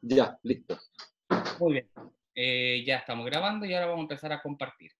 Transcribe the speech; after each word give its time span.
Ya, 0.00 0.38
listo. 0.42 0.78
Muy 1.58 1.74
bien. 1.74 1.90
Eh, 2.34 2.84
ya 2.86 2.96
estamos 2.96 3.24
grabando 3.26 3.64
y 3.64 3.74
ahora 3.74 3.86
vamos 3.86 4.00
a 4.00 4.02
empezar 4.02 4.32
a 4.32 4.42
compartir. 4.42 4.92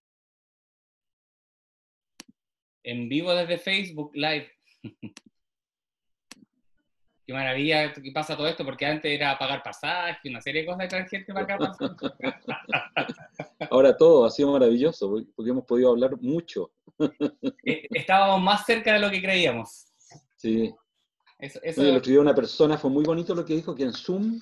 En 2.83 3.07
vivo 3.07 3.33
desde 3.33 3.57
Facebook 3.57 4.11
Live. 4.15 4.51
Qué 7.27 7.33
maravilla 7.33 7.91
que 7.91 8.11
pasa 8.13 8.37
todo 8.37 8.47
esto, 8.47 8.63
porque 8.63 8.85
antes 8.85 9.11
era 9.11 9.37
pagar 9.37 9.61
pasaje, 9.61 10.29
una 10.29 10.39
serie 10.39 10.61
de 10.61 10.67
cosas 10.67 10.87
que 10.87 10.95
la 10.95 11.09
gente 11.09 11.33
para 11.33 11.55
acá. 11.55 11.57
Ahora 13.69 13.97
todo 13.97 14.25
ha 14.25 14.29
sido 14.29 14.53
maravilloso, 14.53 15.25
porque 15.35 15.51
hemos 15.51 15.65
podido 15.65 15.91
hablar 15.91 16.17
mucho. 16.21 16.71
Eh, 17.65 17.85
estábamos 17.91 18.41
más 18.41 18.65
cerca 18.65 18.93
de 18.93 18.99
lo 18.99 19.11
que 19.11 19.21
creíamos. 19.21 19.87
Sí. 20.37 20.73
Eso, 21.37 21.59
eso... 21.61 21.81
Oye, 21.81 22.17
una 22.17 22.33
persona, 22.33 22.77
fue 22.77 22.89
muy 22.89 23.03
bonito 23.03 23.35
lo 23.35 23.43
que 23.43 23.55
dijo, 23.55 23.75
que 23.75 23.83
en 23.83 23.91
Zoom 23.91 24.39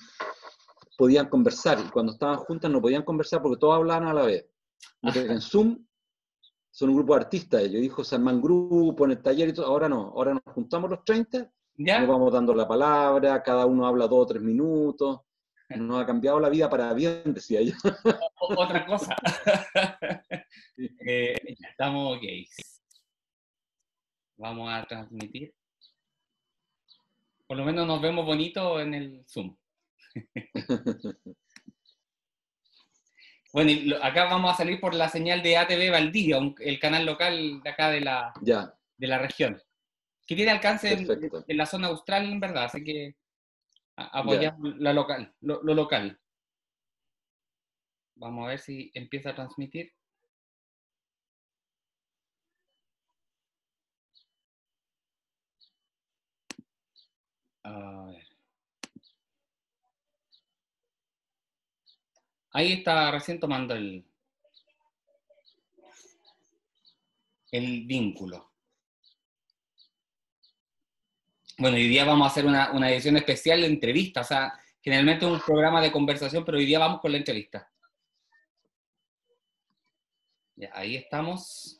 podían 0.96 1.28
conversar, 1.28 1.78
y 1.80 1.90
cuando 1.90 2.12
estaban 2.12 2.36
juntas 2.38 2.70
no 2.70 2.80
podían 2.80 3.02
conversar 3.02 3.42
porque 3.42 3.58
todos 3.58 3.76
hablaban 3.76 4.08
a 4.08 4.14
la 4.14 4.22
vez. 4.22 4.46
En 5.02 5.40
Zoom 5.40 5.84
son 6.70 6.90
un 6.90 6.96
grupo 6.96 7.14
de 7.14 7.20
artistas, 7.20 7.62
ellos 7.62 7.80
dijo, 7.80 8.04
se 8.04 8.14
arman 8.16 8.40
grupo 8.40 9.04
en 9.04 9.12
el 9.12 9.22
taller 9.22 9.48
y 9.48 9.52
todo, 9.52 9.66
ahora 9.66 9.88
no, 9.88 10.12
ahora 10.14 10.34
nos 10.34 10.54
juntamos 10.54 10.90
los 10.90 11.04
30, 11.04 11.50
¿Ya? 11.78 12.00
nos 12.00 12.08
vamos 12.08 12.32
dando 12.32 12.54
la 12.54 12.68
palabra, 12.68 13.42
cada 13.42 13.66
uno 13.66 13.86
habla 13.86 14.06
dos 14.06 14.18
o 14.20 14.26
tres 14.26 14.42
minutos, 14.42 15.20
nos 15.70 16.02
ha 16.02 16.06
cambiado 16.06 16.38
la 16.38 16.48
vida 16.48 16.70
para 16.70 16.92
bien, 16.92 17.22
decía 17.34 17.60
yo. 17.62 17.72
Otra 18.40 18.86
cosa. 18.86 19.16
eh, 20.76 21.34
estamos 21.68 22.16
ok. 22.16 22.24
Vamos 24.36 24.70
a 24.72 24.84
transmitir. 24.86 25.52
Por 27.46 27.56
lo 27.56 27.64
menos 27.64 27.86
nos 27.86 28.00
vemos 28.00 28.24
bonito 28.24 28.80
en 28.80 28.94
el 28.94 29.24
Zoom. 29.26 29.56
bueno, 33.52 33.70
y 33.70 33.92
acá 34.02 34.24
vamos 34.24 34.52
a 34.52 34.56
salir 34.56 34.80
por 34.80 34.94
la 34.94 35.08
señal 35.08 35.42
de 35.42 35.56
ATV 35.56 35.90
Valdivia, 35.90 36.38
el 36.60 36.78
canal 36.78 37.04
local 37.06 37.62
de 37.62 37.70
acá 37.70 37.90
de 37.90 38.00
la, 38.00 38.32
de 38.40 39.06
la 39.06 39.18
región, 39.18 39.60
que 40.26 40.36
tiene 40.36 40.50
alcance 40.52 40.92
en, 40.92 41.56
la 41.56 41.66
zona 41.66 41.88
austral, 41.88 42.24
en 42.30 42.40
verdad, 42.40 42.64
así 42.64 42.82
que 42.84 43.16
apoyamos 43.96 44.76
la 44.78 44.92
local, 44.92 45.34
lo, 45.40 45.62
local. 45.62 46.18
Vamos 48.16 48.46
a 48.46 48.48
ver 48.48 48.58
si 48.58 48.90
empieza 48.94 49.30
a 49.30 49.34
transmitir. 49.34 49.92
A 57.64 58.06
ver. 58.06 58.25
Ahí 62.56 62.72
está 62.72 63.10
recién 63.10 63.38
tomando 63.38 63.74
el, 63.74 64.02
el 67.52 67.84
vínculo. 67.84 68.50
Bueno, 71.58 71.76
hoy 71.76 71.86
día 71.86 72.06
vamos 72.06 72.26
a 72.26 72.30
hacer 72.30 72.46
una, 72.46 72.90
edición 72.90 73.18
especial 73.18 73.60
de 73.60 73.66
entrevista, 73.66 74.22
o 74.22 74.24
sea, 74.24 74.58
generalmente 74.80 75.26
un 75.26 75.38
programa 75.38 75.82
de 75.82 75.92
conversación, 75.92 76.46
pero 76.46 76.56
hoy 76.56 76.64
día 76.64 76.78
vamos 76.78 77.02
con 77.02 77.12
la 77.12 77.18
entrevista. 77.18 77.70
Ya, 80.56 80.70
ahí 80.72 80.96
estamos. 80.96 81.78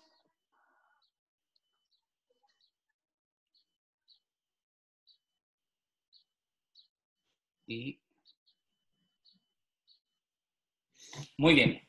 Y 7.67 7.99
Muy 11.39 11.55
bien. 11.55 11.80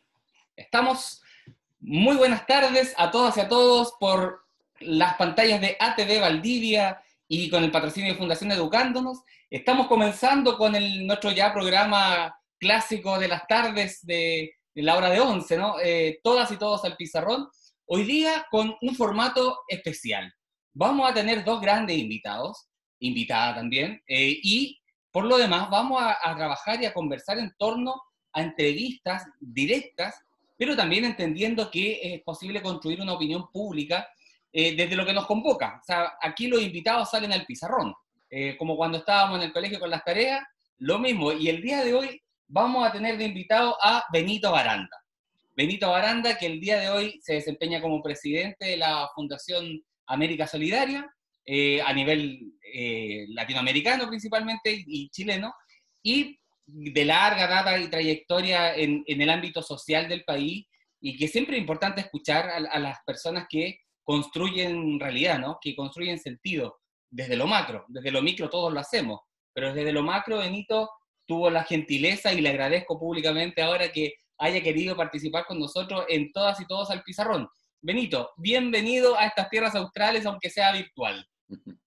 Estamos. 0.56 1.22
Muy 1.80 2.16
buenas 2.16 2.48
tardes 2.48 2.94
a 2.98 3.12
todas 3.12 3.38
y 3.38 3.40
a 3.40 3.48
todos 3.48 3.94
por 4.00 4.46
las 4.80 5.16
pantallas 5.16 5.62
de 5.62 5.78
ATV 5.80 6.20
Valdivia 6.20 7.02
y 7.28 7.50
con 7.50 7.64
el 7.64 7.72
patrocinio 7.72 8.12
de 8.12 8.18
Fundación 8.18 8.52
Educándonos. 8.52 9.22
Estamos 9.50 9.88
comenzando 9.88 10.58
con 10.58 10.76
el, 10.76 11.06
nuestro 11.06 11.32
ya 11.32 11.54
programa 11.54 12.36
clásico 12.58 13.20
de 13.20 13.28
las 13.28 13.48
tardes 13.48 14.06
de, 14.06 14.56
la 14.74 14.98
hora 14.98 15.10
de 15.10 15.20
11, 15.20 15.58
¿no? 15.58 15.76
Eh, 15.82 16.20
todas 16.24 16.52
y 16.52 16.58
todos 16.58 16.84
al 16.84 16.98
pizarrón. 16.98 17.48
Hoy 17.86 18.04
día 18.04 18.46
con 18.50 18.76
un 18.82 18.96
formato 18.96 19.60
especial. 19.68 20.34
Vamos 20.74 21.10
a 21.10 21.14
tener 21.14 21.44
dos 21.44 21.62
grandes 21.62 21.98
invitados, 21.98 22.68
invitada 23.00 23.56
también, 23.56 24.02
eh, 24.08 24.38
y 24.44 24.80
por 25.12 25.26
lo 25.26 25.38
demás 25.38 25.70
vamos 25.70 26.02
a, 26.02 26.18
a 26.22 26.36
trabajar 26.36 26.82
y 26.82 26.86
a 26.86 26.94
conversar 26.94 27.38
en 27.40 27.54
torno 27.58 28.02
a 28.38 28.42
entrevistas 28.44 29.26
directas, 29.40 30.16
pero 30.56 30.76
también 30.76 31.06
entendiendo 31.06 31.72
que 31.72 32.00
es 32.04 32.22
posible 32.22 32.62
construir 32.62 33.02
una 33.02 33.14
opinión 33.14 33.52
pública 33.52 34.08
eh, 34.54 34.76
desde 34.76 34.96
lo 34.96 35.06
que 35.06 35.14
nos 35.14 35.26
convoca. 35.26 35.80
O 35.82 35.86
sea, 35.86 36.14
aquí 36.22 36.48
los 36.48 36.62
invitados 36.62 37.10
salen 37.10 37.34
al 37.34 37.46
pizarrón, 37.46 37.96
eh, 38.30 38.56
como 38.58 38.78
cuando 38.78 39.00
estábamos 39.00 39.40
en 39.40 39.46
el 39.46 39.54
colegio 39.54 39.80
con 39.80 39.90
las 39.90 40.04
tareas, 40.04 40.44
lo 40.78 41.00
mismo. 41.00 41.32
Y 41.32 41.50
el 41.50 41.64
día 41.64 41.84
de 41.84 41.96
hoy 41.96 42.22
vamos 42.48 42.88
a 42.88 42.92
tener 42.92 43.18
de 43.18 43.26
invitado 43.26 43.76
a 43.82 44.04
Benito 44.14 44.52
Baranda. 44.52 45.04
Benito 45.56 45.90
Baranda, 45.90 46.38
que 46.38 46.46
el 46.46 46.60
día 46.60 46.78
de 46.78 46.90
hoy 46.90 47.20
se 47.24 47.34
desempeña 47.34 47.82
como 47.82 48.04
presidente 48.04 48.66
de 48.66 48.78
la 48.78 49.10
Fundación 49.16 49.84
América 50.06 50.46
Solidaria, 50.46 51.12
eh, 51.44 51.82
a 51.82 51.92
nivel 51.92 52.54
latinoamericano 53.30 54.08
principalmente 54.08 54.84
y 54.86 55.10
chileno, 55.10 55.54
y 56.04 56.38
de 56.68 57.06
larga 57.06 57.48
data 57.48 57.80
y 57.80 57.88
trayectoria 57.88 58.76
en, 58.76 59.04
el 59.08 59.30
ámbito 59.30 59.64
social 59.64 60.10
del 60.10 60.26
país 60.26 60.68
y 61.00 61.18
que 61.18 61.28
siempre 61.28 61.56
es 61.56 61.62
importante 61.62 62.02
escuchar 62.02 62.50
a, 62.50 62.80
las 62.80 62.98
personas 63.06 63.46
que 63.50 63.80
construyen 64.04 65.00
realidad, 65.00 65.40
¿no? 65.40 65.58
que 65.62 65.76
construyen 65.76 66.20
sentido 66.20 66.78
desde 67.10 67.38
lo 67.38 67.48
macro, 67.48 67.86
desde 67.88 68.12
lo 68.12 68.22
micro 68.22 68.50
todos 68.50 68.74
lo 68.74 68.80
hacemos, 68.80 69.22
pero 69.54 69.74
desde 69.74 69.94
lo 69.94 70.04
macro 70.04 70.40
Benito 70.40 70.90
tuvo 71.26 71.50
la 71.50 71.64
gentileza 71.64 72.34
y 72.34 72.42
le 72.42 72.50
agradezco 72.50 73.00
públicamente 73.00 73.62
ahora 73.62 73.92
que 73.92 74.16
haya 74.38 74.62
querido 74.62 74.96
participar 74.96 75.46
con 75.46 75.60
nosotros 75.60 76.06
en 76.10 76.32
todas 76.32 76.60
y 76.60 76.68
todos 76.68 76.92
al 76.92 77.04
pizarrón. 77.04 77.48
Benito, 77.82 78.32
bienvenido 78.38 79.18
a 79.18 79.26
estas 79.26 79.50
tierras 79.50 79.76
australes, 79.76 80.26
aunque 80.26 80.50
sea 80.50 80.74
virtual. 80.74 81.26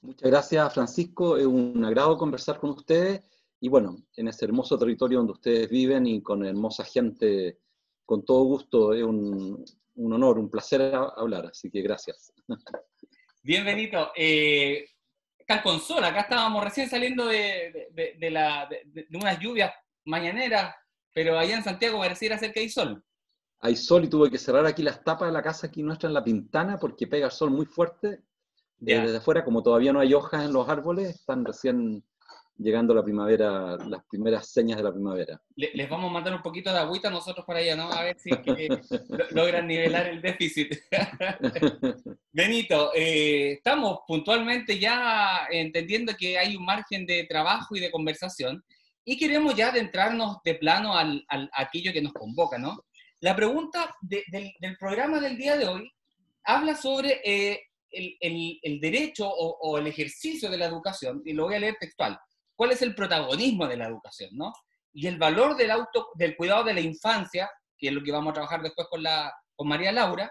Muchas 0.00 0.30
gracias, 0.30 0.74
Francisco. 0.74 1.36
Es 1.36 1.46
un 1.46 1.82
agrado 1.84 2.18
conversar 2.18 2.58
con 2.58 2.70
ustedes 2.70 3.22
y 3.64 3.68
bueno, 3.70 3.96
en 4.14 4.28
ese 4.28 4.44
hermoso 4.44 4.78
territorio 4.78 5.16
donde 5.16 5.32
ustedes 5.32 5.70
viven 5.70 6.06
y 6.06 6.22
con 6.22 6.44
hermosa 6.44 6.84
gente, 6.84 7.60
con 8.04 8.22
todo 8.22 8.44
gusto, 8.44 8.92
es 8.92 9.02
un, 9.02 9.64
honor, 9.96 10.38
un 10.38 10.50
placer 10.50 10.94
hablar, 10.94 11.46
así 11.46 11.70
que 11.70 11.80
gracias. 11.80 12.30
Bienvenido. 13.42 14.12
Eh, 14.18 14.84
con 15.62 15.80
sol, 15.80 16.04
acá 16.04 16.20
estábamos 16.20 16.62
recién 16.62 16.90
saliendo 16.90 17.24
de, 17.24 17.88
la, 18.30 18.68
de, 18.68 19.06
unas 19.14 19.40
lluvias 19.40 19.72
mañaneras, 20.04 20.74
pero 21.14 21.38
allá 21.38 21.56
en 21.56 21.64
Santiago 21.64 22.00
pareciera 22.00 22.36
ser 22.36 22.52
que 22.52 22.60
hay 22.60 22.68
sol. 22.68 23.02
Hay 23.60 23.76
sol 23.76 24.04
y 24.04 24.10
tuve 24.10 24.30
que 24.30 24.36
cerrar 24.36 24.66
aquí 24.66 24.82
las 24.82 25.02
tapas 25.02 25.28
de 25.28 25.32
la 25.32 25.42
casa 25.42 25.68
aquí 25.68 25.82
nuestra 25.82 26.08
en 26.08 26.14
la 26.14 26.22
pintana 26.22 26.76
porque 26.78 27.06
pega 27.06 27.28
el 27.28 27.32
sol 27.32 27.50
muy 27.50 27.64
fuerte. 27.64 28.24
Desde 28.76 29.16
afuera, 29.16 29.42
como 29.42 29.62
todavía 29.62 29.94
no 29.94 30.00
hay 30.00 30.12
hojas 30.12 30.44
en 30.44 30.52
los 30.52 30.68
árboles, 30.68 31.08
están 31.14 31.46
recién 31.46 32.04
llegando 32.56 32.94
la 32.94 33.02
primavera, 33.02 33.76
las 33.88 34.04
primeras 34.08 34.50
señas 34.50 34.76
de 34.76 34.84
la 34.84 34.92
primavera. 34.92 35.40
Les 35.56 35.88
vamos 35.88 36.10
a 36.10 36.12
mandar 36.12 36.34
un 36.34 36.42
poquito 36.42 36.72
de 36.72 36.78
agüita 36.78 37.10
nosotros 37.10 37.44
para 37.44 37.58
allá, 37.58 37.76
¿no? 37.76 37.90
A 37.90 38.04
ver 38.04 38.16
si 38.18 38.30
logran 39.30 39.66
nivelar 39.66 40.06
el 40.06 40.22
déficit. 40.22 40.74
Benito, 42.32 42.92
eh, 42.94 43.52
estamos 43.52 44.00
puntualmente 44.06 44.78
ya 44.78 45.46
entendiendo 45.50 46.14
que 46.16 46.38
hay 46.38 46.56
un 46.56 46.64
margen 46.64 47.06
de 47.06 47.24
trabajo 47.24 47.74
y 47.76 47.80
de 47.80 47.90
conversación 47.90 48.64
y 49.04 49.18
queremos 49.18 49.54
ya 49.54 49.68
adentrarnos 49.68 50.38
de 50.44 50.54
plano 50.54 50.96
al, 50.96 51.24
al 51.28 51.50
aquello 51.54 51.92
que 51.92 52.02
nos 52.02 52.12
convoca, 52.12 52.56
¿no? 52.56 52.84
La 53.20 53.34
pregunta 53.34 53.94
del, 54.00 54.52
programa 54.78 55.20
del 55.20 55.36
día 55.36 55.56
de 55.56 55.66
hoy 55.66 55.90
habla 56.44 56.74
sobre 56.76 57.20
eh, 57.24 57.62
el, 57.90 58.16
el, 58.20 58.58
el, 58.62 58.80
derecho 58.80 59.26
o, 59.28 59.56
o 59.60 59.78
el 59.78 59.86
ejercicio 59.86 60.50
de 60.50 60.58
la 60.58 60.66
educación, 60.66 61.22
y 61.24 61.32
lo 61.32 61.44
voy 61.44 61.54
a 61.54 61.60
leer 61.60 61.76
textual 61.80 62.18
cuál 62.56 62.72
es 62.72 62.82
el 62.82 62.94
protagonismo 62.94 63.66
de 63.66 63.76
la 63.76 63.86
educación, 63.86 64.30
¿no? 64.32 64.52
Y 64.92 65.06
el 65.06 65.18
valor 65.18 65.56
del, 65.56 65.70
auto, 65.70 66.08
del 66.14 66.36
cuidado 66.36 66.64
de 66.64 66.74
la 66.74 66.80
infancia, 66.80 67.50
que 67.76 67.88
es 67.88 67.92
lo 67.92 68.02
que 68.02 68.12
vamos 68.12 68.30
a 68.30 68.34
trabajar 68.34 68.62
después 68.62 68.86
con, 68.88 69.02
la, 69.02 69.32
con 69.56 69.68
María 69.68 69.92
Laura, 69.92 70.30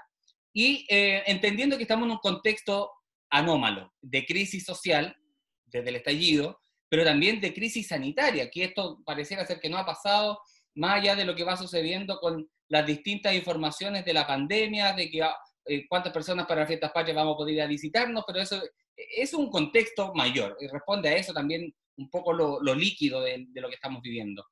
y 0.54 0.86
eh, 0.90 1.24
entendiendo 1.25 1.78
que 1.78 1.84
estamos 1.84 2.06
en 2.06 2.12
un 2.12 2.18
contexto 2.20 2.92
anómalo, 3.30 3.92
de 4.00 4.25
crisis 4.25 4.64
social, 4.64 5.18
desde 5.66 5.90
el 5.90 5.96
estallido, 5.96 6.60
pero 6.88 7.04
también 7.04 7.42
de 7.42 7.54
crisis 7.54 7.88
sanitaria, 7.88 8.50
que 8.52 8.66
esto 8.66 9.00
pareciera 9.04 9.46
ser 9.46 9.60
que 9.60 9.70
no 9.70 9.78
ha 9.80 9.86
pasado, 9.86 10.40
más 10.75 11.00
allá 11.00 11.16
de 11.16 11.25
lo 11.25 11.36
que 11.36 11.44
va 11.44 11.58
sucediendo 11.58 12.20
con 12.20 12.48
las 12.68 12.86
distintas 12.86 13.34
informaciones 13.34 14.06
de 14.06 14.14
la 14.14 14.28
pandemia, 14.28 14.94
de 14.94 15.10
que 15.10 15.24
ah, 15.24 15.36
eh, 15.66 15.88
cuántas 15.90 16.14
personas 16.14 16.46
para 16.46 16.68
fiestas 16.68 16.92
patrias 16.92 17.16
vamos 17.16 17.34
a 17.34 17.38
poder 17.38 17.56
ir 17.56 17.62
a 17.64 17.68
visitarnos, 17.68 18.24
pero 18.28 18.40
eso 18.40 18.62
es 18.96 19.34
un 19.34 19.50
contexto 19.50 20.14
mayor 20.14 20.56
y 20.60 20.68
responde 20.68 21.10
a 21.10 21.16
eso 21.16 21.34
también 21.34 21.74
un 21.98 22.10
poco 22.10 22.34
lo, 22.34 22.75
líquido 22.75 23.22
de, 23.22 23.48
lo 23.54 23.69
que 23.69 23.75
estamos 23.75 24.01
viviendo. 24.01 24.45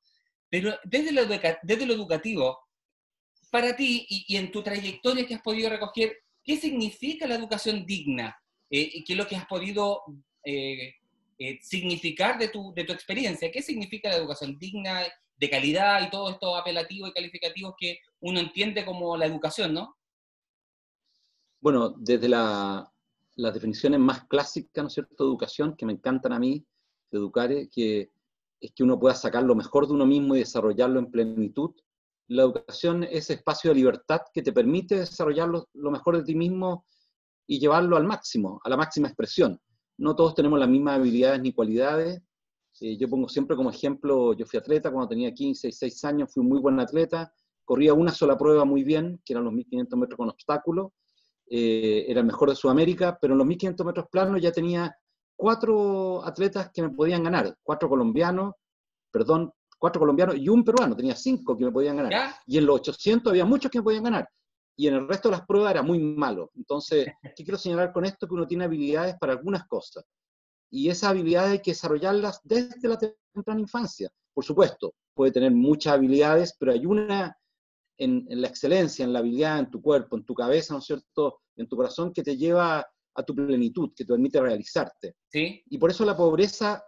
Pero 0.48 0.74
desde 0.84 1.12
lo, 1.12 1.24
desde 1.26 1.86
lo 1.86 1.94
educativo, 1.94 2.58
para 3.50 3.76
ti 3.76 4.06
y, 4.08 4.36
en 4.36 4.50
tu 4.50 4.62
trayectoria 4.62 5.26
que 5.26 5.34
has 5.34 5.42
podido 5.42 5.70
recoger, 5.70 6.16
¿qué 6.42 6.56
significa 6.56 7.26
la 7.26 7.34
educación 7.34 7.84
digna? 7.84 8.36
Eh, 8.70 9.04
¿Qué 9.04 9.12
es 9.12 9.18
lo 9.18 9.26
que 9.26 9.36
has 9.36 9.46
podido 9.46 10.02
eh, 10.44 10.94
eh, 11.38 11.58
significar 11.60 12.38
de 12.38 12.48
tu, 12.48 12.72
de 12.74 12.84
tu 12.84 12.92
experiencia? 12.92 13.50
¿Qué 13.50 13.62
significa 13.62 14.08
la 14.08 14.16
educación 14.16 14.58
digna, 14.58 15.02
de 15.42 15.50
calidad 15.50 16.06
y 16.06 16.08
todo 16.10 16.30
esto 16.30 16.56
apelativo 16.56 17.08
y 17.08 17.12
calificativos 17.12 17.74
que 17.76 17.98
uno 18.20 18.38
entiende 18.38 18.84
como 18.84 19.16
la 19.16 19.26
educación, 19.26 19.74
¿no? 19.74 19.96
Bueno, 21.60 21.90
desde 21.98 22.28
las 22.28 22.86
definiciones 23.52 23.98
más 23.98 24.24
clásicas, 24.26 24.82
¿no 24.82 24.86
es 24.86 24.94
cierto?, 24.94 25.24
de 25.24 25.30
educación, 25.30 25.76
que 25.76 25.84
me 25.84 25.94
encantan 25.94 26.32
a 26.32 26.38
mí, 26.38 26.64
de 27.12 27.18
educar, 27.18 27.50
que 27.70 28.10
es 28.60 28.72
que 28.72 28.82
uno 28.82 28.98
pueda 28.98 29.14
sacar 29.14 29.42
lo 29.42 29.54
mejor 29.54 29.86
de 29.86 29.94
uno 29.94 30.06
mismo 30.06 30.34
y 30.34 30.40
desarrollarlo 30.40 30.98
en 30.98 31.10
plenitud. 31.10 31.72
La 32.28 32.42
educación 32.42 33.04
es 33.04 33.28
espacio 33.30 33.70
de 33.70 33.76
libertad 33.76 34.20
que 34.32 34.42
te 34.42 34.52
permite 34.52 34.96
desarrollar 34.96 35.48
lo, 35.48 35.90
mejor 35.90 36.16
de 36.16 36.24
ti 36.24 36.34
mismo 36.34 36.86
y 37.46 37.58
llevarlo 37.58 37.96
al 37.96 38.04
máximo, 38.04 38.60
a 38.64 38.70
la 38.70 38.76
máxima 38.76 39.08
expresión. 39.08 39.60
No 39.98 40.16
todos 40.16 40.34
tenemos 40.34 40.58
las 40.58 40.68
mismas 40.68 40.96
habilidades 40.96 41.42
ni 41.42 41.52
cualidades. 41.52 42.22
Eh, 42.80 42.96
yo 42.96 43.08
pongo 43.08 43.28
siempre 43.28 43.56
como 43.56 43.70
ejemplo, 43.70 44.32
yo 44.32 44.46
fui 44.46 44.58
atleta 44.58 44.90
cuando 44.90 45.08
tenía 45.08 45.34
15, 45.34 45.66
16 45.66 46.04
años, 46.04 46.32
fui 46.32 46.42
muy 46.42 46.60
buen 46.60 46.80
atleta, 46.80 47.34
corría 47.64 47.92
una 47.92 48.12
sola 48.12 48.38
prueba 48.38 48.64
muy 48.64 48.84
bien, 48.84 49.20
que 49.24 49.34
eran 49.34 49.44
los 49.44 49.52
1500 49.52 49.98
metros 49.98 50.16
con 50.16 50.30
obstáculos, 50.30 50.92
eh, 51.50 52.06
era 52.08 52.20
el 52.20 52.26
mejor 52.26 52.48
de 52.48 52.56
Sudamérica, 52.56 53.18
pero 53.20 53.34
en 53.34 53.38
los 53.38 53.46
1500 53.46 53.86
metros 53.86 54.06
planos 54.10 54.40
ya 54.40 54.52
tenía 54.52 54.96
cuatro 55.36 56.24
atletas 56.24 56.70
que 56.72 56.82
me 56.82 56.90
podían 56.90 57.24
ganar, 57.24 57.56
cuatro 57.62 57.88
colombianos, 57.88 58.54
perdón, 59.10 59.52
cuatro 59.78 60.00
colombianos 60.00 60.36
y 60.36 60.48
un 60.48 60.64
peruano, 60.64 60.96
tenía 60.96 61.16
cinco 61.16 61.56
que 61.56 61.64
me 61.64 61.72
podían 61.72 61.96
ganar. 61.96 62.34
Y 62.46 62.58
en 62.58 62.66
los 62.66 62.76
800 62.76 63.30
había 63.30 63.44
muchos 63.44 63.70
que 63.70 63.78
me 63.78 63.84
podían 63.84 64.04
ganar. 64.04 64.28
Y 64.76 64.88
en 64.88 64.94
el 64.94 65.08
resto 65.08 65.28
de 65.28 65.36
las 65.36 65.46
pruebas 65.46 65.72
era 65.72 65.82
muy 65.82 65.98
malo. 65.98 66.50
Entonces, 66.54 67.06
¿qué 67.36 67.44
quiero 67.44 67.58
señalar 67.58 67.92
con 67.92 68.04
esto? 68.04 68.26
Que 68.26 68.34
uno 68.34 68.46
tiene 68.46 68.64
habilidades 68.64 69.16
para 69.20 69.32
algunas 69.32 69.66
cosas. 69.66 70.04
Y 70.70 70.88
esas 70.88 71.10
habilidades 71.10 71.52
hay 71.52 71.62
que 71.62 71.72
desarrollarlas 71.72 72.40
desde 72.44 72.88
la 72.88 72.98
temprana 72.98 73.60
infancia. 73.60 74.10
Por 74.32 74.44
supuesto, 74.44 74.94
puede 75.14 75.32
tener 75.32 75.50
muchas 75.50 75.94
habilidades, 75.94 76.56
pero 76.58 76.72
hay 76.72 76.86
una 76.86 77.36
en, 77.98 78.24
la 78.28 78.48
excelencia, 78.48 79.04
en 79.04 79.12
la 79.12 79.18
habilidad, 79.20 79.58
en 79.58 79.70
tu 79.70 79.80
cuerpo, 79.80 80.16
en 80.16 80.24
tu 80.24 80.34
cabeza, 80.34 80.74
¿no 80.74 80.80
es 80.80 80.86
cierto?, 80.86 81.40
en 81.56 81.68
tu 81.68 81.76
corazón, 81.76 82.12
que 82.12 82.22
te 82.22 82.36
lleva 82.36 82.86
a 83.14 83.22
tu 83.22 83.34
plenitud, 83.34 83.90
que 83.94 84.04
te 84.04 84.12
permite 84.12 84.40
realizarte. 84.40 85.16
¿Sí? 85.28 85.62
Y 85.66 85.78
por 85.78 85.90
eso 85.90 86.04
la 86.04 86.16
pobreza 86.16 86.82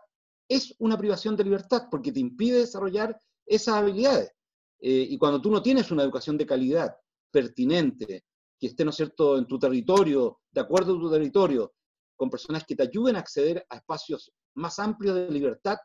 es 0.48 0.74
una 0.78 0.98
privación 0.98 1.36
de 1.36 1.44
libertad, 1.44 1.88
porque 1.90 2.12
te 2.12 2.20
impide 2.20 2.58
desarrollar 2.58 3.18
esas 3.46 3.76
habilidades. 3.76 4.32
Eh, 4.80 5.06
y 5.10 5.18
cuando 5.18 5.40
tú 5.40 5.50
no 5.50 5.62
tienes 5.62 5.90
una 5.90 6.02
educación 6.02 6.36
de 6.36 6.46
calidad, 6.46 6.94
pertinente, 7.30 8.24
que 8.58 8.66
esté, 8.68 8.84
¿no 8.84 8.90
es 8.90 8.96
cierto?, 8.96 9.38
en 9.38 9.46
tu 9.46 9.58
territorio, 9.58 10.40
de 10.52 10.60
acuerdo 10.60 10.96
a 10.96 11.00
tu 11.00 11.10
territorio, 11.10 11.74
con 12.16 12.30
personas 12.30 12.64
que 12.64 12.76
te 12.76 12.84
ayuden 12.84 13.16
a 13.16 13.20
acceder 13.20 13.66
a 13.68 13.76
espacios 13.76 14.32
más 14.54 14.78
amplios 14.78 15.16
de 15.16 15.30
libertad, 15.30 15.78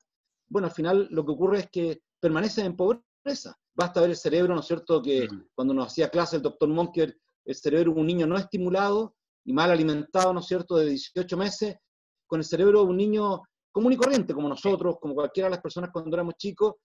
bueno, 0.47 0.67
al 0.67 0.73
final 0.73 1.07
lo 1.11 1.25
que 1.25 1.31
ocurre 1.31 1.59
es 1.59 1.69
que 1.71 2.01
permanecen 2.19 2.65
en 2.65 2.75
pobreza. 2.75 3.57
Basta 3.73 4.01
ver 4.01 4.11
el 4.11 4.15
cerebro, 4.15 4.53
¿no 4.53 4.61
es 4.61 4.67
cierto?, 4.67 5.01
que 5.01 5.27
cuando 5.55 5.73
nos 5.73 5.87
hacía 5.87 6.09
clase 6.09 6.35
el 6.35 6.41
doctor 6.41 6.69
Monker, 6.69 7.17
el 7.45 7.55
cerebro 7.55 7.93
de 7.93 7.99
un 7.99 8.07
niño 8.07 8.27
no 8.27 8.37
estimulado 8.37 9.15
y 9.49 9.53
mal 9.53 9.71
alimentado, 9.71 10.31
¿no 10.31 10.41
es 10.41 10.45
cierto?, 10.45 10.75
de 10.75 10.85
18 10.89 11.35
meses, 11.35 11.75
con 12.27 12.39
el 12.39 12.45
cerebro 12.45 12.83
de 12.83 12.89
un 12.89 12.97
niño 12.97 13.41
común 13.71 13.93
y 13.93 13.97
corriente, 13.97 14.31
como 14.31 14.47
nosotros, 14.47 14.97
como 15.01 15.15
cualquiera 15.15 15.47
de 15.47 15.55
las 15.55 15.61
personas 15.61 15.89
cuando 15.91 16.15
éramos 16.15 16.35
chicos, 16.35 16.75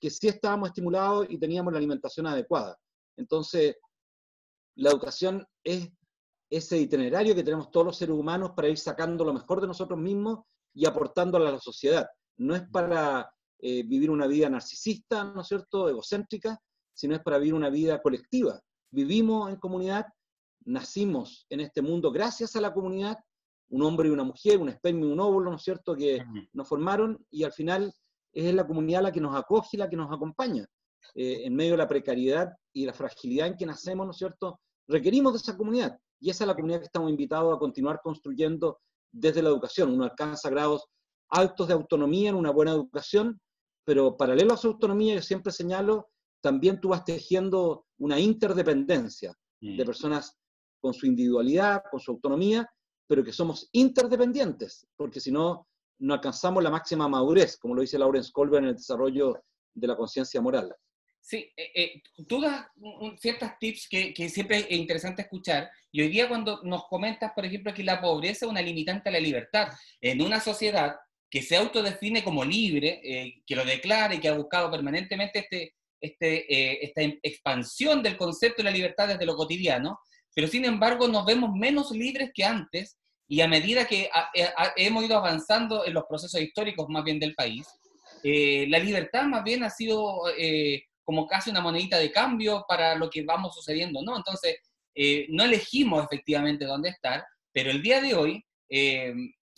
que 0.00 0.08
sí 0.08 0.28
estábamos 0.28 0.70
estimulados 0.70 1.26
y 1.28 1.38
teníamos 1.38 1.74
la 1.74 1.80
alimentación 1.80 2.26
adecuada. 2.26 2.78
Entonces, 3.18 3.76
la 4.76 4.88
educación 4.88 5.46
es 5.62 5.90
ese 6.48 6.78
itinerario 6.78 7.34
que 7.34 7.44
tenemos 7.44 7.70
todos 7.70 7.84
los 7.84 7.96
seres 7.98 8.16
humanos 8.16 8.52
para 8.56 8.68
ir 8.68 8.78
sacando 8.78 9.22
lo 9.22 9.34
mejor 9.34 9.60
de 9.60 9.66
nosotros 9.66 9.98
mismos 9.98 10.46
y 10.72 10.86
aportándolo 10.86 11.46
a 11.46 11.52
la 11.52 11.60
sociedad. 11.60 12.06
No 12.38 12.56
es 12.56 12.62
para 12.70 13.30
eh, 13.58 13.82
vivir 13.82 14.10
una 14.10 14.26
vida 14.26 14.48
narcisista, 14.48 15.24
¿no 15.24 15.42
es 15.42 15.48
cierto?, 15.48 15.90
egocéntrica, 15.90 16.58
sino 16.94 17.16
es 17.16 17.22
para 17.22 17.36
vivir 17.36 17.52
una 17.52 17.68
vida 17.68 18.00
colectiva. 18.00 18.58
Vivimos 18.90 19.50
en 19.50 19.56
comunidad, 19.56 20.06
nacimos 20.64 21.46
en 21.50 21.60
este 21.60 21.82
mundo 21.82 22.10
gracias 22.10 22.56
a 22.56 22.60
la 22.60 22.72
comunidad, 22.72 23.18
un 23.70 23.82
hombre 23.82 24.08
y 24.08 24.12
una 24.12 24.24
mujer, 24.24 24.58
un 24.58 24.68
espermio 24.68 25.08
y 25.08 25.12
un 25.12 25.20
óvulo, 25.20 25.50
¿no 25.50 25.56
es 25.56 25.62
cierto?, 25.62 25.94
que 25.94 26.24
nos 26.52 26.68
formaron 26.68 27.24
y 27.30 27.44
al 27.44 27.52
final 27.52 27.92
es 28.32 28.54
la 28.54 28.66
comunidad 28.66 29.02
la 29.02 29.12
que 29.12 29.20
nos 29.20 29.34
acoge 29.36 29.70
y 29.72 29.76
la 29.78 29.88
que 29.88 29.96
nos 29.96 30.12
acompaña. 30.12 30.66
Eh, 31.14 31.42
en 31.44 31.54
medio 31.54 31.72
de 31.72 31.78
la 31.78 31.88
precariedad 31.88 32.50
y 32.72 32.86
la 32.86 32.94
fragilidad 32.94 33.48
en 33.48 33.56
que 33.56 33.66
nacemos, 33.66 34.06
¿no 34.06 34.12
es 34.12 34.18
cierto?, 34.18 34.60
requerimos 34.88 35.32
de 35.32 35.38
esa 35.38 35.56
comunidad 35.56 35.98
y 36.20 36.30
esa 36.30 36.44
es 36.44 36.48
la 36.48 36.54
comunidad 36.54 36.80
que 36.80 36.86
estamos 36.86 37.10
invitados 37.10 37.54
a 37.54 37.58
continuar 37.58 38.00
construyendo 38.02 38.80
desde 39.12 39.42
la 39.42 39.50
educación. 39.50 39.92
Uno 39.92 40.04
alcanza 40.04 40.50
grados 40.50 40.86
altos 41.28 41.68
de 41.68 41.74
autonomía 41.74 42.30
en 42.30 42.36
una 42.36 42.50
buena 42.50 42.72
educación 42.72 43.40
pero 43.84 44.16
paralelo 44.16 44.54
a 44.54 44.56
su 44.56 44.68
autonomía, 44.68 45.14
yo 45.14 45.22
siempre 45.22 45.52
señalo, 45.52 46.08
también 46.40 46.80
tú 46.80 46.88
vas 46.88 47.04
tejiendo 47.04 47.86
una 47.98 48.18
interdependencia 48.18 49.34
de 49.60 49.82
mm. 49.82 49.86
personas 49.86 50.36
con 50.84 50.92
su 50.92 51.06
individualidad, 51.06 51.82
con 51.90 51.98
su 51.98 52.10
autonomía, 52.10 52.70
pero 53.06 53.24
que 53.24 53.32
somos 53.32 53.70
interdependientes, 53.72 54.86
porque 54.94 55.18
si 55.18 55.32
no, 55.32 55.66
no 56.00 56.12
alcanzamos 56.12 56.62
la 56.62 56.68
máxima 56.68 57.08
madurez, 57.08 57.56
como 57.56 57.74
lo 57.74 57.80
dice 57.80 57.98
Lawrence 57.98 58.30
Colbert 58.30 58.64
en 58.64 58.68
el 58.68 58.76
desarrollo 58.76 59.42
de 59.72 59.86
la 59.86 59.96
conciencia 59.96 60.42
moral. 60.42 60.76
Sí, 61.22 61.50
eh, 61.56 61.70
eh, 61.74 62.02
tú 62.28 62.38
das 62.38 62.66
ciertos 63.18 63.48
tips 63.58 63.88
que, 63.88 64.12
que, 64.12 64.28
siempre 64.28 64.58
es 64.58 64.72
interesante 64.72 65.22
escuchar, 65.22 65.70
y 65.90 66.02
hoy 66.02 66.08
día 66.10 66.28
cuando 66.28 66.60
nos 66.64 66.86
comentas, 66.86 67.32
por 67.34 67.46
ejemplo, 67.46 67.72
que 67.72 67.82
la 67.82 68.02
pobreza 68.02 68.44
es 68.44 68.50
una 68.50 68.60
limitante 68.60 69.08
a 69.08 69.12
la 69.12 69.20
libertad, 69.20 69.68
en 70.02 70.20
una 70.20 70.38
sociedad 70.38 70.96
que 71.30 71.40
se 71.40 71.56
autodefine 71.56 72.22
como 72.22 72.44
libre, 72.44 73.00
eh, 73.02 73.42
que 73.46 73.56
lo 73.56 73.64
declara 73.64 74.14
y 74.14 74.20
que 74.20 74.28
ha 74.28 74.36
buscado 74.36 74.70
permanentemente 74.70 75.38
este, 75.38 75.76
este, 75.98 76.54
eh, 76.54 76.78
esta 76.82 77.00
expansión 77.22 78.02
del 78.02 78.18
concepto 78.18 78.58
de 78.58 78.64
la 78.64 78.76
libertad 78.76 79.08
desde 79.08 79.24
lo 79.24 79.34
cotidiano, 79.34 80.00
pero 80.34 80.48
sin 80.48 80.64
embargo 80.64 81.08
nos 81.08 81.24
vemos 81.24 81.54
menos 81.54 81.90
libres 81.90 82.30
que 82.34 82.44
antes 82.44 82.98
y 83.26 83.40
a 83.40 83.48
medida 83.48 83.86
que 83.86 84.10
hemos 84.76 85.04
ido 85.04 85.16
avanzando 85.16 85.86
en 85.86 85.94
los 85.94 86.04
procesos 86.04 86.40
históricos 86.40 86.88
más 86.88 87.04
bien 87.04 87.18
del 87.18 87.34
país, 87.34 87.66
eh, 88.22 88.66
la 88.68 88.78
libertad 88.78 89.24
más 89.24 89.42
bien 89.42 89.64
ha 89.64 89.70
sido 89.70 90.22
como 91.04 91.26
casi 91.26 91.50
una 91.50 91.60
monedita 91.60 91.98
de 91.98 92.12
cambio 92.12 92.64
para 92.68 92.94
lo 92.94 93.08
que 93.08 93.22
vamos 93.22 93.54
sucediendo, 93.54 94.02
¿no? 94.02 94.16
Entonces, 94.16 94.56
no 95.28 95.44
elegimos 95.44 96.04
efectivamente 96.04 96.66
dónde 96.66 96.90
estar, 96.90 97.24
pero 97.52 97.70
el 97.70 97.82
día 97.82 98.02
de 98.02 98.14
hoy 98.14 98.44
eh, 98.68 99.14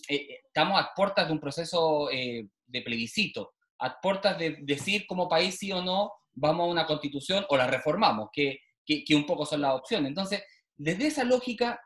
eh, 0.08 0.40
estamos 0.44 0.78
a 0.78 0.92
puertas 0.94 1.26
de 1.26 1.32
un 1.32 1.40
proceso 1.40 2.10
eh, 2.10 2.46
de 2.66 2.82
plebiscito, 2.82 3.54
a 3.78 3.98
puertas 4.00 4.38
de 4.38 4.58
decir 4.60 5.06
como 5.06 5.28
país 5.28 5.56
sí 5.58 5.72
o 5.72 5.82
no 5.82 6.12
vamos 6.34 6.68
a 6.68 6.70
una 6.70 6.86
constitución 6.86 7.46
o 7.48 7.56
la 7.56 7.66
reformamos, 7.66 8.28
que, 8.30 8.60
que, 8.84 9.14
un 9.14 9.24
poco 9.24 9.46
son 9.46 9.62
las 9.62 9.74
opciones. 9.74 10.08
Entonces, 10.08 10.44
desde 10.76 11.06
esa 11.06 11.24
lógica 11.24 11.80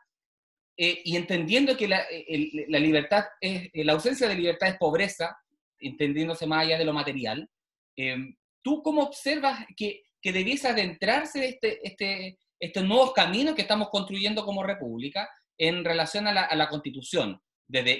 y 0.77 1.15
entendiendo 1.15 1.77
que 1.77 1.87
la, 1.87 2.03
libertad 2.79 3.25
es, 3.39 3.69
la 3.73 3.93
ausencia 3.93 4.27
de 4.27 4.35
libertad 4.35 4.69
es 4.69 4.77
pobreza, 4.77 5.37
entendiéndose 5.79 6.47
más 6.47 6.63
allá 6.63 6.77
de 6.79 6.85
lo 6.85 6.93
material, 6.93 7.47
¿tú 8.63 8.81
cómo 8.81 9.03
observas 9.03 9.63
que, 9.77 10.01
que 10.21 10.31
debiese 10.31 10.67
adentrarse 10.67 11.47
este, 11.47 11.85
este, 11.87 12.37
estos 12.59 12.83
nuevos 12.83 13.13
caminos 13.13 13.55
que 13.55 13.63
estamos 13.63 13.89
construyendo 13.89 14.45
como 14.45 14.63
república 14.63 15.27
en 15.57 15.83
relación 15.83 16.27
a 16.27 16.55
la, 16.55 16.69
constitución? 16.69 17.41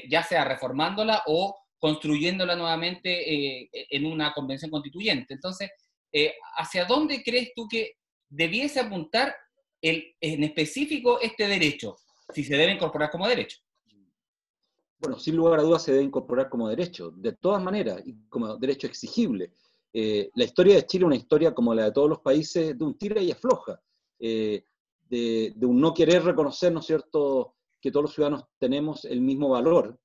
ya 0.10 0.22
sea 0.24 0.44
reformándola 0.44 1.24
o 1.28 1.58
construyéndola 1.80 2.56
nuevamente 2.56 3.34
eh, 3.34 3.70
en 3.90 4.06
una 4.06 4.34
convención 4.34 4.70
constituyente. 4.70 5.34
Entonces, 5.34 5.72
eh, 6.14 6.36
¿hacia 6.58 6.86
dónde 6.86 7.24
crees 7.24 7.54
tú 7.56 7.68
que 7.70 7.94
debiese 8.30 8.82
apuntar 8.82 9.34
el, 9.82 10.16
en 10.20 10.44
específico 10.44 11.20
este 11.20 11.48
derecho, 11.48 11.98
si 12.34 12.44
se 12.44 12.56
debe 12.56 12.74
incorporar 12.74 13.10
como 13.10 13.28
derecho? 13.28 13.60
Bueno, 15.00 15.18
sin 15.20 15.36
lugar 15.36 15.60
a 15.60 15.64
dudas 15.64 15.84
se 15.84 15.92
debe 15.92 16.04
incorporar 16.04 16.50
como 16.50 16.70
derecho, 16.70 17.12
de 17.12 17.34
todas 17.34 17.62
maneras, 17.64 18.02
y 18.06 18.16
como 18.30 18.56
derecho 18.58 18.88
exigible. 18.88 19.52
Eh, 19.94 20.30
la 20.36 20.44
historia 20.44 20.76
de 20.76 20.86
Chile 20.86 21.04
es 21.04 21.08
una 21.08 21.16
historia 21.16 21.54
como 21.54 21.74
la 21.74 21.86
de 21.86 21.92
todos 21.92 22.10
los 22.10 22.20
países, 22.20 22.78
de 22.78 22.86
un 22.86 22.98
tira 22.98 23.22
y 23.22 23.32
afloja, 23.32 23.82
de, 24.20 24.64
de, 25.10 25.66
un 25.66 25.82
no 25.82 25.94
querer 25.94 26.24
reconocer, 26.24 26.72
¿no 26.72 26.80
es 26.80 26.86
cierto?, 26.86 27.56
que 27.82 27.92
todos 27.92 28.04
los 28.04 28.14
ciudadanos 28.14 28.46
tenemos 28.60 29.06
el 29.06 29.20
mismo 29.22 29.50
valor 29.50 30.00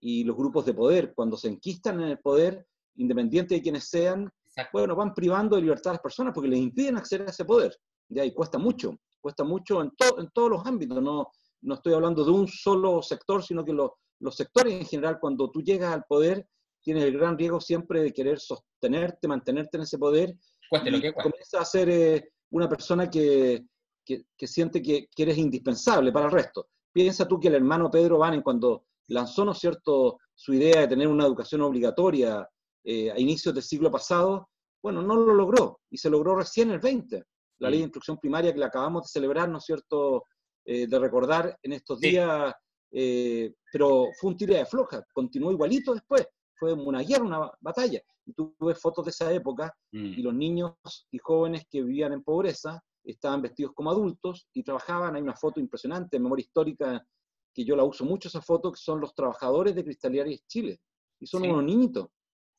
y 0.00 0.22
los 0.22 0.36
grupos 0.36 0.64
de 0.64 0.74
poder, 0.74 1.12
cuando 1.14 1.36
se 1.36 1.48
enquistan 1.48 2.00
en 2.00 2.08
el 2.08 2.18
poder, 2.20 2.66
independiente 2.94 3.56
de 3.56 3.62
quienes 3.62 3.88
sean, 3.88 4.32
bueno, 4.72 4.94
van 4.96 5.12
privando 5.12 5.56
de 5.56 5.62
libertad 5.62 5.90
a 5.90 5.94
las 5.94 6.02
personas 6.02 6.32
porque 6.32 6.48
les 6.48 6.60
impiden 6.60 6.96
acceder 6.96 7.26
a 7.26 7.30
ese 7.30 7.44
poder. 7.44 7.76
¿ya? 8.08 8.24
Y 8.24 8.32
cuesta 8.32 8.58
mucho, 8.58 8.98
cuesta 9.26 9.42
mucho 9.42 9.82
en, 9.82 9.90
en 10.18 10.30
todos 10.30 10.50
los 10.50 10.64
ámbitos. 10.64 11.02
No, 11.02 11.32
no 11.62 11.74
estoy 11.74 11.94
hablando 11.94 12.24
de 12.24 12.30
un 12.30 12.46
solo 12.46 13.02
sector, 13.02 13.42
sino 13.42 13.64
que 13.64 13.72
los 13.72 14.36
sectores 14.36 14.72
en 14.72 14.86
general, 14.86 15.18
cuando 15.20 15.50
tú 15.50 15.62
llegas 15.62 15.92
al 15.92 16.04
poder, 16.04 16.46
tienes 16.80 17.02
el 17.02 17.18
gran 17.18 17.36
riesgo 17.36 17.60
siempre 17.60 18.04
de 18.04 18.12
querer 18.12 18.38
sostenerte, 18.38 19.26
mantenerte 19.26 19.78
en 19.78 19.82
ese 19.82 19.98
poder. 19.98 20.32
Cueste 20.70 20.92
lo 20.92 21.00
que 21.00 21.12
Comienza 21.12 21.58
a 21.60 21.64
ser 21.64 21.88
eh, 21.88 22.30
una 22.50 22.68
persona 22.68 23.10
que, 23.10 23.64
que, 24.04 24.46
siente 24.46 24.80
que, 24.80 25.08
que, 25.12 25.22
eres 25.24 25.38
indispensable 25.38 26.12
para 26.12 26.26
el 26.26 26.32
resto. 26.32 26.68
Piensa 26.92 27.26
tú 27.26 27.40
que 27.40 27.48
el 27.48 27.56
hermano 27.56 27.90
Pedro 27.90 28.18
Vanen, 28.18 28.42
cuando 28.42 28.84
lanzó, 29.08 29.44
¿no 29.44 29.50
es 29.50 29.58
cierto?, 29.58 30.18
su 30.36 30.54
idea 30.54 30.82
de 30.82 30.88
tener 30.88 31.08
una 31.08 31.26
educación 31.26 31.62
obligatoria 31.62 32.48
eh, 32.84 33.10
a 33.10 33.18
inicios 33.18 33.52
del 33.52 33.64
siglo 33.64 33.90
pasado, 33.90 34.50
bueno, 34.80 35.02
no 35.02 35.16
lo 35.16 35.34
logró, 35.34 35.80
y 35.90 35.98
se 35.98 36.10
logró 36.10 36.36
recién 36.36 36.70
el 36.70 36.78
20, 36.78 37.24
la 37.58 37.70
ley 37.70 37.78
de 37.80 37.84
instrucción 37.84 38.18
primaria 38.18 38.52
que 38.52 38.58
la 38.58 38.66
acabamos 38.66 39.04
de 39.04 39.08
celebrar, 39.08 39.48
¿no 39.48 39.58
es 39.58 39.64
cierto?, 39.64 40.24
eh, 40.64 40.86
de 40.86 40.98
recordar 40.98 41.56
en 41.62 41.72
estos 41.72 42.00
días, 42.00 42.52
eh, 42.90 43.52
pero 43.72 44.08
fue 44.18 44.30
un 44.30 44.36
tiro 44.36 44.54
de 44.54 44.66
floja, 44.66 45.04
continuó 45.12 45.52
igualito 45.52 45.94
después, 45.94 46.26
fue 46.58 46.72
una 46.72 47.02
guerra, 47.02 47.24
una 47.24 47.50
batalla. 47.60 48.00
Y 48.24 48.32
tú 48.32 48.54
ves 48.58 48.80
fotos 48.80 49.04
de 49.04 49.10
esa 49.10 49.32
época 49.32 49.72
y 49.92 50.20
mm. 50.20 50.24
los 50.24 50.34
niños 50.34 50.72
y 51.12 51.18
jóvenes 51.18 51.64
que 51.70 51.82
vivían 51.82 52.12
en 52.12 52.24
pobreza 52.24 52.82
estaban 53.04 53.42
vestidos 53.42 53.72
como 53.74 53.90
adultos 53.90 54.48
y 54.52 54.64
trabajaban. 54.64 55.14
Hay 55.14 55.22
una 55.22 55.36
foto 55.36 55.60
impresionante, 55.60 56.16
en 56.16 56.24
memoria 56.24 56.42
histórica, 56.42 57.06
que 57.54 57.64
yo 57.64 57.76
la 57.76 57.84
uso 57.84 58.04
mucho 58.04 58.28
esa 58.28 58.42
foto, 58.42 58.72
que 58.72 58.80
son 58.80 59.00
los 59.00 59.14
trabajadores 59.14 59.74
de 59.74 59.84
Cristalería 59.84 60.36
Chile. 60.48 60.80
Y 61.20 61.26
son 61.26 61.48
unos 61.48 61.62
niñitos. 61.62 62.08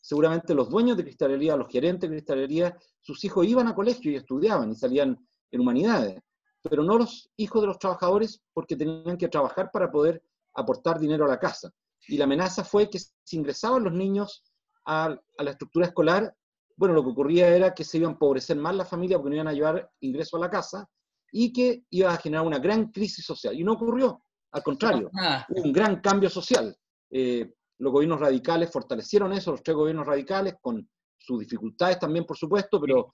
Seguramente 0.07 0.53
los 0.53 0.69
dueños 0.69 0.95
de 0.95 1.03
cristalería, 1.03 1.57
los 1.57 1.71
gerentes 1.71 2.09
de 2.09 2.15
cristalería, 2.15 2.77
sus 3.01 3.23
hijos 3.25 3.45
iban 3.45 3.67
a 3.67 3.75
colegio 3.75 4.11
y 4.11 4.15
estudiaban 4.15 4.71
y 4.71 4.75
salían 4.75 5.17
en 5.51 5.59
humanidades 5.59 6.21
pero 6.69 6.83
no 6.83 6.97
los 6.97 7.29
hijos 7.37 7.61
de 7.61 7.67
los 7.67 7.79
trabajadores 7.79 8.41
porque 8.53 8.75
tenían 8.75 9.17
que 9.17 9.27
trabajar 9.27 9.69
para 9.71 9.91
poder 9.91 10.21
aportar 10.53 10.99
dinero 10.99 11.25
a 11.25 11.29
la 11.29 11.39
casa. 11.39 11.71
Y 12.07 12.17
la 12.17 12.25
amenaza 12.25 12.63
fue 12.63 12.89
que 12.89 12.99
si 12.99 13.37
ingresaban 13.37 13.83
los 13.83 13.93
niños 13.93 14.43
a, 14.85 15.15
la 15.37 15.51
estructura 15.51 15.87
escolar, 15.87 16.33
bueno, 16.75 16.93
lo 16.93 17.03
que 17.03 17.09
ocurría 17.09 17.49
era 17.49 17.73
que 17.73 17.83
se 17.83 17.97
iba 17.97 18.07
a 18.07 18.11
empobrecer 18.11 18.57
más 18.57 18.75
la 18.75 18.85
familia 18.85 19.17
porque 19.17 19.31
no 19.31 19.35
iban 19.35 19.47
a 19.47 19.53
llevar 19.53 19.89
ingreso 19.99 20.37
a 20.37 20.41
la 20.41 20.49
casa 20.49 20.87
y 21.31 21.51
que 21.51 21.83
iba 21.89 22.13
a 22.13 22.17
generar 22.17 22.45
una 22.45 22.59
gran 22.59 22.91
crisis 22.91 23.25
social. 23.25 23.59
Y 23.59 23.63
no 23.63 23.73
ocurrió, 23.73 24.21
al 24.51 24.63
contrario, 24.63 25.09
ah. 25.19 25.45
hubo 25.49 25.63
un 25.63 25.73
gran 25.73 25.99
cambio 26.01 26.29
social. 26.29 26.75
Eh, 27.09 27.53
los 27.79 27.91
gobiernos 27.91 28.19
radicales 28.19 28.71
fortalecieron 28.71 29.33
eso, 29.33 29.51
los 29.51 29.63
tres 29.63 29.75
gobiernos 29.75 30.07
radicales, 30.07 30.55
con 30.61 30.89
sus 31.17 31.39
dificultades 31.39 31.99
también, 31.99 32.25
por 32.25 32.37
supuesto, 32.37 32.79
pero 32.79 33.13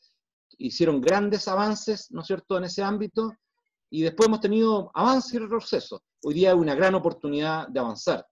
hicieron 0.58 1.02
grandes 1.02 1.48
avances, 1.48 2.08
¿no 2.12 2.22
es 2.22 2.28
cierto?, 2.28 2.58
en 2.58 2.66
ese 2.66 2.84
ámbito, 2.84 3.32
y 3.90 4.02
después 4.02 4.28
hemos 4.28 4.40
tenido 4.40 4.92
avances 4.94 5.34
y 5.34 5.40
retrocesos. 5.40 6.00
Hoy 6.24 6.34
día 6.34 6.52
hay 6.52 6.58
una 6.58 6.76
gran 6.76 6.96
oportunidad 6.96 7.68
de 7.68 7.80
avanzar. 7.80 8.26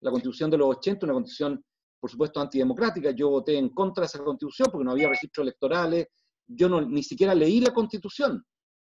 La 0.00 0.10
constitución 0.10 0.50
de 0.50 0.58
los 0.58 0.68
80, 0.76 1.06
una 1.06 1.14
constitución, 1.14 1.64
por 1.98 2.10
supuesto, 2.10 2.40
antidemocrática, 2.40 3.10
yo 3.10 3.30
voté 3.30 3.56
en 3.56 3.70
contra 3.70 4.02
de 4.02 4.06
esa 4.06 4.22
constitución 4.22 4.68
porque 4.70 4.84
no 4.84 4.92
había 4.92 5.08
registros 5.08 5.44
electorales, 5.44 6.08
yo 6.46 6.68
no, 6.68 6.80
ni 6.80 7.02
siquiera 7.02 7.34
leí 7.34 7.60
la 7.60 7.72
constitución, 7.72 8.44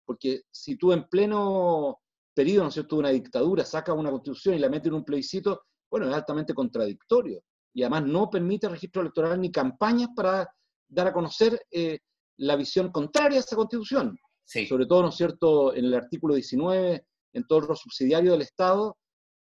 porque 0.04 0.42
si 0.50 0.76
tú 0.76 0.92
en 0.92 1.08
pleno 1.08 2.00
periodo, 2.34 2.64
¿no 2.64 2.68
es 2.68 2.74
cierto?, 2.74 2.96
de 2.96 3.00
una 3.00 3.10
dictadura, 3.10 3.64
sacas 3.64 3.96
una 3.96 4.10
constitución 4.10 4.54
y 4.54 4.58
la 4.58 4.68
metes 4.68 4.88
en 4.88 4.94
un 4.94 5.04
plebiscito, 5.04 5.62
bueno, 5.90 6.08
es 6.08 6.14
altamente 6.14 6.54
contradictorio. 6.54 7.42
Y 7.74 7.82
además 7.82 8.04
no 8.04 8.30
permite 8.30 8.68
registro 8.68 9.02
electoral 9.02 9.40
ni 9.40 9.50
campañas 9.50 10.08
para 10.14 10.48
dar 10.88 11.08
a 11.08 11.12
conocer 11.12 11.60
eh, 11.70 11.98
la 12.38 12.56
visión 12.56 12.90
contraria 12.90 13.38
a 13.38 13.40
esa 13.40 13.56
constitución. 13.56 14.18
Sobre 14.44 14.86
todo, 14.86 15.02
¿no 15.02 15.08
es 15.10 15.16
cierto?, 15.16 15.74
en 15.74 15.84
el 15.84 15.94
artículo 15.94 16.34
19, 16.34 17.06
en 17.34 17.46
todo 17.46 17.58
el 17.58 17.66
rol 17.66 17.76
subsidiario 17.76 18.32
del 18.32 18.42
Estado. 18.42 18.96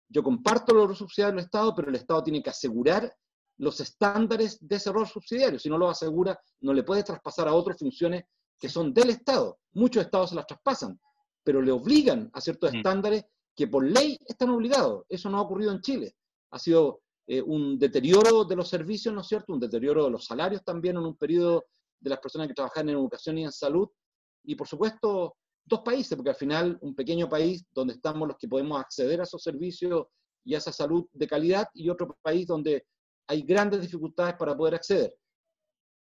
Yo 0.08 0.22
comparto 0.22 0.74
rol 0.74 0.96
subsidiario 0.96 1.36
del 1.36 1.44
Estado, 1.44 1.74
pero 1.74 1.88
el 1.88 1.94
Estado 1.94 2.24
tiene 2.24 2.42
que 2.42 2.50
asegurar 2.50 3.12
los 3.58 3.80
estándares 3.80 4.58
de 4.60 4.76
ese 4.76 4.90
rol 4.90 5.06
subsidiario. 5.06 5.58
Si 5.58 5.68
no 5.68 5.78
lo 5.78 5.88
asegura, 5.88 6.38
no 6.60 6.72
le 6.72 6.82
puede 6.82 7.02
traspasar 7.02 7.48
a 7.48 7.54
otras 7.54 7.78
funciones 7.78 8.24
que 8.58 8.68
son 8.68 8.92
del 8.92 9.10
Estado. 9.10 9.58
Muchos 9.72 10.04
estados 10.04 10.30
se 10.30 10.36
las 10.36 10.46
traspasan, 10.46 10.98
pero 11.44 11.60
le 11.62 11.72
obligan 11.72 12.30
a 12.32 12.40
ciertos 12.40 12.74
estándares 12.74 13.24
que 13.54 13.66
por 13.66 13.84
ley 13.84 14.18
están 14.26 14.50
obligados. 14.50 15.04
Eso 15.08 15.28
no 15.28 15.38
ha 15.38 15.42
ocurrido 15.42 15.72
en 15.72 15.80
Chile. 15.80 16.14
Ha 16.50 16.58
sido 16.58 17.02
eh, 17.26 17.42
un 17.42 17.78
deterioro 17.78 18.44
de 18.44 18.56
los 18.56 18.68
servicios, 18.68 19.14
¿no 19.14 19.20
es 19.20 19.28
cierto? 19.28 19.52
Un 19.52 19.60
deterioro 19.60 20.04
de 20.04 20.10
los 20.10 20.24
salarios 20.24 20.64
también 20.64 20.96
en 20.96 21.04
un 21.04 21.16
periodo 21.16 21.66
de 22.00 22.10
las 22.10 22.20
personas 22.20 22.48
que 22.48 22.54
trabajan 22.54 22.88
en 22.88 22.94
educación 22.94 23.38
y 23.38 23.44
en 23.44 23.52
salud, 23.52 23.88
y 24.44 24.54
por 24.54 24.66
supuesto 24.66 25.36
dos 25.64 25.80
países, 25.80 26.16
porque 26.16 26.30
al 26.30 26.36
final 26.36 26.78
un 26.80 26.94
pequeño 26.94 27.28
país 27.28 27.66
donde 27.74 27.94
estamos 27.94 28.26
los 28.26 28.38
que 28.38 28.48
podemos 28.48 28.80
acceder 28.80 29.20
a 29.20 29.24
esos 29.24 29.42
servicios 29.42 30.06
y 30.44 30.54
a 30.54 30.58
esa 30.58 30.72
salud 30.72 31.06
de 31.12 31.26
calidad, 31.26 31.68
y 31.74 31.90
otro 31.90 32.16
país 32.22 32.46
donde 32.46 32.86
hay 33.26 33.42
grandes 33.42 33.82
dificultades 33.82 34.34
para 34.36 34.56
poder 34.56 34.76
acceder. 34.76 35.14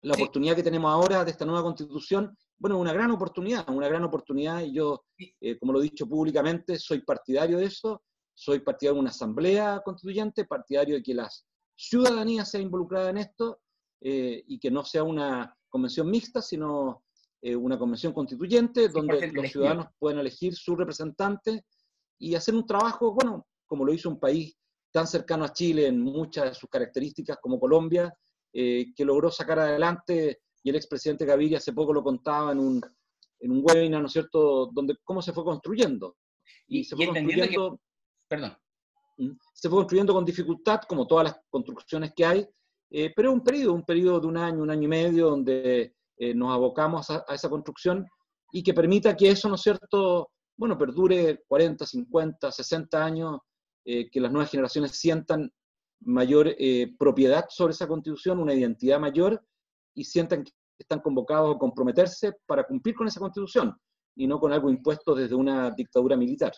La 0.01 0.15
oportunidad 0.15 0.55
que 0.55 0.63
tenemos 0.63 0.91
ahora 0.91 1.23
de 1.23 1.31
esta 1.31 1.45
nueva 1.45 1.63
constitución, 1.63 2.37
bueno, 2.57 2.77
una 2.77 2.91
gran 2.91 3.09
oportunidad, 3.11 3.67
una 3.69 3.87
gran 3.87 4.03
oportunidad, 4.03 4.61
y 4.61 4.73
yo, 4.73 5.05
eh, 5.17 5.57
como 5.57 5.71
lo 5.71 5.79
he 5.79 5.83
dicho 5.83 6.05
públicamente, 6.07 6.77
soy 6.77 7.01
partidario 7.01 7.57
de 7.57 7.65
eso, 7.65 8.03
soy 8.35 8.59
partidario 8.59 8.95
de 8.95 8.99
una 8.99 9.09
asamblea 9.09 9.81
constituyente, 9.83 10.45
partidario 10.45 10.95
de 10.95 11.03
que 11.03 11.13
la 11.13 11.29
ciudadanía 11.75 12.45
sea 12.45 12.61
involucrada 12.61 13.09
en 13.09 13.17
esto, 13.17 13.59
eh, 14.01 14.43
y 14.47 14.59
que 14.59 14.69
no 14.69 14.83
sea 14.83 15.03
una 15.03 15.55
convención 15.69 16.09
mixta, 16.09 16.41
sino 16.41 17.03
eh, 17.41 17.55
una 17.55 17.79
convención 17.79 18.13
constituyente 18.13 18.89
donde 18.89 19.31
los 19.31 19.51
ciudadanos 19.51 19.87
pueden 19.97 20.19
elegir 20.19 20.55
su 20.55 20.75
representante 20.75 21.65
y 22.19 22.35
hacer 22.35 22.55
un 22.55 22.65
trabajo, 22.65 23.13
bueno, 23.13 23.47
como 23.65 23.85
lo 23.85 23.93
hizo 23.93 24.09
un 24.09 24.19
país 24.19 24.55
tan 24.91 25.07
cercano 25.07 25.45
a 25.45 25.53
Chile 25.53 25.87
en 25.87 26.01
muchas 26.01 26.45
de 26.45 26.53
sus 26.53 26.69
características 26.69 27.37
como 27.41 27.59
Colombia, 27.59 28.13
eh, 28.53 28.93
que 28.95 29.05
logró 29.05 29.31
sacar 29.31 29.59
adelante, 29.59 30.39
y 30.63 30.69
el 30.69 30.75
expresidente 30.75 31.25
Gaviria 31.25 31.57
hace 31.57 31.73
poco 31.73 31.93
lo 31.93 32.03
contaba 32.03 32.51
en 32.51 32.59
un, 32.59 32.81
en 33.39 33.51
un 33.51 33.61
webinar, 33.63 34.01
¿no 34.01 34.07
es 34.07 34.13
cierto?, 34.13 34.69
donde 34.71 34.95
cómo 35.03 35.21
se 35.21 35.33
fue 35.33 35.43
construyendo. 35.43 36.15
Y, 36.67 36.83
se 36.83 36.95
fue 36.95 37.07
construyendo... 37.07 37.79
perdón. 38.27 38.55
¿Mm? 39.17 39.31
Se 39.53 39.69
fue 39.69 39.77
construyendo 39.79 40.13
con 40.13 40.25
dificultad, 40.25 40.81
como 40.87 41.07
todas 41.07 41.25
las 41.25 41.39
construcciones 41.49 42.13
que 42.15 42.25
hay, 42.25 42.47
eh, 42.89 43.11
pero 43.15 43.31
un 43.31 43.43
periodo, 43.43 43.73
un 43.73 43.83
periodo 43.83 44.19
de 44.19 44.27
un 44.27 44.37
año, 44.37 44.61
un 44.61 44.69
año 44.69 44.83
y 44.83 44.87
medio, 44.87 45.29
donde 45.29 45.95
eh, 46.17 46.33
nos 46.33 46.53
abocamos 46.53 47.09
a, 47.09 47.25
esa 47.29 47.49
construcción 47.49 48.05
y 48.51 48.63
que 48.63 48.73
permita 48.73 49.15
que 49.15 49.29
eso, 49.29 49.49
¿no 49.49 49.55
es 49.55 49.61
cierto?, 49.61 50.29
bueno, 50.57 50.77
perdure 50.77 51.43
40, 51.47 51.85
50, 51.85 52.51
60 52.51 53.03
años, 53.03 53.39
eh, 53.83 54.09
que 54.09 54.21
las 54.21 54.31
nuevas 54.31 54.49
generaciones 54.49 54.91
sientan 54.91 55.51
mayor 56.01 56.55
propiedad 56.99 57.45
sobre 57.49 57.71
esa 57.71 57.87
constitución, 57.87 58.39
una 58.39 58.53
identidad 58.53 58.99
mayor, 58.99 59.43
y 59.95 60.03
sientan 60.03 60.43
que 60.43 60.51
están 60.77 60.99
convocados 60.99 61.55
a 61.55 61.57
comprometerse 61.57 62.33
para 62.45 62.63
cumplir 62.65 62.95
con 62.95 63.07
esa 63.07 63.19
constitución 63.19 63.75
y 64.15 64.27
no 64.27 64.39
con 64.39 64.53
algo 64.53 64.69
impuesto 64.69 65.13
desde 65.13 65.35
una 65.35 65.71
dictadura 65.71 66.15
militar. 66.15 66.53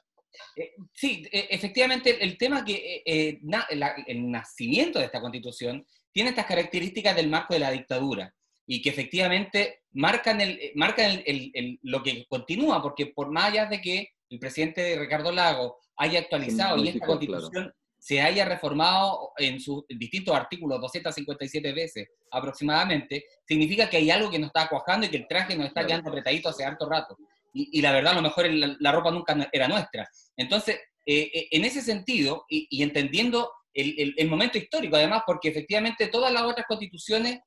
Sí, 0.94 1.28
efectivamente, 1.32 2.24
el 2.24 2.38
tema 2.38 2.64
que 2.64 3.04
el 3.06 4.32
nacimiento 4.32 5.00
de 5.00 5.06
esta 5.06 5.22
constitución 5.22 5.86
tiene 6.12 6.30
estas 6.32 6.46
características 6.46 7.16
del 7.16 7.30
marco 7.30 7.54
de 7.54 7.60
la 7.60 7.72
dictadura 7.72 8.34
y 8.68 8.82
que 8.82 8.90
efectivamente 8.90 9.84
marcan, 9.94 10.42
el, 10.42 10.72
marcan 10.76 11.24
el, 11.26 11.80
lo 11.84 12.04
que 12.04 12.26
continúa, 12.28 12.82
porque 12.82 13.08
por 13.08 13.32
más 13.32 13.52
allá 13.52 13.66
de 13.68 13.82
que 13.82 14.10
el 14.30 14.40
presidente 14.40 14.98
Ricardo 15.00 15.32
Lago 15.32 15.78
haya 15.96 16.20
actualizado 16.20 16.78
y 16.84 16.90
esta 16.90 17.06
constitución 17.06 17.74
se 17.98 18.22
haya 18.22 18.46
reformado 18.46 19.32
en 19.38 19.60
sus 19.60 19.86
distintos 19.90 20.36
artículos 20.36 20.80
257 20.82 21.74
veces 21.74 22.10
aproximadamente, 22.32 23.26
significa 23.46 23.90
que 23.90 23.98
hay 23.98 24.12
algo 24.12 24.30
que 24.30 24.40
no 24.40 24.48
está 24.48 24.68
cuajando 24.70 25.06
y 25.06 25.10
que 25.10 25.18
el 25.18 25.28
traje 25.28 25.56
nos 25.56 25.68
está 25.68 25.86
quedando 25.86 26.10
apretadito 26.10 26.50
hace 26.50 26.64
harto 26.64 26.88
rato. 26.90 27.18
Y, 27.60 27.82
la 27.82 27.92
verdad, 27.92 28.14
a 28.14 28.16
lo 28.18 28.22
mejor 28.22 28.48
la, 28.52 28.92
ropa 28.92 29.10
nunca 29.10 29.50
era 29.52 29.68
nuestra. 29.68 30.08
Entonces, 30.36 30.76
eh, 31.06 31.32
eh, 31.34 31.48
en 31.52 31.66
ese 31.66 31.82
sentido, 31.82 32.46
y, 32.50 32.68
y 32.70 32.84
entendiendo 32.84 33.50
el, 33.78 34.28
momento 34.28 34.58
histórico, 34.58 34.96
además, 34.96 35.24
porque 35.26 35.50
efectivamente 35.50 36.08
todas 36.08 36.34
las 36.34 36.44
otras 36.44 36.66
constituciones 36.68 37.40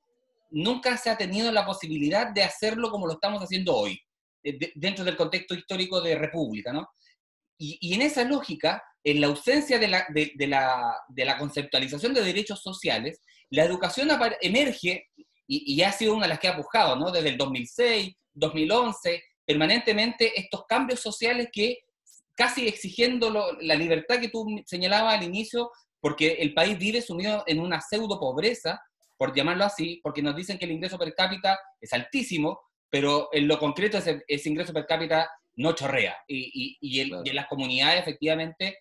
nunca 0.51 0.97
se 0.97 1.11
ha 1.11 1.19
tenido 1.19 1.51
la 1.51 1.67
posibilidad 1.67 2.33
de 2.33 2.43
hacerlo 2.43 2.91
como 2.91 3.07
lo 3.07 3.15
estamos 3.15 3.43
haciendo 3.43 3.75
hoy, 3.77 4.01
dentro 4.75 5.05
del 5.05 5.17
contexto 5.17 5.55
histórico 5.55 6.01
de 6.01 6.15
república, 6.15 6.73
¿no? 6.73 6.89
Y, 7.59 7.95
en 7.95 8.03
esa 8.03 8.25
lógica, 8.25 8.83
en 9.05 9.21
la 9.21 9.27
ausencia 9.27 9.79
de 9.79 9.89
la, 9.89 10.07
de, 10.09 10.47
la, 10.47 10.97
de 11.09 11.25
la, 11.27 11.37
conceptualización 11.37 12.15
de 12.15 12.23
derechos 12.23 12.63
sociales, 12.63 13.21
la 13.51 13.65
educación 13.65 14.09
emerge, 14.41 15.09
y, 15.47 15.75
y, 15.75 15.83
ha 15.83 15.93
sido 15.93 16.15
una 16.15 16.23
de 16.23 16.31
las 16.31 16.39
que 16.39 16.49
ha 16.49 16.57
pujado, 16.57 16.97
¿no? 16.97 17.11
Desde 17.11 17.29
el 17.29 17.37
2006, 17.37 18.15
2011, 18.33 19.23
permanentemente 19.51 20.39
estos 20.39 20.65
cambios 20.69 21.01
sociales 21.01 21.49
que 21.53 21.79
casi 22.37 22.69
exigiendo 22.69 23.33
la 23.61 23.75
libertad 23.75 24.21
que 24.21 24.29
tú 24.29 24.47
señalabas 24.65 25.19
al 25.19 25.25
inicio, 25.25 25.73
porque 25.99 26.35
el 26.35 26.55
país 26.55 26.79
vive 26.79 27.03
sumido 27.03 27.43
en 27.49 27.59
una 27.59 27.81
pseudo 27.81 28.21
pobreza, 28.21 28.81
por 29.19 29.35
llamarlo 29.35 29.65
así, 29.65 29.99
porque 30.05 30.23
nos 30.23 30.37
dicen 30.37 30.57
que 30.57 30.67
el 30.67 30.71
ingreso 30.71 30.97
per 30.97 31.17
cápita 31.17 31.59
es 31.81 31.93
altísimo, 31.93 32.61
pero 32.89 33.29
en 33.33 33.49
lo 33.49 33.59
concreto 33.59 33.99
ese, 33.99 34.23
ingreso 34.49 34.73
per 34.73 34.87
cápita 34.87 35.29
no 35.57 35.73
chorrea. 35.73 36.17
Y, 36.29 37.01
en 37.01 37.35
las 37.35 37.49
comunidades, 37.49 38.03
efectivamente, 38.03 38.79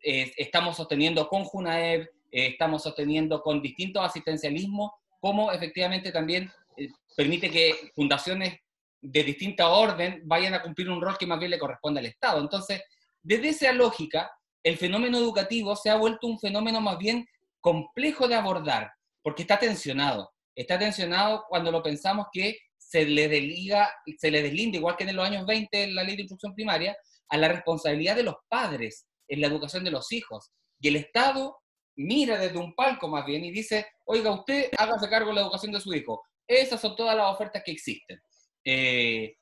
estamos 0.00 0.76
sosteniendo 0.76 1.28
con 1.28 1.42
Junaev, 1.42 2.02
eh, 2.30 2.46
estamos 2.46 2.84
sosteniendo 2.84 3.42
con 3.42 3.60
distintos 3.60 4.04
asistencialismos, 4.04 4.92
cómo 5.20 5.50
efectivamente 5.50 6.12
también 6.12 6.48
eh, 6.76 6.90
permite 7.16 7.50
que 7.50 7.90
fundaciones 7.96 8.60
de 9.08 9.22
distinta 9.22 9.68
orden 9.68 10.22
vayan 10.24 10.54
a 10.54 10.62
cumplir 10.62 10.90
un 10.90 11.00
rol 11.00 11.16
que 11.16 11.26
más 11.26 11.38
bien 11.38 11.50
le 11.50 11.58
corresponde 11.58 12.00
al 12.00 12.06
Estado. 12.06 12.40
Entonces, 12.40 12.82
desde 13.22 13.50
esa 13.50 13.72
lógica, 13.72 14.30
el 14.62 14.76
fenómeno 14.76 15.18
educativo 15.18 15.76
se 15.76 15.90
ha 15.90 15.96
vuelto 15.96 16.26
un 16.26 16.38
fenómeno 16.40 16.80
más 16.80 16.98
bien 16.98 17.26
complejo 17.60 18.26
de 18.26 18.34
abordar, 18.34 18.90
porque 19.22 19.42
está 19.42 19.58
tensionado. 19.58 20.30
Está 20.54 20.78
tensionado 20.78 21.44
cuando 21.48 21.70
lo 21.70 21.82
pensamos 21.82 22.26
que 22.32 22.58
se 22.76 23.04
le, 23.04 23.28
desliga, 23.28 23.92
se 24.18 24.30
le 24.30 24.42
deslinda, 24.42 24.78
igual 24.78 24.96
que 24.96 25.04
en 25.04 25.14
los 25.14 25.26
años 25.26 25.46
20 25.46 25.88
la 25.88 26.02
ley 26.02 26.16
de 26.16 26.22
instrucción 26.22 26.54
primaria, 26.54 26.96
a 27.28 27.36
la 27.36 27.48
responsabilidad 27.48 28.16
de 28.16 28.22
los 28.22 28.36
padres 28.48 29.06
en 29.28 29.40
la 29.40 29.48
educación 29.48 29.84
de 29.84 29.90
los 29.90 30.10
hijos. 30.12 30.50
Y 30.80 30.88
el 30.88 30.96
Estado 30.96 31.58
mira 31.96 32.38
desde 32.38 32.58
un 32.58 32.74
palco 32.74 33.08
más 33.08 33.24
bien 33.24 33.44
y 33.44 33.50
dice, 33.50 33.86
oiga, 34.04 34.30
usted 34.30 34.70
hágase 34.76 35.08
cargo 35.08 35.28
de 35.30 35.36
la 35.36 35.40
educación 35.42 35.72
de 35.72 35.80
su 35.80 35.92
hijo. 35.94 36.22
Esas 36.46 36.80
son 36.80 36.94
todas 36.94 37.16
las 37.16 37.32
ofertas 37.32 37.62
que 37.64 37.72
existen. 37.72 38.20
Eh, 38.66 39.36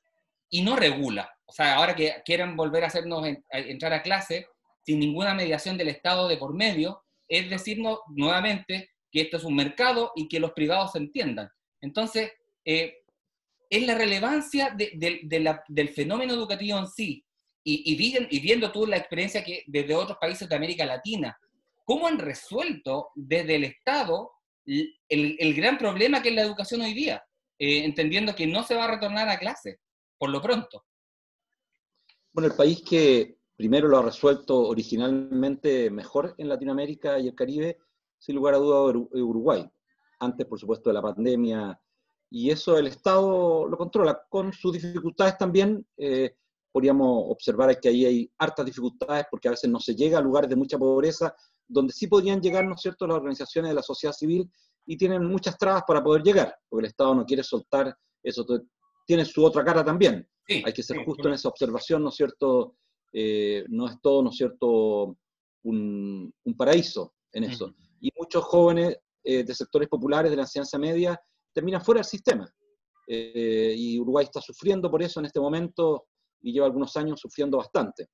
y 0.50 0.62
no 0.62 0.76
regula. 0.76 1.30
O 1.46 1.52
sea, 1.52 1.76
ahora 1.76 1.96
que 1.96 2.14
quieren 2.24 2.56
volver 2.56 2.84
a 2.84 2.88
hacernos 2.88 3.26
entrar 3.50 3.92
a 3.92 4.02
clase 4.02 4.46
sin 4.82 5.00
ninguna 5.00 5.34
mediación 5.34 5.76
del 5.78 5.88
Estado 5.88 6.28
de 6.28 6.36
por 6.36 6.54
medio, 6.54 7.02
es 7.26 7.48
decirnos 7.48 8.00
nuevamente 8.08 8.90
que 9.10 9.22
esto 9.22 9.38
es 9.38 9.44
un 9.44 9.56
mercado 9.56 10.12
y 10.14 10.28
que 10.28 10.38
los 10.38 10.52
privados 10.52 10.92
se 10.92 10.98
entiendan. 10.98 11.48
Entonces, 11.80 12.32
eh, 12.64 12.98
es 13.70 13.86
la 13.86 13.94
relevancia 13.94 14.76
del 14.76 15.88
fenómeno 15.88 16.34
educativo 16.34 16.78
en 16.78 16.86
sí. 16.86 17.24
Y, 17.66 17.94
y, 18.30 18.40
viendo 18.40 18.70
tú 18.70 18.86
la 18.86 18.98
experiencia 18.98 19.42
que 19.42 19.64
desde 19.66 19.94
otros 19.94 20.18
países 20.20 20.46
de 20.46 20.54
América 20.54 20.84
Latina, 20.84 21.36
¿cómo 21.84 22.06
han 22.06 22.18
resuelto 22.18 23.08
desde 23.14 23.54
el 23.54 23.64
Estado 23.64 24.32
el, 24.66 25.54
gran 25.54 25.78
problema 25.78 26.22
que 26.22 26.28
es 26.28 26.34
la 26.34 26.42
educación 26.42 26.82
hoy 26.82 26.92
día? 26.92 27.24
Eh, 27.58 27.84
entendiendo 27.84 28.34
que 28.34 28.46
no 28.46 28.64
se 28.64 28.74
va 28.74 28.84
a 28.84 28.90
retornar 28.90 29.28
a 29.28 29.38
clase, 29.38 29.80
por 30.18 30.30
lo 30.30 30.42
pronto. 30.42 30.84
Bueno, 32.32 32.48
el 32.48 32.56
país 32.56 32.82
que 32.82 33.38
primero 33.56 33.86
lo 33.86 33.98
ha 33.98 34.02
resuelto 34.02 34.58
originalmente 34.68 35.90
mejor 35.90 36.34
en 36.38 36.48
Latinoamérica 36.48 37.18
y 37.18 37.28
el 37.28 37.34
Caribe, 37.34 37.78
sin 38.18 38.34
lugar 38.34 38.54
a 38.54 38.58
duda, 38.58 38.98
Uruguay. 39.12 39.64
Antes, 40.18 40.46
por 40.46 40.58
supuesto, 40.58 40.90
de 40.90 40.94
la 40.94 41.02
pandemia 41.02 41.80
y 42.30 42.50
eso 42.50 42.76
el 42.76 42.88
Estado 42.88 43.68
lo 43.68 43.76
controla, 43.76 44.26
con 44.28 44.52
sus 44.52 44.72
dificultades 44.72 45.38
también. 45.38 45.86
Eh, 45.96 46.34
podríamos 46.72 47.26
observar 47.28 47.78
que 47.78 47.88
ahí 47.88 48.04
hay 48.04 48.32
hartas 48.38 48.66
dificultades 48.66 49.26
porque 49.30 49.46
a 49.46 49.52
veces 49.52 49.70
no 49.70 49.78
se 49.78 49.94
llega 49.94 50.18
a 50.18 50.22
lugares 50.22 50.50
de 50.50 50.56
mucha 50.56 50.76
pobreza, 50.76 51.32
donde 51.68 51.92
sí 51.92 52.08
podrían 52.08 52.40
llegar, 52.40 52.64
¿no 52.64 52.74
es 52.74 52.80
cierto?, 52.80 53.06
las 53.06 53.18
organizaciones 53.18 53.70
de 53.70 53.76
la 53.76 53.82
sociedad 53.82 54.12
civil 54.12 54.50
y 54.86 54.96
tienen 54.96 55.24
muchas 55.24 55.56
trabas 55.56 55.84
para 55.86 56.02
poder 56.02 56.22
llegar, 56.22 56.54
porque 56.68 56.86
el 56.86 56.90
Estado 56.90 57.14
no 57.14 57.24
quiere 57.24 57.42
soltar 57.42 57.96
eso. 58.22 58.46
Tiene 59.06 59.24
su 59.24 59.44
otra 59.44 59.64
cara 59.64 59.84
también. 59.84 60.26
hay 60.48 60.72
que 60.72 60.82
ser 60.82 61.04
justo 61.04 61.28
en 61.28 61.34
esa 61.34 61.48
observación, 61.48 62.02
¿no 62.02 62.10
es 62.10 62.16
cierto? 62.16 62.76
Eh, 63.12 63.64
no 63.68 63.86
es 63.86 64.00
todo, 64.00 64.22
¿no 64.22 64.30
es 64.30 64.36
cierto?, 64.36 65.16
un, 65.62 66.32
paraíso 66.56 67.14
en 67.32 67.44
eso. 67.44 67.74
Y 68.00 68.10
muchos 68.16 68.44
jóvenes 68.44 68.98
eh, 69.22 69.44
de 69.44 69.54
sectores 69.54 69.88
populares 69.88 70.30
de 70.30 70.36
la 70.36 70.42
enseñanza 70.42 70.78
media 70.78 71.18
termina 71.52 71.80
fuera 71.80 72.00
del 72.00 72.04
sistema. 72.04 72.46
Eh, 73.06 73.74
y 73.76 73.98
Uruguay 73.98 74.24
está 74.24 74.40
sufriendo 74.40 74.90
por 74.90 75.02
eso 75.02 75.20
en 75.20 75.26
este 75.26 75.40
momento 75.40 76.06
y 76.42 76.52
lleva 76.52 76.66
algunos 76.66 76.96
años 76.96 77.20
sufriendo 77.20 77.56
bastante. 77.58 78.08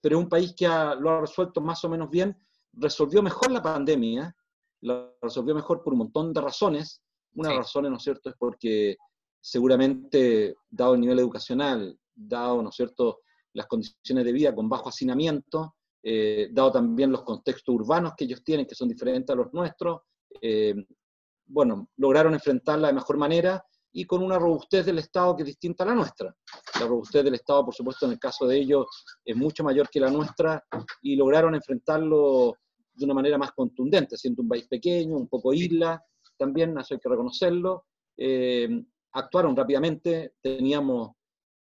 Pero 0.00 0.18
es 0.18 0.24
un 0.24 0.28
país 0.28 0.54
que 0.56 0.66
lo 0.66 1.10
ha 1.10 1.20
resuelto 1.20 1.60
más 1.60 1.84
o 1.84 1.88
menos 1.88 2.08
bien, 2.10 2.36
resolvió 2.72 3.22
mejor 3.22 3.50
la 3.50 3.62
pandemia, 3.62 4.34
la 4.82 5.10
resolvió 5.20 5.54
mejor 5.54 5.82
por 5.82 5.92
un 5.92 6.00
montón 6.00 6.32
de 6.32 6.40
razones. 6.40 7.02
Una 7.34 7.50
de 7.50 7.54
las 7.56 7.66
razones, 7.66 7.90
¿no 7.90 7.96
es 7.96 8.02
cierto?, 8.02 8.30
es 8.30 8.36
porque 8.38 8.96
seguramente, 9.40 10.56
dado 10.68 10.94
el 10.94 11.00
nivel 11.00 11.18
educacional, 11.18 11.98
dado, 12.14 12.62
¿no 12.62 12.70
es 12.70 12.74
cierto?, 12.74 13.20
las 13.52 13.66
condiciones 13.66 14.24
de 14.24 14.32
vida 14.32 14.54
con 14.54 14.68
bajo 14.68 14.88
hacinamiento, 14.88 15.76
eh, 16.02 16.48
dado 16.52 16.72
también 16.72 17.10
los 17.10 17.22
contextos 17.22 17.74
urbanos 17.74 18.12
que 18.16 18.24
ellos 18.24 18.44
tienen, 18.44 18.66
que 18.66 18.74
son 18.74 18.88
diferentes 18.88 19.32
a 19.32 19.36
los 19.36 19.52
nuestros, 19.52 20.02
eh, 20.40 20.74
bueno, 21.46 21.88
lograron 21.96 22.34
enfrentarla 22.34 22.88
de 22.88 22.94
mejor 22.94 23.16
manera 23.16 23.64
y 23.92 24.04
con 24.04 24.22
una 24.22 24.38
robustez 24.38 24.84
del 24.84 24.98
Estado 24.98 25.34
que 25.34 25.42
es 25.42 25.46
distinta 25.46 25.84
a 25.84 25.86
la 25.86 25.94
nuestra. 25.94 26.34
La 26.80 26.86
robustez 26.86 27.24
del 27.24 27.34
Estado, 27.34 27.64
por 27.64 27.74
supuesto, 27.74 28.04
en 28.06 28.12
el 28.12 28.18
caso 28.18 28.46
de 28.46 28.58
ellos 28.58 28.86
es 29.24 29.34
mucho 29.34 29.64
mayor 29.64 29.88
que 29.88 30.00
la 30.00 30.10
nuestra 30.10 30.62
y 31.02 31.16
lograron 31.16 31.54
enfrentarlo 31.54 32.54
de 32.96 33.04
una 33.04 33.14
manera 33.14 33.38
más 33.38 33.52
contundente, 33.52 34.16
siendo 34.16 34.42
un 34.42 34.48
país 34.48 34.66
pequeño, 34.66 35.16
un 35.16 35.28
poco 35.28 35.52
isla, 35.52 36.02
también, 36.36 36.76
eso 36.78 36.94
hay 36.94 37.00
que 37.00 37.08
reconocerlo. 37.08 37.86
Eh, 38.16 38.68
actuaron 39.12 39.56
rápidamente, 39.56 40.34
teníamos 40.42 41.12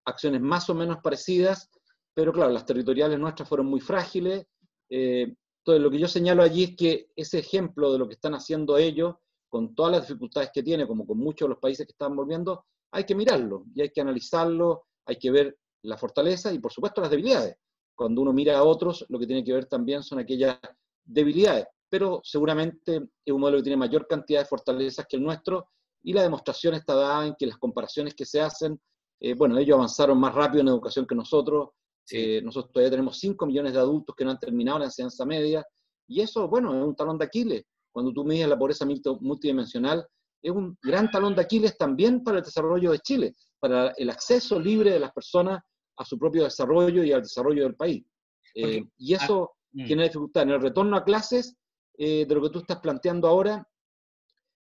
acciones 0.06 0.42
más 0.42 0.70
o 0.70 0.76
menos 0.76 0.98
parecidas, 1.02 1.70
pero 2.14 2.32
claro, 2.32 2.52
las 2.52 2.66
territoriales 2.66 3.20
nuestras 3.20 3.48
fueron 3.48 3.68
muy 3.68 3.80
frágiles. 3.80 4.46
Eh, 4.90 5.34
entonces, 5.60 5.82
lo 5.82 5.90
que 5.90 6.00
yo 6.00 6.08
señalo 6.08 6.44
allí 6.44 6.64
es 6.64 6.76
que 6.76 7.08
ese 7.16 7.40
ejemplo 7.40 7.92
de 7.92 8.00
lo 8.00 8.08
que 8.08 8.14
están 8.14 8.36
haciendo 8.36 8.78
ellos 8.78 9.16
con 9.50 9.74
todas 9.74 9.94
las 9.94 10.08
dificultades 10.08 10.52
que 10.54 10.64
tiene, 10.64 10.88
como 10.88 11.08
con 11.08 11.18
muchos 11.18 11.48
de 11.48 11.50
los 11.50 11.60
países 11.60 11.86
que 11.86 11.94
están 11.94 12.16
volviendo, 12.16 12.66
hay 12.92 13.06
que 13.06 13.16
mirarlo 13.16 13.66
y 13.74 13.82
hay 13.82 13.90
que 13.90 14.02
analizarlo, 14.02 14.86
hay 15.06 15.18
que 15.18 15.32
ver 15.32 15.58
la 15.84 15.98
fortaleza 15.98 16.52
y 16.52 16.60
por 16.60 16.72
supuesto 16.72 17.02
las 17.02 17.10
debilidades. 17.10 17.58
Cuando 17.96 18.22
uno 18.22 18.34
mira 18.34 18.58
a 18.58 18.64
otros, 18.64 19.06
lo 19.10 19.18
que 19.18 19.28
tiene 19.28 19.44
que 19.44 19.54
ver 19.54 19.66
también 19.66 20.04
son 20.04 20.20
aquellas 20.20 20.60
debilidades, 21.06 21.68
pero 21.90 22.20
seguramente 22.24 23.02
es 23.24 23.34
un 23.34 23.40
modelo 23.40 23.58
que 23.58 23.64
tiene 23.64 23.78
mayor 23.78 24.08
cantidad 24.08 24.42
de 24.42 24.48
fortalezas 24.48 25.06
que 25.08 25.18
el 25.18 25.24
nuestro 25.24 25.70
y 26.04 26.14
la 26.14 26.24
demostración 26.24 26.74
está 26.74 26.96
dada 26.96 27.28
en 27.28 27.36
que 27.38 27.48
las 27.48 27.58
comparaciones 27.58 28.14
que 28.14 28.26
se 28.26 28.42
hacen, 28.42 28.80
eh, 29.20 29.34
bueno, 29.34 29.58
ellos 29.58 29.76
avanzaron 29.76 30.20
más 30.20 30.34
rápido 30.34 30.62
en 30.62 30.68
educación 30.68 31.08
que 31.08 31.16
nosotros, 31.16 31.70
eh, 32.12 32.42
nosotros 32.44 32.72
todavía 32.72 32.92
tenemos 32.92 33.18
5 33.20 33.46
millones 33.46 33.74
de 33.74 33.80
adultos 33.80 34.16
que 34.16 34.26
no 34.26 34.32
han 34.32 34.40
terminado 34.40 34.80
la 34.80 34.86
enseñanza 34.86 35.26
media, 35.26 35.66
y 36.08 36.22
eso, 36.22 36.48
bueno, 36.48 36.78
es 36.78 36.84
un 36.84 36.96
talón 36.96 37.18
de 37.18 37.26
Aquiles 37.26 37.66
cuando 37.96 38.12
tú 38.12 38.26
mides 38.26 38.50
la 38.50 38.60
pobreza 38.60 38.86
multidimensional, 39.22 40.06
es 40.44 40.52
un 40.52 40.78
gran 40.84 41.10
talón 41.10 41.34
de 41.34 41.42
Aquiles 41.42 41.78
también 41.78 42.26
para 42.26 42.40
el 42.40 42.44
desarrollo 42.44 42.92
de 42.92 43.00
Chile, 43.00 43.36
para 43.58 43.92
el 43.92 44.10
acceso 44.10 44.60
libre 44.60 44.92
de 44.92 45.00
las 45.00 45.14
personas 45.14 45.64
a 45.96 46.04
su 46.04 46.20
propio 46.20 46.44
desarrollo 46.44 47.06
y 47.06 47.14
al 47.14 47.22
desarrollo 47.22 47.64
del 47.64 47.76
país. 47.76 48.06
Eh, 48.54 48.84
y 48.98 49.14
eso 49.14 49.55
mm. 49.84 50.00
dificultad. 50.00 50.44
En 50.44 50.52
el 50.52 50.62
retorno 50.62 50.98
a 50.98 51.04
clases, 51.04 51.56
eh, 51.98 52.26
de 52.26 52.36
lo 52.36 52.42
que 52.42 52.50
tú 52.50 52.60
estás 52.60 52.80
planteando 52.80 53.28
ahora, 53.28 53.68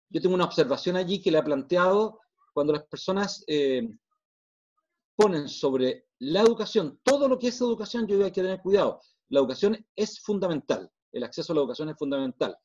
yo 0.09 0.21
tengo 0.21 0.35
una 0.35 0.45
observación 0.45 0.97
allí 0.97 1.23
que 1.23 1.31
le 1.31 1.39
he 1.39 1.43
planteado 1.43 2.21
cuando 2.53 2.73
las 2.73 2.85
personas 2.85 3.45
eh, 3.47 3.89
ponen 5.15 5.49
sobre 5.49 6.07
la 6.19 6.41
educación, 6.41 6.99
todo 7.03 7.29
lo 7.29 7.39
que 7.39 7.49
es 7.49 7.61
educación, 7.61 8.07
yo 8.07 8.17
digo 8.17 8.27
hay 8.27 8.33
que 8.33 8.43
tener 8.43 8.61
cuidado. 8.61 9.01
La 9.29 9.39
educación 9.39 9.87
es 9.95 10.21
fundamental, 10.21 10.91
el 11.13 11.23
acceso 11.23 11.53
a 11.53 11.57
la 11.57 11.63
educación 11.63 11.89
es 11.91 11.97
fundamental. 11.97 12.57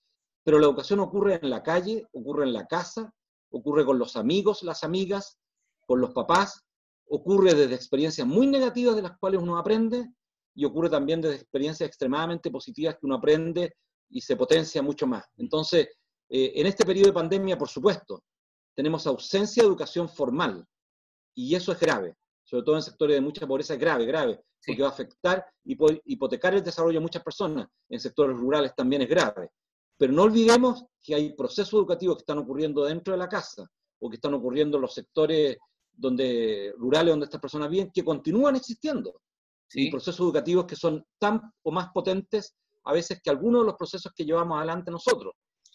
Pero 0.44 0.60
la 0.60 0.68
educación 0.68 1.00
ocurre 1.00 1.40
en 1.42 1.50
la 1.50 1.64
calle, 1.64 2.08
ocurre 2.12 2.46
en 2.46 2.54
la 2.54 2.66
casa, 2.68 3.14
ocurre 3.50 3.86
con 3.86 4.00
los 4.00 4.16
amigos, 4.16 4.64
las 4.64 4.84
amigas, 4.84 5.38
con 5.86 6.02
los 6.02 6.12
papás, 6.12 6.64
ocurre 7.08 7.54
desde 7.54 7.76
experiencias 7.76 8.28
muy 8.28 8.48
negativas 8.48 8.96
de 8.96 9.04
las 9.04 9.18
cuales 9.18 9.42
uno 9.42 9.58
aprende 9.58 10.12
y 10.56 10.66
ocurre 10.66 10.90
también 10.90 11.22
desde 11.22 11.36
experiencias 11.36 11.88
extremadamente 11.88 12.50
positivas 12.50 12.96
que 12.96 13.06
uno 13.06 13.16
aprende 13.16 13.76
y 14.10 14.22
se 14.22 14.36
potencia 14.36 14.82
mucho 14.82 15.06
más. 15.06 15.26
Entonces, 15.38 15.90
eh, 16.30 16.54
en 16.56 16.66
este 16.66 16.86
periodo 16.86 17.08
de 17.08 17.14
pandemia, 17.14 17.58
por 17.58 17.68
supuesto, 17.68 18.24
tenemos 18.74 19.06
ausencia 19.06 19.62
de 19.62 19.68
educación 19.68 20.10
formal 20.10 20.66
y 21.36 21.54
eso 21.56 21.72
es 21.72 21.80
grave, 21.80 22.16
sobre 22.44 22.64
todo 22.64 22.76
en 22.78 22.82
sectores 22.82 23.18
de 23.18 23.22
mucha 23.22 23.46
pobreza 23.46 23.74
es 23.74 23.80
grave, 23.80 24.06
grave, 24.06 24.42
porque 24.66 24.82
va 24.82 24.88
a 24.88 24.92
afectar 24.92 25.46
y 25.64 25.78
hipotecar 26.06 26.54
el 26.56 26.64
desarrollo 26.64 27.00
de 27.00 27.04
muchas 27.04 27.24
personas. 27.24 27.68
En 27.90 28.00
sectores 28.00 28.38
rurales 28.38 28.74
también 28.76 29.02
es 29.02 29.10
grave. 29.10 29.50
Pero 29.98 30.12
no 30.12 30.24
olvidemos 30.24 30.86
que 31.02 31.16
hay 31.16 31.34
procesos 31.34 31.74
educativos 31.74 32.18
que 32.18 32.22
están 32.22 32.40
ocurriendo 32.40 32.84
dentro 32.84 33.14
de 33.14 33.20
la 33.20 33.30
casa 33.30 33.68
o 34.00 34.10
que 34.10 34.16
están 34.16 34.34
ocurriendo 34.34 34.78
en 34.78 34.82
los 34.82 34.94
sectores 34.94 35.58
donde, 35.92 36.74
rurales 36.78 37.12
donde 37.12 37.26
estas 37.26 37.40
personas 37.40 37.70
viven, 37.70 37.92
que 37.92 38.04
continúan 38.04 38.56
existiendo. 38.56 39.22
Y 39.82 39.92
procesos 39.92 40.22
educativos 40.22 40.66
que 40.66 40.76
son 40.76 41.06
tan 41.20 41.42
o 41.64 41.72
más 41.72 41.90
potentes 41.94 42.56
a 42.86 42.94
veces 42.94 43.20
que 43.22 43.30
algunos 43.30 43.62
de 43.62 43.68
los 43.68 43.76
procesos 43.76 44.12
que 44.16 44.26
llevamos 44.26 44.58
adelante 44.58 44.92
nosotros. 44.92 45.34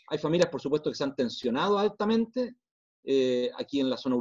Hay 0.08 0.18
familias, 0.18 0.48
por 0.48 0.60
supuesto, 0.60 0.90
que 0.90 0.96
se 0.96 1.04
han 1.04 1.14
tensionado 1.14 1.78
altamente 1.78 2.56
eh, 3.04 3.50
aquí 3.58 3.80
en 3.80 3.90
la 3.90 3.96
zona 3.96 4.16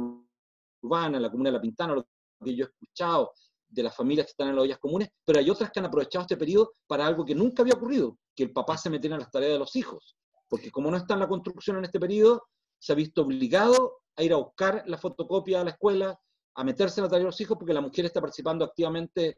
urbana, 0.82 1.16
en 1.16 1.22
la 1.22 1.30
comuna 1.30 1.50
de 1.50 1.54
La 1.54 1.60
Pintana, 1.60 1.94
lo 1.94 2.06
que 2.44 2.54
yo 2.54 2.64
he 2.64 2.68
escuchado 2.68 3.32
de 3.68 3.82
las 3.82 3.94
familias 3.94 4.26
que 4.26 4.30
están 4.30 4.48
en 4.48 4.56
las 4.56 4.64
ollas 4.64 4.78
comunes, 4.78 5.08
pero 5.24 5.38
hay 5.38 5.48
otras 5.48 5.70
que 5.70 5.78
han 5.78 5.86
aprovechado 5.86 6.22
este 6.22 6.36
periodo 6.36 6.72
para 6.86 7.06
algo 7.06 7.24
que 7.24 7.34
nunca 7.34 7.62
había 7.62 7.74
ocurrido, 7.74 8.18
que 8.34 8.42
el 8.42 8.52
papá 8.52 8.76
se 8.76 8.90
metiera 8.90 9.16
en 9.16 9.20
las 9.20 9.30
tareas 9.30 9.52
de 9.52 9.58
los 9.58 9.76
hijos. 9.76 10.16
Porque 10.48 10.70
como 10.70 10.90
no 10.90 10.96
está 10.96 11.14
en 11.14 11.20
la 11.20 11.28
construcción 11.28 11.76
en 11.78 11.84
este 11.84 12.00
periodo, 12.00 12.42
se 12.78 12.92
ha 12.92 12.96
visto 12.96 13.22
obligado 13.22 13.98
a 14.16 14.22
ir 14.22 14.32
a 14.32 14.36
buscar 14.36 14.82
la 14.86 14.98
fotocopia 14.98 15.60
a 15.60 15.64
la 15.64 15.70
escuela, 15.70 16.18
a 16.54 16.64
meterse 16.64 17.00
en 17.00 17.04
la 17.04 17.10
tarea 17.10 17.20
de 17.20 17.30
los 17.30 17.40
hijos, 17.40 17.56
porque 17.56 17.72
la 17.72 17.80
mujer 17.80 18.04
está 18.06 18.20
participando 18.20 18.64
activamente 18.64 19.36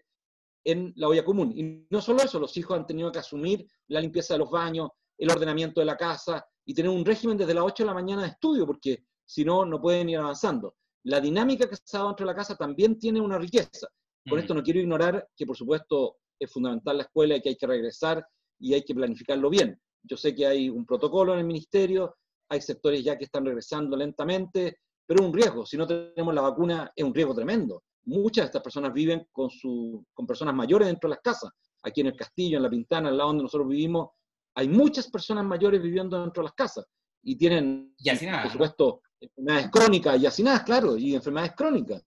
en 0.65 0.93
la 0.97 1.09
olla 1.09 1.25
común. 1.25 1.53
Y 1.57 1.87
no 1.91 2.01
solo 2.01 2.23
eso, 2.23 2.39
los 2.39 2.57
hijos 2.57 2.79
han 2.79 2.87
tenido 2.87 3.11
que 3.11 3.19
asumir 3.19 3.67
la 3.89 4.01
limpieza 4.01 4.35
de 4.35 4.39
los 4.39 4.51
baños, 4.51 4.91
el 5.19 5.31
ordenamiento 5.31 5.81
de 5.81 5.87
la 5.87 5.97
casa 5.97 6.45
y 6.65 6.75
tener 6.75 6.91
un 6.91 7.05
régimen 7.05 7.37
desde 7.37 7.55
las 7.55 7.65
8 7.65 7.83
de 7.83 7.87
la 7.87 7.95
mañana 7.95 8.23
de 8.23 8.29
estudio, 8.29 8.67
porque 8.67 9.05
si 9.25 9.45
no, 9.45 9.65
no 9.65 9.81
pueden 9.81 10.09
ir 10.09 10.19
avanzando. 10.19 10.77
La 11.05 11.21
dinámica 11.21 11.69
que 11.69 11.77
se 11.77 11.97
ha 11.97 12.01
dado 12.01 12.11
dentro 12.11 12.27
de 12.27 12.33
la 12.33 12.37
casa 12.37 12.57
también 12.57 12.99
tiene 12.99 13.21
una 13.21 13.39
riqueza. 13.39 13.89
Con 14.29 14.39
esto 14.39 14.55
no 14.55 14.63
quiero 14.63 14.79
ignorar 14.79 15.29
que, 15.37 15.47
por 15.47 15.57
supuesto, 15.57 16.19
es 16.39 16.51
fundamental 16.51 16.97
la 16.97 17.05
escuela 17.05 17.37
y 17.37 17.41
que 17.41 17.51
hay 17.51 17.57
que 17.57 17.67
regresar 17.67 18.25
y 18.61 18.75
hay 18.75 18.85
que 18.85 18.95
planificarlo 18.95 19.51
bien. 19.51 19.81
Yo 20.05 20.17
sé 20.17 20.35
que 20.35 20.47
hay 20.47 20.69
un 20.69 20.87
protocolo 20.87 21.33
en 21.33 21.41
el 21.41 21.45
ministerio, 21.45 22.17
hay 22.49 22.61
sectores 22.61 23.03
ya 23.03 23.17
que 23.19 23.25
están 23.25 23.45
regresando 23.45 23.97
lentamente, 23.97 24.79
pero 25.07 25.23
es 25.23 25.27
un 25.27 25.35
riesgo. 25.35 25.67
Si 25.67 25.77
no 25.77 25.87
tenemos 25.87 26.35
la 26.35 26.43
vacuna, 26.43 26.93
es 26.95 27.05
un 27.05 27.15
riesgo 27.15 27.35
tremendo. 27.35 27.83
Muchas 28.05 28.45
de 28.45 28.47
estas 28.47 28.63
personas 28.63 28.93
viven 28.93 29.27
con, 29.33 29.51
su, 29.51 30.05
con 30.13 30.27
personas 30.27 30.55
mayores 30.55 30.89
dentro 30.89 31.09
de 31.09 31.17
las 31.17 31.23
casas. 31.23 31.51
Aquí 31.83 32.01
en 32.01 32.09
el 32.09 32.17
Castillo, 32.17 32.57
en 32.57 32.63
La 32.63 32.71
Pintana, 32.71 33.09
al 33.09 33.17
lado 33.17 33.29
donde 33.29 33.45
nosotros 33.45 33.69
vivimos, 33.69 34.11
hay 34.55 34.69
muchas 34.69 35.11
personas 35.11 35.45
mayores 35.45 35.83
viviendo 35.83 36.21
dentro 36.21 36.43
de 36.43 36.47
las 36.47 36.55
casas 36.55 36.87
y 37.23 37.37
tienen, 37.37 37.95
por 38.43 38.51
supuesto, 38.51 39.03
enfermedades 39.21 39.71
crónicas 39.71 40.21
y 40.21 40.27
hacinadas, 40.27 40.63
claro, 40.65 40.97
y 40.97 41.15
enfermedades 41.15 41.55
crónicas. 41.57 42.03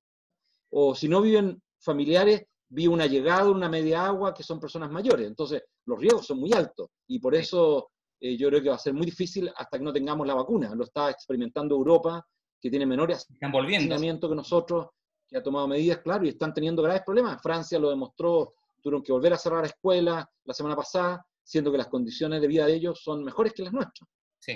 O 0.72 0.94
si 0.94 1.08
no 1.08 1.22
viven 1.22 1.62
familiares, 1.80 2.46
vive 2.70 2.94
una 2.94 3.06
llegada, 3.06 3.50
una 3.50 3.70
media 3.70 4.06
agua, 4.06 4.34
que 4.34 4.44
son 4.44 4.60
personas 4.60 4.92
mayores. 4.92 5.28
Entonces, 5.28 5.64
los 5.86 6.00
riesgos 6.00 6.26
son 6.26 6.40
muy 6.40 6.52
altos 6.54 6.90
y 7.08 7.20
por 7.20 7.36
eso 7.36 7.92
eh, 8.20 8.38
yo 8.38 8.50
creo 8.50 8.62
que 8.62 8.70
va 8.70 8.76
a 8.76 8.80
ser 8.80 8.94
muy 8.94 9.06
difícil 9.06 9.52
hasta 9.56 9.78
que 9.78 9.84
no 9.84 9.94
tengamos 9.94 10.28
la 10.28 10.34
vacuna. 10.34 10.74
Lo 10.76 10.84
está 10.84 11.10
experimentando 11.10 11.76
Europa, 11.76 12.26
que 12.60 12.70
tiene 12.70 12.86
menores 12.86 13.28
hacinamiento 13.40 14.28
que 14.30 14.36
nosotros, 14.36 14.88
que 15.28 15.38
ha 15.38 15.44
tomado 15.44 15.68
medidas, 15.68 16.00
claro, 16.00 16.26
y 16.26 16.30
están 16.30 16.54
teniendo 16.54 16.82
graves 16.82 17.04
problemas. 17.06 17.42
Francia 17.42 17.80
lo 17.80 17.90
demostró, 17.90 18.54
tuvieron 18.82 19.04
que 19.04 19.12
volver 19.12 19.34
a 19.34 19.38
cerrar 19.38 19.66
escuelas 19.66 20.26
la 20.44 20.54
semana 20.54 20.76
pasada, 20.76 21.26
siendo 21.44 21.72
que 21.72 21.78
las 21.78 21.88
condiciones 21.88 22.42
de 22.42 22.48
vida 22.48 22.66
de 22.66 22.76
ellos 22.76 23.02
son 23.04 23.24
mejores 23.24 23.54
que 23.54 23.64
las 23.64 23.74
nuestras. 23.74 24.10
Sí. 24.40 24.52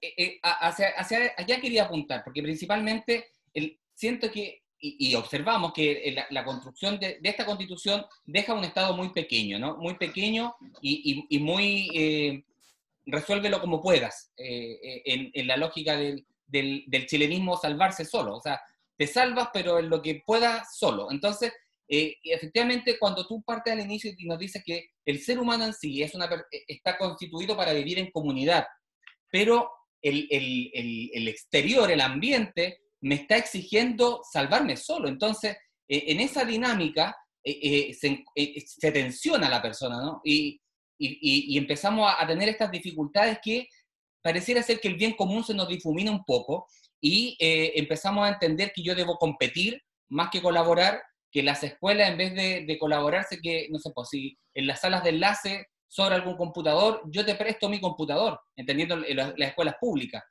Eh, 0.00 0.14
eh, 0.16 0.40
hacia, 0.42 0.88
hacia, 0.90 1.32
allá 1.36 1.60
quería 1.60 1.84
apuntar, 1.84 2.22
porque 2.24 2.42
principalmente 2.42 3.32
el, 3.52 3.78
siento 3.94 4.30
que 4.30 4.64
y, 4.86 5.14
observamos 5.14 5.72
que 5.72 6.14
la, 6.30 6.44
construcción 6.44 6.98
de, 6.98 7.18
esta 7.22 7.46
constitución 7.46 8.04
deja 8.26 8.52
un 8.52 8.64
Estado 8.64 8.94
muy 8.94 9.10
pequeño, 9.10 9.58
¿no? 9.58 9.78
Muy 9.78 9.94
pequeño 9.94 10.54
y, 10.82 11.38
muy 11.38 11.88
eh, 11.94 12.44
resuélvelo 13.06 13.60
como 13.60 13.80
puedas, 13.80 14.32
eh, 14.36 14.78
eh, 14.82 15.30
en, 15.32 15.46
la 15.46 15.56
lógica 15.56 15.96
del, 15.96 16.26
chilenismo 17.06 17.56
salvarse 17.56 18.04
solo. 18.04 18.36
O 18.36 18.40
sea, 18.42 18.60
te 18.96 19.06
salvas, 19.06 19.48
pero 19.52 19.78
en 19.78 19.90
lo 19.90 20.00
que 20.02 20.22
puedas 20.26 20.76
solo. 20.76 21.10
Entonces, 21.10 21.52
efectivamente, 21.88 22.98
cuando 22.98 23.26
tú 23.26 23.42
partes 23.42 23.72
al 23.72 23.80
inicio 23.80 24.12
y 24.16 24.26
nos 24.26 24.38
dices 24.38 24.62
que 24.64 24.90
el 25.04 25.20
ser 25.20 25.38
humano 25.38 25.64
en 25.64 25.74
sí 25.74 26.02
es 26.02 26.14
una, 26.14 26.28
está 26.66 26.96
constituido 26.96 27.56
para 27.56 27.72
vivir 27.72 27.98
en 27.98 28.10
comunidad, 28.10 28.66
pero 29.30 29.70
el, 30.00 30.28
el 30.30 31.28
exterior, 31.28 31.90
el 31.90 32.00
ambiente, 32.00 32.80
me 33.04 33.16
está 33.16 33.36
exigiendo 33.36 34.22
salvarme 34.30 34.76
solo. 34.76 35.08
Entonces, 35.08 35.56
eh, 35.88 36.04
en 36.08 36.20
esa 36.20 36.44
dinámica 36.44 37.14
eh, 37.42 37.90
eh, 37.94 38.64
se, 38.66 38.92
tensiona 38.92 39.48
la 39.48 39.60
persona, 39.60 40.00
¿no? 40.00 40.20
Y, 40.24 40.60
empezamos 40.98 42.10
a, 42.16 42.26
tener 42.26 42.48
estas 42.48 42.70
dificultades 42.70 43.38
que 43.42 43.68
pareciera 44.22 44.62
ser 44.62 44.80
que 44.80 44.88
el 44.88 44.94
bien 44.94 45.12
común 45.12 45.44
se 45.44 45.52
nos 45.52 45.68
difumina 45.68 46.10
un 46.10 46.24
poco 46.24 46.66
y 47.06 47.36
empezamos 47.38 48.24
a 48.26 48.30
entender 48.30 48.72
que 48.74 48.82
yo 48.82 48.94
debo 48.94 49.18
competir 49.18 49.82
más 50.08 50.30
que 50.30 50.40
colaborar, 50.40 51.02
que 51.30 51.42
las 51.42 51.62
escuelas 51.62 52.08
en 52.08 52.16
vez 52.16 52.34
de, 52.34 52.78
colaborarse, 52.78 53.40
que, 53.42 53.68
no 53.70 53.78
sé, 53.78 53.90
pues 53.94 54.08
si 54.08 54.38
en 54.54 54.66
las 54.66 54.80
salas 54.80 55.04
de 55.04 55.10
enlace 55.10 55.66
sobre 55.86 56.14
algún 56.14 56.36
computador, 56.36 57.02
yo 57.10 57.22
te 57.26 57.34
presto 57.34 57.68
mi 57.68 57.78
computador, 57.78 58.40
entendiendo 58.56 58.96
las 58.96 59.36
escuelas 59.38 59.74
públicas. 59.78 60.22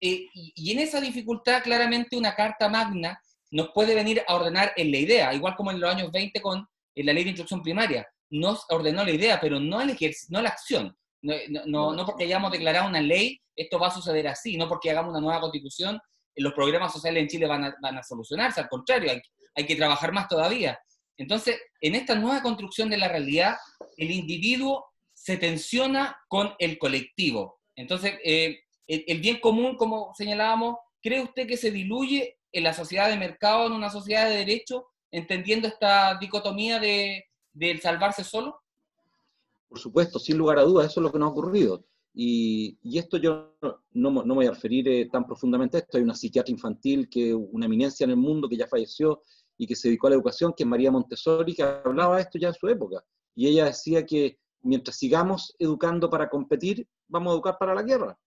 Eh, 0.00 0.26
y, 0.34 0.72
en 0.72 0.80
esa 0.80 1.00
dificultad, 1.00 1.62
claramente, 1.62 2.18
una 2.18 2.34
carta 2.34 2.68
magna 2.68 3.18
nos 3.50 3.70
puede 3.70 3.94
venir 3.94 4.22
a 4.28 4.34
ordenar 4.34 4.74
en 4.76 4.90
la 4.90 4.98
idea, 4.98 5.32
igual 5.32 5.56
como 5.56 5.70
en 5.70 5.80
los 5.80 5.94
años 5.94 6.12
20 6.12 6.42
con 6.42 6.66
la 6.96 7.12
ley 7.14 7.24
de 7.24 7.30
instrucción 7.30 7.62
primaria. 7.62 8.06
Nos 8.28 8.66
ordenó 8.68 9.04
la 9.04 9.12
idea, 9.12 9.40
pero 9.40 9.58
no, 9.58 9.80
el 9.80 9.96
no 10.28 10.42
la 10.42 10.50
acción. 10.50 10.94
No, 11.22 11.92
no, 11.92 12.06
porque 12.06 12.24
hayamos 12.24 12.52
declarado 12.52 12.88
una 12.88 13.00
ley, 13.00 13.40
esto 13.56 13.78
va 13.78 13.88
a 13.88 13.94
suceder 13.94 14.28
así, 14.28 14.56
no 14.56 14.68
porque 14.68 14.90
hagamos 14.90 15.10
una 15.10 15.20
nueva 15.20 15.40
constitución, 15.40 16.00
los 16.36 16.52
programas 16.52 16.92
sociales 16.92 17.22
en 17.22 17.28
Chile 17.28 17.46
van 17.46 17.64
a, 17.64 17.74
van 17.82 17.98
a 17.98 18.02
solucionarse, 18.02 18.60
al 18.60 18.68
contrario, 18.68 19.10
hay, 19.10 19.20
hay 19.56 19.66
que 19.66 19.74
trabajar 19.74 20.12
más 20.12 20.28
todavía. 20.28 20.78
Entonces, 21.16 21.60
en 21.80 21.96
esta 21.96 22.14
nueva 22.14 22.42
construcción 22.42 22.88
de 22.88 22.96
la 22.96 23.08
realidad, 23.08 23.56
el 23.96 24.12
individuo 24.12 24.86
se 25.12 25.36
tensiona 25.36 26.16
con 26.28 26.54
el 26.58 26.78
colectivo. 26.78 27.60
Entonces, 27.74 28.14
eh, 28.24 28.60
el, 28.86 29.20
bien 29.20 29.40
común, 29.40 29.76
como 29.76 30.14
señalábamos, 30.14 30.76
¿cree 31.02 31.20
usted 31.20 31.46
que 31.46 31.56
se 31.56 31.70
diluye 31.72 32.38
en 32.52 32.64
la 32.64 32.72
sociedad 32.72 33.08
de 33.08 33.16
mercado, 33.16 33.66
en 33.66 33.72
una 33.72 33.90
sociedad 33.90 34.28
de 34.28 34.36
derecho, 34.36 34.86
entendiendo 35.10 35.68
esta 35.68 36.16
dicotomía 36.18 36.78
de, 36.78 37.26
del 37.52 37.80
salvarse 37.80 38.22
solo? 38.22 38.60
Por 39.68 39.78
supuesto, 39.78 40.18
sin 40.18 40.38
lugar 40.38 40.58
a 40.58 40.62
dudas, 40.62 40.86
eso 40.86 41.00
es 41.00 41.04
lo 41.04 41.12
que 41.12 41.18
nos 41.18 41.28
ha 41.28 41.32
ocurrido. 41.32 41.84
Y, 42.14 42.78
esto 42.98 43.16
yo 43.16 43.54
no, 43.60 43.78
no, 43.92 44.10
me 44.10 44.34
voy 44.34 44.46
a 44.46 44.50
referir 44.50 44.88
eh, 44.88 45.08
tan 45.10 45.24
profundamente 45.24 45.76
a 45.76 45.80
esto. 45.80 45.98
Hay 45.98 46.02
una 46.02 46.14
psiquiatra 46.14 46.50
infantil, 46.50 47.08
que 47.08 47.34
una 47.34 47.66
eminencia 47.66 48.04
en 48.04 48.10
el 48.10 48.16
mundo, 48.16 48.48
que 48.48 48.56
ya 48.56 48.66
falleció 48.66 49.22
y 49.56 49.66
que 49.66 49.76
se 49.76 49.88
dedicó 49.88 50.06
a 50.06 50.10
la 50.10 50.16
educación, 50.16 50.54
que 50.56 50.64
es 50.64 50.68
María 50.68 50.90
Montessori, 50.90 51.54
que 51.54 51.62
hablaba 51.62 52.16
de 52.16 52.22
esto 52.22 52.38
ya 52.38 52.48
en 52.48 52.54
su 52.54 52.66
época. 52.68 53.04
Y 53.34 53.46
ella 53.46 53.66
decía 53.66 54.04
que 54.04 54.38
mientras 54.62 54.96
sigamos 54.96 55.54
educando 55.58 56.10
para 56.10 56.28
competir, 56.28 56.88
vamos 57.08 57.30
a 57.30 57.34
educar 57.34 57.56
para 57.58 57.74
la 57.74 57.82
guerra. 57.82 58.18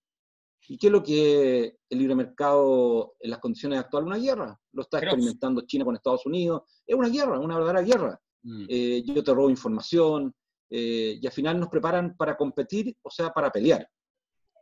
¿Y 0.67 0.77
qué 0.77 0.87
es 0.87 0.93
lo 0.93 1.03
que 1.03 1.77
el 1.89 1.97
libre 1.97 2.15
mercado 2.15 3.15
en 3.19 3.31
las 3.31 3.39
condiciones 3.39 3.79
actuales? 3.79 4.07
Una 4.07 4.17
guerra. 4.17 4.59
Lo 4.73 4.83
está 4.83 4.99
experimentando 4.99 5.61
China 5.61 5.85
con 5.85 5.95
Estados 5.95 6.25
Unidos. 6.25 6.61
Es 6.85 6.95
una 6.95 7.09
guerra, 7.09 7.39
una 7.39 7.57
verdadera 7.57 7.81
guerra. 7.81 8.21
Mm. 8.43 8.65
Eh, 8.69 9.03
yo 9.05 9.23
te 9.23 9.33
robo 9.33 9.49
información 9.49 10.33
eh, 10.71 11.19
y 11.21 11.27
al 11.27 11.31
final 11.31 11.59
nos 11.59 11.69
preparan 11.69 12.15
para 12.15 12.35
competir, 12.35 12.97
o 13.03 13.11
sea, 13.11 13.29
para 13.29 13.51
pelear. 13.51 13.87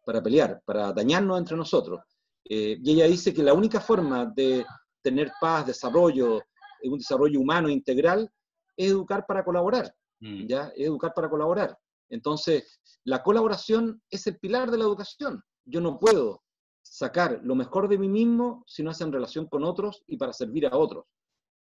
Para 0.06 0.22
pelear, 0.22 0.62
para 0.66 0.92
dañarnos 0.92 1.40
entre 1.40 1.56
nosotros. 1.56 2.02
Eh, 2.44 2.78
y 2.84 2.92
ella 2.94 3.06
dice 3.06 3.34
que 3.34 3.44
la 3.44 3.54
única 3.54 3.80
forma 3.80 4.26
de 4.26 4.66
tener 5.02 5.32
paz, 5.40 5.68
desarrollo, 5.68 6.42
un 6.84 6.98
desarrollo 6.98 7.40
humano 7.40 7.70
integral, 7.70 8.30
es 8.76 8.90
educar 8.92 9.26
para 9.26 9.46
colaborar. 9.46 9.94
Mm. 10.20 10.48
¿ya? 10.48 10.72
Es 10.76 10.88
educar 10.88 11.14
para 11.14 11.30
colaborar. 11.30 11.78
Entonces, 12.10 12.82
la 13.06 13.24
colaboración 13.24 14.02
es 14.10 14.28
el 14.28 14.38
pilar 14.40 14.72
de 14.72 14.80
la 14.80 14.84
educación 14.84 15.42
yo 15.70 15.82
no 15.82 16.00
puedo 16.00 16.44
sacar 16.82 17.40
lo 17.44 17.56
mejor 17.56 17.88
de 17.88 17.98
mí 17.98 18.10
mismo 18.10 18.64
si 18.66 18.82
no 18.84 18.92
es 18.92 19.02
en 19.02 19.12
relación 19.12 19.48
con 19.48 19.64
otros 19.64 20.04
y 20.08 20.18
para 20.18 20.34
servir 20.34 20.66
a 20.66 20.76
otros. 20.76 21.06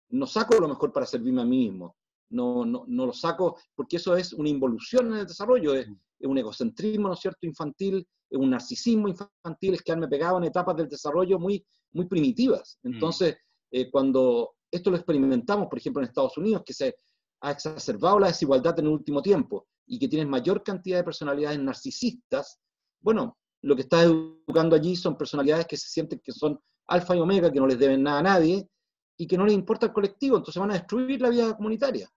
No 0.09 0.27
saco 0.27 0.59
lo 0.59 0.69
mejor 0.69 0.93
para 0.93 1.07
servirme 1.07 1.43
a 1.43 1.45
mí 1.45 1.69
mismo. 1.69 1.97
No, 2.31 2.65
no, 2.65 2.85
no 2.87 3.07
lo 3.07 3.13
saco 3.13 3.59
porque 3.75 3.97
eso 3.97 4.17
es 4.17 4.33
una 4.33 4.49
involución 4.49 5.07
en 5.09 5.21
el 5.21 5.27
desarrollo, 5.27 5.75
es, 5.75 5.89
un 6.21 6.37
egocentrismo, 6.37 7.09
¿no 7.09 7.15
es 7.15 7.21
cierto?, 7.21 7.47
infantil, 7.47 8.07
es 8.29 8.39
un 8.39 8.51
narcisismo 8.51 9.09
infantil, 9.09 9.75
es 9.75 9.83
quedarme 9.83 10.09
pegado 10.09 10.39
en 10.39 10.45
etapas 10.45 10.77
del 10.77 10.89
desarrollo 10.89 11.39
muy, 11.39 11.65
muy 11.93 12.07
primitivas. 12.07 12.79
Mm. 12.83 12.95
Entonces, 12.95 13.37
eh, 13.71 13.91
cuando 13.91 14.55
esto 14.71 14.91
lo 14.91 14.97
experimentamos, 14.97 15.69
por 15.69 15.79
ejemplo, 15.79 16.03
en 16.03 16.09
Estados 16.09 16.37
Unidos, 16.37 16.63
que 16.65 16.75
se 16.75 16.95
ha 17.41 17.51
exacerbado 17.51 18.19
la 18.19 18.29
desigualdad 18.29 18.79
en 18.79 18.87
el 18.87 18.93
último 18.93 19.23
tiempo 19.23 19.67
y 19.87 19.99
que 19.99 20.09
tienen 20.09 20.29
mayor 20.29 20.63
cantidad 20.63 20.99
de 20.99 21.05
personalidades 21.05 21.59
narcisistas, 21.59 22.59
bueno, 23.01 23.39
lo 23.63 23.75
que 23.75 23.83
está 23.83 24.03
educando 24.03 24.77
allí 24.77 24.97
son 24.97 25.17
personalidades 25.17 25.67
que 25.67 25.77
se 25.77 25.89
sienten 25.89 26.21
que 26.23 26.33
son 26.33 26.59
alfa 26.89 27.17
y 27.17 27.21
omega, 27.21 27.53
que 27.53 27.61
no 27.61 27.67
les 27.67 27.79
deben 27.79 28.03
nada 28.03 28.21
a 28.21 28.23
nadie 28.23 28.69
y 29.17 29.27
que 29.27 29.37
no 29.37 29.45
les 29.45 29.55
importa 29.55 29.87
el 29.87 29.93
colectivo, 29.93 30.37
entonces 30.37 30.61
van 30.61 30.71
a 30.71 30.75
destruir 30.75 31.21
la 31.21 31.31
vida 31.31 31.57
comunitaria. 31.57 32.09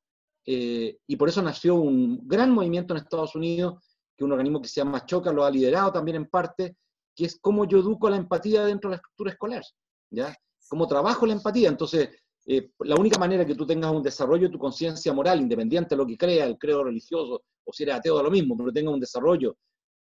Eh, 0.46 0.98
y 1.08 1.16
por 1.16 1.30
eso 1.30 1.42
nació 1.42 1.76
un 1.76 2.28
gran 2.28 2.52
movimiento 2.52 2.94
en 2.94 3.02
Estados 3.02 3.36
Unidos, 3.36 3.84
que 4.18 4.24
un 4.24 4.32
organismo 4.32 4.62
que 4.62 4.68
se 4.68 4.82
llama 4.82 5.06
Choca 5.06 5.32
lo 5.32 5.44
ha 5.44 5.52
liderado 5.52 5.92
también 5.92 6.18
en 6.18 6.26
parte, 6.28 6.78
que 7.16 7.26
es 7.26 7.40
cómo 7.40 7.66
yo 7.66 7.80
educo 7.80 8.10
la 8.10 8.18
empatía 8.18 8.66
dentro 8.66 8.90
de 8.90 8.96
la 8.96 8.98
estructura 8.98 9.32
escolar, 9.32 9.64
¿ya? 10.10 10.36
Cómo 10.68 10.88
trabajo 10.88 11.26
la 11.26 11.34
empatía. 11.34 11.70
Entonces, 11.70 12.10
eh, 12.46 12.72
la 12.80 12.96
única 12.96 13.20
manera 13.20 13.46
que 13.46 13.56
tú 13.56 13.66
tengas 13.66 13.92
un 13.92 14.02
desarrollo 14.02 14.48
de 14.48 14.54
tu 14.54 14.60
conciencia 14.60 15.14
moral, 15.14 15.42
independiente 15.42 15.90
de 15.96 15.98
lo 15.98 16.08
que 16.08 16.18
crea, 16.18 16.46
el 16.46 16.58
credo 16.58 16.84
religioso, 16.84 17.44
o 17.64 17.74
si 17.74 17.84
eres 17.84 17.96
ateo, 17.96 18.16
da 18.18 18.24
lo 18.24 18.32
mismo, 18.32 18.58
pero 18.58 18.72
tengas 18.72 18.94
un 18.94 19.00
desarrollo 19.00 19.58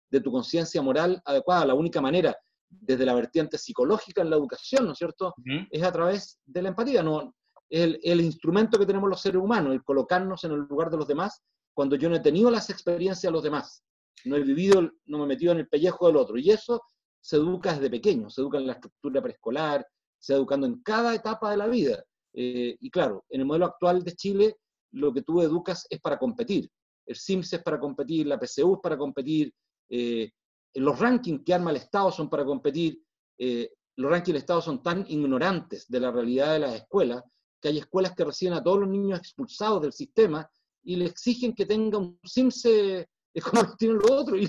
de 0.10 0.21
tu 0.21 0.32
conciencia 0.32 0.82
moral 0.82 1.21
adecuada. 1.26 1.65
La 1.65 1.73
única 1.73 2.02
manera, 2.02 2.38
desde 2.69 3.06
la 3.06 3.15
vertiente 3.15 3.58
psicológica 3.58 4.21
en 4.21 4.30
la 4.30 4.36
educación, 4.36 4.86
¿no 4.86 4.91
es 4.91 4.97
cierto?, 4.97 5.34
es 5.71 5.84
a 5.84 5.91
través 5.91 6.39
de 6.45 6.62
la 6.62 6.69
empatía. 6.69 7.02
No, 7.02 7.34
el, 7.69 7.99
el 8.03 8.21
instrumento 8.21 8.77
que 8.77 8.86
tenemos 8.86 9.10
los 9.10 9.21
seres 9.21 9.41
humanos, 9.41 9.73
el 9.73 9.84
colocarnos 9.84 10.43
en 10.43 10.51
el 10.51 10.60
lugar 10.60 10.89
de 10.89 10.97
los 10.97 11.08
demás 11.08 11.43
cuando 11.73 11.95
yo 11.95 12.10
no 12.10 12.15
he 12.15 12.21
tenido 12.21 12.49
las 12.49 12.69
experiencias 12.69 13.30
de 13.30 13.32
los 13.32 13.43
demás. 13.43 13.84
No 14.25 14.36
he 14.36 14.41
vivido, 14.41 14.91
no 15.06 15.19
me 15.19 15.23
he 15.25 15.27
metido 15.27 15.51
en 15.51 15.60
el 15.60 15.67
pellejo 15.67 16.08
del 16.08 16.17
otro. 16.17 16.38
Y 16.38 16.49
eso 16.49 16.82
se 17.21 17.36
educa 17.38 17.73
desde 17.73 17.89
pequeño, 17.89 18.30
se 18.30 18.41
educa 18.41 18.58
en 18.58 18.67
la 18.67 18.73
estructura 18.73 19.21
preescolar, 19.21 19.86
se 20.17 20.34
educando 20.34 20.65
en 20.65 20.82
cada 20.82 21.13
etapa 21.13 21.51
de 21.51 21.58
la 21.58 21.67
vida. 21.67 22.03
Eh, 22.34 22.75
y 22.80 22.89
claro, 22.89 23.25
en 23.30 23.41
el 23.41 23.45
modelo 23.45 23.65
actual 23.65 24.03
de 24.03 24.13
Chile, 24.15 24.58
lo 24.93 25.13
que 25.13 25.21
tú 25.21 25.41
educas 25.41 25.86
es 25.89 25.99
para 25.99 26.17
competir. 26.17 26.69
El 27.06 27.15
SIMS 27.15 27.53
es 27.53 27.63
para 27.63 27.80
competir, 27.80 28.25
la 28.27 28.39
PCU 28.39 28.75
es 28.75 28.82
para 28.82 28.97
competir, 28.97 29.53
Eh, 29.89 30.32
los 30.75 30.99
rankings 30.99 31.43
que 31.45 31.53
arma 31.53 31.71
el 31.71 31.77
Estado 31.77 32.12
son 32.12 32.30
para 32.30 32.43
competir, 32.43 33.01
eh, 33.39 33.71
los 33.95 34.12
rankings 34.12 34.34
del 34.34 34.41
Estado 34.43 34.62
son 34.62 34.84
tan 34.84 35.06
ignorantes 35.08 35.88
de 35.88 35.99
la 35.99 36.12
realidad 36.12 36.53
de 36.53 36.60
las 36.60 36.75
escuelas, 36.75 37.23
que 37.67 37.73
hay 37.73 37.80
escuelas 37.80 38.15
que 38.15 38.23
reciben 38.23 38.53
a 38.53 38.63
todos 38.63 38.80
los 38.80 38.89
niños 38.89 39.19
expulsados 39.19 39.82
del 39.82 39.93
sistema 39.93 40.49
y 40.84 40.95
le 40.95 41.06
exigen 41.06 41.53
que 41.53 41.65
tenga 41.65 41.97
un 41.97 42.19
CIMSE 42.25 43.10
como 43.43 43.63
lo 43.63 43.75
tienen 43.75 43.97
los 43.97 44.10
otros, 44.10 44.39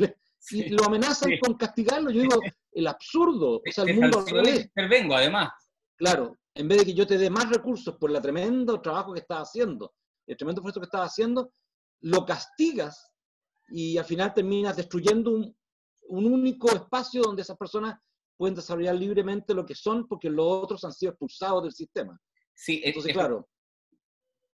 y, 0.51 0.69
lo 0.71 0.85
amenazan 0.85 1.33
con 1.43 1.55
castigarlo. 1.55 2.11
Yo 2.11 2.23
digo, 2.23 2.41
el 2.73 2.87
absurdo, 2.87 3.57
o 3.57 3.63
sea, 3.71 3.85
el 3.85 4.01
mundo 4.01 4.21
al 4.21 4.27
revés. 4.27 4.65
Intervengo, 4.65 5.15
además. 5.15 5.51
Claro, 5.97 6.39
en 6.55 6.69
vez 6.69 6.79
de 6.79 6.85
que 6.87 6.95
yo 6.95 7.07
te 7.07 7.19
dé 7.19 7.29
más 7.29 7.51
recursos 7.51 7.97
por 7.97 8.11
el 8.11 8.23
tremendo 8.23 8.81
trabajo 8.81 9.13
que 9.13 9.21
estás 9.21 9.49
haciendo, 9.49 9.93
el 10.27 10.37
tremendo 10.37 10.61
esfuerzo 10.61 10.81
que 10.81 10.87
estás 10.87 11.11
haciendo, 11.11 11.53
lo 12.01 12.25
castigas 12.25 13.11
y 13.69 13.99
al 13.99 14.05
final 14.05 14.33
terminas 14.33 14.77
destruyendo 14.77 15.33
un, 15.33 15.55
único 16.09 16.71
espacio 16.73 17.23
donde 17.23 17.43
esas 17.43 17.59
personas 17.59 17.99
pueden 18.37 18.55
desarrollar 18.55 18.95
libremente 18.95 19.53
lo 19.53 19.67
que 19.67 19.75
son 19.75 20.07
porque 20.07 20.31
los 20.31 20.47
otros 20.47 20.85
han 20.85 20.93
sido 20.93 21.11
expulsados 21.11 21.65
del 21.65 21.73
sistema. 21.73 22.19
Sí, 22.59 22.83
entonces, 22.85 23.13
claro. 23.13 23.49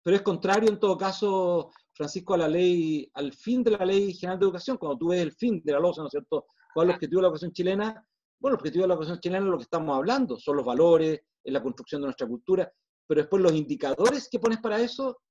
Pero 0.03 0.17
es 0.17 0.21
contrario 0.21 0.69
en 0.69 0.77
todo 0.77 0.97
caso, 0.97 1.71
Francisco, 1.93 2.33
a 2.33 2.37
la 2.37 2.49
ley, 2.49 3.09
al 3.13 3.31
fin 3.31 3.63
de 3.63 3.71
la 3.71 3.85
Ley 3.85 4.13
General 4.13 4.37
de 4.37 4.45
Educación, 4.45 4.77
cuando 4.77 4.97
tú 4.97 5.07
ves 5.07 5.21
el 5.21 5.31
fin 5.31 5.61
de 5.63 5.71
la 5.71 5.79
LOSA, 5.79 6.01
¿no 6.01 6.07
es 6.07 6.11
cierto? 6.11 6.47
¿Cuál 6.73 6.87
es 6.87 6.89
el 6.89 6.95
objetivo 6.95 7.19
de 7.19 7.21
la 7.21 7.27
educación 7.29 7.53
chilena? 7.53 8.07
Bueno, 8.41 8.55
el 8.55 8.59
objetivo 8.59 8.81
de 8.81 8.87
la 8.89 8.93
educación 8.95 9.19
chilena 9.21 9.45
es 9.45 9.51
lo 9.51 9.57
que 9.57 9.63
estamos 9.63 9.95
hablando, 9.95 10.37
son 10.37 10.57
los 10.57 10.65
valores, 10.65 11.21
es 11.41 11.53
la 11.53 11.63
construcción 11.63 12.01
de 12.01 12.07
nuestra 12.07 12.27
cultura, 12.27 12.69
pero 13.07 13.21
después 13.21 13.41
los 13.41 13.53
indicadores 13.53 14.27
que 14.29 14.39
pones 14.39 14.59
para 14.59 14.81
eso, 14.81 15.21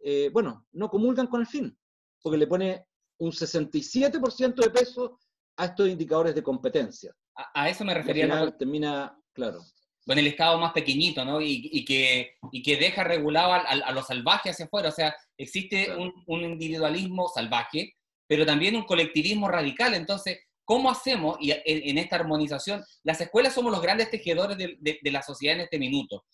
eh, 0.00 0.28
bueno, 0.30 0.66
no 0.72 0.90
comulgan 0.90 1.26
con 1.28 1.40
el 1.40 1.46
fin, 1.46 1.74
porque 2.22 2.36
le 2.36 2.46
pone 2.46 2.86
un 3.20 3.32
67% 3.32 4.54
de 4.56 4.70
peso 4.70 5.18
a 5.56 5.64
estos 5.64 5.88
indicadores 5.88 6.34
de 6.34 6.42
competencia. 6.42 7.14
A, 7.34 7.70
eso 7.70 7.82
me 7.82 7.94
refería. 7.94 8.54
termina, 8.58 9.18
claro. 9.32 9.60
Con 10.06 10.18
el 10.18 10.26
Estado 10.26 10.58
más 10.58 10.72
pequeñito, 10.72 11.24
¿no? 11.24 11.40
Y, 11.40 11.84
que, 11.84 12.34
que 12.62 12.76
deja 12.76 13.04
regulado 13.04 13.54
a, 13.54 13.58
a, 13.58 13.92
lo 13.92 14.02
salvaje 14.02 14.50
hacia 14.50 14.66
afuera. 14.66 14.90
O 14.90 14.92
sea, 14.92 15.14
existe 15.38 15.94
un, 15.96 16.12
un, 16.26 16.44
individualismo 16.44 17.28
salvaje, 17.28 17.94
pero 18.26 18.44
también 18.44 18.76
un 18.76 18.84
colectivismo 18.84 19.48
radical. 19.48 19.94
Entonces, 19.94 20.40
¿cómo 20.64 20.90
hacemos, 20.90 21.38
y 21.40 21.52
en, 21.52 21.98
esta 21.98 22.16
armonización, 22.16 22.84
las 23.02 23.20
escuelas 23.20 23.54
somos 23.54 23.72
los 23.72 23.80
grandes 23.80 24.10
tejedores 24.10 24.58
de, 24.58 24.76
de, 24.80 25.10
la 25.10 25.22
sociedad 25.22 25.56
en 25.56 25.62
este 25.62 25.78
minuto? 25.78 26.24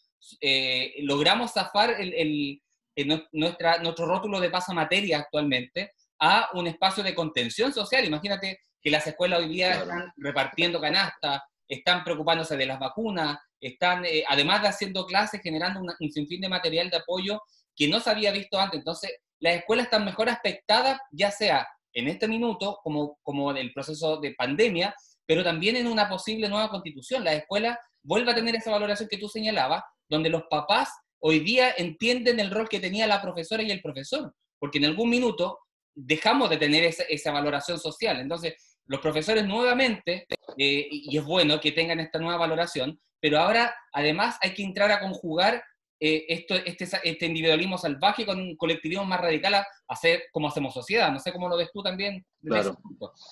Eh, 0.40 0.94
logramos 1.02 1.52
zafar 1.52 2.00
el, 2.00 2.60
el, 2.96 3.26
nuestra, 3.32 3.78
nuestro 3.78 4.06
rótulo 4.06 4.40
de 4.40 4.50
pasamateria 4.50 5.18
actualmente 5.18 5.92
a 6.20 6.48
un 6.54 6.66
espacio 6.66 7.02
de 7.02 7.14
contención 7.14 7.72
social. 7.72 8.04
Imagínate 8.04 8.60
que 8.82 8.90
las 8.90 9.06
escuelas 9.06 9.40
hoy 9.40 9.48
día 9.48 9.72
están 9.74 10.12
repartiendo 10.16 10.80
canastas, 10.80 11.40
están 11.70 12.02
preocupándose 12.02 12.56
de 12.56 12.66
las 12.66 12.80
vacunas, 12.80 13.38
están, 13.60 14.04
eh, 14.04 14.24
además 14.28 14.60
de 14.60 14.68
haciendo 14.68 15.06
clases, 15.06 15.40
generando 15.40 15.80
un 15.80 16.10
sinfín 16.10 16.40
de 16.40 16.48
material 16.48 16.90
de 16.90 16.96
apoyo 16.96 17.40
que 17.76 17.88
no 17.88 18.00
se 18.00 18.10
había 18.10 18.32
visto 18.32 18.58
antes. 18.58 18.78
Entonces, 18.78 19.12
las 19.38 19.54
escuelas 19.54 19.86
están 19.86 20.04
mejor 20.04 20.28
aspectadas, 20.28 20.98
ya 21.12 21.30
sea 21.30 21.66
en 21.92 22.08
este 22.08 22.26
minuto, 22.26 22.80
como, 22.82 23.18
como 23.22 23.52
en 23.52 23.58
el 23.58 23.72
proceso 23.72 24.18
de 24.18 24.34
pandemia, 24.34 24.94
pero 25.24 25.44
también 25.44 25.76
en 25.76 25.86
una 25.86 26.08
posible 26.08 26.48
nueva 26.48 26.70
constitución. 26.70 27.22
La 27.22 27.34
escuela 27.34 27.78
vuelve 28.02 28.32
a 28.32 28.34
tener 28.34 28.56
esa 28.56 28.72
valoración 28.72 29.08
que 29.08 29.18
tú 29.18 29.28
señalabas, 29.28 29.82
donde 30.08 30.28
los 30.28 30.42
papás 30.50 30.90
hoy 31.22 31.38
día 31.38 31.72
entienden 31.76 32.40
el 32.40 32.50
rol 32.50 32.68
que 32.68 32.80
tenía 32.80 33.06
la 33.06 33.22
profesora 33.22 33.62
y 33.62 33.70
el 33.70 33.80
profesor, 33.80 34.34
porque 34.58 34.78
en 34.78 34.86
algún 34.86 35.08
minuto 35.08 35.60
dejamos 35.94 36.50
de 36.50 36.56
tener 36.56 36.82
esa, 36.82 37.04
esa 37.04 37.30
valoración 37.30 37.78
social. 37.78 38.18
Entonces, 38.18 38.54
los 38.90 39.00
profesores 39.00 39.46
nuevamente, 39.46 40.26
eh, 40.58 40.88
y 40.90 41.16
es 41.16 41.24
bueno 41.24 41.60
que 41.60 41.70
tengan 41.70 42.00
esta 42.00 42.18
nueva 42.18 42.38
valoración, 42.38 43.00
pero 43.20 43.38
ahora 43.38 43.72
además 43.92 44.36
hay 44.42 44.52
que 44.52 44.64
entrar 44.64 44.90
a 44.90 44.98
conjugar 44.98 45.62
eh, 46.00 46.24
esto, 46.28 46.56
este, 46.56 46.88
este, 47.04 47.26
individualismo 47.26 47.78
salvaje 47.78 48.26
con 48.26 48.40
un 48.40 48.56
colectivismo 48.56 49.04
más 49.04 49.20
radical 49.20 49.54
a 49.54 49.66
hacer 49.86 50.22
como 50.32 50.48
hacemos 50.48 50.74
sociedad. 50.74 51.12
No 51.12 51.20
sé 51.20 51.32
cómo 51.32 51.48
lo 51.48 51.56
ves 51.56 51.68
tú 51.72 51.84
también. 51.84 52.26
Claro. 52.42 52.76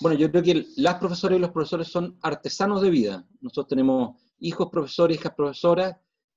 Bueno, 0.01 0.17
yo 0.17 0.31
creo 0.31 0.45
que 0.45 0.65
las 0.77 0.95
profesoras 0.95 1.39
y 1.39 1.41
los 1.41 1.51
profesores 1.51 1.89
son 1.89 2.17
artesanos 2.23 2.81
de 2.81 2.91
vida. 2.91 3.27
Nosotros 3.41 3.69
tenemos 3.69 4.23
hijos 4.39 4.69
profesores, 4.71 5.17
hijas 5.17 5.33
profesoras. 5.35 5.97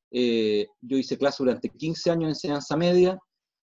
Eh, 0.10 0.66
yo 0.82 0.98
hice 0.98 1.16
clase 1.16 1.44
durante 1.44 1.70
15 1.70 2.10
años 2.10 2.24
en 2.24 2.30
enseñanza 2.30 2.76
media 2.76 3.20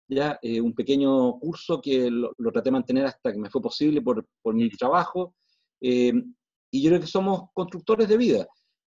ya 0.09 0.39
eh, 0.43 0.61
un 0.61 0.75
pequeño 0.75 1.39
curso 1.39 1.81
que 1.81 2.11
lo, 2.11 2.33
traté 2.53 2.69
de 2.69 2.73
mantener 2.73 3.07
hasta 3.07 3.33
que 3.33 3.39
me 3.39 3.51
fue 3.51 3.61
posible 3.61 4.01
por, 4.01 4.27
por 4.43 4.55
mi 4.55 4.69
trabajo. 4.71 5.35
Eh, 5.81 6.13
y 6.71 6.83
yo 6.83 6.91
creo 6.91 7.01
que 7.01 7.07
somos 7.07 7.51
constructores 7.55 8.09
de 8.09 8.17
vida. 8.17 8.47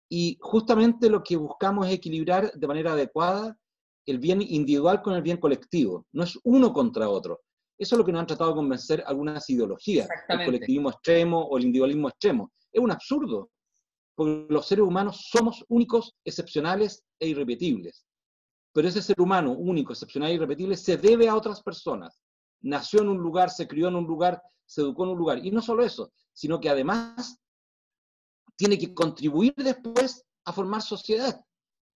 Y 0.09 0.37
justamente 0.41 1.09
lo 1.09 1.23
que 1.23 1.37
buscamos 1.37 1.87
es 1.87 1.93
equilibrar 1.93 2.51
de 2.51 2.67
manera 2.67 2.93
adecuada 2.93 3.57
el 4.05 4.19
bien 4.19 4.41
individual 4.41 5.01
con 5.01 5.13
el 5.13 5.21
bien 5.21 5.37
colectivo. 5.37 6.05
No 6.11 6.23
es 6.23 6.37
uno 6.43 6.73
contra 6.73 7.09
otro. 7.09 7.41
Eso 7.77 7.95
es 7.95 7.99
lo 7.99 8.05
que 8.05 8.11
nos 8.11 8.21
han 8.21 8.27
tratado 8.27 8.51
de 8.51 8.57
convencer 8.57 9.03
algunas 9.05 9.49
ideologías, 9.49 10.09
el 10.27 10.45
colectivismo 10.45 10.89
extremo 10.89 11.41
o 11.41 11.57
el 11.57 11.65
individualismo 11.65 12.09
extremo. 12.09 12.51
Es 12.71 12.81
un 12.81 12.91
absurdo, 12.91 13.51
porque 14.15 14.47
los 14.49 14.65
seres 14.65 14.83
humanos 14.83 15.27
somos 15.31 15.63
únicos, 15.69 16.15
excepcionales 16.25 17.03
e 17.19 17.29
irrepetibles 17.29 18.05
pero 18.73 18.87
ese 18.87 19.01
ser 19.01 19.19
humano 19.19 19.51
único, 19.51 19.93
excepcional 19.93 20.31
y 20.31 20.35
irrepetible 20.35 20.75
se 20.77 20.97
debe 20.97 21.27
a 21.27 21.35
otras 21.35 21.61
personas. 21.61 22.21
Nació 22.61 23.01
en 23.01 23.09
un 23.09 23.17
lugar, 23.17 23.49
se 23.49 23.67
crió 23.67 23.87
en 23.87 23.95
un 23.95 24.05
lugar, 24.05 24.41
se 24.65 24.81
educó 24.81 25.03
en 25.03 25.11
un 25.11 25.17
lugar. 25.17 25.45
Y 25.45 25.51
no 25.51 25.61
solo 25.61 25.83
eso, 25.83 26.11
sino 26.33 26.59
que 26.59 26.69
además 26.69 27.39
tiene 28.55 28.77
que 28.77 28.93
contribuir 28.93 29.53
después 29.55 30.25
a 30.45 30.53
formar 30.53 30.81
sociedad. 30.81 31.39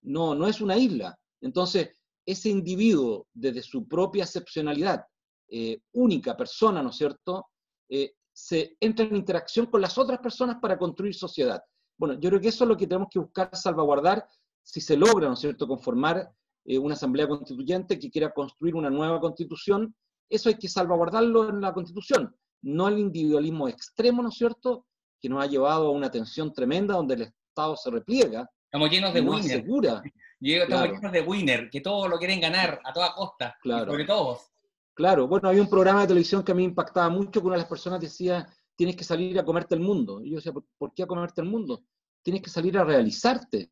No, 0.02 0.34
no 0.34 0.46
es 0.46 0.60
una 0.60 0.76
isla. 0.76 1.18
Entonces, 1.40 1.90
ese 2.26 2.48
individuo, 2.48 3.26
desde 3.32 3.62
su 3.62 3.86
propia 3.86 4.24
excepcionalidad, 4.24 5.04
eh, 5.48 5.78
única 5.92 6.36
persona, 6.36 6.82
¿no 6.82 6.90
es 6.90 6.96
cierto?, 6.96 7.46
eh, 7.88 8.14
se 8.32 8.76
entra 8.80 9.04
en 9.04 9.14
interacción 9.14 9.66
con 9.66 9.80
las 9.80 9.96
otras 9.96 10.18
personas 10.18 10.56
para 10.60 10.78
construir 10.78 11.14
sociedad. 11.14 11.62
Bueno, 11.96 12.14
yo 12.14 12.30
creo 12.30 12.40
que 12.40 12.48
eso 12.48 12.64
es 12.64 12.68
lo 12.68 12.76
que 12.76 12.86
tenemos 12.86 13.08
que 13.10 13.20
buscar 13.20 13.54
salvaguardar 13.54 14.26
si 14.62 14.80
se 14.80 14.96
logra, 14.96 15.28
¿no 15.28 15.34
es 15.34 15.40
cierto?, 15.40 15.68
conformar 15.68 16.32
eh, 16.64 16.78
una 16.78 16.94
asamblea 16.94 17.28
constituyente 17.28 17.98
que 17.98 18.10
quiera 18.10 18.32
construir 18.32 18.74
una 18.74 18.90
nueva 18.90 19.20
constitución, 19.20 19.94
eso 20.28 20.48
hay 20.48 20.56
que 20.56 20.68
salvaguardarlo 20.68 21.48
en 21.48 21.60
la 21.60 21.72
constitución, 21.72 22.34
no 22.62 22.88
el 22.88 22.98
individualismo 22.98 23.68
extremo, 23.68 24.22
¿no 24.22 24.28
es 24.28 24.36
cierto?, 24.36 24.86
que 25.20 25.28
nos 25.28 25.42
ha 25.42 25.46
llevado 25.46 25.88
a 25.88 25.90
una 25.90 26.10
tensión 26.10 26.52
tremenda 26.52 26.94
donde 26.94 27.14
el 27.14 27.22
Estado 27.22 27.76
se 27.76 27.90
repliega. 27.90 28.48
Estamos 28.66 28.90
llenos 28.90 29.14
de 29.14 29.20
winner. 29.20 29.64
Estamos 30.40 30.88
llenos 30.88 31.12
de 31.12 31.22
winner, 31.22 31.70
que 31.70 31.80
todos 31.80 32.10
lo 32.10 32.18
quieren 32.18 32.40
ganar 32.40 32.80
a 32.84 32.92
toda 32.92 33.14
costa, 33.14 33.56
claro. 33.62 33.90
sobre 33.90 34.04
todos. 34.04 34.50
Claro, 34.92 35.26
bueno, 35.26 35.48
había 35.48 35.62
un 35.62 35.70
programa 35.70 36.02
de 36.02 36.08
televisión 36.08 36.44
que 36.44 36.52
a 36.52 36.54
mí 36.54 36.64
impactaba 36.64 37.08
mucho, 37.08 37.40
que 37.40 37.46
una 37.46 37.56
de 37.56 37.62
las 37.62 37.68
personas 37.68 38.00
decía, 38.00 38.46
tienes 38.76 38.96
que 38.96 39.04
salir 39.04 39.38
a 39.38 39.44
comerte 39.44 39.74
el 39.74 39.80
mundo. 39.80 40.22
Y 40.22 40.30
yo 40.30 40.36
decía, 40.36 40.52
¿por, 40.52 40.92
qué 40.94 41.02
a 41.02 41.06
comerte 41.06 41.40
el 41.40 41.48
mundo? 41.48 41.84
Tienes 42.22 42.42
que 42.42 42.50
salir 42.50 42.78
a 42.78 42.84
realizarte 42.84 43.70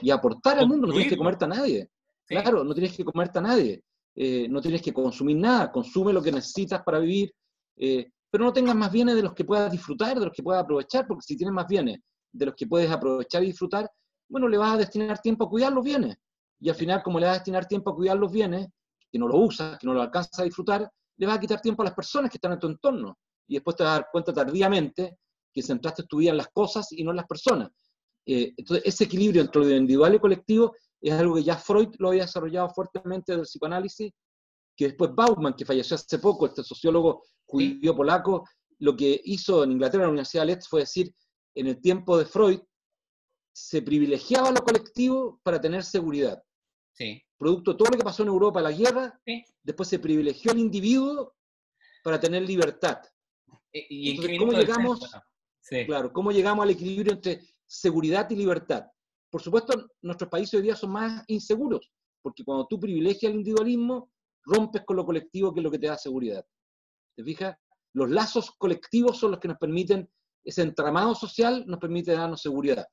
y 0.00 0.10
aportar 0.10 0.58
al 0.58 0.66
mundo, 0.66 0.86
no 0.86 0.92
tienes 0.92 1.10
que 1.10 1.18
comerte 1.18 1.44
a 1.44 1.48
nadie. 1.48 1.90
Claro, 2.26 2.64
no 2.64 2.74
tienes 2.74 2.96
que 2.96 3.04
comerte 3.04 3.38
a 3.38 3.42
nadie, 3.42 3.84
eh, 4.16 4.48
no 4.48 4.60
tienes 4.60 4.82
que 4.82 4.92
consumir 4.92 5.36
nada, 5.36 5.72
consume 5.72 6.12
lo 6.12 6.22
que 6.22 6.32
necesitas 6.32 6.82
para 6.82 6.98
vivir, 6.98 7.32
eh, 7.76 8.10
pero 8.30 8.44
no 8.44 8.52
tengas 8.52 8.76
más 8.76 8.90
bienes 8.90 9.16
de 9.16 9.22
los 9.22 9.34
que 9.34 9.44
puedas 9.44 9.70
disfrutar, 9.70 10.18
de 10.18 10.26
los 10.26 10.34
que 10.34 10.42
puedas 10.42 10.62
aprovechar, 10.62 11.06
porque 11.06 11.22
si 11.22 11.36
tienes 11.36 11.54
más 11.54 11.66
bienes 11.66 12.00
de 12.32 12.46
los 12.46 12.54
que 12.54 12.66
puedes 12.66 12.90
aprovechar 12.90 13.42
y 13.42 13.46
disfrutar, 13.46 13.88
bueno, 14.28 14.48
le 14.48 14.58
vas 14.58 14.74
a 14.74 14.78
destinar 14.78 15.20
tiempo 15.20 15.44
a 15.44 15.48
cuidar 15.48 15.72
los 15.72 15.84
bienes. 15.84 16.16
Y 16.60 16.68
al 16.68 16.74
final, 16.74 17.02
como 17.02 17.20
le 17.20 17.26
vas 17.26 17.36
a 17.36 17.38
destinar 17.38 17.66
tiempo 17.66 17.90
a 17.90 17.94
cuidar 17.94 18.16
los 18.16 18.32
bienes, 18.32 18.66
que 19.10 19.18
no 19.18 19.28
lo 19.28 19.36
usas, 19.36 19.78
que 19.78 19.86
no 19.86 19.94
lo 19.94 20.02
alcanzas 20.02 20.38
a 20.40 20.44
disfrutar, 20.44 20.90
le 21.16 21.26
vas 21.26 21.36
a 21.36 21.40
quitar 21.40 21.60
tiempo 21.60 21.82
a 21.82 21.86
las 21.86 21.94
personas 21.94 22.30
que 22.30 22.38
están 22.38 22.52
en 22.52 22.58
tu 22.58 22.66
entorno. 22.66 23.18
Y 23.46 23.54
después 23.54 23.76
te 23.76 23.84
vas 23.84 23.94
dar 23.94 24.08
cuenta 24.10 24.32
tardíamente 24.32 25.18
que 25.52 25.62
centraste 25.62 26.04
tu 26.04 26.18
vida 26.18 26.30
en 26.30 26.38
las 26.38 26.48
cosas 26.48 26.90
y 26.90 27.04
no 27.04 27.10
en 27.10 27.18
las 27.18 27.26
personas. 27.26 27.70
Eh, 28.26 28.52
entonces, 28.56 28.84
ese 28.86 29.04
equilibrio 29.04 29.42
entre 29.42 29.62
lo 29.62 29.70
individual 29.70 30.14
y 30.14 30.18
colectivo 30.18 30.74
es 31.08 31.14
algo 31.14 31.34
que 31.34 31.42
ya 31.42 31.56
Freud 31.56 31.94
lo 31.98 32.08
había 32.08 32.22
desarrollado 32.22 32.70
fuertemente 32.70 33.32
del 33.32 33.42
psicoanálisis, 33.42 34.12
que 34.76 34.86
después 34.86 35.14
Bauman, 35.14 35.54
que 35.54 35.64
falleció 35.64 35.96
hace 35.96 36.18
poco, 36.18 36.46
este 36.46 36.64
sociólogo 36.64 37.22
judío 37.44 37.94
polaco, 37.94 38.48
lo 38.78 38.96
que 38.96 39.20
hizo 39.24 39.64
en 39.64 39.72
Inglaterra, 39.72 40.04
en 40.04 40.08
la 40.08 40.12
Universidad 40.12 40.42
de 40.42 40.46
Leeds, 40.46 40.68
fue 40.68 40.80
decir, 40.80 41.14
en 41.54 41.68
el 41.68 41.80
tiempo 41.80 42.18
de 42.18 42.24
Freud, 42.24 42.60
se 43.52 43.82
privilegiaba 43.82 44.50
lo 44.50 44.64
colectivo 44.64 45.40
para 45.42 45.60
tener 45.60 45.84
seguridad. 45.84 46.42
Sí. 46.92 47.22
Producto 47.36 47.72
de 47.72 47.78
todo 47.78 47.88
lo 47.92 47.98
que 47.98 48.04
pasó 48.04 48.22
en 48.22 48.28
Europa, 48.28 48.60
la 48.60 48.72
guerra, 48.72 49.20
después 49.62 49.88
se 49.88 49.98
privilegió 49.98 50.52
el 50.52 50.58
individuo 50.58 51.34
para 52.02 52.18
tener 52.18 52.42
libertad. 52.42 52.98
E, 53.72 53.86
¿Y, 53.88 54.38
¿cómo 54.38 54.52
llegamos, 54.52 55.00
claro, 55.86 56.12
¿cómo 56.12 56.32
llegamos 56.32 56.64
al 56.64 56.70
equilibrio 56.70 57.12
entre 57.12 57.40
seguridad 57.66 58.28
y 58.30 58.36
libertad? 58.36 58.86
Por 59.34 59.42
supuesto, 59.42 59.90
nuestros 60.02 60.30
países 60.30 60.54
hoy 60.54 60.62
día 60.62 60.76
son 60.76 60.92
más 60.92 61.24
inseguros, 61.26 61.90
porque 62.22 62.44
cuando 62.44 62.68
tú 62.68 62.78
privilegias 62.78 63.32
el 63.32 63.38
individualismo, 63.38 64.12
rompes 64.44 64.84
con 64.86 64.94
lo 64.94 65.04
colectivo, 65.04 65.52
que 65.52 65.58
es 65.58 65.64
lo 65.64 65.72
que 65.72 65.80
te 65.80 65.88
da 65.88 65.98
seguridad. 65.98 66.46
¿Te 67.16 67.24
fijas? 67.24 67.56
Los 67.94 68.10
lazos 68.10 68.52
colectivos 68.56 69.18
son 69.18 69.32
los 69.32 69.40
que 69.40 69.48
nos 69.48 69.58
permiten, 69.58 70.08
ese 70.44 70.62
entramado 70.62 71.16
social 71.16 71.64
nos 71.66 71.80
permite 71.80 72.12
darnos 72.12 72.42
seguridad. 72.42 72.86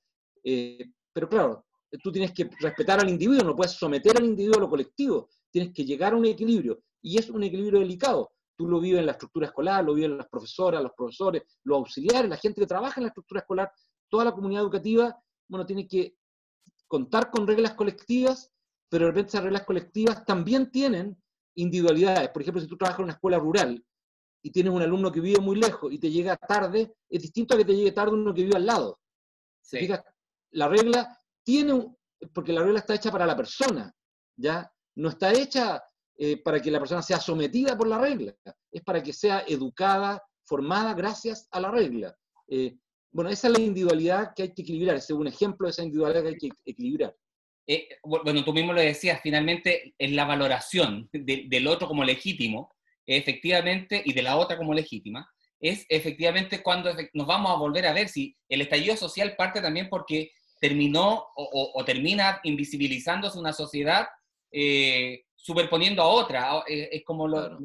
Eh, 0.44 0.84
pero 1.14 1.30
claro, 1.30 1.64
tú 2.02 2.12
tienes 2.12 2.32
que 2.32 2.50
respetar 2.60 3.00
al 3.00 3.10
individuo, 3.10 3.44
no 3.44 3.56
puedes 3.56 3.74
someter 3.74 4.18
al 4.18 4.26
individuo 4.26 4.58
a 4.58 4.62
lo 4.62 4.70
colectivo, 4.72 5.30
tienes 5.52 5.72
que 5.76 5.86
llegar 5.86 6.14
a 6.14 6.16
un 6.16 6.26
equilibrio, 6.26 6.82
y 7.04 7.20
es 7.20 7.30
un 7.30 7.44
equilibrio 7.44 7.82
delicado. 7.82 8.32
Tú 8.58 8.68
lo 8.68 8.80
vives 8.80 9.02
en 9.02 9.06
la 9.06 9.12
estructura 9.12 9.46
escolar, 9.46 9.86
lo 9.86 9.94
viven 9.94 10.18
las 10.18 10.28
profesoras, 10.28 10.82
los 10.82 10.94
profesores, 10.98 11.44
los 11.66 11.78
auxiliares, 11.78 12.32
la 12.32 12.38
gente 12.38 12.62
que 12.62 12.66
trabaja 12.66 13.00
en 13.00 13.04
la 13.04 13.10
estructura 13.10 13.42
escolar, 13.42 13.72
toda 14.10 14.26
la 14.26 14.32
comunidad 14.32 14.64
educativa, 14.64 15.16
bueno, 15.48 15.68
tiene 15.68 15.88
que 15.88 16.16
contar 16.92 17.32
con 17.32 17.48
reglas 17.48 17.74
colectivas, 17.76 18.52
pero 18.90 19.06
de 19.06 19.12
repente 19.12 19.30
esas 19.30 19.44
reglas 19.46 19.64
colectivas 19.64 20.26
también 20.26 20.70
tienen 20.70 21.16
individualidades. 21.56 22.28
Por 22.32 22.42
ejemplo, 22.42 22.62
si 22.62 22.68
tú 22.68 22.76
trabajas 22.76 23.00
en 23.00 23.06
una 23.06 23.14
escuela 23.14 23.40
rural 23.40 23.82
y 24.44 24.52
tienes 24.52 24.74
un 24.74 24.82
alumno 24.82 25.10
que 25.10 25.22
vive 25.22 25.40
muy 25.40 25.56
lejos 25.56 25.90
y 25.94 26.00
te 26.00 26.12
llega 26.12 26.36
tarde, 26.36 26.94
es 27.10 27.22
distinto 27.22 27.56
a 27.56 27.58
que 27.58 27.64
te 27.64 27.78
llegue 27.78 27.94
tarde 27.94 28.12
uno 28.12 28.34
que 28.34 28.44
vive 28.44 28.58
al 28.58 28.66
lado. 28.66 29.00
la 30.52 30.68
regla 30.68 31.18
tiene, 31.46 31.96
porque 32.34 32.52
la 32.52 32.62
regla 32.62 32.80
está 32.80 32.96
hecha 32.96 33.10
para 33.10 33.26
la 33.26 33.38
persona, 33.38 33.90
¿ya? 34.36 34.70
No 34.96 35.08
está 35.08 35.32
hecha 35.32 35.82
eh, 36.18 36.44
para 36.44 36.62
que 36.62 36.72
la 36.72 36.80
persona 36.80 37.02
sea 37.02 37.22
sometida 37.22 37.78
por 37.78 37.88
la 37.88 38.00
regla, 38.00 38.36
es 38.70 38.84
para 38.84 39.02
que 39.02 39.14
sea 39.14 39.46
educada, 39.48 40.22
formada 40.46 40.94
gracias 40.94 41.48
a 41.52 41.62
la 41.62 41.72
regla. 41.72 42.14
Eh, 42.50 42.78
bueno, 43.12 43.30
esa 43.30 43.48
es 43.48 43.54
la 43.54 43.64
individualidad 43.64 44.34
que 44.36 44.44
hay 44.44 44.54
que 44.54 44.62
equilibrar, 44.62 44.96
ese 44.96 45.14
es 45.14 45.20
un 45.20 45.28
ejemplo 45.28 45.68
de 45.68 45.72
esa 45.72 45.84
individualidad 45.84 46.24
que 46.24 46.30
hay 46.30 46.38
que 46.38 46.50
equilibrar. 46.66 47.16
Eh, 47.68 47.88
bueno, 48.04 48.44
tú 48.44 48.54
mismo 48.54 48.74
lo 48.74 48.82
decías, 48.82 49.20
finalmente 49.22 49.94
es 49.98 50.12
la 50.12 50.26
valoración 50.26 51.10
del 51.12 51.68
otro 51.68 51.88
como 51.88 52.04
legítimo, 52.04 52.74
efectivamente, 53.06 54.02
y 54.04 54.14
de 54.14 54.24
la 54.24 54.38
otra 54.38 54.58
como 54.58 54.74
legítima, 54.74 55.30
es 55.60 55.86
efectivamente 55.90 56.64
cuando 56.64 56.92
nos 57.14 57.28
vamos 57.28 57.52
a 57.52 57.56
volver 57.60 57.86
a 57.86 57.94
ver 57.94 58.10
si 58.10 58.36
el 58.50 58.62
estallido 58.62 58.98
social 58.98 59.36
parte 59.36 59.62
también 59.62 59.90
porque 59.90 60.32
terminó 60.60 61.28
o, 61.36 61.84
termina 61.86 62.40
invisibilizándose 62.44 63.38
una 63.38 63.54
sociedad 63.54 64.08
eh, 64.52 65.24
superponiendo 65.36 66.02
a 66.02 66.08
otra. 66.08 66.64
Eh, 66.68 66.90
es 66.92 67.04
como 67.04 67.28
lo, 67.28 67.58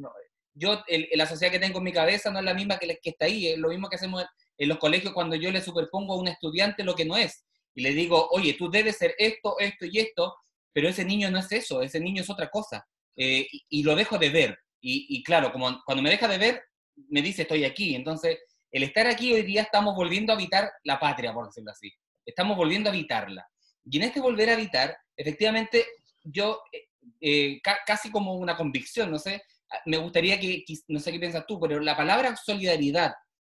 yo, 0.55 0.83
la 1.15 1.27
sociedad 1.27 1.53
que 1.53 1.59
tengo 1.59 1.79
en 1.79 1.85
mi 1.85 1.93
cabeza 1.93 2.31
no 2.31 2.39
es 2.39 2.45
la 2.45 2.55
misma 2.55 2.79
que, 2.79 2.99
que 3.03 3.11
está 3.11 3.27
ahí, 3.27 3.49
es 3.49 3.59
lo 3.59 3.69
mismo 3.69 3.89
que 3.89 3.97
hacemos 3.97 4.25
en 4.59 4.69
los 4.69 4.79
colegios 4.79 5.13
cuando 5.13 5.37
yo 5.37 5.51
le 5.51 5.61
superpongo 5.61 6.15
a 6.15 6.19
un 6.19 6.29
estudiante 6.29 6.85
lo 6.85 6.95
que 6.95 7.05
no 7.05 7.17
es. 7.17 7.45
Y 7.75 7.83
le 7.83 7.93
digo, 7.93 8.29
oye, 8.31 8.55
tú 8.55 8.71
debes 8.71 8.97
ser 8.97 9.15
esto, 9.19 9.59
esto 9.59 9.85
y 9.87 9.99
esto, 9.99 10.35
pero 10.73 10.89
ese 10.89 11.05
niño 11.05 11.31
no 11.31 11.39
es 11.39 11.51
eso, 11.53 11.83
ese 11.83 12.01
niño 12.01 12.23
es 12.23 12.31
otra 12.31 12.49
cosa. 12.49 12.87
Eh, 13.17 13.47
y, 13.69 13.83
lo 13.83 13.95
dejo 13.95 14.19
de 14.19 14.31
ver. 14.31 14.59
Y, 14.81 15.23
claro, 15.25 15.51
como 15.53 15.83
cuando 15.85 16.03
me 16.03 16.11
deja 16.11 16.29
de 16.29 16.39
ver, 16.39 16.63
me 17.09 17.21
dice, 17.21 17.43
estoy 17.43 17.65
aquí. 17.65 17.95
Entonces, 17.95 18.39
el 18.71 18.83
estar 18.85 19.07
aquí 19.07 19.33
hoy 19.33 19.43
día 19.43 19.63
estamos 19.63 19.95
volviendo 19.97 20.33
a 20.33 20.37
habitar 20.37 20.71
la 20.85 21.01
patria, 21.01 21.35
por 21.35 21.47
decirlo 21.47 21.73
así. 21.73 21.91
Estamos 22.25 22.57
volviendo 22.57 22.89
a 22.89 22.93
habitarla. 22.93 23.47
Y 23.85 23.97
en 23.97 24.05
este 24.05 24.21
volver 24.21 24.51
a 24.51 24.55
habitar, 24.55 24.97
efectivamente, 25.17 25.87
yo, 26.23 26.61
eh, 26.73 26.89
eh, 27.21 27.61
casi 27.85 28.11
como 28.11 28.35
una 28.35 28.57
convicción, 28.57 29.11
no 29.11 29.19
sé, 29.19 29.43
me 29.87 29.97
gustaría 29.97 30.39
que, 30.39 30.65
no 30.89 31.01
sé 31.01 31.13
qué 31.13 31.19
piensas 31.19 31.47
tú, 31.47 31.59
pero 31.61 31.81
la 31.81 31.97
palabra 31.97 32.37
solidaridad 32.37 33.13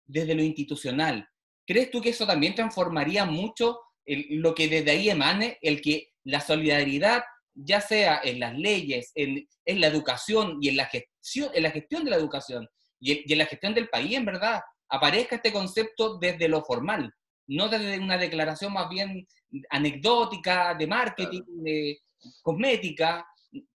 desde 0.07 0.35
lo 0.35 0.43
institucional. 0.43 1.29
¿Crees 1.67 1.91
tú 1.91 2.01
que 2.01 2.11
eso 2.11 2.27
también 2.27 2.55
transformaría 2.55 3.25
mucho 3.25 3.81
lo 4.07 4.55
que 4.55 4.69
desde 4.69 4.93
ahí 4.93 5.11
emane, 5.11 5.59
el 5.63 5.81
que 5.81 6.13
la 6.25 6.41
solidaridad, 6.41 7.25
ya 7.55 7.81
sea 7.81 8.21
en 8.23 8.41
las 8.41 8.57
leyes, 8.57 9.13
en, 9.15 9.47
la 9.67 9.87
educación 9.89 10.59
y 10.61 10.69
en 10.69 10.77
la 10.77 10.87
gestión, 10.87 11.51
en 11.55 11.63
la 11.63 11.71
gestión 11.71 12.05
de 12.05 12.11
la 12.11 12.17
educación 12.17 12.69
y, 13.01 13.33
en 13.33 13.39
la 13.39 13.47
gestión 13.47 13.75
del 13.75 13.89
país, 13.89 14.17
en 14.17 14.25
verdad, 14.25 14.61
aparezca 14.89 15.37
este 15.37 15.53
concepto 15.53 16.19
desde 16.19 16.49
lo 16.49 16.63
formal, 16.63 17.13
no 17.49 17.69
desde 17.69 17.99
una 17.99 18.19
declaración 18.19 18.73
más 18.73 18.89
bien 18.89 19.27
anecdótica, 19.71 20.75
de 20.75 20.87
marketing, 20.87 21.43
de 21.47 21.99
cosmética, 22.43 23.27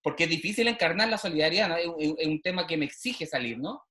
porque 0.01 0.25
es 0.25 0.29
difícil 0.29 0.67
encarnar 0.67 1.09
la 1.09 1.17
solidaridad, 1.17 1.77
es, 1.79 1.87
un 2.27 2.41
tema 2.41 2.67
que 2.67 2.77
me 2.77 2.85
exige 2.85 3.25
salir, 3.25 3.57
¿no? 3.57 3.83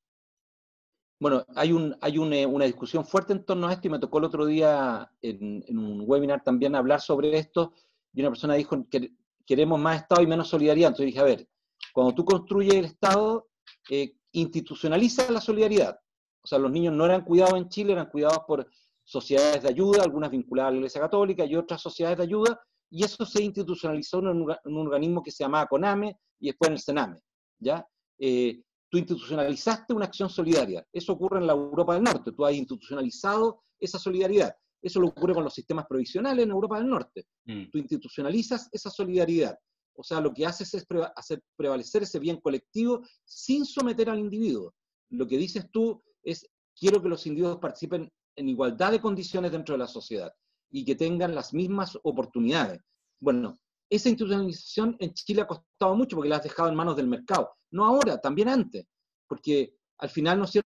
Bueno, 1.21 1.45
hay, 1.55 1.73
un, 1.73 1.95
eh, 2.33 2.47
una 2.47 2.65
discusión 2.65 3.05
fuerte 3.05 3.35
en 3.35 3.45
torno 3.45 3.69
a 3.69 3.75
esto 3.75 3.87
y 3.87 3.91
me 3.91 3.99
tocó 3.99 4.19
el 4.19 4.25
otro 4.25 4.47
día 4.47 5.13
en, 5.21 5.63
un 5.69 6.05
webinar 6.07 6.43
también 6.43 6.75
hablar 6.75 7.03
sobre 7.03 7.37
esto 7.37 7.75
y 8.15 8.23
una 8.23 8.31
persona 8.31 8.55
dijo 8.55 8.87
que 8.91 9.13
queremos 9.45 9.79
más 9.79 10.01
Estado 10.01 10.23
y 10.23 10.27
menos 10.27 10.49
solidaridad. 10.49 10.89
Entonces 10.89 11.07
dije, 11.07 11.21
a 11.21 11.25
ver, 11.25 11.47
cuando 11.93 12.15
tú 12.15 12.25
construyes 12.25 12.75
el 12.75 12.87
Estado, 12.87 13.49
eh, 13.91 14.15
institucionaliza 14.33 15.31
la 15.31 15.43
solidaridad. 15.43 16.01
O 16.43 16.47
sea, 16.47 16.59
los 16.59 16.71
niños 16.71 16.95
no 16.95 17.05
eran 17.05 17.23
cuidados 17.23 17.59
en 17.59 17.69
Chile, 17.69 17.93
eran 17.93 18.09
cuidados 18.09 18.41
por 18.47 18.67
sociedades 19.05 19.63
de 19.63 19.69
ayuda, 19.69 20.03
algunas 20.03 20.31
vinculadas 20.31 20.69
a 20.69 20.73
la 20.73 20.77
Iglesia 20.79 21.03
Católica 21.03 21.45
y 21.45 21.55
otras 21.55 21.83
sociedades 21.83 22.17
de 22.17 22.25
ayuda, 22.25 22.59
y 22.89 23.05
eso 23.05 23.27
se 23.27 23.43
institucionalizó 23.43 24.21
en 24.21 24.29
un, 24.29 24.79
organismo 24.79 25.23
que 25.23 25.31
se 25.31 25.45
llamaba 25.45 25.67
CONAME 25.67 26.17
y 26.39 26.47
después 26.47 26.69
en 26.69 26.75
el 26.75 26.81
CENAME. 26.81 27.19
¿ya? 27.59 27.87
Eh, 28.19 28.63
tú 28.91 28.99
institucionalizaste 28.99 29.95
una 29.95 30.07
acción 30.07 30.29
solidaria. 30.29 30.87
Eso 30.93 31.13
ocurre 31.13 31.39
en 31.39 31.47
la 31.47 31.53
Europa 31.53 31.95
del 31.95 32.03
Norte, 32.03 32.33
tú 32.33 32.45
has 32.45 32.55
institucionalizado 32.55 33.63
esa 33.79 33.99
solidaridad. 33.99 34.55
Eso 34.83 35.01
lo 35.01 35.09
ocurre 35.09 35.35
con 35.35 35.45
los 35.45 35.55
sistemas 35.55 35.87
provisionales 35.87 36.45
en 36.45 36.51
Europa 36.51 36.79
del 36.79 36.89
Norte. 36.89 37.27
Mm. 37.45 37.71
Tú 37.71 37.79
institucionalizas 37.79 38.69
esa 38.73 38.91
solidaridad. 38.91 39.59
O 39.95 40.03
sea, 40.03 40.21
lo 40.21 40.33
que 40.33 40.47
haces 40.47 40.73
es 40.75 40.87
hacer 41.15 41.43
prevalecer 41.57 42.03
ese 42.03 42.19
bien 42.19 42.41
colectivo 42.41 43.03
sin 43.25 43.67
someter 43.67 44.09
al 44.09 44.19
individuo. 44.19 44.75
Lo 45.11 45.27
que 45.27 45.37
dices 45.37 45.67
tú 45.71 46.03
es, 46.23 46.49
quiero 46.79 47.03
que 47.03 47.09
los 47.09 47.27
individuos 47.27 47.59
participen 47.59 48.11
en 48.37 48.49
igualdad 48.49 48.93
de 48.93 49.01
condiciones 49.01 49.53
dentro 49.53 49.75
de 49.75 49.81
la 49.81 49.87
sociedad 49.87 50.33
y 50.71 50.85
que 50.85 50.95
tengan 50.95 51.35
las 51.35 51.53
mismas 51.53 51.99
oportunidades. 52.03 52.81
Bueno, 53.21 53.59
esa 53.91 54.09
institucionalización 54.09 54.97
en 55.01 55.13
Chile 55.13 55.43
ha 55.43 55.47
costado 55.47 55.95
mucho 55.97 56.17
porque 56.17 56.31
la 56.31 56.37
has 56.37 56.45
dejado 56.45 56.69
en 56.71 56.77
manos 56.77 56.97
del 56.97 57.09
mercado. 57.09 57.51
No 57.71 57.85
ahora, 57.85 58.21
también 58.21 58.49
antes, 58.49 58.87
porque 59.27 59.75
al 59.99 60.11
final, 60.11 60.39
¿no 60.39 60.45
es 60.45 60.51
cierto?, 60.51 60.69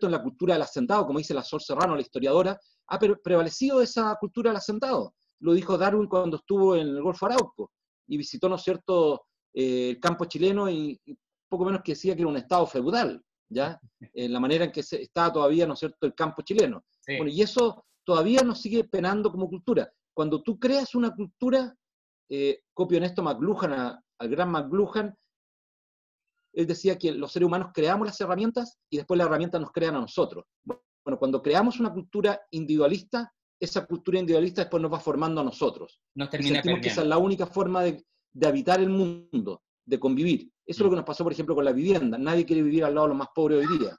en 0.00 0.10
la 0.10 0.22
cultura 0.22 0.54
del 0.54 0.62
asentado, 0.62 1.06
como 1.06 1.18
dice 1.18 1.34
la 1.34 1.42
Sol 1.42 1.60
Serrano, 1.60 1.94
la 1.94 2.00
historiadora, 2.00 2.58
ha 2.88 2.98
prevalecido 2.98 3.82
esa 3.82 4.16
cultura 4.18 4.50
del 4.50 4.56
asentado. 4.56 5.14
Lo 5.40 5.52
dijo 5.52 5.76
Darwin 5.76 6.08
cuando 6.08 6.38
estuvo 6.38 6.74
en 6.76 6.88
el 6.88 7.02
Golfo 7.02 7.26
Arauco 7.26 7.70
y 8.06 8.16
visitó, 8.16 8.48
¿no 8.48 8.56
es 8.56 8.62
cierto?, 8.62 9.26
eh, 9.54 9.90
el 9.90 10.00
campo 10.00 10.24
chileno 10.24 10.70
y, 10.70 11.00
poco 11.48 11.66
menos 11.66 11.82
que 11.82 11.92
decía 11.92 12.14
que 12.14 12.22
era 12.22 12.30
un 12.30 12.36
estado 12.38 12.66
feudal, 12.66 13.22
¿ya? 13.50 13.78
En 14.14 14.32
la 14.32 14.40
manera 14.40 14.64
en 14.64 14.72
que 14.72 14.82
se, 14.82 15.02
estaba 15.02 15.30
todavía, 15.30 15.66
¿no 15.66 15.74
es 15.74 15.80
cierto?, 15.80 16.06
el 16.06 16.14
campo 16.14 16.42
chileno. 16.42 16.84
Bueno, 17.06 17.28
y 17.28 17.42
eso 17.42 17.84
todavía 18.04 18.40
nos 18.42 18.60
sigue 18.60 18.84
penando 18.84 19.30
como 19.30 19.48
cultura. 19.48 19.92
Cuando 20.14 20.42
tú 20.42 20.58
creas 20.58 20.94
una 20.94 21.14
cultura, 21.14 21.74
eh, 22.30 22.62
copio 22.72 22.98
en 22.98 23.04
esto 23.04 23.22
McLuhan, 23.22 23.72
al 24.18 24.28
gran 24.28 24.50
McLuhan, 24.50 25.14
él 26.52 26.66
decía 26.66 26.98
que 26.98 27.12
los 27.12 27.32
seres 27.32 27.46
humanos 27.46 27.70
creamos 27.72 28.06
las 28.06 28.20
herramientas 28.20 28.78
y 28.90 28.98
después 28.98 29.18
las 29.18 29.26
herramientas 29.26 29.60
nos 29.60 29.72
crean 29.72 29.96
a 29.96 30.00
nosotros. 30.00 30.44
Bueno, 30.64 31.18
cuando 31.18 31.42
creamos 31.42 31.80
una 31.80 31.92
cultura 31.92 32.40
individualista, 32.50 33.32
esa 33.58 33.86
cultura 33.86 34.18
individualista 34.18 34.62
después 34.62 34.82
nos 34.82 34.92
va 34.92 35.00
formando 35.00 35.40
a 35.40 35.44
nosotros. 35.44 36.00
Nos 36.14 36.30
termina 36.30 36.56
sentimos 36.56 36.80
que 36.80 36.88
esa 36.88 37.02
es 37.02 37.08
la 37.08 37.18
única 37.18 37.46
forma 37.46 37.82
de, 37.82 38.04
habitar 38.44 38.80
el 38.80 38.90
mundo, 38.90 39.62
de 39.84 39.98
convivir. 39.98 40.50
Eso 40.66 40.82
es 40.82 40.84
lo 40.84 40.90
que 40.90 40.96
nos 40.96 41.04
pasó, 41.04 41.24
por 41.24 41.32
ejemplo, 41.32 41.54
con 41.54 41.64
la 41.64 41.72
vivienda. 41.72 42.18
Nadie 42.18 42.44
quiere 42.44 42.62
vivir 42.62 42.84
al 42.84 42.94
lado 42.94 43.06
de 43.06 43.10
los 43.10 43.18
más 43.18 43.28
pobres 43.34 43.66
hoy 43.66 43.78
día. 43.78 43.96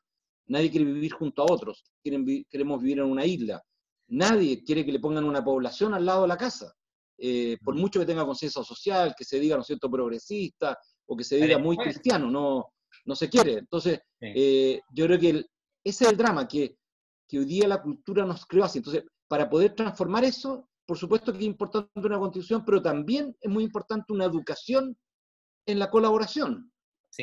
Nadie 0.48 0.70
quiere 0.70 0.86
vivir 0.86 1.14
junto 1.14 1.42
a 1.42 1.52
otros. 1.52 1.84
queremos 2.04 2.82
vivir 2.82 3.00
en 3.00 3.06
una 3.06 3.26
isla. 3.26 3.62
Nadie 4.10 4.64
quiere 4.64 4.86
que 4.86 4.92
le 4.92 5.00
pongan 5.00 5.24
una 5.24 5.44
población 5.44 5.94
al 5.94 6.06
lado 6.06 6.24
de 6.24 6.28
la 6.28 6.38
casa. 6.38 6.74
Eh, 7.18 7.58
por 7.64 7.76
mucho 7.76 8.00
que 8.00 8.06
tenga 8.06 8.26
conciencia 8.26 8.64
social, 8.64 9.16
que 9.18 9.24
se 9.24 9.40
diga, 9.40 9.56
¿no 9.56 9.62
es 9.62 9.68
cierto?, 9.68 9.90
progresista, 9.90 10.78
o 11.06 11.18
que 11.18 11.24
se 11.24 11.38
diga 11.38 11.58
muy 11.58 11.78
cristiano, 11.78 12.30
no, 12.30 12.74
no 13.06 13.16
se 13.16 13.30
quiere. 13.30 13.54
Entonces, 13.60 14.00
eh, 14.22 14.82
yo 14.94 15.06
creo 15.06 15.20
que 15.20 15.30
ese 15.84 16.06
es 16.06 16.10
el 16.10 16.18
drama, 16.18 16.48
que, 16.48 16.78
que, 17.28 17.40
hoy 17.40 17.46
día 17.46 17.68
la 17.68 17.82
cultura 17.82 18.26
nos 18.26 18.46
creó 18.46 18.64
así. 18.64 18.80
Entonces, 18.80 19.04
para 19.28 19.50
poder 19.50 19.76
transformar 19.76 20.24
eso, 20.24 20.70
por 20.86 20.98
supuesto 20.98 21.32
que 21.32 21.40
es 21.40 21.46
importante 21.46 21.90
una 21.96 22.20
constitución, 22.20 22.64
pero 22.66 22.82
también 22.82 23.36
es 23.40 23.52
muy 23.52 23.64
importante 23.64 24.14
una 24.14 24.26
educación 24.26 24.98
en 25.66 25.80
la 25.80 25.90
colaboración. 25.90 26.72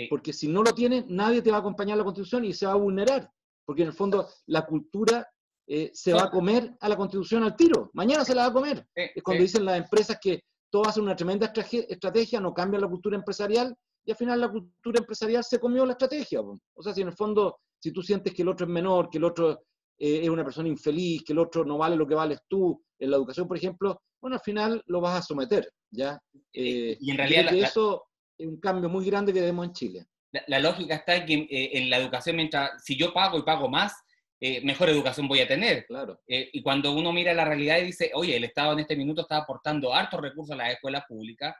Porque 0.08 0.32
si 0.32 0.46
no 0.46 0.62
lo 0.62 0.72
tienes, 0.72 1.06
nadie 1.08 1.42
te 1.42 1.50
va 1.50 1.56
a 1.56 1.60
acompañar 1.60 1.94
en 1.94 1.98
la 1.98 2.04
constitución 2.04 2.44
y 2.44 2.52
se 2.52 2.66
va 2.66 2.72
a 2.72 2.76
vulnerar. 2.76 3.28
Porque 3.64 3.82
en 3.82 3.88
el 3.88 3.94
fondo 3.94 4.28
la 4.46 4.64
cultura 4.64 5.28
eh, 5.66 5.90
se 5.92 6.12
va 6.12 6.24
a 6.24 6.30
comer 6.30 6.76
a 6.80 6.88
la 6.88 6.96
constitución 6.96 7.42
al 7.42 7.56
tiro. 7.56 7.90
Mañana 7.92 8.24
se 8.24 8.34
la 8.34 8.42
va 8.42 8.48
a 8.48 8.52
comer. 8.52 8.86
es 8.94 9.22
cuando 9.22 9.42
dicen 9.42 9.64
las 9.64 9.78
empresas 9.78 10.18
que 10.20 10.42
todos 10.70 10.88
hacen 10.88 11.02
una 11.02 11.16
tremenda 11.16 11.52
estrategia, 11.52 12.40
no 12.40 12.54
cambian 12.54 12.82
la 12.82 12.88
cultura 12.88 13.16
empresarial 13.16 13.74
y 14.04 14.10
al 14.10 14.16
final 14.16 14.40
la 14.40 14.50
cultura 14.50 15.00
empresarial 15.00 15.44
se 15.44 15.58
comió 15.58 15.84
la 15.84 15.92
estrategia. 15.92 16.40
O 16.40 16.82
sea, 16.82 16.94
si 16.94 17.02
en 17.02 17.08
el 17.08 17.14
fondo, 17.14 17.58
si 17.78 17.92
tú 17.92 18.02
sientes 18.02 18.32
que 18.32 18.42
el 18.42 18.48
otro 18.48 18.66
es 18.66 18.72
menor, 18.72 19.10
que 19.10 19.18
el 19.18 19.24
otro 19.24 19.64
eh, 19.98 20.20
es 20.22 20.28
una 20.28 20.44
persona 20.44 20.68
infeliz, 20.68 21.22
que 21.24 21.32
el 21.32 21.38
otro 21.38 21.64
no 21.64 21.76
vale 21.76 21.96
lo 21.96 22.06
que 22.06 22.14
vales 22.14 22.40
tú 22.48 22.82
en 22.98 23.10
la 23.10 23.16
educación, 23.16 23.46
por 23.46 23.56
ejemplo, 23.56 24.00
bueno, 24.20 24.36
al 24.36 24.42
final 24.42 24.82
lo 24.86 25.00
vas 25.00 25.18
a 25.18 25.22
someter, 25.22 25.70
¿ya? 25.90 26.18
y 26.52 27.10
en 27.10 27.14
eh, 27.14 27.16
realidad 27.16 27.54
eso 27.54 28.04
es 28.38 28.46
un 28.46 28.60
cambio 28.60 28.88
muy 28.88 29.04
grande 29.04 29.32
que 29.32 29.40
vemos 29.40 29.66
en 29.66 29.72
Chile. 29.72 30.06
la, 30.46 30.58
lógica 30.58 30.94
está 30.96 31.16
en 31.16 31.26
que 31.26 31.34
eh, 31.34 31.78
en 31.78 31.90
la 31.90 31.98
educación, 31.98 32.36
mientras 32.36 32.82
si 32.84 32.96
yo 32.96 33.12
pago 33.12 33.38
y 33.38 33.42
pago 33.42 33.68
más, 33.68 33.94
eh, 34.40 34.60
mejor 34.62 34.88
educación 34.88 35.28
voy 35.28 35.40
a 35.40 35.48
tener. 35.48 35.86
Claro. 35.86 36.20
y 36.26 36.62
cuando 36.62 36.92
uno 36.92 37.12
mira 37.12 37.34
la 37.34 37.44
realidad 37.44 37.78
y 37.78 37.86
dice, 37.86 38.10
oye, 38.14 38.36
el 38.36 38.44
Estado 38.44 38.72
en 38.72 38.80
este 38.80 38.96
minuto 38.96 39.22
está 39.22 39.38
aportando 39.38 39.94
hartos 39.94 40.20
recursos 40.20 40.52
a 40.52 40.56
las 40.56 40.72
escuelas 40.72 41.04
públicas, 41.08 41.54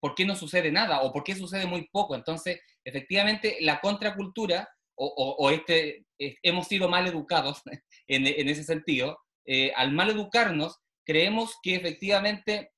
¿por 0.00 0.14
qué 0.14 0.24
no 0.24 0.34
sucede 0.34 0.70
nada? 0.70 1.02
¿O 1.02 1.12
por 1.12 1.24
qué 1.24 1.34
sucede 1.34 1.66
muy 1.66 1.88
poco? 1.92 2.14
Entonces, 2.14 2.60
efectivamente, 2.84 3.58
la 3.60 3.80
contracultura, 3.80 4.68
o, 4.98 5.50
este, 5.50 6.06
hemos 6.18 6.68
sido 6.68 6.88
mal 6.88 7.06
educados 7.06 7.62
en, 8.06 8.26
en 8.26 8.48
ese 8.48 8.64
sentido, 8.64 9.18
al 9.76 9.92
mal 9.92 10.10
educarnos, 10.10 10.78
creemos 11.04 11.56
que 11.62 11.76
efectivamente 11.76 12.70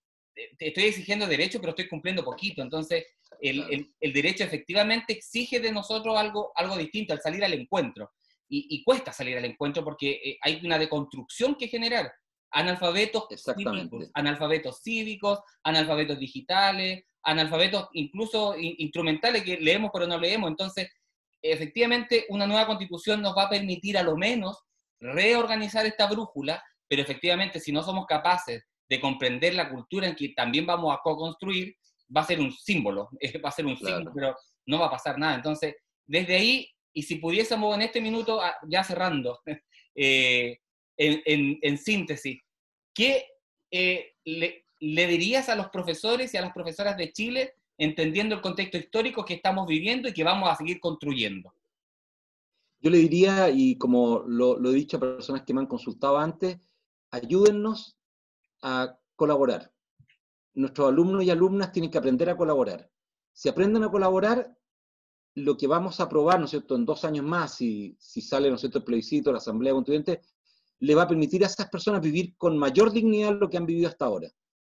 estoy 0.58 0.84
exigiendo 0.84 1.26
derecho, 1.26 1.60
pero 1.60 1.70
estoy 1.70 1.88
cumpliendo 1.88 2.24
poquito. 2.24 2.62
Entonces, 2.62 3.06
el, 3.40 3.86
el, 4.00 4.12
derecho 4.12 4.44
efectivamente 4.44 5.12
exige 5.12 5.60
de 5.60 5.72
nosotros 5.72 6.16
algo, 6.16 6.52
algo 6.54 6.76
distinto 6.76 7.12
al 7.12 7.20
salir 7.20 7.44
al 7.44 7.54
encuentro. 7.54 8.12
Y, 8.50 8.82
cuesta 8.82 9.12
salir 9.12 9.36
al 9.36 9.44
encuentro 9.44 9.84
porque 9.84 10.10
eh, 10.10 10.38
hay 10.42 10.60
una 10.64 10.78
deconstrucción 10.78 11.54
que 11.54 11.68
generar. 11.68 12.10
Analfabetos 12.50 13.26
cívicos, 13.28 14.10
analfabetos 14.14 14.80
cívicos, 14.82 15.40
analfabetos 15.62 16.18
digitales, 16.18 17.04
analfabetos 17.24 17.88
incluso 17.92 18.54
instrumentales 18.56 19.42
que 19.42 19.58
leemos 19.58 19.90
pero 19.92 20.06
no 20.06 20.18
leemos. 20.18 20.48
Entonces, 20.48 20.88
efectivamente, 21.42 22.24
una 22.30 22.46
nueva 22.46 22.66
constitución 22.66 23.20
nos 23.20 23.36
va 23.36 23.44
a 23.44 23.50
permitir 23.50 23.98
a 23.98 24.02
lo 24.02 24.16
menos 24.16 24.64
reorganizar 25.00 25.86
esta 25.86 26.06
brújula, 26.06 26.62
pero 26.88 27.02
efectivamente, 27.02 27.60
si 27.60 27.70
no 27.70 27.82
somos 27.82 28.06
capaces 28.06 28.64
de 28.88 29.00
comprender 29.00 29.54
la 29.54 29.68
cultura 29.68 30.06
en 30.06 30.16
que 30.16 30.30
también 30.30 30.66
vamos 30.66 30.94
a 30.94 31.00
co-construir, 31.02 31.76
va 32.14 32.22
a 32.22 32.26
ser 32.26 32.40
un 32.40 32.52
símbolo, 32.52 33.10
va 33.44 33.48
a 33.48 33.52
ser 33.52 33.66
un 33.66 33.76
símbolo, 33.76 34.12
pero 34.14 34.34
no 34.66 34.78
va 34.78 34.86
a 34.86 34.90
pasar 34.90 35.18
nada. 35.18 35.34
Entonces, 35.34 35.76
desde 36.06 36.36
ahí, 36.36 36.68
y 36.98 37.02
si 37.02 37.14
pudiésemos 37.14 37.76
en 37.76 37.82
este 37.82 38.00
minuto, 38.00 38.42
ah, 38.42 38.56
ya 38.66 38.82
cerrando, 38.82 39.38
eh, 39.94 40.58
en, 40.96 41.78
síntesis, 41.78 42.42
¿qué 42.92 43.24
eh, 43.70 44.16
le, 44.24 44.64
dirías 44.80 45.48
a 45.48 45.54
los 45.54 45.68
profesores 45.68 46.34
y 46.34 46.38
a 46.38 46.40
las 46.40 46.52
profesoras 46.52 46.96
de 46.96 47.12
Chile 47.12 47.54
entendiendo 47.78 48.34
el 48.34 48.40
contexto 48.40 48.78
histórico 48.78 49.24
que 49.24 49.34
estamos 49.34 49.68
viviendo 49.68 50.08
y 50.08 50.12
que 50.12 50.24
vamos 50.24 50.50
a 50.50 50.56
seguir 50.56 50.80
construyendo? 50.80 51.54
Yo 52.80 52.90
le 52.90 52.98
diría, 52.98 53.48
y 53.48 53.78
como 53.78 54.24
lo, 54.26 54.58
lo 54.58 54.72
he 54.72 54.74
dicho 54.74 54.96
a 54.96 55.00
personas 55.00 55.42
que 55.42 55.54
me 55.54 55.60
han 55.60 55.68
consultado 55.68 56.18
antes, 56.18 56.58
ayúdennos 57.12 57.96
a 58.60 58.98
colaborar. 59.14 59.72
Nuestros 60.52 60.88
alumnos 60.88 61.22
y 61.22 61.30
alumnas 61.30 61.70
tienen 61.70 61.92
que 61.92 61.98
aprender 61.98 62.28
a 62.28 62.36
colaborar. 62.36 62.90
Si 63.32 63.48
aprenden 63.48 63.84
a 63.84 63.88
colaborar, 63.88 64.52
lo 65.44 65.56
que 65.56 65.66
vamos 65.66 66.00
a 66.00 66.04
aprobar, 66.04 66.38
¿no 66.38 66.44
es 66.44 66.50
cierto?, 66.50 66.76
en 66.76 66.84
dos 66.84 67.04
años 67.04 67.24
más, 67.24 67.54
si, 67.54 67.96
si 67.98 68.20
sale, 68.20 68.48
¿no 68.48 68.56
es 68.56 68.60
cierto?, 68.60 68.78
el 68.78 68.84
plebiscito, 68.84 69.32
la 69.32 69.38
Asamblea 69.38 69.72
Constituyente, 69.72 70.20
le 70.80 70.94
va 70.94 71.02
a 71.02 71.08
permitir 71.08 71.42
a 71.42 71.46
esas 71.46 71.68
personas 71.68 72.00
vivir 72.00 72.36
con 72.36 72.56
mayor 72.56 72.92
dignidad 72.92 73.38
lo 73.38 73.48
que 73.48 73.56
han 73.56 73.66
vivido 73.66 73.88
hasta 73.88 74.04
ahora. 74.04 74.30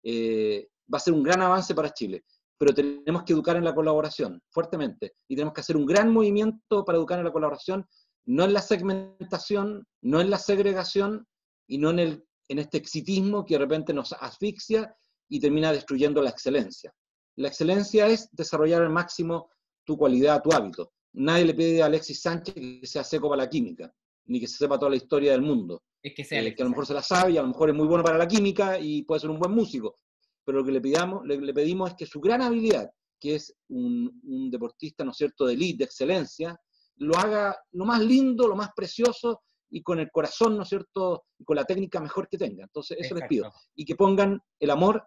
Eh, 0.03 0.69
va 0.93 0.99
a 0.99 1.01
ser 1.01 1.15
un 1.15 1.23
gran 1.23 1.43
avance 1.43 1.75
para 1.75 1.93
Chile, 1.93 2.25
pero 2.57 2.75
tenemos 2.75 3.25
que 3.25 3.33
educar 3.33 3.57
en 3.57 3.65
la 3.65 3.75
colaboración, 3.75 4.43
fuertemente, 4.51 5.15
y 5.29 5.35
tenemos 5.35 5.55
que 5.55 5.61
hacer 5.61 5.77
un 5.77 5.87
gran 5.87 6.13
movimiento 6.13 6.85
para 6.85 6.99
educar 6.99 7.19
en 7.19 7.25
la 7.25 7.33
colaboración, 7.33 7.87
no 8.27 8.45
en 8.45 8.53
la 8.53 8.63
segmentación, 8.63 9.87
no 10.03 10.21
en 10.21 10.31
la 10.31 10.39
segregación, 10.39 11.27
y 11.67 11.79
no 11.79 11.91
en 11.91 11.99
el 12.01 12.25
en 12.51 12.59
este 12.59 12.79
exitismo 12.79 13.45
que 13.45 13.55
de 13.55 13.61
repente 13.61 13.95
nos 13.95 14.13
asfixia 14.13 14.93
y 15.29 15.39
termina 15.39 15.73
destruyendo 15.73 16.21
la 16.21 16.31
excelencia. 16.31 16.93
La 17.37 17.47
excelencia 17.47 18.09
es 18.09 18.29
desarrollar 18.33 18.83
al 18.83 18.91
máximo 18.91 19.51
tu 19.91 19.99
cualidad, 19.99 20.41
tu 20.41 20.53
hábito. 20.53 20.93
Nadie 21.15 21.47
le 21.47 21.55
pide 21.55 21.83
a 21.83 21.87
Alexis 21.87 22.23
Sánchez 22.23 22.55
que 22.55 22.87
sea 22.87 23.03
seco 23.03 23.29
para 23.29 23.43
la 23.43 23.51
química, 23.51 23.93
ni 24.27 24.39
que 24.39 24.47
se 24.47 24.57
sepa 24.57 24.79
toda 24.79 24.91
la 24.91 24.97
historia 24.97 25.33
del 25.33 25.43
mundo. 25.43 25.83
Es 26.01 26.15
que, 26.15 26.25
sea 26.25 26.41
eh, 26.41 26.55
que 26.55 26.63
a 26.63 26.65
lo 26.65 26.71
mejor 26.71 26.87
se 26.87 26.95
la 26.95 27.03
sabe 27.03 27.33
y 27.33 27.39
a 27.39 27.43
lo 27.43 27.49
mejor 27.49 27.71
es 27.71 27.75
muy 27.75 27.89
bueno 27.89 28.05
para 28.05 28.17
la 28.17 28.29
química 28.29 28.79
y 28.79 29.03
puede 29.03 29.21
ser 29.21 29.31
un 29.31 29.41
buen 29.41 29.51
músico. 29.51 29.97
Pero 30.45 30.59
lo 30.59 30.65
que 30.65 30.71
le, 30.71 30.81
pidamos, 30.81 31.27
le, 31.27 31.53
pedimos 31.53 31.91
es 31.91 31.97
que 31.97 32.07
su 32.07 32.21
gran 32.21 32.41
habilidad, 32.41 32.89
que 33.19 33.35
es 33.35 33.53
un, 33.69 34.21
un 34.23 34.49
deportista, 34.49 35.05
¿no 35.05 35.11
es 35.11 35.17
cierto?, 35.17 35.45
de 35.45 35.55
elite, 35.55 35.79
de 35.79 35.85
excelencia, 35.87 36.57
lo 36.99 37.17
haga 37.17 37.59
lo 37.73 37.85
más 37.85 38.01
lindo, 38.01 38.47
lo 38.47 38.55
más 38.55 38.71
precioso 38.77 39.43
y 39.71 39.83
con 39.83 39.99
el 39.99 40.09
corazón, 40.13 40.57
¿no 40.57 40.63
es 40.63 40.69
cierto?, 40.69 41.25
y 41.37 41.45
con 41.45 41.57
la 41.57 41.65
técnica 41.65 41.99
mejor 42.01 42.29
que 42.29 42.39
tenga. 42.39 42.63
Entonces, 42.63 42.97
eso 43.01 43.17
les 43.17 43.27
pido. 43.27 43.53
Y 43.75 43.85
que 43.85 43.97
pongan 43.97 44.41
el 44.61 44.71
amor 44.71 45.05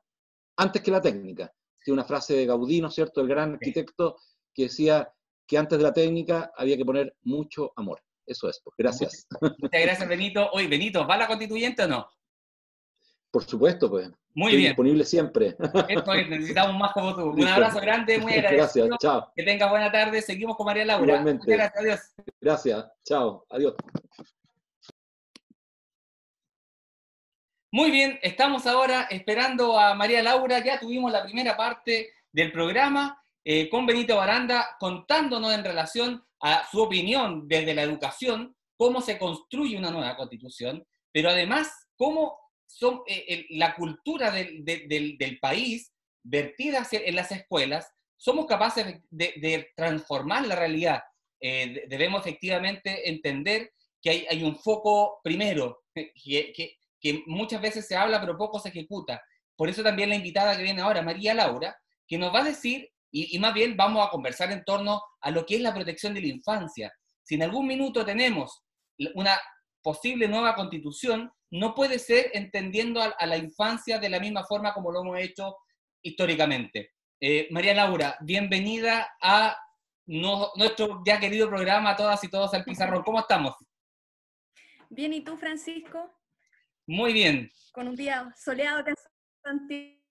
antes 0.57 0.81
que 0.81 0.91
la 0.91 1.01
técnica. 1.01 1.49
Tiene 1.81 1.95
una 1.95 2.05
frase 2.05 2.33
de 2.35 2.45
Gaudí, 2.45 2.81
¿no 2.81 2.89
es 2.89 2.93
cierto?, 2.93 3.21
el 3.21 3.29
gran 3.29 3.53
arquitecto, 3.53 4.17
que 4.53 4.63
decía 4.63 5.11
que 5.47 5.57
antes 5.57 5.77
de 5.77 5.83
la 5.83 5.93
técnica 5.93 6.51
había 6.55 6.77
que 6.77 6.85
poner 6.85 7.15
mucho 7.23 7.73
amor. 7.75 8.01
Eso 8.25 8.49
es. 8.49 8.61
Pues. 8.63 8.75
Gracias. 8.77 9.27
Muchas 9.41 9.81
gracias, 9.81 10.07
Benito. 10.07 10.49
Oye, 10.51 10.67
Benito, 10.67 11.05
¿va 11.05 11.17
la 11.17 11.27
constituyente 11.27 11.83
o 11.83 11.87
no? 11.87 12.07
Por 13.31 13.43
supuesto, 13.43 13.89
pues. 13.89 14.09
Muy 14.35 14.55
bien. 14.55 14.69
Disponible 14.69 15.05
siempre. 15.05 15.55
Esto 15.89 16.13
es, 16.13 16.29
necesitamos 16.29 16.75
más 16.77 16.91
como 16.93 17.15
tú. 17.15 17.29
Un 17.31 17.47
abrazo 17.47 17.79
grande, 17.79 18.17
muy 18.17 18.33
agradecido. 18.33 18.87
Gracias, 18.87 18.99
chao. 18.99 19.31
Que 19.35 19.43
tengas 19.43 19.69
buena 19.69 19.91
tarde. 19.91 20.21
Seguimos 20.21 20.55
con 20.55 20.65
María 20.65 20.85
Laura. 20.85 21.21
Muchas 21.21 21.45
gracias, 21.45 21.77
adiós. 21.77 21.99
Gracias, 22.41 22.85
chao, 23.03 23.45
adiós. 23.49 23.75
Muy 27.71 27.89
bien, 27.89 28.19
estamos 28.21 28.67
ahora 28.67 29.07
esperando 29.09 29.79
a 29.79 29.95
María 29.95 30.21
Laura. 30.21 30.63
Ya 30.63 30.79
tuvimos 30.79 31.11
la 31.11 31.23
primera 31.23 31.57
parte 31.57 32.13
del 32.31 32.51
programa 32.51 33.22
eh, 33.43 33.69
con 33.69 33.85
Benito 33.85 34.15
Baranda 34.15 34.75
contándonos 34.79 35.53
en 35.53 35.63
relación 35.63 36.23
a 36.41 36.67
su 36.69 36.81
opinión 36.81 37.47
desde 37.47 37.73
la 37.73 37.83
educación, 37.83 38.55
cómo 38.77 39.01
se 39.01 39.17
construye 39.17 39.77
una 39.77 39.91
nueva 39.91 40.15
constitución, 40.15 40.85
pero 41.11 41.29
además 41.29 41.71
cómo 41.95 42.37
son, 42.67 43.01
eh, 43.07 43.45
la 43.51 43.75
cultura 43.75 44.31
del, 44.31 45.39
país 45.41 45.93
vertida 46.23 46.87
en 46.91 47.15
las 47.15 47.31
escuelas, 47.31 47.91
somos 48.17 48.45
capaces 48.45 49.01
de, 49.09 49.71
transformar 49.75 50.47
la 50.47 50.55
realidad. 50.55 51.03
Eh, 51.39 51.85
debemos 51.87 52.21
efectivamente 52.21 53.09
entender 53.09 53.73
que 54.01 54.27
hay, 54.29 54.43
un 54.43 54.55
foco 54.55 55.19
primero, 55.23 55.83
que 55.95 56.77
que 57.03 57.21
muchas 57.27 57.61
veces 57.61 57.85
se 57.85 57.97
habla 57.97 58.21
pero 58.21 58.37
poco 58.37 58.57
se 58.57 58.69
ejecuta. 58.69 59.21
Por 59.57 59.69
eso 59.69 59.83
también 59.83 60.09
la 60.09 60.15
invitada 60.15 60.55
que 60.55 60.63
viene 60.63 60.81
ahora, 60.81 61.01
María 61.01 61.33
Laura, 61.33 61.77
que 62.07 62.17
nos 62.17 62.33
va 62.33 62.39
a 62.39 62.45
decir, 62.45 62.89
y, 63.15 63.37
más 63.37 63.53
bien 63.53 63.77
vamos 63.77 64.05
a 64.05 64.09
conversar 64.09 64.51
en 64.51 64.63
torno 64.65 65.01
a 65.21 65.29
lo 65.29 65.45
que 65.45 65.55
es 65.55 65.61
la 65.61 65.73
protección 65.73 66.15
de 66.15 66.21
la 66.21 66.27
infancia. 66.27 66.91
Si 67.21 67.35
en 67.35 67.43
algún 67.43 67.67
minuto 67.67 68.03
tenemos 68.03 68.63
una 69.13 69.39
posible 69.83 70.27
nueva 70.27 70.55
constitución, 70.55 71.31
no 71.51 71.75
puede 71.75 71.99
ser 71.99 72.31
entendiendo 72.33 73.01
a, 73.01 73.25
la 73.27 73.37
infancia 73.37 73.99
de 73.99 74.09
la 74.09 74.19
misma 74.19 74.43
forma 74.45 74.73
como 74.73 74.91
lo 74.91 75.01
hemos 75.01 75.19
hecho 75.19 75.57
históricamente. 76.01 76.93
Eh, 77.21 77.47
María 77.51 77.75
Laura, 77.75 78.17
bienvenida 78.21 79.15
a 79.21 79.55
nuestro 80.07 81.03
ya 81.05 81.19
querido 81.19 81.47
programa 81.47 81.95
Todas 81.95 82.23
y 82.23 82.29
Todos 82.29 82.51
al 82.55 82.63
Pizarrón. 82.63 83.03
¿Cómo 83.03 83.19
estamos? 83.19 83.55
Bien, 84.89 85.13
¿y 85.13 85.21
tú, 85.21 85.37
Francisco? 85.37 86.11
Muy 86.87 87.13
bien. 87.13 87.51
Con 87.71 87.87
un 87.87 87.95
día 87.95 88.33
soleado 88.35 88.79
acá 88.79 88.89
en 88.89 88.97
Santiago. 89.43 90.02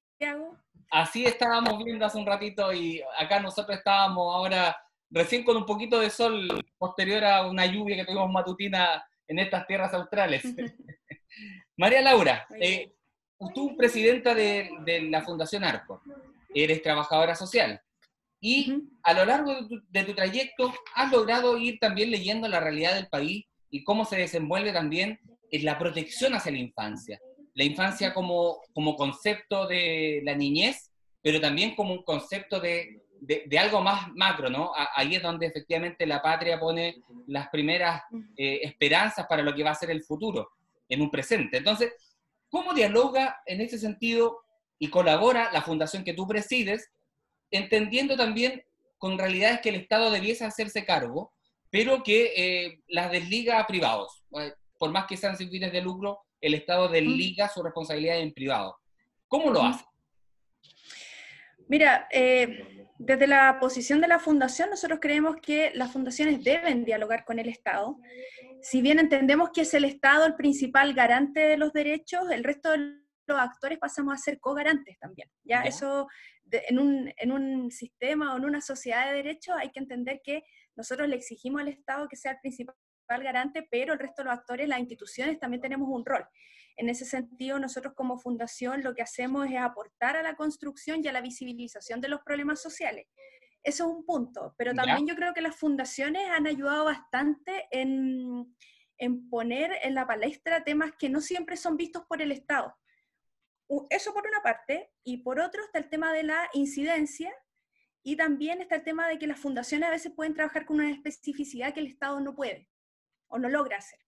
Así 0.91 1.25
estábamos 1.25 1.83
viendo 1.83 2.05
hace 2.05 2.19
un 2.19 2.27
ratito 2.27 2.73
y 2.73 3.03
acá 3.19 3.41
nosotros 3.41 3.79
estábamos 3.79 4.35
ahora 4.35 4.77
recién 5.11 5.43
con 5.45 5.57
un 5.57 5.67
poquito 5.67 5.99
de 5.99 6.11
sol 6.11 6.49
posterior 6.79 7.25
a 7.25 7.47
una 7.47 7.67
lluvia 7.67 7.97
que 7.97 8.05
tuvimos 8.05 8.31
matutina 8.31 9.03
en 9.27 9.39
estas 9.39 9.67
tierras 9.67 9.93
australes. 9.95 10.43
María 11.77 12.03
Laura, 12.03 12.47
eh, 12.61 12.93
tú 13.55 13.77
presidenta 13.77 14.35
de, 14.35 14.71
la 15.11 15.23
Fundación 15.23 15.65
Arco, 15.65 16.03
eres 16.55 16.83
trabajadora 16.83 17.35
social 17.35 17.81
y 18.41 18.75
a 19.03 19.15
lo 19.15 19.25
largo 19.25 19.55
de 19.55 19.69
tu, 19.69 19.83
de 19.89 20.05
tu, 20.05 20.15
trayecto 20.15 20.75
has 20.95 21.11
logrado 21.11 21.57
ir 21.57 21.79
también 21.79 22.11
leyendo 22.11 22.49
la 22.49 22.61
realidad 22.61 22.95
del 22.95 23.09
país 23.09 23.47
y 23.71 23.85
cómo 23.85 24.05
se 24.05 24.17
desenvuelve 24.17 24.73
también 24.73 25.19
es 25.51 25.65
la 25.65 25.79
protección 25.79 26.35
hacia 26.35 26.53
la 26.53 26.59
infancia. 26.59 27.21
La 27.55 27.65
infancia 27.65 28.15
como, 28.15 28.61
como 28.73 28.97
concepto 28.97 29.67
de 29.67 30.21
la 30.25 30.35
niñez, 30.35 30.91
pero 31.23 31.41
también 31.41 31.75
como 31.75 31.93
un 31.93 32.03
concepto 32.03 32.61
de, 32.61 33.03
de, 33.23 33.59
algo 33.59 33.81
más 33.81 34.09
macro, 34.15 34.51
¿no? 34.51 34.73
Ahí 34.97 35.15
es 35.15 35.23
donde 35.23 35.47
efectivamente 35.47 36.07
la 36.07 36.21
patria 36.21 36.59
pone 36.59 37.03
las 37.29 37.49
primeras 37.49 38.03
eh, 38.37 38.61
esperanzas 38.63 39.27
para 39.27 39.43
lo 39.43 39.55
que 39.55 39.63
va 39.63 39.71
a 39.71 39.77
ser 39.77 39.91
el 39.91 40.03
futuro, 40.03 40.51
en 40.89 41.01
un 41.01 41.11
presente. 41.11 41.59
Entonces, 41.59 41.93
¿cómo 42.49 42.75
dialoga 42.75 43.41
en 43.47 43.61
ese 43.61 43.79
sentido 43.79 44.41
y 44.79 44.91
colabora 44.91 45.53
la 45.53 45.63
fundación 45.63 46.03
que 46.03 46.15
tú 46.15 46.27
presides, 46.27 46.91
entendiendo 47.53 48.17
también 48.17 48.65
con 48.99 49.17
realidades 49.17 49.61
que 49.61 49.69
el 49.69 49.77
Estado 49.77 50.11
debiese 50.11 50.45
hacerse 50.45 50.85
cargo, 50.85 51.33
pero 51.71 52.03
que 52.03 52.33
eh, 52.37 52.81
las 52.89 53.11
desliga 53.11 53.61
a 53.61 53.67
privados? 53.67 54.19
por 54.79 54.91
más 54.91 55.07
que 55.07 55.17
sean 55.17 55.37
sin 55.37 55.49
fines 55.49 55.71
de 55.71 55.81
lucro, 55.81 56.19
el 56.43 56.55
Estado 56.55 56.89
desliga 56.89 57.49
su 57.49 57.63
responsabilidad 57.63 58.19
en 58.19 58.33
privado. 58.33 58.77
¿Cómo 59.29 59.51
lo 59.51 59.63
hace? 59.63 59.85
Mira, 61.69 62.07
eh, 62.11 62.87
desde 62.99 63.27
la 63.27 63.59
posición 63.59 64.01
de 64.01 64.09
la 64.09 64.19
fundación, 64.19 64.69
nosotros 64.69 64.99
creemos 65.01 65.37
que 65.41 65.71
las 65.75 65.91
fundaciones 65.91 66.45
deben 66.45 66.85
dialogar 66.85 67.25
con 67.25 67.39
el 67.39 67.49
Estado. 67.49 67.97
Si 68.61 68.83
bien 68.83 68.99
entendemos 68.99 69.51
que 69.55 69.63
es 69.63 69.73
el 69.73 69.85
Estado 69.85 70.27
el 70.27 70.35
principal 70.35 70.93
garante 70.93 71.41
de 71.41 71.57
los 71.57 71.73
derechos, 71.73 72.31
el 72.31 72.45
resto 72.45 72.73
de 72.73 72.99
los 73.27 73.39
actores 73.39 73.79
pasamos 73.79 74.13
a 74.13 74.19
ser 74.19 74.41
co-garantes 74.41 74.99
también. 74.99 75.31
¿ya? 75.45 75.63
Eso 75.63 76.09
en, 76.51 76.79
un, 76.79 77.13
en 77.17 77.33
un 77.33 77.71
sistema 77.71 78.35
o 78.35 78.37
en 78.37 78.45
una 78.45 78.61
sociedad 78.61 79.07
de 79.07 79.17
derechos 79.17 79.55
hay 79.59 79.71
que 79.71 79.81
entender 79.81 80.21
que 80.23 80.43
nosotros 80.77 81.09
le 81.09 81.17
exigimos 81.17 81.63
al 81.63 81.69
Estado 81.69 82.09
que 82.09 82.17
sea 82.17 82.33
el 82.33 82.39
principal 82.41 82.75
garante, 83.09 83.67
pero 83.71 83.93
el 83.93 83.99
resto 83.99 84.23
de 84.23 84.31
los 84.31 84.39
actores, 84.39 84.69
las 84.69 84.81
instituciones, 84.81 85.39
también 85.39 85.61
tenemos 85.61 85.89
un 85.89 86.05
rol. 86.05 86.27
En 86.77 86.89
ese 86.89 87.05
sentido, 87.05 87.59
nosotros 87.59 87.95
como 87.95 88.19
fundación 88.19 88.83
lo 88.83 88.95
que 88.95 89.03
hacemos 89.03 89.47
es 89.47 89.59
aportar 89.59 90.17
a 90.17 90.23
la 90.23 90.37
construcción 90.37 91.01
y 91.03 91.09
a 91.09 91.13
la 91.13 91.21
visibilización 91.21 92.01
de 92.01 92.09
los 92.09 92.23
problemas 92.23 92.63
sociales. 92.63 93.07
Eso 93.63 93.85
es 93.85 93.91
un 93.97 94.05
punto, 94.05 94.55
pero 94.59 94.75
también 94.75 95.07
yo 95.07 95.15
creo 95.15 95.35
que 95.35 95.41
las 95.41 95.55
fundaciones 95.55 96.29
han 96.31 96.47
ayudado 96.47 96.87
bastante 96.87 97.69
en, 97.71 98.57
en 98.99 99.29
poner 99.29 99.73
en 99.83 99.95
la 99.95 100.07
palestra 100.07 100.65
temas 100.65 100.93
que 100.99 101.09
no 101.09 101.21
siempre 101.21 101.57
son 101.57 101.77
vistos 101.77 102.05
por 102.07 102.21
el 102.23 102.33
Estado. 102.33 102.75
Eso 103.89 104.13
por 104.13 104.27
una 104.27 104.43
parte, 104.43 104.91
y 105.05 105.19
por 105.19 105.39
otro 105.41 105.63
está 105.65 105.79
el 105.79 105.89
tema 105.89 106.13
de 106.13 106.25
la 106.25 106.49
incidencia, 106.55 107.33
y 108.03 108.17
también 108.17 108.61
está 108.61 108.77
el 108.77 108.83
tema 108.83 109.07
de 109.07 109.19
que 109.19 109.29
las 109.29 109.39
fundaciones 109.39 109.89
a 109.89 109.93
veces 109.93 110.13
pueden 110.13 110.35
trabajar 110.35 110.67
con 110.67 110.79
una 110.79 110.91
especificidad 110.91 111.73
que 111.73 111.81
el 111.81 111.87
Estado 111.87 112.19
no 112.19 112.35
puede 112.35 112.72
o 113.33 113.39
no 113.39 113.49
logra 113.49 113.79
hacer. 113.79 113.99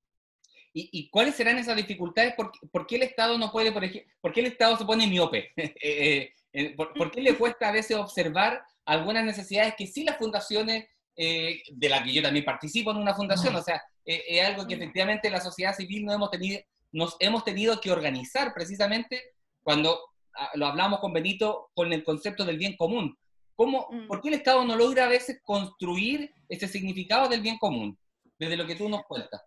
¿Y, 0.76 1.08
cuáles 1.08 1.36
serán 1.36 1.56
esas 1.56 1.76
dificultades? 1.76 2.34
¿Por, 2.34 2.86
qué 2.86 2.96
el 2.96 3.04
Estado 3.04 3.38
no 3.38 3.52
puede, 3.52 3.70
por 3.70 3.84
ejemplo, 3.84 4.12
por 4.20 4.32
qué 4.32 4.40
el 4.40 4.46
Estado 4.46 4.76
se 4.76 4.84
pone 4.84 5.06
miope? 5.06 5.52
Eh, 5.56 5.76
eh, 5.82 6.32
eh, 6.52 6.74
¿por, 6.76 7.10
qué 7.12 7.20
le 7.20 7.34
cuesta 7.38 7.68
a 7.68 7.72
veces 7.72 7.96
observar 7.96 8.60
algunas 8.84 9.24
necesidades 9.24 9.74
que 9.76 9.86
sí 9.86 10.02
las 10.04 10.18
fundaciones, 10.18 10.86
de 11.16 11.88
las 11.88 12.02
que 12.02 12.12
yo 12.12 12.22
también 12.22 12.44
participo 12.44 12.90
en 12.90 12.96
una 12.96 13.14
fundación, 13.14 13.54
o 13.54 13.62
sea, 13.62 13.80
es 14.04 14.44
algo 14.44 14.66
que 14.66 14.74
efectivamente 14.74 15.30
la 15.30 15.40
sociedad 15.40 15.72
civil 15.72 16.04
no 16.04 16.12
hemos 16.12 16.28
tenido, 16.30 16.60
nos 16.90 17.16
hemos 17.20 17.44
tenido 17.44 17.80
que 17.80 17.92
organizar 17.92 18.52
precisamente 18.52 19.22
cuando 19.62 19.98
ah, 20.34 20.50
lo 20.54 20.66
hablamos 20.66 21.00
con 21.00 21.12
Benito 21.12 21.70
con 21.74 21.92
el 21.92 22.02
concepto 22.02 22.44
del 22.44 22.58
bien 22.58 22.76
común. 22.76 23.16
¿Cómo, 23.54 23.88
mm. 23.90 24.08
¿Por 24.08 24.20
qué 24.20 24.28
el 24.28 24.34
Estado 24.34 24.64
no 24.64 24.76
logra 24.76 25.06
a 25.06 25.08
veces 25.08 25.40
construir 25.44 26.32
ese 26.48 26.66
significado 26.66 27.28
del 27.28 27.42
bien 27.42 27.58
común? 27.58 27.96
Desde 28.38 28.56
lo 28.56 28.66
que 28.66 28.76
tú 28.76 28.88
nos 28.88 29.04
cuentas. 29.04 29.42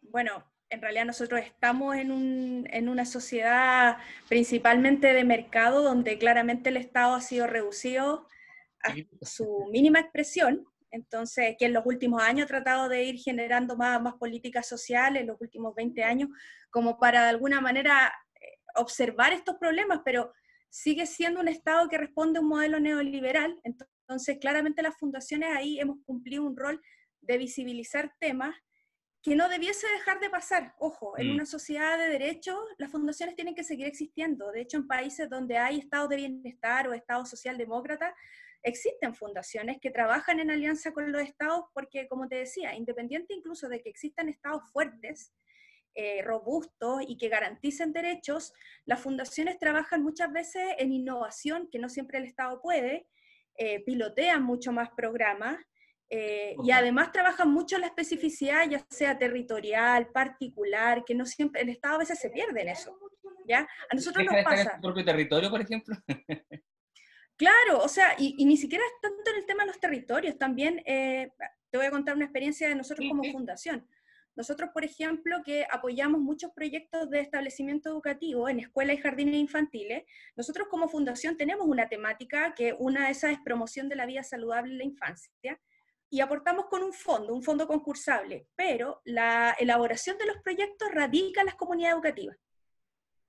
Bueno, 0.00 0.44
en 0.70 0.82
realidad 0.82 1.06
nosotros 1.06 1.40
estamos 1.40 1.96
en, 1.96 2.12
un, 2.12 2.66
en, 2.70 2.88
una 2.88 3.04
sociedad 3.04 3.98
principalmente 4.28 5.12
de 5.12 5.24
mercado 5.24 5.82
donde 5.82 6.18
claramente 6.18 6.68
el 6.68 6.76
Estado 6.76 7.14
ha 7.14 7.20
sido 7.20 7.46
reducido 7.46 8.26
a 8.82 8.94
su 9.22 9.66
mínima 9.70 10.00
expresión. 10.00 10.64
Entonces, 10.90 11.56
que 11.58 11.66
en 11.66 11.74
los 11.74 11.84
últimos 11.84 12.22
años 12.22 12.44
ha 12.44 12.48
tratado 12.48 12.88
de 12.88 13.04
ir 13.04 13.18
generando 13.18 13.76
más, 13.76 14.00
más 14.00 14.14
políticas 14.14 14.66
sociales, 14.66 15.22
en 15.22 15.28
los 15.28 15.40
últimos 15.40 15.74
20 15.74 16.02
años, 16.02 16.30
como 16.70 16.98
para 16.98 17.24
de 17.24 17.28
alguna 17.30 17.60
manera 17.60 18.12
eh, 18.40 18.46
observar 18.76 19.32
estos 19.32 19.56
problemas, 19.56 20.00
pero 20.04 20.32
sigue 20.70 21.06
siendo 21.06 21.40
un 21.40 21.48
Estado 21.48 21.88
que 21.88 21.98
responde 21.98 22.38
a 22.38 22.42
un 22.42 22.48
modelo 22.48 22.80
neoliberal. 22.80 23.58
Entonces, 23.64 24.38
claramente 24.40 24.82
las 24.82 24.96
fundaciones 24.96 25.50
ahí 25.54 25.78
hemos 25.78 25.98
cumplido 26.06 26.44
un 26.44 26.56
rol 26.56 26.80
de 27.20 27.38
visibilizar 27.38 28.14
temas 28.18 28.54
que 29.22 29.34
no 29.34 29.48
debiese 29.48 29.86
dejar 29.88 30.20
de 30.20 30.30
pasar. 30.30 30.74
Ojo, 30.78 31.18
en 31.18 31.28
mm. 31.28 31.34
una 31.34 31.46
sociedad 31.46 31.98
de 31.98 32.08
derechos, 32.08 32.58
las 32.78 32.90
fundaciones 32.90 33.34
tienen 33.34 33.54
que 33.54 33.64
seguir 33.64 33.86
existiendo. 33.86 34.52
De 34.52 34.60
hecho, 34.60 34.76
en 34.76 34.86
países 34.86 35.28
donde 35.28 35.58
hay 35.58 35.78
estados 35.78 36.08
de 36.08 36.16
bienestar 36.16 36.88
o 36.88 36.94
estados 36.94 37.28
socialdemócratas, 37.28 38.14
existen 38.62 39.14
fundaciones 39.14 39.78
que 39.80 39.90
trabajan 39.90 40.40
en 40.40 40.50
alianza 40.50 40.92
con 40.92 41.10
los 41.12 41.22
estados 41.22 41.64
porque, 41.74 42.08
como 42.08 42.28
te 42.28 42.36
decía, 42.36 42.74
independiente 42.74 43.34
incluso 43.34 43.68
de 43.68 43.82
que 43.82 43.88
existan 43.88 44.28
estados 44.28 44.62
fuertes, 44.72 45.32
eh, 45.94 46.22
robustos 46.22 47.02
y 47.06 47.16
que 47.16 47.28
garanticen 47.28 47.92
derechos, 47.92 48.52
las 48.84 49.00
fundaciones 49.00 49.58
trabajan 49.58 50.02
muchas 50.02 50.32
veces 50.32 50.62
en 50.78 50.92
innovación, 50.92 51.68
que 51.70 51.80
no 51.80 51.88
siempre 51.88 52.18
el 52.18 52.24
Estado 52.24 52.60
puede, 52.60 53.08
eh, 53.56 53.82
pilotean 53.84 54.44
mucho 54.44 54.70
más 54.70 54.90
programas 54.90 55.58
eh, 56.10 56.56
y 56.64 56.70
además 56.70 57.12
trabajan 57.12 57.50
mucho 57.50 57.78
la 57.78 57.86
especificidad, 57.86 58.68
ya 58.68 58.84
sea 58.88 59.18
territorial, 59.18 60.08
particular, 60.08 61.04
que 61.04 61.14
no 61.14 61.26
siempre, 61.26 61.62
el 61.62 61.68
Estado 61.68 61.96
a 61.96 61.98
veces 61.98 62.18
se 62.18 62.30
pierde 62.30 62.62
en 62.62 62.68
eso. 62.68 62.98
¿ya? 63.46 63.68
A 63.90 63.94
nosotros 63.94 64.24
nos 64.24 64.44
pasa. 64.44 64.74
En 64.74 64.80
propio 64.80 65.04
territorio, 65.04 65.50
por 65.50 65.60
ejemplo? 65.60 65.96
claro, 67.36 67.82
o 67.82 67.88
sea, 67.88 68.14
y, 68.18 68.44
ni 68.44 68.56
siquiera 68.56 68.84
es 68.84 69.00
tanto 69.00 69.30
en 69.30 69.36
el 69.38 69.46
tema 69.46 69.64
de 69.64 69.68
los 69.68 69.80
territorios, 69.80 70.38
también 70.38 70.82
eh, 70.86 71.32
te 71.70 71.78
voy 71.78 71.86
a 71.86 71.90
contar 71.90 72.14
una 72.14 72.26
experiencia 72.26 72.68
de 72.68 72.74
nosotros 72.74 73.06
como 73.08 73.24
fundación. 73.24 73.86
Nosotros, 74.36 74.70
por 74.72 74.84
ejemplo, 74.84 75.42
que 75.44 75.66
apoyamos 75.68 76.20
muchos 76.20 76.52
proyectos 76.52 77.10
de 77.10 77.18
establecimiento 77.18 77.88
educativo 77.88 78.48
en 78.48 78.60
escuelas 78.60 78.96
y 78.96 79.00
jardines 79.00 79.34
infantiles, 79.34 80.04
nosotros 80.36 80.68
como 80.70 80.88
fundación 80.88 81.36
tenemos 81.36 81.66
una 81.66 81.88
temática 81.88 82.54
que 82.54 82.72
una 82.78 83.06
de 83.06 83.10
esas 83.10 83.32
es 83.32 83.40
promoción 83.40 83.88
de 83.88 83.96
la 83.96 84.06
vida 84.06 84.22
saludable 84.22 84.70
en 84.70 84.78
la 84.78 84.84
infancia, 84.84 85.60
y 86.10 86.20
aportamos 86.20 86.66
con 86.66 86.82
un 86.82 86.92
fondo, 86.92 87.34
un 87.34 87.42
fondo 87.42 87.66
concursable, 87.66 88.46
pero 88.56 89.02
la 89.04 89.54
elaboración 89.58 90.16
de 90.18 90.26
los 90.26 90.38
proyectos 90.38 90.90
radica 90.92 91.40
en 91.40 91.46
las 91.46 91.54
comunidades 91.54 91.94
educativas. 91.94 92.36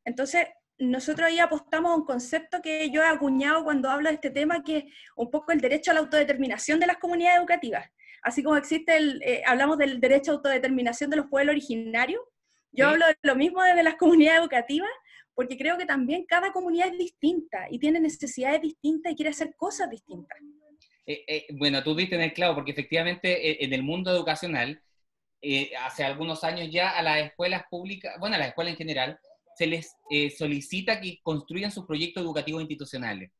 Entonces, 0.05 0.47
nosotros 0.77 1.27
ahí 1.27 1.39
apostamos 1.39 1.91
a 1.91 1.95
un 1.95 2.05
concepto 2.05 2.61
que 2.61 2.89
yo 2.89 3.01
he 3.01 3.07
acuñado 3.07 3.65
cuando 3.65 3.89
hablo 3.89 4.07
de 4.09 4.15
este 4.15 4.31
tema, 4.31 4.63
que 4.63 4.77
es 4.77 4.83
un 5.15 5.29
poco 5.29 5.51
el 5.51 5.59
derecho 5.59 5.91
a 5.91 5.93
la 5.93 5.99
autodeterminación 5.99 6.79
de 6.79 6.87
las 6.87 6.97
comunidades 6.97 7.39
educativas. 7.39 7.89
Así 8.21 8.43
como 8.43 8.55
existe 8.55 8.95
el, 8.95 9.21
eh, 9.23 9.43
hablamos 9.45 9.77
del 9.77 9.99
derecho 9.99 10.31
a 10.31 10.35
autodeterminación 10.35 11.09
de 11.09 11.17
los 11.17 11.27
pueblos 11.27 11.53
originarios, 11.53 12.21
yo 12.71 12.87
hablo 12.87 13.07
de 13.07 13.17
lo 13.23 13.35
mismo 13.35 13.63
desde 13.63 13.83
las 13.83 13.95
comunidades 13.95 14.41
educativas, 14.41 14.89
porque 15.33 15.57
creo 15.57 15.77
que 15.77 15.85
también 15.85 16.25
cada 16.27 16.51
comunidad 16.51 16.89
es 16.89 16.97
distinta 16.97 17.67
y 17.69 17.79
tiene 17.79 17.99
necesidades 17.99 18.61
distintas 18.61 19.11
y 19.11 19.15
quiere 19.15 19.31
hacer 19.31 19.55
cosas 19.55 19.89
distintas. 19.89 20.37
Eh, 21.09 21.23
eh, 21.27 21.47
bueno, 21.53 21.81
tú 21.81 21.95
viste 21.95 22.13
en 22.13 22.21
el 22.21 22.33
clavo, 22.33 22.53
porque 22.53 22.69
efectivamente 22.69 23.49
eh, 23.49 23.57
en 23.61 23.73
el 23.73 23.81
mundo 23.81 24.11
educacional, 24.11 24.79
hace 25.83 26.03
algunos 26.03 26.43
años 26.43 26.69
ya 26.69 26.91
a 26.91 27.01
las 27.01 27.17
escuelas 27.19 27.63
públicas, 27.71 28.13
bueno, 28.19 28.35
a 28.35 28.39
las 28.39 28.49
escuelas 28.49 28.73
en 28.73 28.77
general, 28.77 29.19
se 29.55 29.65
les 29.65 29.95
solicita 30.37 31.01
que 31.01 31.19
construyan 31.23 31.71
sus 31.71 31.85
proyectos 31.85 32.21
educativos 32.21 32.61
institucionales, 32.61 33.31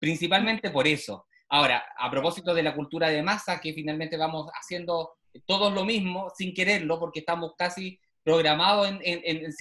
principalmente 0.00 0.70
por 0.70 0.88
eso. 0.88 1.26
Ahora, 1.48 1.84
a 1.96 2.10
propósito 2.10 2.54
de 2.54 2.62
la 2.62 2.74
cultura 2.74 3.08
de 3.08 3.22
masa, 3.22 3.60
que 3.60 3.72
finalmente 3.72 4.16
vamos 4.16 4.50
haciendo 4.60 5.12
todos 5.46 5.72
lo 5.72 5.84
mismo 5.84 6.32
sin 6.36 6.54
quererlo, 6.54 6.98
porque 6.98 7.20
estamos 7.20 7.52
casi 7.56 8.00
programados 8.24 8.88
en, 8.88 8.98
en, 9.02 9.44
en 9.44 9.52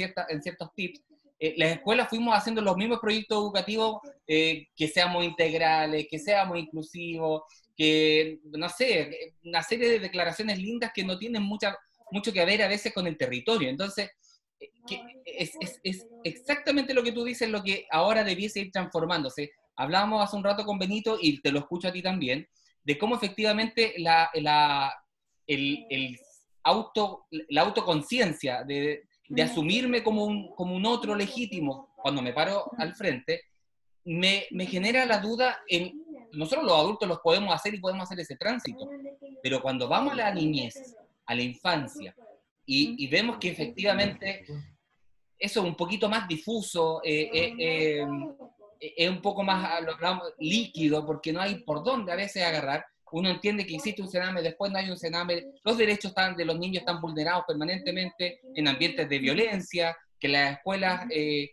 ciertos 0.42 0.74
tips, 0.74 1.04
eh, 1.44 1.56
las 1.58 1.72
escuelas 1.72 2.08
fuimos 2.08 2.38
haciendo 2.38 2.62
los 2.62 2.78
mismos 2.78 3.00
proyectos 3.00 3.36
educativos, 3.36 4.00
eh, 4.28 4.68
que 4.76 4.88
seamos 4.88 5.24
integrales, 5.24 6.06
que 6.08 6.20
seamos 6.20 6.60
inclusivos, 6.60 7.42
que, 7.76 8.40
no 8.44 8.70
sé, 8.70 9.34
una 9.44 9.64
serie 9.64 9.90
de 9.90 10.00
declaraciones 10.00 10.60
lindas 10.60 10.92
que 10.94 11.04
no 11.04 11.18
tienen 11.18 11.42
mucho 11.42 12.32
que 12.32 12.46
ver 12.46 12.62
a 12.62 12.68
veces 12.68 12.94
con 12.94 13.08
el 13.08 13.18
territorio. 13.18 13.70
Entonces, 13.70 14.12
eh, 14.60 14.70
es, 15.26 15.54
es, 15.60 15.80
es, 15.82 16.06
exactamente 16.24 16.94
lo 16.94 17.02
que 17.02 17.12
tú 17.12 17.24
dices, 17.24 17.50
lo 17.50 17.64
que 17.64 17.88
ahora 17.90 18.24
debiese 18.24 18.60
ir 18.60 18.72
transformándose. 18.72 19.50
Hablábamos 19.76 20.24
hace 20.24 20.36
un 20.36 20.44
rato 20.44 20.64
con 20.64 20.78
Benito, 20.78 21.18
y 21.20 21.42
te 21.42 21.52
lo 21.52 21.58
escucho 21.58 21.88
a 21.88 21.92
ti 21.92 22.04
también, 22.04 22.48
de 22.84 23.00
cómo 23.00 23.16
efectivamente 23.16 23.96
la, 23.98 24.30
la, 24.36 24.94
el, 25.48 25.88
el 25.90 26.20
auto, 26.62 27.26
la 27.50 27.62
autoconciencia 27.62 28.64
de, 28.64 29.06
de 29.32 29.42
asumirme 29.42 30.04
como 30.04 30.26
un, 30.26 30.54
como 30.56 30.76
un 30.76 30.86
otro 30.86 31.16
legítimo 31.16 31.94
cuando 31.96 32.22
me 32.22 32.34
paro 32.34 32.70
al 32.78 32.94
frente, 32.96 33.42
me, 34.06 34.46
me, 34.52 34.66
genera 34.66 35.06
la 35.06 35.20
duda 35.20 35.60
en, 35.68 36.04
nosotros 36.34 36.66
los 36.66 36.78
adultos 36.78 37.08
los 37.08 37.20
podemos 37.20 37.54
hacer 37.54 37.74
y 37.74 37.80
podemos 37.80 38.04
hacer 38.04 38.20
ese 38.20 38.36
tránsito, 38.36 38.90
pero 39.42 39.62
cuando 39.62 39.88
vamos 39.88 40.14
a 40.14 40.18
la 40.18 40.34
niñez, 40.34 40.96
a 41.26 41.36
la 41.36 41.42
infancia, 41.44 42.16
y, 42.66 43.04
y 43.04 43.08
vemos 43.08 43.38
que 43.38 43.50
efectivamente 43.50 44.46
eso 45.38 45.62
es 45.62 45.66
un 45.66 45.76
poquito 45.76 46.10
más 46.10 46.28
difuso, 46.28 47.02
eh, 47.04 47.30
eh, 47.34 47.56
eh, 47.58 48.08
es 48.80 49.10
un 49.10 49.22
poco 49.22 49.44
más 49.44 49.82
líquido, 50.40 51.06
porque 51.06 51.32
no 51.32 51.42
hay 51.42 51.64
por 51.64 51.84
dónde 51.84 52.12
a 52.12 52.16
veces 52.16 52.44
agarrar, 52.44 52.86
uno 53.12 53.30
entiende 53.30 53.66
que 53.66 53.76
existe 53.76 54.02
un 54.02 54.10
cename, 54.10 54.42
después 54.42 54.72
no 54.72 54.78
hay 54.78 54.90
un 54.90 54.98
cename, 54.98 55.46
los 55.64 55.78
derechos 55.78 56.12
están, 56.12 56.36
de 56.36 56.46
los 56.46 56.58
niños 56.58 56.82
están 56.82 57.02
vulnerados 57.02 57.44
permanentemente 57.48 58.40
en 58.56 58.68
ambientes 58.68 59.08
de 59.10 59.20
violencia 59.20 59.98
que 60.20 60.28
las 60.28 60.58
escuelas 60.58 61.06
eh, 61.10 61.52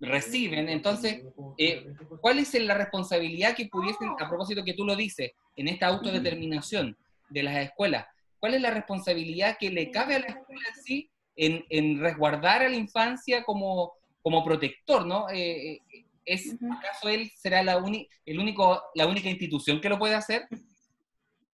reciben. 0.00 0.68
Entonces, 0.68 1.22
eh, 1.58 1.86
¿cuál 2.20 2.38
es 2.38 2.54
la 2.54 2.74
responsabilidad 2.74 3.54
que 3.54 3.66
pudiesen, 3.66 4.10
a 4.18 4.28
propósito 4.28 4.64
que 4.64 4.74
tú 4.74 4.84
lo 4.84 4.96
dices, 4.96 5.32
en 5.56 5.68
esta 5.68 5.86
autodeterminación 5.86 6.96
de 7.30 7.42
las 7.42 7.56
escuelas, 7.56 8.06
cuál 8.38 8.54
es 8.54 8.60
la 8.60 8.70
responsabilidad 8.70 9.56
que 9.58 9.70
le 9.70 9.90
cabe 9.90 10.16
a 10.16 10.20
la 10.20 10.26
escuela 10.26 10.62
en 10.74 10.82
sí 10.82 11.10
en, 11.36 12.00
resguardar 12.00 12.62
a 12.62 12.68
la 12.68 12.76
infancia 12.76 13.42
como, 13.44 13.92
como 14.20 14.44
protector, 14.44 15.06
¿no? 15.06 15.28
Eh, 15.30 15.80
¿Es, 16.24 16.54
¿Acaso 16.78 17.08
él 17.08 17.30
será 17.36 17.62
la, 17.62 17.82
el 18.26 18.38
único, 18.38 18.82
la 18.94 19.06
única 19.06 19.28
institución 19.28 19.80
que 19.80 19.88
lo 19.88 19.98
puede 19.98 20.14
hacer? 20.14 20.46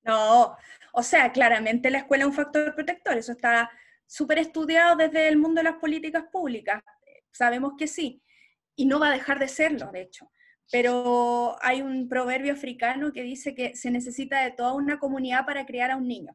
No, 0.09 0.56
o 0.94 1.02
sea, 1.02 1.30
claramente 1.32 1.90
la 1.90 1.98
escuela 1.98 2.24
es 2.24 2.28
un 2.28 2.34
factor 2.34 2.74
protector, 2.74 3.18
eso 3.18 3.32
está 3.32 3.70
súper 4.06 4.38
estudiado 4.38 4.96
desde 4.96 5.28
el 5.28 5.36
mundo 5.36 5.61
de 5.61 5.64
las 5.64 5.76
políticas 5.76 6.24
públicas, 6.32 6.82
sabemos 7.30 7.74
que 7.76 7.86
sí, 7.86 8.22
y 8.74 8.86
no 8.86 8.98
va 8.98 9.09
a 9.09 9.12
dejar 9.12 9.38
de 9.38 9.48
serlo, 9.48 9.90
de 9.92 10.00
hecho. 10.00 10.30
Pero 10.72 11.56
hay 11.61 11.82
un 11.82 12.09
proverbio 12.09 12.54
africano 12.54 13.12
que 13.12 13.22
dice 13.22 13.54
que 13.54 13.76
se 13.76 13.90
necesita 13.90 14.42
de 14.42 14.52
toda 14.52 14.72
una 14.72 14.98
comunidad 14.98 15.44
para 15.44 15.66
criar 15.66 15.90
a 15.90 15.96
un 15.96 16.09
niño. 16.09 16.34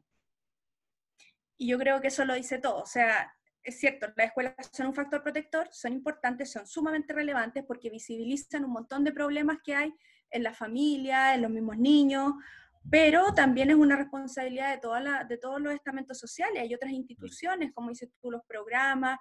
Y 1.56 1.66
yo 1.68 1.78
creo 1.78 2.00
que 2.00 2.08
eso 2.08 2.24
lo 2.24 2.34
dice 2.34 2.58
todo. 2.58 2.82
O 2.82 2.86
sea, 2.86 3.34
es 3.62 3.78
cierto, 3.80 4.06
las 4.16 4.26
escuelas 4.26 4.54
son 4.72 4.86
un 4.86 4.94
factor 4.94 5.22
protector, 5.22 5.68
son 5.72 5.94
importantes, 5.94 6.52
son 6.52 6.66
sumamente 6.66 7.12
relevantes 7.12 7.64
porque 7.66 7.90
visibilizan 7.90 8.64
un 8.64 8.72
montón 8.72 9.02
de 9.02 9.12
problemas 9.12 9.58
que 9.64 9.74
hay 9.74 9.94
en 10.30 10.42
la 10.44 10.52
familia, 10.52 11.34
en 11.34 11.42
los 11.42 11.50
mismos 11.50 11.78
niños, 11.78 12.34
pero 12.90 13.32
también 13.34 13.70
es 13.70 13.76
una 13.76 13.96
responsabilidad 13.96 14.74
de, 14.74 14.80
toda 14.80 15.00
la, 15.00 15.24
de 15.24 15.38
todos 15.38 15.60
los 15.60 15.72
estamentos 15.72 16.18
sociales. 16.18 16.62
Hay 16.62 16.74
otras 16.74 16.92
instituciones, 16.92 17.72
como 17.72 17.88
dices 17.88 18.10
tú, 18.20 18.30
los 18.30 18.42
programas. 18.46 19.18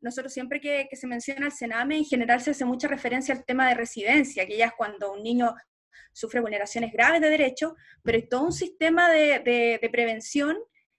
Nosotros 0.00 0.32
siempre 0.32 0.60
que, 0.60 0.88
se 0.92 1.06
menciona 1.06 1.46
el 1.46 1.52
Sename, 1.52 1.96
en 1.96 2.04
general 2.04 2.40
se 2.40 2.50
hace 2.50 2.64
mucha 2.64 2.88
referencia 2.88 3.34
al 3.34 3.44
tema 3.44 3.68
de 3.68 3.74
residencia, 3.74 4.46
que 4.46 4.58
ya 4.58 4.66
es 4.66 4.72
cuando 4.76 5.12
un 5.12 5.22
niño 5.22 5.54
sufre 6.12 6.40
vulneraciones 6.40 6.92
graves 6.92 7.20
de 7.20 7.30
derechos, 7.30 7.72
pero 8.02 8.16
hay 8.16 8.28
todo 8.28 8.42
un 8.42 8.52
sistema 8.52 9.10
de, 9.10 9.40
de, 9.80 9.88
prevención 9.90 10.56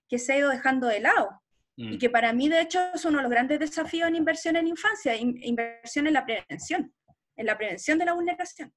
que 0.07 0.20
se 0.20 0.34
ha 0.34 0.38
ido 0.38 0.49
dejando 0.49 0.88
de 0.88 0.99
lado. 0.99 1.30
Y 1.76 1.97
mm. 1.97 1.99
que 1.99 2.09
para 2.09 2.34
mí, 2.34 2.49
de 2.49 2.61
hecho, 2.61 2.80
es 2.93 3.05
uno 3.05 3.18
de 3.18 3.24
los 3.24 3.32
grandes 3.32 3.59
desafíos 3.59 4.07
en 4.07 4.15
inversión 4.15 4.55
en 4.55 4.68
infancia, 4.68 5.15
inversión 5.15 6.07
en 6.07 6.13
la 6.13 6.26
prevención, 6.26 6.93
en 7.36 7.45
la 7.45 7.57
prevención 7.57 7.99
de 7.99 8.05
la 8.05 8.13
vulneración. 8.13 8.74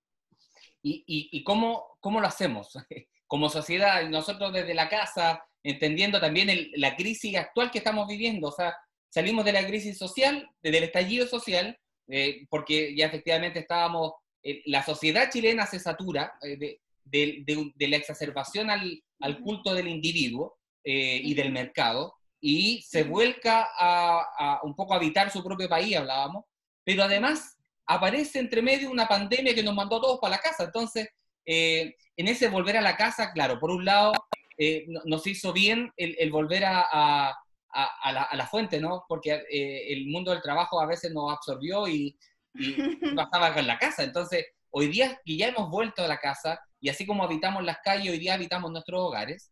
¿Y, 0.83 1.05
y, 1.07 1.39
y 1.39 1.45
cómo, 1.45 1.97
cómo 2.01 2.21
lo 2.21 2.27
hacemos? 2.27 2.75
como 3.31 3.49
sociedad, 3.49 4.03
nosotros 4.09 4.53
desde 4.53 4.75
la 4.75 4.89
casa, 4.89 5.47
entendiendo 5.63 6.21
también 6.21 6.69
la 6.75 6.97
crisis 6.97 7.37
actual 7.37 7.71
que 7.71 7.79
estamos 7.79 8.09
viviendo, 8.09 8.49
o 8.49 8.53
sea, 8.53 8.77
salimos 9.09 9.45
de 9.45 9.53
la 9.53 9.65
crisis 9.65 9.97
social, 9.97 10.51
del 10.61 10.83
estallido 10.83 11.29
social, 11.29 11.79
eh, 12.09 12.45
porque 12.51 12.93
ya 12.97 13.07
efectivamente 13.07 13.61
estábamos, 13.61 14.15
eh, 14.43 14.63
la 14.67 14.85
sociedad 14.85 15.31
chilena 15.31 15.65
se 15.65 15.79
satura 15.79 16.33
eh, 16.43 16.81
de, 17.05 17.89
la 17.89 17.97
exacerbación 17.97 18.69
al, 18.69 19.01
culto 19.45 19.75
del 19.75 19.87
individuo 19.87 20.59
y 20.83 21.33
del 21.35 21.53
mercado, 21.53 22.15
y 22.41 22.83
se 22.83 23.05
vuelca 23.05 23.69
a, 23.79 24.27
a, 24.39 24.61
un 24.65 24.75
poco 24.75 24.93
a 24.93 24.97
habitar 24.97 25.31
su 25.31 25.45
propio 25.45 25.69
país, 25.69 25.95
hablábamos, 25.95 26.47
pero 26.83 27.05
además 27.05 27.57
aparece 27.87 28.41
entre 28.41 28.61
medio 28.61 28.91
una 28.91 29.07
pandemia 29.07 29.55
que 29.55 29.63
nos 29.63 29.75
mandó 29.75 29.99
a 29.99 30.01
todos 30.01 30.19
para 30.19 30.35
la 30.35 30.43
casa, 30.43 30.65
entonces 30.65 31.11
eh, 31.53 31.97
en 32.17 32.29
ese 32.29 32.49
volver 32.49 32.77
a 32.77 32.81
la 32.81 32.97
casa, 32.97 33.33
claro, 33.33 33.59
por 33.59 33.73
un 33.73 33.85
lado 33.85 34.13
eh, 34.57 34.87
nos 35.05 35.27
hizo 35.27 35.53
bien 35.53 35.93
el, 35.97 36.31
volver 36.31 36.63
a, 36.65 37.37
la, 38.33 38.49
fuente, 38.49 38.79
¿no? 38.81 39.05
Porque 39.09 39.33
eh, 39.51 39.93
el 39.93 40.07
mundo 40.07 40.31
del 40.31 40.43
trabajo 40.43 40.81
a 40.81 40.87
veces 40.87 41.13
nos 41.13 41.33
absorbió 41.33 41.89
y, 41.89 42.17
y 42.55 42.73
pasaba 43.17 43.53
con 43.53 43.67
la 43.67 43.79
casa. 43.79 44.05
Entonces, 44.05 44.47
hoy 44.71 44.87
día 44.87 45.21
que 45.25 45.37
ya 45.37 45.49
hemos 45.49 45.69
vuelto 45.69 46.05
a 46.05 46.09
la 46.09 46.19
casa, 46.19 46.61
y 46.81 46.89
así 46.89 47.05
como 47.05 47.25
habitamos 47.25 47.65
las 47.65 47.79
calles, 47.83 48.13
hoy 48.13 48.21
día 48.21 48.35
habitamos 48.35 48.71
nuestros 48.71 49.01
hogares, 49.01 49.51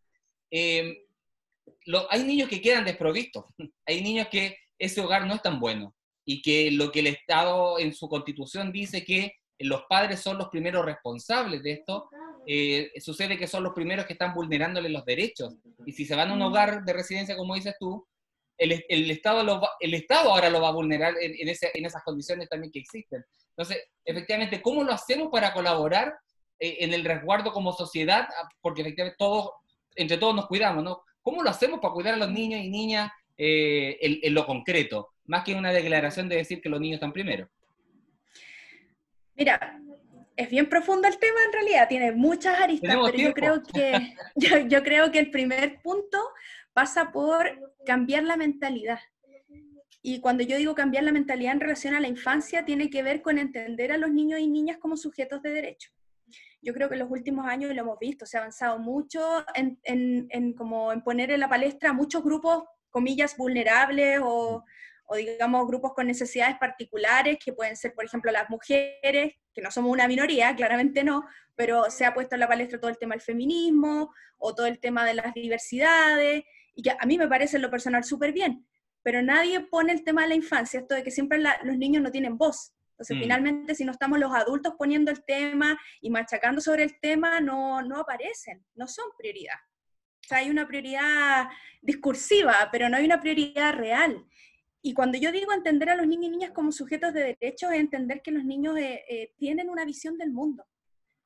hay 0.49 2.23
niños 2.23 2.47
que 2.47 2.61
quedan 2.61 2.85
desprovistos, 2.85 3.43
hay 3.85 4.01
niños 4.01 4.29
que 4.31 4.55
ese 4.77 5.01
hogar 5.01 5.27
no 5.27 5.33
es 5.33 5.41
tan 5.41 5.59
bueno 5.59 5.93
y 6.23 6.41
que 6.41 6.71
lo 6.71 6.93
que 6.93 7.01
el 7.01 7.07
Estado 7.07 7.77
en 7.77 7.93
su 7.93 8.07
constitución 8.07 8.71
dice 8.71 9.03
que 9.03 9.33
los 9.59 9.83
padres 9.89 10.21
son 10.21 10.37
los 10.37 10.49
primeros 10.49 10.85
responsables 10.85 11.61
de 11.63 11.71
esto, 11.73 12.09
eh, 12.45 12.91
sucede 12.99 13.37
que 13.37 13.47
son 13.47 13.63
los 13.63 13.73
primeros 13.73 14.05
que 14.05 14.13
están 14.13 14.33
vulnerándole 14.33 14.89
los 14.89 15.05
derechos. 15.05 15.55
Y 15.85 15.91
si 15.91 16.05
se 16.05 16.15
van 16.15 16.29
a 16.29 16.33
un 16.33 16.41
hogar 16.41 16.83
de 16.83 16.93
residencia, 16.93 17.35
como 17.35 17.55
dices 17.55 17.75
tú, 17.79 18.07
el, 18.57 18.83
el 18.89 19.11
Estado, 19.11 19.43
lo 19.43 19.61
el 19.79 19.93
Estado 19.93 20.31
ahora 20.31 20.49
lo 20.49 20.61
va 20.61 20.69
a 20.69 20.73
vulnerar 20.73 21.15
en, 21.19 21.33
en, 21.39 21.47
ese, 21.47 21.71
en, 21.73 21.85
esas 21.85 22.03
condiciones 22.03 22.49
también 22.49 22.71
que 22.71 22.79
existen. 22.79 23.23
Entonces, 23.49 23.83
efectivamente, 24.03 24.61
¿cómo 24.61 24.83
lo 24.83 24.91
hacemos 24.91 25.29
para 25.31 25.53
colaborar 25.53 26.13
eh, 26.59 26.77
en 26.79 26.93
el 26.93 27.05
resguardo 27.05 27.51
como 27.51 27.73
sociedad? 27.73 28.27
Ah, 28.29 28.49
porque 28.61 28.81
efectivamente 28.81 29.15
todos, 29.17 29.51
entre 29.95 30.17
todos 30.17 30.35
nos 30.35 30.47
cuidamos, 30.47 30.83
¿no? 30.83 31.01
¿Cómo 31.21 31.43
lo 31.43 31.49
hacemos 31.49 31.79
para 31.79 31.93
cuidar 31.93 32.13
a 32.15 32.17
los 32.17 32.31
niños 32.31 32.61
y 32.61 32.69
niñas 32.69 33.11
eh, 33.37 33.97
en, 34.01 34.19
en 34.21 34.33
lo 34.33 34.45
concreto? 34.45 35.09
Más 35.25 35.43
que 35.43 35.55
una 35.55 35.71
declaración 35.71 36.27
de 36.27 36.37
decir 36.37 36.61
que 36.61 36.69
los 36.69 36.81
niños 36.81 36.95
están 36.95 37.13
primero. 37.13 37.49
Mira, 39.39 39.81
es 40.35 40.49
bien 40.49 40.67
profundo 40.67 41.07
el 41.07 41.17
tema 41.17 41.39
en 41.45 41.53
realidad, 41.53 41.87
tiene 41.87 42.11
muchas 42.11 42.59
aristas, 42.59 42.93
pero 42.93 43.17
yo 43.17 43.33
creo, 43.33 43.63
que, 43.63 44.13
yo, 44.67 44.83
creo 44.83 45.11
que 45.11 45.19
el 45.19 45.31
primer 45.31 45.81
punto 45.81 46.19
pasa 46.73 47.13
por 47.13 47.73
cambiar 47.85 48.23
la 48.23 48.35
mentalidad. 48.35 48.99
Y 50.01 50.19
cuando 50.19 50.43
yo 50.43 50.57
digo 50.57 50.75
cambiar 50.75 51.05
la 51.05 51.13
mentalidad 51.13 51.53
en 51.53 51.61
relación 51.61 51.95
a 51.95 52.01
la 52.01 52.09
infancia, 52.09 52.65
tiene 52.65 52.89
que 52.89 53.01
ver 53.01 53.21
con 53.21 53.37
entender 53.37 53.93
a 53.93 53.97
los 53.97 54.11
niños 54.11 54.41
y 54.41 54.47
niñas 54.47 54.77
como 54.77 54.97
sujetos 54.97 55.41
de 55.41 55.51
derecho. 55.51 55.89
Yo 56.61 56.73
creo 56.73 56.89
que 56.89 56.95
en 56.95 56.99
los 56.99 57.11
últimos 57.11 57.45
años 57.45 57.73
lo 57.73 57.81
hemos 57.81 57.99
visto, 57.99 58.25
se 58.25 58.37
ha 58.37 58.41
avanzado 58.41 58.77
mucho 58.77 59.45
en, 59.55 59.79
en, 59.83 60.53
como 60.53 60.91
en 60.91 61.01
poner 61.01 61.31
en 61.31 61.39
la 61.39 61.47
palestra 61.47 61.93
muchos 61.93 62.23
grupos, 62.23 62.65
comillas, 62.89 63.37
vulnerables 63.37 64.19
o, 64.21 64.65
o 65.09 65.15
digamos 65.15 65.67
grupos 65.67 65.93
con 65.93 66.05
necesidades 66.05 66.55
particulares, 66.59 67.39
que 67.43 67.51
pueden 67.51 67.75
ser, 67.75 67.95
por 67.95 68.05
ejemplo, 68.05 68.31
las 68.31 68.47
mujeres, 68.49 69.33
que 69.51 69.61
no 69.61 69.71
somos 69.71 69.91
una 69.91 70.07
minoría, 70.07 70.55
claramente 70.55 71.03
no, 71.03 71.25
pero 71.55 71.89
se 71.89 72.05
ha 72.05 72.13
puesto 72.13 72.35
en 72.35 72.41
la 72.41 72.47
palestra 72.47 72.79
todo 72.79 72.91
el 72.91 72.99
tema 72.99 73.15
del 73.15 73.21
feminismo 73.21 74.13
o 74.37 74.53
todo 74.53 74.67
el 74.67 74.79
tema 74.79 75.03
de 75.05 75.15
las 75.15 75.33
diversidades, 75.33 76.43
y 76.75 76.83
que 76.83 76.91
a 76.91 77.05
mí 77.07 77.17
me 77.17 77.27
parece 77.27 77.55
en 77.55 77.63
lo 77.63 77.71
personal 77.71 78.03
súper 78.03 78.31
bien, 78.33 78.67
pero 79.01 79.23
nadie 79.23 79.61
pone 79.61 79.91
el 79.91 80.03
tema 80.03 80.21
de 80.21 80.29
la 80.29 80.35
infancia, 80.35 80.79
esto 80.79 80.93
de 80.93 81.01
que 81.01 81.09
siempre 81.09 81.39
los 81.39 81.77
niños 81.77 82.03
no 82.03 82.11
tienen 82.11 82.37
voz. 82.37 82.73
Entonces, 82.91 83.17
mm. 83.17 83.19
finalmente, 83.21 83.75
si 83.75 83.85
no 83.85 83.91
estamos 83.91 84.19
los 84.19 84.31
adultos 84.31 84.75
poniendo 84.77 85.09
el 85.09 85.23
tema 85.25 85.75
y 86.01 86.11
machacando 86.11 86.61
sobre 86.61 86.83
el 86.83 86.99
tema, 86.99 87.39
no, 87.39 87.81
no 87.81 87.97
aparecen, 87.97 88.63
no 88.75 88.87
son 88.87 89.05
prioridad. 89.17 89.55
O 90.23 90.27
sea, 90.27 90.37
hay 90.37 90.51
una 90.51 90.67
prioridad 90.67 91.47
discursiva, 91.81 92.69
pero 92.71 92.89
no 92.89 92.97
hay 92.97 93.05
una 93.05 93.19
prioridad 93.19 93.73
real. 93.73 94.23
Y 94.81 94.93
cuando 94.93 95.17
yo 95.17 95.31
digo 95.31 95.51
entender 95.51 95.89
a 95.89 95.95
los 95.95 96.07
niños 96.07 96.25
y 96.25 96.29
niñas 96.29 96.51
como 96.51 96.71
sujetos 96.71 97.13
de 97.13 97.37
derechos, 97.39 97.71
es 97.71 97.79
entender 97.79 98.21
que 98.21 98.31
los 98.31 98.45
niños 98.45 98.77
eh, 98.77 99.03
eh, 99.09 99.33
tienen 99.37 99.69
una 99.69 99.83
visión 99.83 100.17
del 100.17 100.31
mundo. 100.31 100.65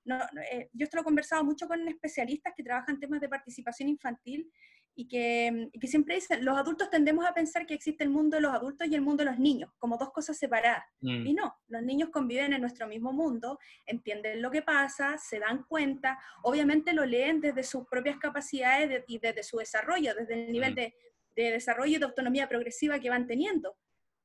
No, 0.06 0.18
eh, 0.52 0.70
yo 0.74 0.84
esto 0.84 0.98
lo 0.98 1.02
he 1.02 1.06
conversado 1.06 1.44
mucho 1.44 1.68
con 1.68 1.88
especialistas 1.88 2.54
que 2.56 2.64
trabajan 2.64 3.00
temas 3.00 3.22
de 3.22 3.30
participación 3.30 3.90
infantil 3.90 4.52
y 4.96 5.08
que, 5.08 5.70
que, 5.80 5.88
siempre 5.88 6.16
dicen, 6.16 6.46
los 6.46 6.58
adultos 6.58 6.90
tendemos 6.90 7.26
a 7.26 7.34
pensar 7.34 7.66
que 7.66 7.74
existe 7.74 8.04
el 8.04 8.12
mundo 8.12 8.38
de 8.38 8.42
los 8.42 8.54
adultos 8.54 8.88
y 8.88 8.94
el 8.94 9.02
mundo 9.02 9.24
de 9.24 9.32
los 9.32 9.40
niños, 9.40 9.72
como 9.80 9.98
dos 9.98 10.12
cosas 10.12 10.38
separadas. 10.38 10.84
Mm. 11.02 11.28
Y 11.28 11.34
no, 11.34 11.56
los 11.68 11.82
niños 11.82 12.10
conviven 12.10 12.54
en 12.54 12.62
nuestro 12.62 12.88
mismo 12.88 13.12
mundo, 13.12 13.58
entienden 13.86 14.42
lo 14.42 14.52
que 14.52 14.62
pasa, 14.62 15.18
se 15.18 15.40
dan 15.40 15.64
cuenta, 15.64 16.20
obviamente 16.44 16.94
lo 16.94 17.06
leen 17.06 17.42
desde 17.42 17.64
sus 17.64 17.88
propias 17.88 18.18
capacidades 18.18 19.04
y 19.08 19.18
desde 19.18 19.42
su 19.42 19.58
desarrollo, 19.58 20.14
desde 20.14 20.46
el 20.46 20.52
nivel 20.52 20.74
mm. 20.74 20.76
de 20.76 20.96
de 21.36 21.52
desarrollo 21.52 21.96
y 21.96 22.00
de 22.00 22.06
autonomía 22.06 22.48
progresiva 22.48 23.00
que 23.00 23.10
van 23.10 23.28
teniendo, 23.28 23.78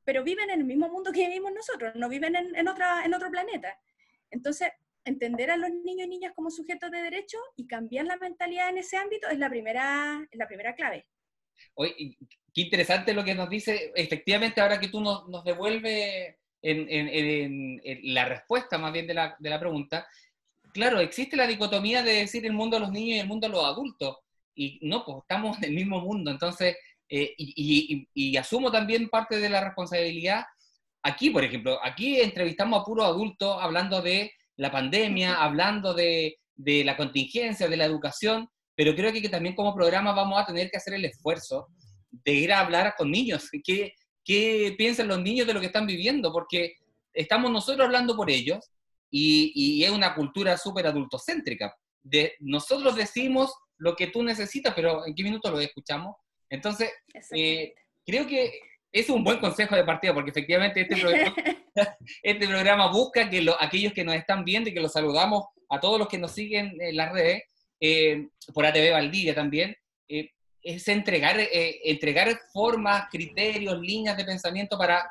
pero 0.04 0.24
viven 0.24 0.50
en 0.50 0.60
el 0.60 0.66
mismo 0.66 0.88
mundo 0.88 1.12
que 1.12 1.26
vivimos 1.26 1.52
nosotros, 1.52 1.94
no 1.94 2.08
viven 2.08 2.34
en, 2.34 2.68
otra, 2.68 3.04
en 3.04 3.14
otro 3.14 3.30
planeta. 3.30 3.78
Entonces, 4.30 4.68
entender 5.04 5.50
a 5.50 5.56
los 5.56 5.70
niños 5.70 6.06
y 6.06 6.10
niñas 6.10 6.32
como 6.34 6.50
sujetos 6.50 6.90
de 6.90 7.02
derecho 7.02 7.38
y 7.56 7.66
cambiar 7.66 8.06
la 8.06 8.16
mentalidad 8.16 8.68
en 8.68 8.78
ese 8.78 8.96
ámbito 8.96 9.28
es 9.28 9.38
la 9.38 9.48
primera, 9.48 10.26
la 10.32 10.46
primera 10.46 10.74
clave. 10.74 11.06
Oye, 11.74 12.16
qué 12.54 12.60
interesante 12.60 13.12
lo 13.12 13.24
que 13.24 13.34
nos 13.34 13.48
dice, 13.48 13.92
efectivamente, 13.94 14.60
ahora 14.60 14.78
que 14.78 14.88
tú 14.88 15.00
nos, 15.00 15.28
nos 15.28 15.44
devuelves 15.44 16.36
en, 16.62 17.80
la 18.14 18.24
respuesta 18.24 18.78
más 18.78 18.92
bien 18.92 19.06
de 19.06 19.14
la, 19.14 19.36
de 19.38 19.50
la 19.50 19.60
pregunta, 19.60 20.06
claro, 20.72 21.00
existe 21.00 21.36
la 21.36 21.46
dicotomía 21.46 22.02
de 22.02 22.12
decir 22.12 22.44
el 22.46 22.52
mundo 22.52 22.76
de 22.76 22.80
los 22.80 22.92
niños 22.92 23.16
y 23.16 23.20
el 23.20 23.26
mundo 23.28 23.46
de 23.46 23.52
los 23.52 23.64
adultos, 23.64 24.18
y 24.54 24.78
no, 24.82 25.04
pues 25.04 25.18
estamos 25.18 25.58
en 25.58 25.64
el 25.64 25.72
mismo 25.72 26.00
mundo, 26.00 26.30
entonces 26.30 26.76
eh, 27.08 27.34
y, 27.38 28.36
asumo 28.36 28.70
también 28.70 29.08
parte 29.08 29.38
de 29.38 29.48
la 29.48 29.64
responsabilidad. 29.64 30.44
Aquí, 31.02 31.30
por 31.30 31.44
ejemplo, 31.44 31.78
aquí 31.82 32.20
entrevistamos 32.20 32.80
a 32.80 32.84
puros 32.84 33.06
adultos 33.06 33.56
hablando 33.60 34.02
de 34.02 34.32
la 34.56 34.70
pandemia, 34.70 35.42
hablando 35.42 35.94
de, 35.94 36.36
la 36.56 36.96
contingencia, 36.96 37.68
de 37.68 37.76
la 37.76 37.84
educación, 37.84 38.48
pero 38.74 38.94
creo 38.94 39.12
que, 39.12 39.28
también 39.28 39.54
como 39.54 39.74
programa 39.74 40.12
vamos 40.12 40.40
a 40.40 40.46
tener 40.46 40.70
que 40.70 40.76
hacer 40.76 40.94
el 40.94 41.04
esfuerzo 41.04 41.68
de 42.10 42.32
ir 42.32 42.52
a 42.52 42.60
hablar 42.60 42.94
con 42.96 43.10
niños. 43.10 43.48
¿Qué, 43.64 43.94
qué 44.24 44.74
piensan 44.76 45.08
los 45.08 45.20
niños 45.20 45.46
de 45.46 45.54
lo 45.54 45.60
que 45.60 45.66
están 45.66 45.86
viviendo? 45.86 46.32
Porque 46.32 46.74
estamos 47.14 47.50
nosotros 47.50 47.86
hablando 47.86 48.16
por 48.16 48.30
ellos 48.30 48.70
y, 49.10 49.52
y 49.54 49.84
es 49.84 49.90
una 49.90 50.14
cultura 50.14 50.56
súper 50.58 50.86
adultocéntrica. 50.86 51.74
De, 52.02 52.34
nosotros 52.40 52.94
decimos 52.96 53.52
lo 53.78 53.94
que 53.96 54.08
tú 54.08 54.22
necesitas, 54.22 54.74
pero 54.74 55.06
¿en 55.06 55.14
qué 55.14 55.22
minuto 55.22 55.50
lo 55.50 55.60
escuchamos? 55.60 56.16
Entonces, 56.50 56.90
eh, 57.32 57.74
creo 58.04 58.26
que 58.26 58.60
es 58.90 59.10
un 59.10 59.22
buen 59.22 59.38
consejo 59.38 59.76
de 59.76 59.84
partida, 59.84 60.14
porque 60.14 60.30
efectivamente 60.30 60.80
este 60.80 60.96
programa, 60.96 61.34
este 62.22 62.46
programa 62.46 62.90
busca 62.90 63.28
que 63.28 63.46
aquellos 63.58 63.92
que 63.92 64.04
nos 64.04 64.14
están 64.14 64.44
viendo 64.44 64.70
y 64.70 64.74
que 64.74 64.80
los 64.80 64.92
saludamos 64.92 65.44
a 65.68 65.80
todos 65.80 65.98
los 65.98 66.08
que 66.08 66.18
nos 66.18 66.32
siguen 66.32 66.76
en 66.80 66.96
las 66.96 67.12
redes, 67.12 67.42
eh, 67.80 68.28
por 68.52 68.66
ATV 68.66 68.92
Valdivia 68.92 69.34
también, 69.34 69.76
eh, 70.08 70.30
es 70.62 70.88
entregar, 70.88 71.38
eh, 71.38 71.80
entregar 71.84 72.40
formas, 72.52 73.08
criterios, 73.10 73.78
líneas 73.80 74.16
de 74.16 74.24
pensamiento 74.24 74.76
para 74.76 75.08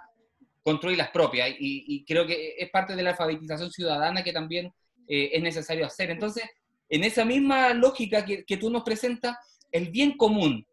construir 0.63 0.97
las 0.97 1.09
propias. 1.09 1.49
Y, 1.59 2.03
creo 2.05 2.27
que 2.27 2.55
es 2.57 2.69
parte 2.69 2.95
de 2.95 3.03
la 3.03 3.11
alfabetización 3.11 3.71
ciudadana 3.71 4.23
que 4.23 4.33
también 4.33 4.73
es 5.07 5.41
necesario 5.41 5.85
hacer. 5.85 6.11
Entonces, 6.11 6.43
en 6.89 7.05
esa 7.05 7.23
misma 7.23 7.73
lógica 7.73 8.25
que, 8.25 8.43
que 8.43 8.57
tú 8.57 8.69
nos 8.69 8.83
presentas, 8.83 9.37
el 9.71 9.89
bien 9.89 10.17
común, 10.17 10.67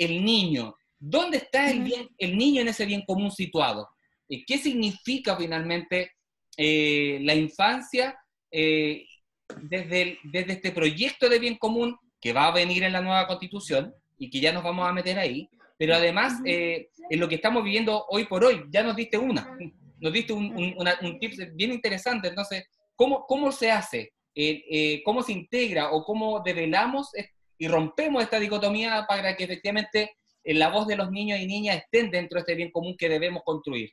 el 0.00 0.24
niño, 0.24 0.74
¿dónde 0.98 1.38
está 1.38 1.70
el, 1.70 1.80
bien, 1.80 2.08
el 2.18 2.36
niño 2.36 2.62
en 2.62 2.68
ese 2.68 2.86
bien 2.86 3.02
común 3.06 3.30
situado? 3.30 3.88
¿Qué 4.28 4.58
significa 4.58 5.36
finalmente 5.36 6.12
la 6.56 7.34
infancia 7.34 8.16
desde, 9.62 10.18
desde 10.24 10.52
este 10.52 10.72
proyecto 10.72 11.28
de 11.28 11.38
bien 11.38 11.56
común 11.56 11.96
que 12.20 12.32
va 12.32 12.46
a 12.46 12.52
venir 12.52 12.82
en 12.82 12.92
la 12.92 13.00
nueva 13.00 13.26
constitución 13.26 13.94
y 14.18 14.30
que 14.30 14.40
ya 14.40 14.52
nos 14.52 14.62
vamos 14.62 14.88
a 14.88 14.92
meter 14.92 15.18
ahí, 15.18 15.48
pero 15.78 15.94
además 15.94 16.40
eh, 16.44 16.90
en 17.08 17.20
lo 17.20 17.28
que 17.28 17.36
estamos 17.36 17.64
viviendo 17.64 18.04
hoy 18.08 18.26
por 18.26 18.44
hoy, 18.44 18.64
ya 18.70 18.82
nos 18.82 18.94
diste 18.94 19.16
una, 19.16 19.56
nos 20.00 20.12
diste 20.12 20.32
un, 20.32 20.54
un, 20.54 21.18
tip 21.18 21.32
bien 21.54 21.72
interesante, 21.72 22.28
entonces, 22.28 22.64
¿cómo, 22.94 23.24
cómo 23.26 23.50
se 23.50 23.70
hace? 23.70 24.12
Eh, 24.34 24.62
eh, 24.70 25.02
¿Cómo 25.04 25.22
se 25.22 25.32
integra 25.32 25.90
o 25.90 26.04
cómo 26.04 26.40
develamos 26.40 27.10
y 27.60 27.68
rompemos 27.68 28.22
esta 28.22 28.40
dicotomía 28.40 29.04
para 29.06 29.36
que 29.36 29.44
efectivamente 29.44 30.16
la 30.44 30.70
voz 30.70 30.86
de 30.86 30.96
los 30.96 31.10
niños 31.10 31.38
y 31.38 31.46
niñas 31.46 31.76
estén 31.76 32.10
dentro 32.10 32.36
de 32.36 32.40
este 32.40 32.54
bien 32.54 32.70
común 32.70 32.96
que 32.98 33.10
debemos 33.10 33.42
construir? 33.44 33.90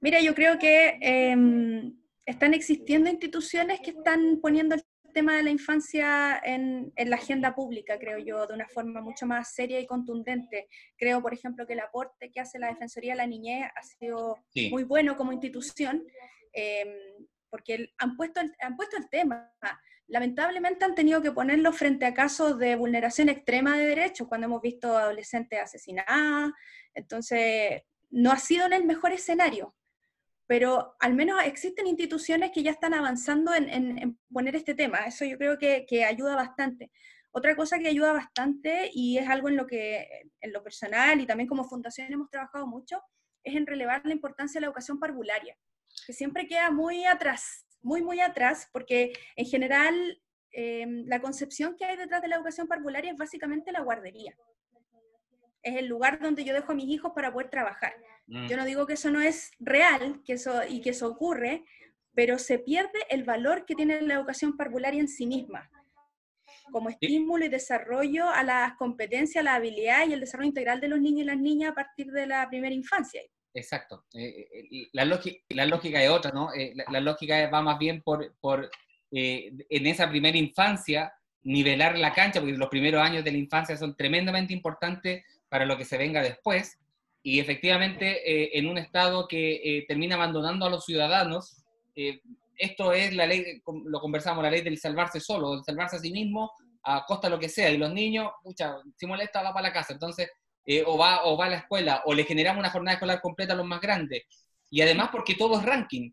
Mira, 0.00 0.18
yo 0.20 0.34
creo 0.34 0.58
que 0.58 0.96
em, 1.02 1.94
están 2.24 2.54
existiendo 2.54 3.10
instituciones 3.10 3.80
que 3.80 3.90
están 3.90 4.40
poniendo 4.40 4.74
el 4.74 4.82
tema 5.12 5.36
de 5.36 5.42
la 5.42 5.50
infancia 5.50 6.40
en, 6.42 6.90
la 6.96 7.16
agenda 7.16 7.54
pública, 7.54 7.98
creo 7.98 8.18
yo, 8.18 8.46
de 8.46 8.54
una 8.54 8.68
forma 8.68 9.02
mucho 9.02 9.26
más 9.26 9.52
seria 9.52 9.78
y 9.78 9.86
contundente. 9.86 10.68
Creo, 10.96 11.20
por 11.20 11.34
ejemplo, 11.34 11.66
que 11.66 11.74
el 11.74 11.80
aporte 11.80 12.30
que 12.30 12.40
hace 12.40 12.58
la 12.58 12.68
Defensoría 12.68 13.12
de 13.12 13.18
la 13.18 13.26
Niñez 13.26 13.68
ha 13.74 13.82
sido 13.82 14.38
muy 14.70 14.84
bueno 14.84 15.16
como 15.16 15.32
institución, 15.32 16.02
em, 16.54 16.88
porque 17.56 17.94
han 17.96 18.18
puesto, 18.18 18.40
el, 18.40 18.54
han 18.60 18.76
puesto 18.76 18.98
el 18.98 19.08
tema. 19.08 19.50
Lamentablemente 20.08 20.84
han 20.84 20.94
tenido 20.94 21.22
que 21.22 21.32
ponerlo 21.32 21.72
frente 21.72 22.04
a 22.04 22.12
casos 22.12 22.58
de 22.58 22.76
vulneración 22.76 23.30
extrema 23.30 23.78
de 23.78 23.86
derechos, 23.86 24.28
cuando 24.28 24.44
hemos 24.44 24.60
visto 24.60 24.98
adolescentes 24.98 25.58
asesinadas. 25.58 26.52
Entonces, 26.92 27.82
no 28.10 28.30
ha 28.30 28.38
sido 28.38 28.66
en 28.66 28.74
el 28.74 28.84
mejor 28.84 29.12
escenario 29.12 29.74
pero 30.48 30.94
al 31.00 31.12
menos 31.14 31.42
existen 31.42 31.88
instituciones 31.88 32.52
que 32.52 32.62
ya 32.62 32.70
están 32.70 32.94
avanzando 32.94 33.52
en, 33.52 34.16
poner 34.32 34.54
este 34.54 34.76
tema. 34.76 34.98
Eso 34.98 35.24
yo 35.24 35.38
creo 35.38 35.58
que, 35.58 36.04
ayuda 36.04 36.36
bastante. 36.36 36.92
Otra 37.32 37.56
cosa 37.56 37.80
que 37.80 37.88
ayuda 37.88 38.12
bastante, 38.12 38.92
y 38.94 39.18
es 39.18 39.28
algo 39.28 39.48
en 39.48 39.56
lo 39.56 39.66
que 39.66 40.06
en 40.40 40.52
lo 40.52 40.62
personal 40.62 41.20
y 41.20 41.26
también 41.26 41.48
como 41.48 41.64
fundación 41.64 42.12
hemos 42.12 42.30
trabajado 42.30 42.68
mucho, 42.68 43.02
es 43.42 43.56
en 43.56 43.66
relevar 43.66 44.02
la 44.04 44.12
importancia 44.12 44.60
de 44.60 44.62
la 44.62 44.68
educación 44.68 45.00
parvularia, 45.00 45.56
que 46.06 46.12
siempre 46.12 46.46
queda 46.46 46.70
muy 46.70 47.04
atrás, 47.04 47.66
muy, 47.82 48.02
muy 48.02 48.20
atrás, 48.20 48.68
porque 48.72 49.12
en 49.36 49.46
general 49.46 50.20
em, 50.50 51.04
la 51.06 51.20
concepción 51.20 51.76
que 51.76 51.84
hay 51.84 51.96
detrás 51.96 52.22
de 52.22 52.28
la 52.28 52.36
educación 52.36 52.66
parvularia 52.66 53.12
es 53.12 53.16
básicamente 53.16 53.72
la 53.72 53.80
guardería. 53.80 54.36
Es 55.62 55.76
el 55.76 55.86
lugar 55.86 56.20
donde 56.20 56.44
yo 56.44 56.54
dejo 56.54 56.72
a 56.72 56.74
mis 56.74 56.88
hijos 56.88 57.12
para 57.14 57.32
poder 57.32 57.50
trabajar 57.50 57.94
Mm. 58.26 58.48
Yo 58.48 58.56
no 58.56 58.64
digo 58.64 58.86
que 58.86 58.94
eso 58.94 59.10
no 59.10 59.20
es 59.20 59.52
real 59.58 60.22
que 60.24 60.34
eso, 60.34 60.62
y 60.68 60.80
que 60.80 60.90
eso 60.90 61.08
ocurre, 61.08 61.64
pero 62.14 62.38
se 62.38 62.58
pierde 62.58 62.98
el 63.10 63.24
valor 63.24 63.66
que 63.66 63.74
tiene 63.74 64.00
la 64.02 64.14
educación 64.14 64.56
parvularia 64.56 65.00
en 65.00 65.08
sí 65.08 65.26
misma, 65.26 65.70
como 66.72 66.88
estímulo 66.88 67.44
y 67.44 67.48
desarrollo 67.48 68.28
a 68.28 68.42
las 68.42 68.74
competencias, 68.76 69.44
la 69.44 69.54
habilidad 69.54 70.08
y 70.08 70.14
el 70.14 70.20
desarrollo 70.20 70.48
integral 70.48 70.80
de 70.80 70.88
los 70.88 71.00
niños 71.00 71.22
y 71.22 71.26
las 71.26 71.38
niñas 71.38 71.70
a 71.70 71.74
partir 71.74 72.10
de 72.10 72.26
la 72.26 72.48
primera 72.48 72.74
infancia. 72.74 73.22
Exacto. 73.56 74.04
Eh, 74.14 74.48
eh, 74.52 74.88
la, 74.92 75.04
lógica, 75.04 75.38
la 75.48 75.66
lógica 75.66 76.02
es 76.02 76.10
otra, 76.10 76.30
¿no? 76.30 76.52
Eh, 76.54 76.74
la, 76.90 77.00
lógica 77.00 77.48
va 77.48 77.62
más 77.62 77.78
bien 77.78 78.02
por, 78.02 78.30
en 79.10 79.86
esa 79.86 80.08
primera 80.08 80.36
infancia, 80.36 81.12
nivelar 81.42 81.96
la 81.98 82.12
cancha, 82.12 82.40
porque 82.40 82.56
los 82.56 82.68
primeros 82.68 83.02
años 83.02 83.24
de 83.24 83.32
la 83.32 83.38
infancia 83.38 83.76
son 83.76 83.96
tremendamente 83.96 84.52
importantes 84.52 85.24
para 85.48 85.64
lo 85.64 85.76
que 85.76 85.84
se 85.84 85.96
venga 85.96 86.22
después, 86.22 86.78
y 87.26 87.40
efectivamente, 87.40 88.22
eh, 88.24 88.50
en 88.56 88.68
un 88.68 88.78
Estado 88.78 89.26
que 89.26 89.54
eh, 89.54 89.84
termina 89.88 90.14
abandonando 90.14 90.64
a 90.64 90.70
los 90.70 90.84
ciudadanos, 90.84 91.56
eh, 91.96 92.20
esto 92.56 92.92
es 92.92 93.12
la 93.16 93.26
ley, 93.26 93.60
lo 93.86 93.98
conversamos, 93.98 94.44
la 94.44 94.50
ley 94.52 94.60
del 94.62 94.78
salvarse 94.78 95.18
solo, 95.18 95.56
del 95.56 95.64
salvarse 95.64 95.96
a 95.96 95.98
sí 95.98 96.12
mismo 96.12 96.52
a 96.84 97.04
costa 97.04 97.26
de 97.26 97.34
lo 97.34 97.40
que 97.40 97.48
sea. 97.48 97.68
Y 97.68 97.78
los 97.78 97.92
niños, 97.92 98.30
si 98.96 99.06
molesta, 99.06 99.42
va 99.42 99.52
para 99.52 99.66
la 99.66 99.72
casa. 99.72 99.92
Entonces, 99.92 100.30
o, 100.86 100.98
va, 100.98 101.24
o 101.24 101.36
va 101.36 101.46
a 101.46 101.50
la 101.50 101.56
escuela, 101.56 102.02
o 102.04 102.14
le 102.14 102.24
generamos 102.24 102.60
una 102.60 102.70
jornada 102.70 102.94
escolar 102.94 103.20
completa 103.20 103.52
a 103.52 103.56
los 103.56 103.66
más 103.66 103.80
grandes. 103.80 104.24
Y 104.70 104.80
además 104.80 105.10
porque 105.12 105.34
todo 105.34 105.58
es 105.58 105.64
ranking. 105.64 106.10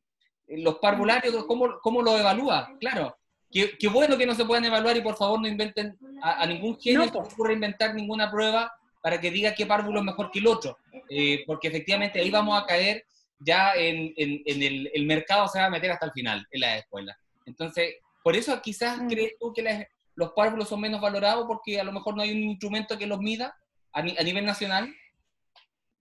Los 0.48 0.78
parvularios, 0.80 1.46
¿cómo, 1.46 1.80
cómo 1.82 2.02
lo 2.02 2.18
evalúa? 2.18 2.70
Claro, 2.80 3.18
Qué, 3.54 3.78
qué, 3.78 3.88
bueno 3.88 4.18
que 4.18 4.26
no 4.26 4.34
se 4.34 4.46
puedan 4.46 4.66
evaluar 4.66 4.98
y 4.98 5.02
por 5.02 5.16
favor 5.16 5.40
no 5.40 5.48
inventen 5.48 5.96
a, 6.24 6.44
ningún 6.48 6.80
genio, 6.80 7.06
no, 7.06 7.12
se 7.12 7.34
ocurra 7.34 7.54
inventar 7.54 7.94
ninguna 7.94 8.32
prueba 8.32 8.74
para 9.00 9.22
que 9.22 9.30
diga 9.30 9.54
qué 9.54 9.68
párvulo 9.68 10.00
es 10.00 10.06
mejor 10.06 10.32
que 10.32 10.40
el 10.40 10.48
otro, 10.48 10.80
eh, 11.08 11.44
porque 11.46 11.68
efectivamente 11.68 12.20
ahí 12.20 12.32
vamos 12.32 12.60
a 12.60 12.66
caer 12.66 13.06
ya 13.38 13.74
en, 13.76 14.14
el, 14.18 15.06
mercado 15.06 15.48
se 15.48 15.60
va 15.60 15.66
a 15.66 15.70
meter 15.70 15.92
hasta 15.92 16.08
el 16.08 16.14
final 16.14 16.48
en 16.50 16.62
la 16.62 16.78
escuela. 16.78 17.16
Entonces, 17.46 17.96
por 18.24 18.36
eso 18.36 18.60
quizás 18.62 19.00
mm. 19.00 19.08
crees 19.08 19.34
tú 19.40 19.54
que 19.54 19.88
los 20.16 20.32
párvulos 20.32 20.70
son 20.70 20.82
menos 20.82 21.00
valorados 21.02 21.46
porque 21.46 21.80
a 21.80 21.84
lo 21.84 21.92
mejor 21.92 22.16
no 22.16 22.24
hay 22.24 22.32
un 22.32 22.44
instrumento 22.44 22.98
que 22.98 23.06
los 23.06 23.20
mida 23.20 23.56
a, 23.94 24.00
a 24.00 24.24
nivel 24.24 24.46
nacional. 24.46 24.94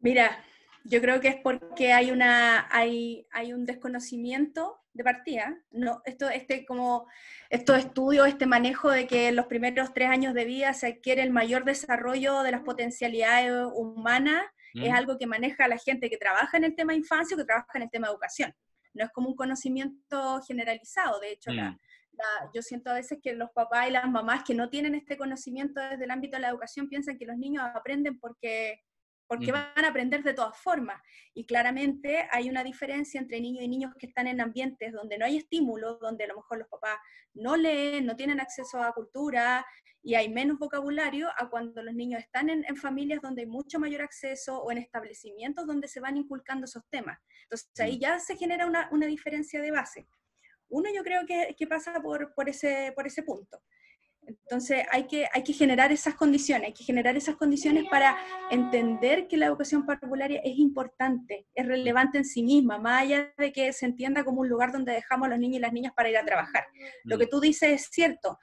Mira, 0.01 0.45
yo 0.84 1.01
creo 1.01 1.20
que 1.20 1.28
es 1.28 1.36
porque 1.36 1.93
hay, 1.93 2.11
una, 2.11 2.68
hay, 2.70 3.26
hay 3.30 3.53
un 3.53 3.64
desconocimiento 3.64 4.80
de 4.93 5.05
partida. 5.05 5.57
No, 5.70 6.03
esto, 6.05 6.28
este, 6.28 6.66
como, 6.66 7.07
estos 7.51 7.78
estudios, 7.78 8.28
este 8.28 8.47
manejo 8.47 8.90
de 8.90 9.07
que 9.07 9.28
en 9.28 9.36
los 9.36 9.47
primeros 9.47 9.95
tres 9.95 10.09
años 10.09 10.34
de 10.34 10.45
vida 10.45 10.72
se 10.74 10.88
adquiere 10.88 11.22
el 11.22 11.30
mayor 11.30 11.64
desarrollo 11.64 12.43
de 12.43 12.51
las 12.51 12.62
potencialidades 12.62 13.53
humanas, 13.74 14.43
es 14.74 14.90
mm. 14.90 14.95
algo 14.95 15.18
que 15.18 15.26
maneja 15.26 15.68
la 15.68 15.78
gente 15.78 16.09
que 16.09 16.16
trabaja 16.16 16.57
en 16.57 16.64
el 16.64 16.74
tema 16.74 16.95
infancia 16.95 17.34
o 17.34 17.38
que 17.38 17.45
trabaja 17.45 17.70
en 17.74 17.82
el 17.82 17.90
tema 17.90 18.09
educación. 18.09 18.55
No 18.95 19.05
es 19.05 19.11
como 19.11 19.28
un 19.28 19.36
conocimiento 19.36 20.40
generalizado. 20.43 21.20
De 21.20 21.32
hecho, 21.32 21.53
mm. 21.53 21.78
Yo 22.54 22.62
siento 22.62 22.90
a 22.90 22.94
veces 22.94 23.18
que 23.22 23.34
los 23.34 23.50
papás 23.50 23.88
y 23.88 23.92
las 23.92 24.08
mamás 24.10 24.44
que 24.44 24.54
no 24.54 24.68
tienen 24.68 24.94
este 24.94 25.16
conocimiento 25.16 25.80
desde 25.80 26.04
el 26.04 26.10
ámbito 26.10 26.36
de 26.36 26.42
la 26.42 26.48
educación 26.48 26.88
piensan 26.88 27.18
que 27.18 27.26
los 27.26 27.36
niños 27.36 27.64
aprenden 27.74 28.18
porque 28.18 28.80
porque 29.32 29.50
van 29.50 29.84
a 29.84 29.88
aprender 29.88 30.22
de 30.22 30.34
todas 30.34 30.58
formas. 30.58 31.00
Y 31.32 31.46
claramente 31.46 32.28
hay 32.30 32.50
una 32.50 32.62
diferencia 32.62 33.18
entre 33.18 33.40
niños 33.40 33.64
y 33.64 33.68
niños 33.68 33.94
que 33.98 34.06
están 34.06 34.26
en 34.26 34.42
ambientes 34.42 34.92
donde 34.92 35.16
no 35.16 35.24
hay 35.24 35.38
estímulo, 35.38 35.96
donde 35.96 36.24
a 36.24 36.26
lo 36.26 36.36
mejor 36.36 36.58
los 36.58 36.68
papás 36.68 36.98
no 37.32 37.56
leen, 37.56 38.04
no 38.04 38.14
tienen 38.14 38.40
acceso 38.40 38.82
a 38.82 38.92
cultura 38.92 39.64
y 40.02 40.16
hay 40.16 40.28
menos 40.28 40.58
vocabulario, 40.58 41.30
a 41.38 41.48
cuando 41.48 41.82
los 41.82 41.94
niños 41.94 42.20
están 42.20 42.50
en, 42.50 42.76
familias 42.76 43.22
donde 43.22 43.42
hay 43.42 43.48
mucho 43.48 43.78
mayor 43.78 44.02
acceso 44.02 44.58
o 44.60 44.70
en 44.70 44.78
establecimientos 44.78 45.66
donde 45.66 45.88
se 45.88 46.00
van 46.00 46.18
inculcando 46.18 46.66
esos 46.66 46.82
temas. 46.90 47.18
Entonces 47.44 47.70
ahí 47.78 47.98
ya 47.98 48.18
se 48.18 48.36
genera 48.36 48.66
una, 48.66 48.88
una 48.90 49.06
diferencia 49.06 49.62
de 49.62 49.70
base. 49.70 50.08
Uno 50.72 50.88
yo 50.94 51.02
creo 51.02 51.26
que, 51.26 51.54
que 51.56 51.66
pasa 51.66 52.00
por, 52.02 52.34
por, 52.34 52.48
ese, 52.48 52.92
por 52.96 53.06
ese 53.06 53.22
punto. 53.22 53.62
Entonces 54.24 54.84
hay 54.90 55.06
que, 55.06 55.26
hay 55.32 55.42
que 55.42 55.52
generar 55.52 55.92
esas 55.92 56.14
condiciones, 56.14 56.68
hay 56.68 56.72
que 56.72 56.84
generar 56.84 57.16
esas 57.16 57.36
condiciones 57.36 57.84
para 57.90 58.16
entender 58.50 59.26
que 59.26 59.36
la 59.36 59.46
educación 59.46 59.84
parvularia 59.84 60.40
es 60.44 60.56
importante, 60.58 61.46
es 61.54 61.66
relevante 61.66 62.18
en 62.18 62.24
sí 62.24 62.42
misma, 62.42 62.78
más 62.78 63.02
allá 63.02 63.32
de 63.36 63.52
que 63.52 63.72
se 63.72 63.84
entienda 63.84 64.24
como 64.24 64.40
un 64.40 64.48
lugar 64.48 64.72
donde 64.72 64.92
dejamos 64.92 65.26
a 65.26 65.30
los 65.30 65.38
niños 65.40 65.58
y 65.58 65.60
las 65.60 65.72
niñas 65.72 65.92
para 65.94 66.08
ir 66.08 66.16
a 66.16 66.24
trabajar. 66.24 66.64
Lo 67.04 67.18
que 67.18 67.26
mm. 67.26 67.30
tú 67.30 67.40
dices 67.40 67.70
es 67.70 67.88
cierto, 67.90 68.38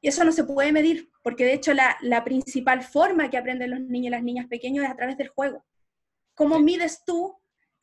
y 0.00 0.08
eso 0.08 0.24
no 0.24 0.32
se 0.32 0.44
puede 0.44 0.72
medir, 0.72 1.10
porque 1.22 1.44
de 1.44 1.52
hecho 1.52 1.74
la, 1.74 1.96
la 2.00 2.24
principal 2.24 2.82
forma 2.82 3.30
que 3.30 3.36
aprenden 3.36 3.70
los 3.70 3.80
niños 3.80 4.06
y 4.06 4.10
las 4.10 4.22
niñas 4.22 4.46
pequeños 4.46 4.84
es 4.84 4.90
a 4.90 4.96
través 4.96 5.16
del 5.18 5.28
juego. 5.28 5.64
¿Cómo 6.34 6.58
mides 6.58 7.04
tú 7.04 7.36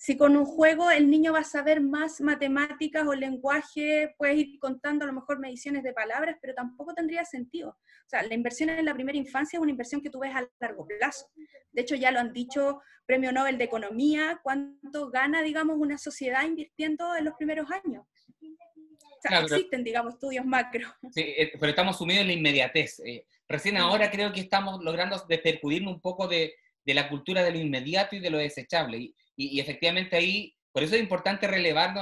si 0.04 0.18
con 0.18 0.36
un 0.36 0.44
juego 0.44 0.92
el 0.92 1.10
niño 1.10 1.32
va 1.32 1.40
a 1.40 1.44
saber 1.46 1.80
más 1.80 2.20
matemáticas 2.20 3.08
o 3.08 3.14
lenguaje, 3.14 4.14
puedes 4.18 4.38
ir 4.38 4.60
contando 4.60 5.06
a 5.06 5.08
lo 5.08 5.14
mejor 5.14 5.40
mediciones 5.40 5.82
de 5.82 5.94
palabras, 5.94 6.36
pero 6.42 6.54
tampoco 6.54 6.94
tendría 6.94 7.24
sentido. 7.24 7.70
O 7.70 8.10
sea, 8.10 8.22
la 8.22 8.34
inversión 8.34 8.70
en 8.70 8.84
la 8.84 8.94
primera 8.94 9.18
infancia 9.18 9.56
es 9.56 9.62
una 9.62 9.72
inversión 9.72 10.02
que 10.02 10.10
tú 10.10 10.20
ves 10.20 10.36
a 10.36 10.46
largo 10.60 10.86
plazo. 10.86 11.28
De 11.72 11.84
hecho, 11.84 11.96
ya 11.96 12.12
lo 12.12 12.20
han 12.20 12.34
dicho 12.34 12.82
Premio 13.06 13.32
Nobel 13.32 13.58
de 13.58 13.64
Economía, 13.64 14.42
cuánto 14.44 15.10
gana, 15.10 15.42
digamos, 15.42 15.78
una 15.80 15.98
sociedad 15.98 16.44
invirtiendo 16.44 17.16
en 17.16 17.24
los 17.24 17.36
primeros 17.36 17.72
años. 17.72 18.04
O 18.42 19.22
sea, 19.22 19.40
existen, 19.40 19.86
digamos, 19.86 20.16
estudios 20.16 20.46
macro. 20.46 20.86
Sí, 21.12 21.22
eh, 21.22 21.54
pero 21.58 21.70
estamos 21.70 21.98
sumidos 21.98 22.24
en 22.24 22.28
la 22.28 22.34
inmediatez. 22.34 23.00
Eh, 23.06 23.26
recién 23.48 23.78
ahora 23.78 24.12
creo 24.12 24.34
que 24.34 24.42
estamos 24.42 24.84
logrando 24.84 25.16
despercudirnos 25.30 25.94
un 25.94 26.02
poco 26.02 26.28
de, 26.28 26.56
de 26.86 26.94
la 26.94 27.10
cultura 27.10 27.44
de 27.44 27.52
lo 27.52 27.60
inmediato 27.60 28.16
y 28.16 28.20
de 28.20 28.30
lo 28.30 28.38
desechable. 28.38 28.98
Y, 28.98 29.16
Y, 29.36 29.60
efectivamente 29.60 30.16
ahí, 30.16 30.54
por 30.72 30.84
eso 30.84 30.96
es 30.96 31.02
importante 31.02 31.48
relevar 31.48 31.94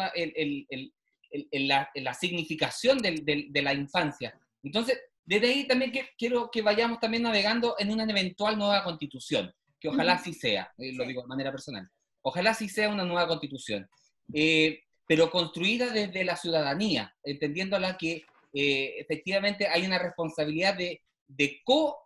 la, 1.53 2.13
significación 2.13 2.97
de 2.99 3.61
la 3.61 3.73
infancia. 3.73 4.33
Entonces, 4.63 4.99
desde 5.23 5.47
ahí 5.47 5.67
también 5.67 5.91
quiero 6.17 6.49
que 6.51 6.61
vayamos 6.61 6.99
también 6.99 7.23
navegando 7.23 7.75
en 7.79 7.91
una 7.91 8.03
eventual 8.03 8.57
nueva 8.57 8.83
constitución, 8.83 9.53
que 9.79 9.89
ojalá 9.89 10.17
sí 10.17 10.33
sea, 10.33 10.71
eh, 10.77 10.93
lo 10.93 11.05
digo 11.05 11.21
de 11.21 11.27
manera 11.27 11.51
personal, 11.51 11.87
ojalá 12.21 12.53
sí 12.53 12.67
sea 12.67 12.89
una 12.89 13.03
nueva 13.05 13.27
constitución, 13.27 13.87
eh, 14.33 14.83
pero 15.07 15.29
construida 15.29 15.89
desde 15.91 16.23
la 16.23 16.35
ciudadanía, 16.35 17.15
entendiéndola 17.23 17.97
que 17.97 18.23
eh, 18.53 18.95
efectivamente 18.97 19.67
hay 19.67 19.85
una 19.85 19.99
responsabilidad 19.99 20.75
de, 20.75 21.01
de 21.27 21.61
co 21.63 21.97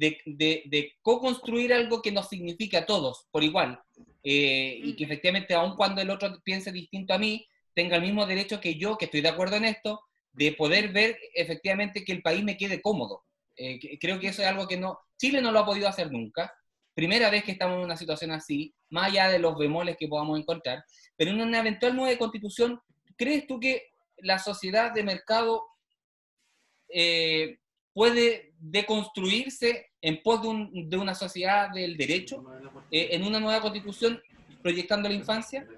de, 0.00 0.62
de, 0.66 0.92
co-construir 1.02 1.72
algo 1.72 2.00
que 2.00 2.12
nos 2.12 2.28
signifique 2.28 2.76
a 2.76 2.86
todos 2.86 3.26
por 3.30 3.44
igual, 3.44 3.80
y 4.22 4.94
que 4.96 5.04
efectivamente, 5.04 5.54
aun 5.54 5.76
cuando 5.76 6.00
el 6.00 6.10
otro 6.10 6.40
piense 6.42 6.72
distinto 6.72 7.14
a 7.14 7.18
mí, 7.18 7.46
tenga 7.74 7.96
el 7.96 8.02
mismo 8.02 8.26
derecho 8.26 8.60
que 8.60 8.76
yo, 8.76 8.96
que 8.96 9.06
estoy 9.06 9.20
de 9.20 9.28
acuerdo 9.28 9.56
en 9.56 9.66
esto, 9.66 10.00
de 10.32 10.52
poder 10.52 10.92
ver 10.92 11.18
efectivamente 11.34 12.04
que 12.04 12.12
el 12.12 12.22
país 12.22 12.42
me 12.42 12.56
quede 12.56 12.80
cómodo. 12.80 13.24
Eh, 13.56 13.98
creo 13.98 14.18
que 14.18 14.28
eso 14.28 14.42
es 14.42 14.48
algo 14.48 14.66
que 14.66 14.76
no, 14.76 14.98
Chile 15.18 15.40
no 15.42 15.52
lo 15.52 15.60
ha 15.60 15.66
podido 15.66 15.88
hacer 15.88 16.10
nunca. 16.10 16.52
Primera 16.94 17.30
vez 17.30 17.44
que 17.44 17.52
estamos 17.52 17.78
en 17.78 17.84
una 17.84 17.96
situación 17.96 18.30
así, 18.30 18.74
más 18.90 19.08
allá 19.08 19.28
de 19.28 19.38
los 19.38 19.56
bemoles 19.56 19.96
que 19.98 20.08
podamos 20.08 20.38
encontrar, 20.38 20.84
pero 21.16 21.30
en 21.30 21.40
una 21.40 21.60
eventual 21.60 21.94
nueva 21.94 22.16
constitución, 22.18 22.80
¿crees 23.16 23.46
tú 23.46 23.60
que 23.60 23.90
la 24.18 24.38
sociedad 24.38 24.92
de 24.92 25.02
mercado 25.02 25.66
eh, 26.88 27.59
puede 28.00 28.54
deconstruirse 28.58 29.90
en 30.00 30.22
pos 30.22 30.40
de, 30.40 30.96
una 30.96 31.14
sociedad 31.14 31.68
del 31.70 31.98
derecho 31.98 32.42
eh, 32.90 33.08
en 33.10 33.24
una 33.24 33.38
nueva 33.38 33.60
constitución 33.60 34.18
proyectando 34.62 35.06
la 35.06 35.14
infancia? 35.14 35.68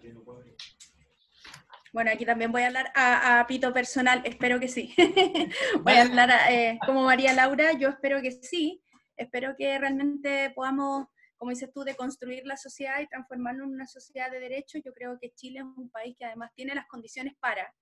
Bueno, 1.93 2.13
aquí 2.13 2.25
también 2.25 2.53
voy 2.53 2.63
a 2.63 2.69
hablar 2.69 2.93
a, 2.95 3.45
pito 3.49 3.73
personal, 3.73 4.23
espero 4.25 4.61
que 4.61 4.69
sí. 4.69 4.95
voy 5.83 5.95
a 5.95 6.03
hablar 6.03 6.31
eh, 6.49 6.79
como 6.87 7.03
María 7.03 7.33
Laura, 7.33 7.73
yo 7.73 7.89
espero 7.89 8.23
que 8.23 8.31
sí, 8.31 8.81
espero 9.17 9.57
que 9.59 9.77
realmente 9.77 10.53
podamos, 10.55 11.09
como 11.37 11.51
dices 11.51 11.73
tú, 11.75 11.83
de 11.83 11.97
construir 11.97 12.47
la 12.47 12.57
sociedad 12.57 13.01
y 13.01 13.09
transformarnos 13.09 13.67
en 13.67 13.75
una 13.75 13.89
sociedad 13.89 14.31
de 14.31 14.39
derechos. 14.39 14.81
Yo 14.85 14.93
creo 14.95 15.19
que 15.21 15.33
Chile 15.35 15.59
es 15.59 15.65
un 15.65 15.91
país 15.91 16.15
que 16.17 16.25
además 16.25 16.53
tiene 16.55 16.73
las 16.73 16.87
condiciones 16.87 17.35
para. 17.41 17.75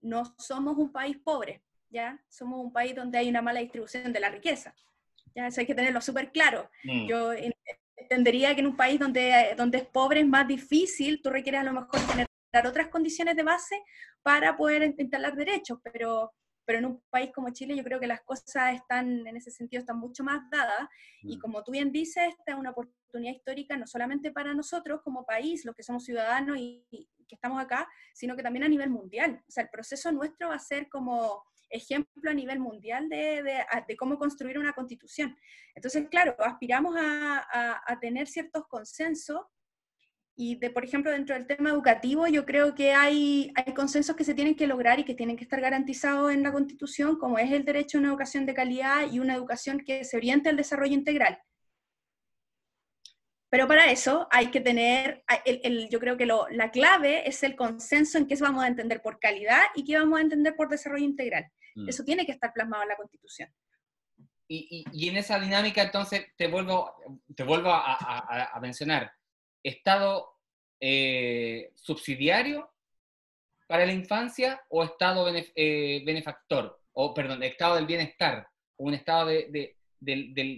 No 0.00 0.34
somos 0.38 0.78
un 0.78 0.90
país 0.90 1.18
pobre, 1.22 1.62
¿ya? 1.92 2.18
Somos 2.28 2.64
un 2.64 2.72
país 2.72 2.94
donde 2.96 3.18
hay 3.18 3.28
una 3.28 3.42
mala 3.42 3.60
distribución 3.60 4.12
de 4.12 4.20
la 4.20 4.30
riqueza. 4.30 4.74
Ya, 5.34 5.46
eso 5.46 5.60
hay 5.60 5.66
que 5.66 5.74
tenerlo 5.74 6.00
súper 6.00 6.32
claro. 6.32 6.70
Mm. 6.84 7.06
Yo 7.06 7.32
entendería 7.96 8.54
que 8.54 8.60
en 8.60 8.66
un 8.66 8.76
país 8.76 8.98
donde, 8.98 9.54
donde 9.56 9.78
es 9.78 9.86
pobre 9.86 10.20
es 10.20 10.26
más 10.26 10.48
difícil, 10.48 11.20
tú 11.22 11.30
requieres 11.30 11.60
a 11.60 11.64
lo 11.64 11.72
mejor 11.72 12.00
tener 12.06 12.26
otras 12.66 12.88
condiciones 12.88 13.36
de 13.36 13.42
base 13.42 13.82
para 14.22 14.56
poder 14.56 14.94
instalar 14.98 15.34
derechos, 15.34 15.78
pero, 15.92 16.32
pero 16.66 16.78
en 16.80 16.84
un 16.86 17.02
país 17.08 17.30
como 17.34 17.50
Chile 17.50 17.76
yo 17.76 17.82
creo 17.82 17.98
que 17.98 18.06
las 18.06 18.20
cosas 18.22 18.74
están, 18.74 19.26
en 19.26 19.36
ese 19.36 19.50
sentido, 19.50 19.80
están 19.80 19.98
mucho 19.98 20.22
más 20.22 20.42
dadas, 20.50 20.88
y 21.22 21.36
mm. 21.36 21.40
como 21.40 21.62
tú 21.62 21.72
bien 21.72 21.92
dices, 21.92 22.24
esta 22.28 22.52
es 22.52 22.58
una 22.58 22.70
oportunidad 22.70 23.34
histórica 23.34 23.76
no 23.76 23.86
solamente 23.86 24.32
para 24.32 24.54
nosotros 24.54 25.00
como 25.02 25.24
país, 25.24 25.64
los 25.64 25.74
que 25.74 25.82
somos 25.82 26.04
ciudadanos 26.04 26.58
y, 26.58 26.84
que 27.28 27.36
estamos 27.36 27.62
acá, 27.62 27.88
sino 28.12 28.36
que 28.36 28.42
también 28.42 28.64
a 28.64 28.68
nivel 28.68 28.90
mundial. 28.90 29.42
O 29.48 29.50
sea, 29.50 29.62
el 29.62 29.70
proceso 29.70 30.12
nuestro 30.12 30.48
va 30.48 30.56
a 30.56 30.58
ser 30.58 30.90
como 30.90 31.42
ejemplo 31.72 32.30
a 32.30 32.34
nivel 32.34 32.60
mundial 32.60 33.08
de, 33.08 33.42
de, 33.42 33.96
cómo 33.96 34.18
construir 34.18 34.58
una 34.58 34.72
constitución. 34.72 35.36
Entonces, 35.74 36.06
claro, 36.08 36.36
aspiramos 36.38 36.96
a, 36.96 37.38
a, 37.38 37.82
a 37.86 38.00
tener 38.00 38.28
ciertos 38.28 38.66
consensos 38.68 39.40
y, 40.34 40.56
de, 40.56 40.70
por 40.70 40.84
ejemplo, 40.84 41.10
dentro 41.10 41.34
del 41.34 41.46
tema 41.46 41.70
educativo, 41.70 42.26
yo 42.26 42.46
creo 42.46 42.74
que 42.74 42.92
hay, 42.92 43.52
hay 43.54 43.74
consensos 43.74 44.16
que 44.16 44.24
se 44.24 44.34
tienen 44.34 44.54
que 44.54 44.66
lograr 44.66 44.98
y 44.98 45.04
que 45.04 45.14
tienen 45.14 45.36
que 45.36 45.44
estar 45.44 45.60
garantizados 45.60 46.32
en 46.32 46.42
la 46.42 46.52
Constitución, 46.52 47.18
como 47.18 47.38
es 47.38 47.52
el 47.52 47.64
derecho 47.64 47.98
a 47.98 48.00
una 48.00 48.08
educación 48.08 48.46
de 48.46 48.54
calidad 48.54 49.12
y 49.12 49.18
una 49.18 49.34
educación 49.34 49.80
que 49.80 50.04
se 50.04 50.16
oriente 50.16 50.48
al 50.48 50.56
desarrollo 50.56 50.94
integral. 50.94 51.38
Pero 53.50 53.68
para 53.68 53.90
eso 53.92 54.26
hay 54.30 54.46
que 54.46 54.62
tener, 54.62 55.22
el, 55.44 55.90
yo 55.90 56.00
creo 56.00 56.16
que 56.16 56.24
lo, 56.24 56.48
la 56.48 56.70
clave 56.70 57.28
es 57.28 57.42
el 57.42 57.54
consenso 57.54 58.16
en 58.16 58.26
qué 58.26 58.34
vamos 58.36 58.64
a 58.64 58.68
entender 58.68 59.02
por 59.02 59.20
calidad 59.20 59.60
y 59.74 59.84
qué 59.84 59.98
vamos 59.98 60.18
a 60.18 60.22
entender 60.22 60.56
por 60.56 60.70
desarrollo 60.70 61.04
integral. 61.04 61.52
Mm. 61.74 61.88
Eso 61.88 62.04
tiene 62.04 62.26
que 62.26 62.32
estar 62.32 62.52
plasmado 62.52 62.82
en 62.82 62.88
la 62.90 62.96
Constitución. 62.96 63.52
Y, 64.48 64.84
y, 64.92 65.08
en 65.08 65.16
esa 65.16 65.38
dinámica, 65.40 65.82
entonces, 65.82 66.26
te 66.36 66.46
vuelvo, 66.46 66.94
te 67.34 67.42
vuelvo 67.42 67.70
a, 67.70 67.94
a, 67.94 68.50
a 68.52 68.60
mencionar 68.60 69.10
Estado 69.62 70.32
eh, 70.84 71.70
subsidiario 71.76 72.68
para 73.68 73.86
la 73.86 73.92
infancia 73.92 74.60
o 74.68 74.82
Estado 74.82 75.32
eh, 75.32 76.02
benefactor, 76.04 76.80
o 76.92 77.14
perdón, 77.14 77.42
Estado 77.44 77.76
del 77.76 77.86
bienestar, 77.86 78.48
o 78.76 78.84
un 78.84 78.94
Estado 78.94 79.26
de, 79.26 79.76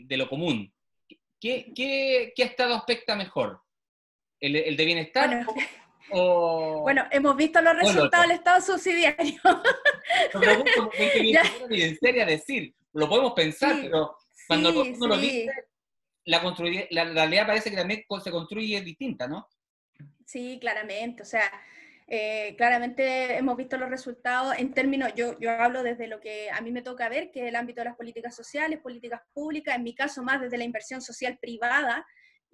lo 0.09 0.29
común. 0.29 0.73
¿Qué, 1.39 1.73
qué, 1.77 2.33
Estado 2.37 2.75
aspecta 2.75 3.15
mejor? 3.17 3.61
¿El, 4.41 4.77
de 4.77 4.85
bienestar? 4.85 5.45
Bueno. 5.45 5.63
O... 6.11 6.83
Bueno, 6.83 7.07
hemos 7.11 7.37
visto 7.37 7.61
los 7.61 7.77
resultados 7.77 8.29
del 8.29 8.37
Estado 8.37 8.61
subsidiario. 8.61 9.41
No 10.35 10.41
pregunto 10.41 10.91
ni 11.71 11.83
en 11.83 11.99
serio 11.99 12.27
decir, 12.27 12.75
lo 12.93 13.09
podemos 13.09 13.33
pensar, 13.33 13.77
pero 13.81 14.17
cuando 14.47 14.71
uno 14.83 15.07
lo 15.07 15.17
dice, 15.17 15.51
la, 16.25 16.43
la, 16.91 17.05
la 17.05 17.13
realidad 17.13 17.47
parece 17.47 17.71
que 17.71 17.77
también 17.77 18.05
se 18.23 18.31
construye 18.31 18.81
distinta, 18.81 19.27
¿no? 19.27 19.49
Sí, 20.27 20.59
claramente, 20.61 21.23
o 21.23 21.27
sea, 21.27 21.51
eh, 22.07 22.55
claramente 22.57 23.37
hemos 23.37 23.57
visto 23.57 23.79
los 23.79 23.89
resultados 23.89 24.55
en 24.59 24.73
términos, 24.73 25.13
yo, 25.15 25.39
yo 25.39 25.51
hablo 25.51 25.83
desde 25.83 26.07
lo 26.07 26.21
que 26.21 26.51
a 26.51 26.61
mí 26.61 26.71
me 26.71 26.83
toca 26.83 27.09
ver, 27.09 27.31
que 27.31 27.43
es 27.43 27.49
el 27.49 27.57
ámbito 27.57 27.81
de 27.81 27.87
las 27.87 27.97
políticas 27.97 28.35
sociales, 28.37 28.81
políticas 28.81 29.23
públicas, 29.33 29.77
en 29.77 29.83
mi 29.83 29.95
caso 29.95 30.23
más 30.23 30.41
desde 30.41 30.59
la 30.59 30.65
inversión 30.65 31.01
social 31.01 31.39
privada, 31.39 32.07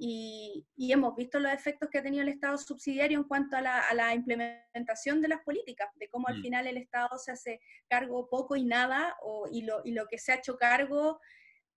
y, 0.02 0.66
y 0.76 0.92
hemos 0.92 1.14
visto 1.14 1.38
los 1.38 1.52
efectos 1.52 1.90
que 1.90 1.98
ha 1.98 2.02
tenido 2.02 2.22
el 2.22 2.30
Estado 2.30 2.56
subsidiario 2.56 3.18
en 3.18 3.24
cuanto 3.24 3.58
a 3.58 3.60
la, 3.60 3.80
a 3.80 3.92
la 3.92 4.14
implementación 4.14 5.20
de 5.20 5.28
las 5.28 5.42
políticas, 5.42 5.90
de 5.96 6.08
cómo 6.08 6.26
al 6.28 6.38
mm. 6.38 6.42
final 6.42 6.66
el 6.66 6.78
Estado 6.78 7.18
se 7.18 7.32
hace 7.32 7.60
cargo 7.86 8.26
poco 8.30 8.56
y 8.56 8.64
nada, 8.64 9.14
o, 9.22 9.46
y, 9.52 9.62
lo, 9.62 9.82
y 9.84 9.92
lo 9.92 10.06
que 10.06 10.18
se 10.18 10.32
ha 10.32 10.36
hecho 10.36 10.56
cargo 10.56 11.20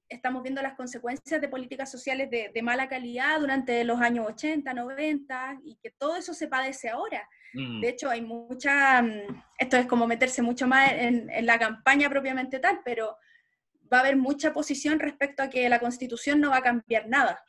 estamos 0.08 0.42
viendo 0.44 0.62
las 0.62 0.76
consecuencias 0.76 1.42
de 1.42 1.50
políticas 1.50 1.92
sociales 1.92 2.30
de, 2.30 2.62
mala 2.62 2.88
calidad 2.88 3.40
durante 3.40 3.84
los 3.84 4.00
años 4.00 4.28
80, 4.30 4.74
90, 4.74 5.60
y 5.66 5.78
que 5.82 5.92
todo 5.92 6.16
eso 6.16 6.34
se 6.34 6.48
padece 6.48 6.90
ahora. 6.90 7.28
Mm. 7.54 7.82
De 7.82 7.90
hecho, 7.90 8.10
hay 8.10 8.22
mucha, 8.22 9.02
mm, 9.02 9.44
esto 9.58 9.78
es 9.78 9.86
como 9.86 10.08
meterse 10.08 10.42
mucho 10.42 10.66
más 10.66 10.92
en, 10.94 11.30
la 11.46 11.60
campaña 11.60 12.10
propiamente 12.10 12.60
tal, 12.60 12.80
pero 12.86 13.18
va 13.92 13.98
a 13.98 14.02
haber 14.02 14.16
mucha 14.16 14.54
posición 14.54 15.00
respecto 15.00 15.44
a 15.44 15.50
que 15.50 15.68
la 15.68 15.80
constitución 15.80 16.40
no 16.40 16.52
va 16.52 16.58
a 16.58 16.64
cambiar 16.64 17.10
nada. 17.10 17.44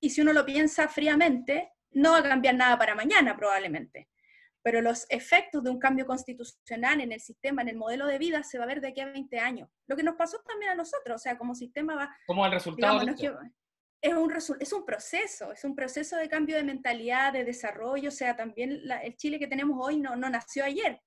Y 0.00 0.10
si 0.10 0.20
uno 0.20 0.32
lo 0.32 0.44
piensa 0.44 0.88
fríamente, 0.88 1.72
no 1.92 2.12
va 2.12 2.18
a 2.18 2.22
cambiar 2.22 2.54
nada 2.54 2.78
para 2.78 2.94
mañana 2.94 3.36
probablemente. 3.36 4.08
Pero 4.62 4.80
los 4.80 5.06
efectos 5.08 5.62
de 5.62 5.70
un 5.70 5.78
cambio 5.78 6.06
constitucional 6.06 7.00
en 7.00 7.12
el 7.12 7.20
sistema, 7.20 7.62
en 7.62 7.68
el 7.68 7.76
modelo 7.76 8.06
de 8.06 8.18
vida, 8.18 8.42
se 8.42 8.58
va 8.58 8.64
a 8.64 8.68
ver 8.68 8.80
de 8.80 8.88
aquí 8.88 9.00
a 9.00 9.06
20 9.06 9.38
años. 9.38 9.68
Lo 9.86 9.96
que 9.96 10.02
nos 10.02 10.16
pasó 10.16 10.38
también 10.46 10.72
a 10.72 10.74
nosotros, 10.74 11.16
o 11.16 11.18
sea, 11.18 11.38
como 11.38 11.54
sistema 11.54 11.94
va... 11.94 12.16
Como 12.26 12.44
el 12.44 12.52
resultado 12.52 13.00
es, 14.00 14.14
un, 14.14 14.32
es 14.60 14.72
un 14.72 14.84
proceso, 14.84 15.52
es 15.52 15.64
un 15.64 15.74
proceso 15.74 16.16
de 16.16 16.28
cambio 16.28 16.56
de 16.56 16.64
mentalidad, 16.64 17.32
de 17.32 17.44
desarrollo, 17.44 18.08
o 18.08 18.12
sea, 18.12 18.36
también 18.36 18.80
el 19.02 19.16
Chile 19.16 19.38
que 19.38 19.48
tenemos 19.48 19.76
hoy 19.80 19.98
no, 19.98 20.16
no 20.16 20.30
nació 20.30 20.64
ayer, 20.64 21.00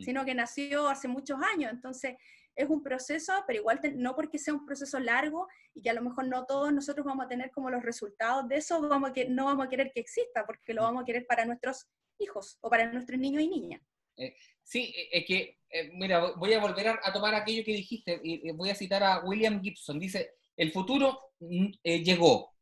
sino 0.00 0.24
que 0.24 0.34
nació 0.34 0.88
hace 0.88 1.06
muchos 1.08 1.38
años, 1.54 1.70
entonces 1.72 2.16
es 2.56 2.68
un 2.68 2.82
proceso, 2.82 3.32
pero 3.46 3.60
igual 3.60 3.80
no 3.96 4.16
porque 4.16 4.38
sea 4.38 4.54
un 4.54 4.64
proceso 4.64 4.98
largo 4.98 5.46
y 5.74 5.82
que 5.82 5.90
a 5.90 5.94
lo 5.94 6.02
mejor 6.02 6.26
no 6.26 6.46
todos 6.46 6.72
nosotros 6.72 7.04
vamos 7.04 7.26
a 7.26 7.28
tener 7.28 7.50
como 7.50 7.70
los 7.70 7.82
resultados 7.82 8.48
de 8.48 8.56
eso, 8.56 8.80
vamos 8.80 9.10
a 9.10 9.12
que, 9.12 9.28
no 9.28 9.44
vamos 9.44 9.66
a 9.66 9.68
querer 9.68 9.92
que 9.92 10.00
exista, 10.00 10.44
porque 10.46 10.72
lo 10.72 10.82
vamos 10.82 11.02
a 11.02 11.04
querer 11.04 11.26
para 11.26 11.44
nuestros 11.44 11.86
hijos 12.18 12.58
o 12.62 12.70
para 12.70 12.90
nuestros 12.90 13.20
niños 13.20 13.42
y 13.42 13.48
niñas. 13.48 13.82
Eh, 14.16 14.34
sí, 14.62 14.94
eh, 14.96 15.08
es 15.12 15.26
que, 15.26 15.58
eh, 15.68 15.90
mira, 15.92 16.32
voy 16.36 16.54
a 16.54 16.60
volver 16.60 16.88
a, 16.88 17.12
tomar 17.12 17.34
aquello 17.34 17.62
que 17.62 17.72
dijiste 17.72 18.18
y 18.22 18.50
voy 18.52 18.70
a 18.70 18.74
citar 18.74 19.02
a 19.02 19.20
William 19.20 19.60
Gibson. 19.62 19.98
Dice, 19.98 20.32
el 20.56 20.72
futuro 20.72 21.32
mm, 21.40 21.72
llegó, 21.82 22.54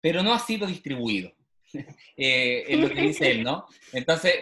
pero 0.00 0.22
no 0.22 0.32
ha 0.32 0.38
sido 0.38 0.66
distribuido. 0.66 1.34
es 2.16 2.78
lo 2.78 2.88
que 2.88 3.00
dice 3.00 3.32
él, 3.32 3.42
¿no? 3.42 3.66
Entonces, 3.92 4.32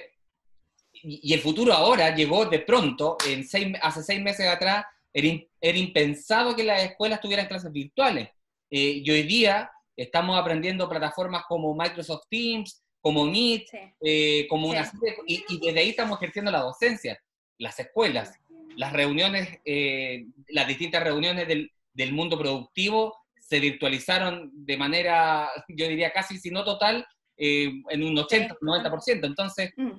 y, 1.03 1.32
el 1.32 1.40
futuro 1.40 1.72
ahora 1.72 2.14
llegó 2.14 2.46
de 2.46 2.61
pronto, 2.61 3.16
en 3.28 3.46
seis, 3.46 3.68
hace 3.82 4.03
seis 4.03 4.20
meses 4.20 4.46
atrás, 4.46 4.84
era, 5.12 5.78
impensado 5.78 6.57
que 6.57 6.64
las 6.64 6.82
escuelas 6.82 7.20
tuvieran 7.20 7.46
clases 7.46 7.72
virtuales. 7.72 8.28
y 8.70 9.09
hoy 9.11 9.24
día 9.24 9.70
estamos 9.96 10.38
aprendiendo 10.38 10.88
plataformas 10.88 11.44
como 11.48 11.74
Microsoft 11.74 12.26
Teams, 12.30 12.82
como 13.00 13.26
Meet, 13.26 13.66
eh, 14.00 14.46
como 14.48 14.68
una 14.68 14.90
y, 15.26 15.44
y, 15.48 15.61
desde 15.61 15.80
ahí 15.80 15.90
estamos 15.90 16.18
ejerciendo 16.18 16.50
la 16.50 16.61
docencia, 16.61 17.20
las 17.59 17.78
escuelas, 17.78 18.38
las 18.76 18.92
reuniones, 18.92 19.59
eh, 19.64 20.26
las 20.48 20.68
distintas 20.68 21.03
reuniones 21.03 21.46
del, 21.48 21.70
del, 21.92 22.12
mundo 22.12 22.38
productivo 22.38 23.14
se 23.38 23.61
virtualizaron 23.61 24.50
de 24.55 24.76
manera, 24.76 25.50
yo 25.68 25.88
diría 25.88 26.12
casi 26.12 26.38
si 26.38 26.50
no 26.50 26.64
total, 26.64 27.07
en 27.36 28.05
un 28.05 28.16
80, 28.16 28.57
90%. 28.61 29.26
Entonces, 29.26 29.72
mm. 29.76 29.90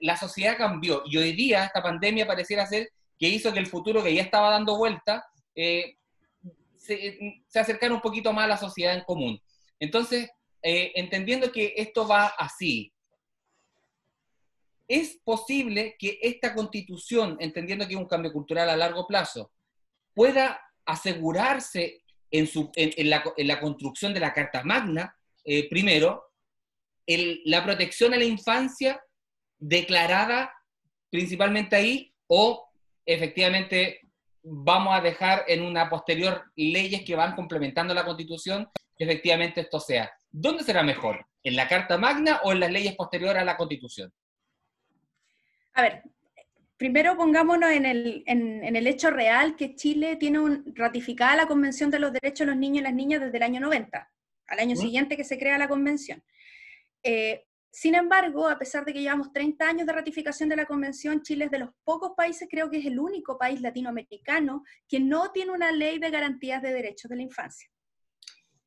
La 0.00 0.16
sociedad 0.16 0.56
cambió 0.56 1.02
y 1.06 1.16
hoy 1.16 1.32
día 1.32 1.64
esta 1.64 1.82
pandemia 1.82 2.26
pareciera 2.26 2.66
ser 2.66 2.90
que 3.18 3.28
hizo 3.28 3.52
que 3.52 3.58
el 3.58 3.66
futuro 3.66 4.02
que 4.02 4.14
ya 4.14 4.22
estaba 4.22 4.50
dando 4.50 4.76
vuelta 4.76 5.24
se, 5.54 5.98
se 7.46 7.58
acercara 7.58 7.94
un 7.94 8.00
poquito 8.00 8.32
más 8.32 8.44
a 8.44 8.48
la 8.48 8.56
sociedad 8.56 8.94
en 8.94 9.04
común. 9.04 9.40
Entonces, 9.78 10.28
entendiendo 10.62 11.52
que 11.52 11.74
esto 11.76 12.06
va 12.06 12.26
así, 12.26 12.92
es 14.88 15.18
posible 15.24 15.96
que 15.98 16.18
esta 16.22 16.54
constitución, 16.54 17.36
entendiendo 17.40 17.86
que 17.86 17.94
es 17.94 18.00
un 18.00 18.08
cambio 18.08 18.32
cultural 18.32 18.70
a 18.70 18.76
largo 18.76 19.06
plazo, 19.06 19.52
pueda 20.14 20.60
asegurarse 20.84 22.02
en, 22.30 22.46
su, 22.46 22.70
en, 22.74 23.10
la, 23.10 23.60
construcción 23.60 24.14
de 24.14 24.20
la 24.20 24.32
Carta 24.32 24.62
Magna, 24.62 25.16
eh, 25.44 25.68
primero, 25.68 26.24
la 27.06 27.64
protección 27.64 28.14
a 28.14 28.16
la 28.16 28.24
infancia 28.24 29.00
declarada 29.58 30.52
principalmente 31.10 31.76
ahí, 31.76 32.12
o 32.26 32.68
efectivamente 33.04 34.00
vamos 34.42 34.96
a 34.96 35.00
dejar 35.00 35.44
en 35.48 35.62
una 35.62 35.88
posterior 35.88 36.44
leyes 36.56 37.02
que 37.02 37.16
van 37.16 37.34
complementando 37.34 37.94
la 37.94 38.04
constitución 38.04 38.68
que 38.96 39.04
efectivamente 39.04 39.60
esto 39.62 39.80
sea. 39.80 40.10
¿Dónde 40.30 40.62
será 40.62 40.82
mejor? 40.82 41.26
¿En 41.42 41.56
la 41.56 41.68
Carta 41.68 41.98
Magna 41.98 42.40
o 42.44 42.52
en 42.52 42.60
las 42.60 42.70
leyes 42.70 42.94
posteriores 42.94 43.42
a 43.42 43.44
la 43.44 43.56
constitución? 43.56 44.12
A 45.74 45.82
ver, 45.82 46.02
primero 46.76 47.16
pongámonos 47.16 47.70
en 47.70 47.86
el, 47.86 48.22
en, 48.26 48.76
el 48.76 48.86
hecho 48.86 49.10
real 49.10 49.56
que 49.56 49.74
Chile 49.74 50.16
tiene 50.16 50.38
un, 50.38 50.72
ratificada 50.74 51.36
la 51.36 51.46
Convención 51.46 51.90
de 51.90 51.98
los 51.98 52.12
Derechos 52.12 52.46
de 52.46 52.52
los 52.52 52.56
Niños 52.56 52.80
y 52.80 52.84
las 52.84 52.94
Niñas 52.94 53.20
desde 53.20 53.36
el 53.36 53.42
año 53.42 53.60
90, 53.60 54.10
al 54.48 54.58
año 54.58 54.76
siguiente 54.76 55.16
que 55.16 55.24
se 55.24 55.38
crea 55.38 55.58
la 55.58 55.68
convención. 55.68 56.22
Eh, 57.02 57.45
sin 57.76 57.94
embargo, 57.94 58.48
a 58.48 58.58
pesar 58.58 58.86
de 58.86 58.94
que 58.94 59.02
llevamos 59.02 59.34
30 59.34 59.68
años 59.68 59.86
de 59.86 59.92
ratificación 59.92 60.48
de 60.48 60.56
la 60.56 60.64
convención, 60.64 61.20
Chile 61.20 61.44
es 61.44 61.50
de 61.50 61.58
los 61.58 61.68
pocos 61.84 62.12
países, 62.16 62.48
creo 62.50 62.70
que 62.70 62.78
es 62.78 62.86
el 62.86 62.98
único 62.98 63.36
país 63.36 63.60
latinoamericano 63.60 64.64
que 64.88 64.98
no 64.98 65.30
tiene 65.30 65.52
una 65.52 65.70
ley 65.72 65.98
de 65.98 66.08
garantías 66.08 66.62
de 66.62 66.72
derechos 66.72 67.10
de 67.10 67.16
la 67.16 67.22
infancia. 67.24 67.68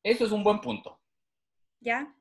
Eso 0.03 0.25
es 0.25 0.31
un 0.31 0.43
buen 0.43 0.61
punto. 0.61 1.01
¿Ya? 1.79 2.15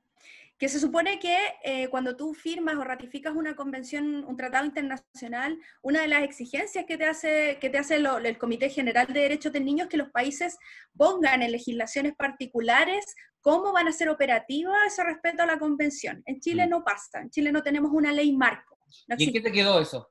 Que 0.59 0.69
se 0.69 0.81
supone 0.81 1.21
que 1.21 1.39
eh, 1.63 1.89
cuando 1.89 2.17
tú 2.17 2.35
firmas 2.35 2.77
o 2.77 2.85
ratificas 2.85 3.35
una 3.35 3.55
convención, 3.55 4.25
un 4.25 4.37
tratado 4.37 4.67
internacional, 4.67 5.57
una 5.83 6.03
de 6.03 6.09
las 6.09 6.25
exigencias 6.25 6.85
que 6.85 6.99
te 6.99 7.05
hace, 7.05 7.59
que 7.61 7.71
te 7.71 7.79
hace 7.79 7.97
el 7.97 8.39
Comité 8.39 8.69
General 8.69 9.07
de 9.07 9.21
Derechos 9.21 9.53
del 9.53 9.65
Niño 9.65 9.85
es 9.85 9.91
que 9.91 9.97
los 9.97 10.11
países 10.11 10.59
pongan 10.97 11.43
en 11.43 11.53
legislaciones 11.53 12.15
particulares 12.17 13.15
cómo 13.41 13.73
van 13.73 13.87
a 13.87 13.93
ser 13.93 14.09
operativas 14.09 14.77
ese 14.87 15.05
respeto 15.05 15.45
a 15.45 15.47
la 15.47 15.61
convención. 15.61 16.23
En 16.27 16.41
Chile 16.41 16.67
mm. 16.67 16.71
no 16.71 16.85
pasa, 16.85 17.21
en 17.21 17.31
Chile 17.31 17.53
no 17.53 17.63
tenemos 17.63 17.93
una 17.93 18.13
ley 18.13 18.37
marco. 18.37 18.79
¿Y 19.17 19.25
en 19.25 19.33
qué 19.33 19.41
te 19.41 19.53
quedó 19.53 19.81
eso? 19.81 20.11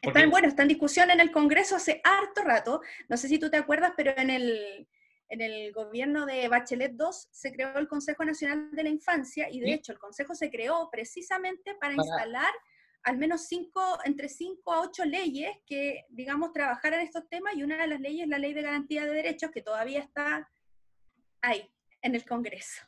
Está, 0.00 0.26
bueno, 0.26 0.46
está 0.46 0.62
en 0.62 0.68
discusión 0.68 1.10
en 1.10 1.18
el 1.18 1.32
Congreso 1.32 1.76
hace 1.76 2.00
harto 2.04 2.42
rato, 2.42 2.82
no 3.08 3.16
sé 3.16 3.26
si 3.26 3.38
tú 3.38 3.50
te 3.50 3.56
acuerdas, 3.56 3.94
pero 3.96 4.12
en 4.16 4.30
el, 4.30 4.86
en 5.34 5.40
el 5.40 5.72
gobierno 5.72 6.26
de 6.26 6.48
Bachelet 6.48 6.92
II 6.92 7.06
se 7.30 7.52
creó 7.52 7.76
el 7.78 7.88
Consejo 7.88 8.24
Nacional 8.24 8.70
de 8.72 8.82
la 8.82 8.88
Infancia 8.88 9.48
y 9.50 9.60
de 9.60 9.74
hecho 9.74 9.92
el 9.92 9.98
Consejo 9.98 10.34
se 10.34 10.50
creó 10.50 10.88
precisamente 10.90 11.74
para, 11.74 11.94
instalar 11.94 12.52
al 13.02 13.18
menos 13.18 13.46
cinco, 13.46 13.98
entre 14.04 14.28
cinco 14.28 14.72
a 14.72 14.80
ocho 14.80 15.04
leyes 15.04 15.50
que, 15.66 16.06
digamos, 16.08 16.52
trabajaran 16.52 17.00
estos 17.00 17.28
temas 17.28 17.54
y 17.54 17.62
una 17.62 17.76
de 17.76 17.86
las 17.86 18.00
leyes 18.00 18.22
es 18.22 18.28
la 18.28 18.38
Ley 18.38 18.54
de 18.54 18.62
Garantía 18.62 19.04
de 19.04 19.12
Derechos 19.12 19.50
que 19.50 19.60
todavía 19.60 20.00
está 20.00 20.48
ahí, 21.42 21.68
en 22.00 22.14
el 22.14 22.24
Congreso. 22.24 22.82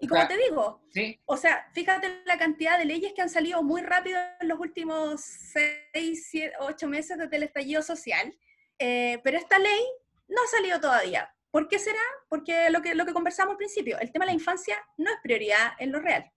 Y 0.00 0.06
como 0.06 0.26
te 0.26 0.36
digo, 0.36 0.80
o 1.26 1.36
sea, 1.36 1.68
fíjate 1.74 2.22
la 2.24 2.38
cantidad 2.38 2.78
de 2.78 2.84
leyes 2.84 3.12
que 3.12 3.22
han 3.22 3.28
salido 3.28 3.62
muy 3.62 3.82
rápido 3.82 4.18
en 4.40 4.48
los 4.48 4.58
últimos 4.58 5.20
seis, 5.20 6.28
siete, 6.30 6.54
ocho 6.60 6.88
meses 6.88 7.18
desde 7.18 7.36
el 7.36 7.42
estallido 7.42 7.82
social, 7.82 8.32
eh, 8.78 9.20
pero 9.24 9.36
esta 9.36 9.58
ley 9.58 9.82
no 10.28 10.36
ha 10.42 10.46
salido 10.46 10.80
todavía. 10.80 11.34
¿Por 11.58 11.66
qué 11.66 11.80
será? 11.80 11.98
Porque 12.28 12.70
lo 12.70 12.80
que, 12.80 12.94
lo 12.94 13.04
que 13.04 13.12
conversamos 13.12 13.50
al 13.50 13.56
principio, 13.56 13.98
el 13.98 14.12
tema 14.12 14.24
de 14.24 14.30
la 14.30 14.34
infancia 14.34 14.76
no 14.96 15.10
es 15.10 15.16
prioridad 15.20 15.72
en 15.80 15.90
lo 15.90 15.98
real. 15.98 16.30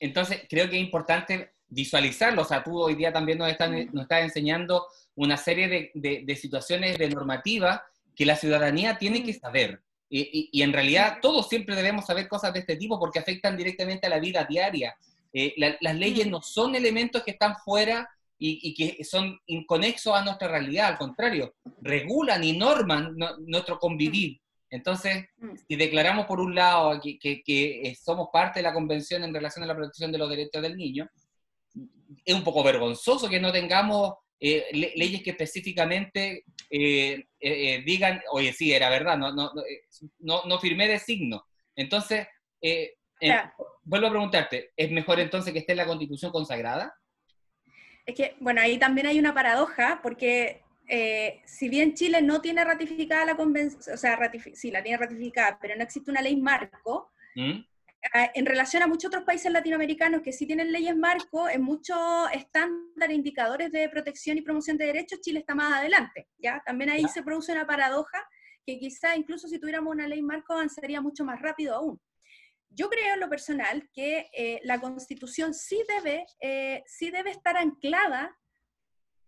Entonces, 0.00 0.40
creo 0.48 0.70
que 0.70 0.76
es 0.76 0.82
importante 0.82 1.52
visualizarlo. 1.68 2.40
O 2.40 2.44
sea, 2.46 2.64
tú 2.64 2.80
hoy 2.80 2.94
día 2.94 3.12
también 3.12 3.36
nos 3.36 3.50
estás, 3.50 3.68
nos 3.92 4.04
estás 4.04 4.22
enseñando 4.22 4.86
una 5.16 5.36
serie 5.36 5.92
de, 5.92 6.22
de, 6.24 6.34
situaciones 6.36 6.96
de 6.96 7.10
normativa 7.10 7.84
que 8.16 8.24
la 8.24 8.36
ciudadanía 8.36 8.96
tiene 8.96 9.22
que 9.22 9.34
saber. 9.34 9.82
Y, 10.08 10.48
y, 10.50 10.62
en 10.62 10.72
realidad 10.72 11.18
todos 11.20 11.50
siempre 11.50 11.76
debemos 11.76 12.06
saber 12.06 12.26
cosas 12.26 12.54
de 12.54 12.60
este 12.60 12.76
tipo 12.76 12.98
porque 12.98 13.18
afectan 13.18 13.54
directamente 13.54 14.06
a 14.06 14.10
la 14.10 14.18
vida 14.18 14.46
diaria. 14.48 14.96
Eh, 15.30 15.52
las 15.58 15.94
leyes 15.94 16.26
no 16.26 16.40
son 16.40 16.74
elementos 16.74 17.22
que 17.22 17.32
están 17.32 17.54
fuera 17.56 18.08
y, 18.46 18.74
que 18.74 19.02
son 19.04 19.38
inconexos 19.46 20.14
a 20.14 20.22
nuestra 20.22 20.48
realidad, 20.48 20.88
al 20.88 20.98
contrario, 20.98 21.54
regulan 21.80 22.44
y 22.44 22.56
norman 22.56 23.16
nuestro 23.46 23.78
convivir. 23.78 24.38
Entonces, 24.68 25.26
mm. 25.38 25.54
si 25.66 25.76
declaramos 25.76 26.26
por 26.26 26.40
un 26.40 26.54
lado 26.54 27.00
que, 27.00 27.18
que, 27.18 27.96
somos 27.98 28.28
parte 28.32 28.58
de 28.58 28.64
la 28.64 28.74
Convención 28.74 29.24
en 29.24 29.32
relación 29.32 29.64
a 29.64 29.68
la 29.68 29.76
protección 29.76 30.12
de 30.12 30.18
los 30.18 30.28
derechos 30.28 30.60
del 30.60 30.76
niño, 30.76 31.08
es 32.24 32.34
un 32.34 32.44
poco 32.44 32.62
vergonzoso 32.62 33.28
que 33.28 33.40
no 33.40 33.50
tengamos 33.50 34.14
eh, 34.40 34.92
leyes 34.96 35.22
que 35.22 35.30
específicamente 35.30 36.44
eh, 36.68 37.24
eh, 37.40 37.82
digan, 37.84 38.20
oye, 38.30 38.52
sí, 38.52 38.72
era 38.72 38.90
verdad, 38.90 39.16
no, 39.16 39.32
no, 39.32 39.52
no, 40.18 40.42
no 40.44 40.58
firmé 40.58 40.86
de 40.86 40.98
signo. 40.98 41.46
Entonces, 41.74 42.26
vuelvo 43.82 44.06
a 44.06 44.10
preguntarte, 44.10 44.72
¿es 44.76 44.90
mejor 44.90 45.20
entonces 45.20 45.52
que 45.52 45.60
esté 45.60 45.72
en 45.72 45.78
la 45.78 45.86
Constitución 45.86 46.30
consagrada? 46.30 46.94
Es 48.06 48.14
que, 48.14 48.36
bueno, 48.40 48.60
ahí 48.60 48.78
también 48.78 49.06
hay 49.06 49.18
una 49.18 49.34
paradoja, 49.34 50.00
porque 50.02 50.62
eh, 50.88 51.40
si 51.46 51.68
bien 51.68 51.94
Chile 51.94 52.20
no 52.20 52.40
tiene 52.40 52.64
ratificada 52.64 53.24
la 53.24 53.36
convención, 53.36 53.94
o 53.94 53.96
sea, 53.96 54.18
sí, 54.52 54.70
la 54.70 54.82
tiene 54.82 54.98
ratificada, 54.98 55.58
pero 55.60 55.74
no 55.76 55.82
existe 55.82 56.10
una 56.10 56.22
ley 56.22 56.36
marco, 56.36 57.10
¿Mm? 57.34 57.64
en 58.34 58.46
relación 58.46 58.82
a 58.82 58.86
muchos 58.86 59.08
otros 59.08 59.24
países 59.24 59.50
latinoamericanos 59.50 60.20
que 60.20 60.32
sí 60.32 60.46
tienen 60.46 60.72
leyes 60.72 60.96
marco, 60.96 61.48
en 61.48 61.62
muchos 61.62 61.98
estándares, 62.32 63.16
indicadores 63.16 63.72
de 63.72 63.88
protección 63.88 64.36
y 64.36 64.42
promoción 64.42 64.76
de 64.76 64.86
derechos, 64.86 65.20
Chile 65.20 65.40
está 65.40 65.54
más 65.54 65.72
adelante, 65.72 66.28
¿ya? 66.38 66.62
También 66.66 66.90
ahí 66.90 67.08
se 67.08 67.22
produce 67.22 67.52
una 67.52 67.66
paradoja 67.66 68.22
que 68.66 68.78
quizá 68.78 69.16
incluso 69.16 69.48
si 69.48 69.58
tuviéramos 69.58 69.92
una 69.92 70.06
ley 70.06 70.22
marco 70.22 70.52
avanzaría 70.52 71.00
mucho 71.00 71.24
más 71.24 71.40
rápido 71.40 71.74
aún. 71.74 72.00
Yo 72.74 72.90
creo 72.90 73.14
en 73.14 73.20
lo 73.20 73.28
personal 73.28 73.88
que 73.92 74.30
eh, 74.32 74.60
la 74.64 74.80
constitución 74.80 75.54
sí 75.54 75.80
debe, 75.88 76.26
eh, 76.40 76.82
sí 76.86 77.10
debe 77.10 77.30
estar 77.30 77.56
anclada 77.56 78.36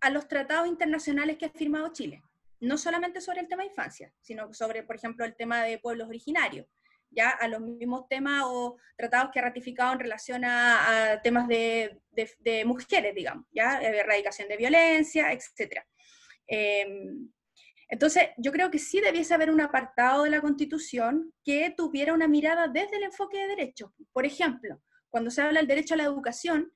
a 0.01 0.11
los 0.11 0.27
tratados 0.27 0.67
internacionales 0.67 1.37
que 1.39 1.47
ha 1.47 1.51
firmado 1.51 1.93
Chile. 1.93 2.23
No 2.59 2.77
solamente 2.77 3.21
sobre 3.21 3.41
el 3.41 3.49
tema 3.49 3.63
de 3.63 3.69
infancia, 3.69 4.13
sino 4.21 4.53
sobre, 4.53 4.83
por 4.83 4.97
ejemplo, 4.97 5.25
el 5.25 5.37
tema 5.37 5.63
de 5.63 5.79
pueblos 5.79 6.09
originarios, 6.09 6.67
ya 7.11 7.31
a 7.31 7.47
los 7.47 7.61
mismos 7.61 8.09
temas 8.09 8.43
o 8.47 8.79
tratados 8.97 9.31
que 9.33 9.39
ha 9.39 9.43
ratificado 9.43 9.93
en 9.93 10.01
relación 10.01 10.45
a, 10.45 11.21
temas 11.23 11.47
de, 11.47 12.01
mujeres, 12.65 13.15
digamos, 13.15 13.47
ya, 13.53 13.81
erradicación 13.81 14.49
de 14.49 14.57
violencia, 14.57 15.33
etc. 15.33 15.83
Entonces, 17.89 18.25
yo 18.37 18.51
creo 18.51 18.71
que 18.71 18.79
sí 18.79 19.01
debiese 19.01 19.35
haber 19.35 19.51
un 19.51 19.61
apartado 19.61 20.25
de 20.25 20.31
la 20.31 20.41
Constitución 20.41 21.33
que 21.45 21.73
tuviera 21.77 22.15
una 22.15 22.27
mirada 22.27 22.67
desde 22.69 22.97
el 22.97 23.05
enfoque 23.05 23.39
de 23.39 23.49
derechos. 23.49 23.93
Por 24.13 24.27
ejemplo, 24.27 24.83
cuando 25.09 25.31
se 25.31 25.43
habla 25.43 25.61
del 25.61 25.69
derecho 25.69 25.95
a 25.95 25.99
la 25.99 26.05
educación, 26.05 26.73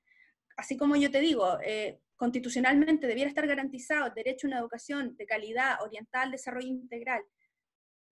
así 0.55 0.77
como 0.77 0.95
yo 0.95 1.11
te 1.11 1.19
digo, 1.19 1.59
eh, 1.63 1.99
constitucionalmente 2.15 3.07
debiera 3.07 3.29
estar 3.29 3.45
garantizado 3.45 4.07
el 4.07 4.13
derecho 4.13 4.47
a 4.47 4.49
una 4.49 4.59
educación 4.59 5.15
de 5.17 5.25
calidad, 5.25 5.81
orientada 5.81 6.25
al 6.25 6.31
desarrollo 6.31 6.67
integral, 6.67 7.21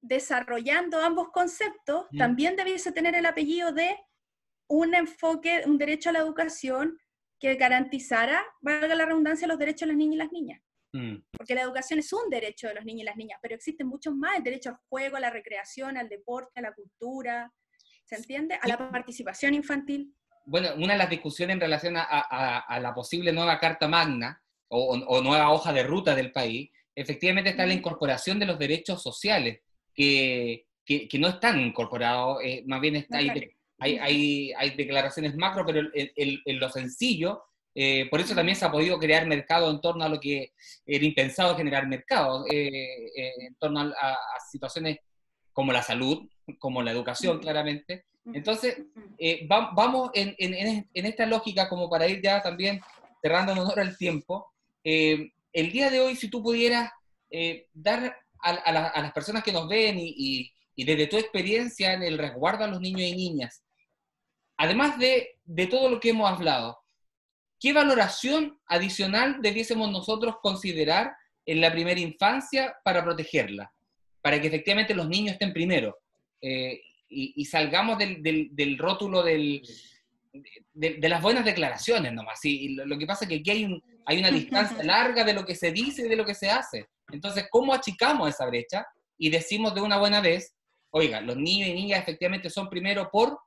desarrollando 0.01 0.99
ambos 0.99 1.29
conceptos, 1.29 2.07
mm. 2.11 2.17
también 2.17 2.55
debiese 2.55 2.91
tener 2.91 3.15
el 3.15 3.25
apellido 3.25 3.71
de 3.71 3.97
un 4.67 4.93
enfoque, 4.93 5.63
un 5.65 5.77
derecho 5.77 6.09
a 6.09 6.13
la 6.13 6.19
educación 6.19 6.99
que 7.39 7.55
garantizara, 7.55 8.43
valga 8.61 8.93
la 8.95 9.05
redundancia, 9.05 9.47
los 9.47 9.57
derechos 9.57 9.81
de 9.81 9.87
las 9.87 9.97
niñas 9.97 10.15
y 10.15 10.17
las 10.17 10.31
niñas. 10.31 10.61
Mm. 10.91 11.17
Porque 11.31 11.55
la 11.55 11.61
educación 11.61 11.99
es 11.99 12.11
un 12.13 12.29
derecho 12.29 12.67
de 12.67 12.75
los 12.75 12.85
niños 12.85 13.01
y 13.01 13.05
las 13.05 13.17
niñas, 13.17 13.39
pero 13.41 13.55
existen 13.55 13.87
muchos 13.87 14.15
más, 14.15 14.37
el 14.37 14.43
derecho 14.43 14.69
al 14.69 14.77
juego, 14.89 15.17
a 15.17 15.19
la 15.19 15.29
recreación, 15.29 15.97
al 15.97 16.09
deporte, 16.09 16.59
a 16.59 16.61
la 16.61 16.73
cultura, 16.73 17.53
¿se 18.05 18.15
entiende? 18.15 18.57
A 18.61 18.67
la 18.67 18.77
participación 18.77 19.53
infantil. 19.53 20.13
Bueno, 20.45 20.69
una 20.77 20.93
de 20.93 20.99
las 20.99 21.09
discusiones 21.09 21.55
en 21.55 21.61
relación 21.61 21.95
a, 21.95 22.79
la 22.81 22.93
posible 22.93 23.31
nueva 23.31 23.59
Carta 23.59 23.87
Magna 23.87 24.41
o, 24.69 25.21
nueva 25.21 25.51
hoja 25.51 25.71
de 25.71 25.83
ruta 25.83 26.15
del 26.15 26.31
país, 26.31 26.71
efectivamente 26.95 27.51
está 27.51 27.67
la 27.67 27.73
incorporación 27.73 28.39
de 28.39 28.47
los 28.47 28.57
derechos 28.57 29.03
sociales, 29.03 29.61
que, 29.93 30.65
que, 30.85 31.19
no 31.19 31.27
están 31.27 31.59
incorporados, 31.59 32.39
eh, 32.43 32.63
más 32.65 32.81
bien 32.81 32.95
está, 32.95 33.17
hay, 33.17 33.29
hay, 33.77 34.53
hay, 34.53 34.69
declaraciones 34.71 35.35
macro, 35.35 35.65
pero 35.65 35.87
en 35.93 36.59
lo 36.59 36.69
sencillo 36.69 37.43
eh, 37.81 38.09
por 38.09 38.19
eso 38.19 38.35
también 38.35 38.57
se 38.57 38.65
ha 38.65 38.71
podido 38.71 38.99
crear 38.99 39.25
mercado 39.25 39.71
en 39.71 39.79
torno 39.79 40.03
a 40.03 40.09
lo 40.09 40.19
que 40.19 40.51
era 40.85 41.05
impensado 41.05 41.55
generar 41.55 41.87
mercado, 41.87 42.45
eh, 42.51 42.67
eh, 42.67 43.31
en 43.39 43.55
torno 43.55 43.79
a, 43.79 44.17
situaciones 44.51 44.97
como 45.53 45.71
la 45.71 45.81
salud, 45.81 46.27
como 46.57 46.83
la 46.83 46.91
educación, 46.91 47.39
claramente, 47.39 48.03
Entonces, 48.33 48.79
eh, 49.17 49.47
vamos 49.47 50.11
en, 50.13 50.35
esta 50.93 51.25
lógica 51.25 51.69
como 51.69 51.89
para 51.89 52.05
ir 52.05 52.21
ya 52.21 52.41
también 52.41 52.81
cerrando 53.21 53.53
en 53.53 53.59
honor 53.59 53.79
al 53.79 53.97
tiempo. 53.97 54.51
Eh, 54.83 55.31
el 55.53 55.71
día 55.71 55.89
de 55.89 56.01
hoy, 56.01 56.17
si 56.17 56.29
tú 56.29 56.43
pudieras 56.43 56.91
dar 57.73 58.13
a, 58.41 59.01
las 59.01 59.13
personas 59.13 59.41
que 59.41 59.53
nos 59.53 59.69
ven 59.69 59.95
y, 59.97 60.51
desde 60.75 61.07
tu 61.07 61.15
experiencia 61.15 61.93
en 61.93 62.03
el 62.03 62.17
resguardo 62.17 62.65
a 62.65 62.67
los 62.67 62.81
niños 62.81 63.03
y 63.03 63.15
niñas, 63.15 63.63
además 64.57 64.99
de, 64.99 65.39
de 65.45 65.67
todo 65.67 65.89
lo 65.89 66.01
que 66.01 66.09
hemos 66.09 66.29
hablado, 66.29 66.78
¿qué 67.59 67.73
valoración 67.73 68.59
adicional 68.65 69.41
debiésemos 69.41 69.91
nosotros 69.91 70.35
considerar 70.41 71.13
en 71.45 71.61
la 71.61 71.71
primera 71.71 71.99
infancia 71.99 72.75
para 72.83 73.03
protegerla? 73.03 73.71
Para 74.21 74.39
que 74.41 74.47
efectivamente 74.47 74.93
los 74.93 75.07
niños 75.07 75.33
estén 75.33 75.53
primero 75.53 75.97
y, 77.09 77.45
salgamos 77.45 77.97
del, 77.97 78.21
del, 78.21 78.77
rótulo 78.77 79.23
del, 79.23 79.61
de, 80.73 81.09
las 81.09 81.21
buenas 81.21 81.45
declaraciones 81.45 82.13
nomás. 82.13 82.39
Sí, 82.39 82.75
lo, 82.75 82.97
que 82.97 83.05
pasa 83.05 83.25
es 83.25 83.29
que 83.29 83.35
aquí 83.37 83.51
hay, 83.51 83.65
un, 83.65 83.81
hay 84.05 84.19
una 84.19 84.31
distancia 84.31 84.77
larga 84.83 85.23
de 85.23 85.33
lo 85.33 85.45
que 85.45 85.55
se 85.55 85.71
dice 85.71 86.05
y 86.05 86.09
de 86.09 86.15
lo 86.15 86.25
que 86.25 86.35
se 86.35 86.49
hace. 86.49 86.87
Entonces, 87.11 87.47
¿cómo 87.49 87.73
achicamos 87.73 88.29
esa 88.29 88.45
brecha 88.45 88.85
y 89.17 89.29
decimos 89.29 89.73
de 89.73 89.81
una 89.81 89.97
buena 89.97 90.21
vez, 90.21 90.55
oiga, 90.91 91.21
los 91.21 91.35
niños 91.35 91.69
y 91.69 91.73
niñas 91.73 92.01
efectivamente 92.01 92.49
son 92.49 92.69
primero 92.69 93.09
por, 93.11 93.37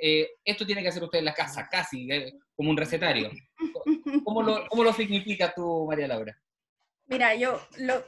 eh, 0.00 0.28
esto 0.44 0.64
tiene 0.64 0.82
que 0.82 0.88
hacer 0.88 1.02
usted 1.02 1.18
en 1.18 1.24
la 1.24 1.34
casa, 1.34 1.68
casi, 1.70 2.10
eh, 2.10 2.32
como 2.58 2.70
un 2.70 2.76
recetario. 2.76 3.30
¿Cómo 4.24 4.42
lo, 4.42 4.68
¿Cómo 4.68 4.84
lo 4.84 4.92
significa 4.92 5.54
tú, 5.54 5.86
María 5.88 6.08
Laura? 6.08 6.38
Mira, 7.06 7.34
yo 7.34 7.58
lo, 7.78 8.04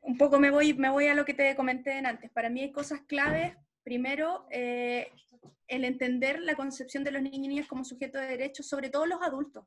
un 0.00 0.16
poco 0.16 0.40
me 0.40 0.50
voy, 0.50 0.72
me 0.72 0.88
voy 0.88 1.08
a 1.08 1.14
lo 1.14 1.26
que 1.26 1.34
te 1.34 1.54
comenté 1.54 1.98
antes. 1.98 2.30
Para 2.30 2.48
mí 2.48 2.62
hay 2.62 2.72
cosas 2.72 3.02
claves 3.02 3.54
Primero, 3.88 4.46
eh, 4.50 5.10
el 5.66 5.82
entender 5.82 6.42
la 6.42 6.56
concepción 6.56 7.04
de 7.04 7.10
los 7.10 7.22
niños 7.22 7.38
y 7.38 7.48
niñas 7.48 7.66
como 7.66 7.86
sujetos 7.86 8.20
de 8.20 8.26
derechos, 8.26 8.68
sobre 8.68 8.90
todo 8.90 9.06
los 9.06 9.22
adultos. 9.22 9.64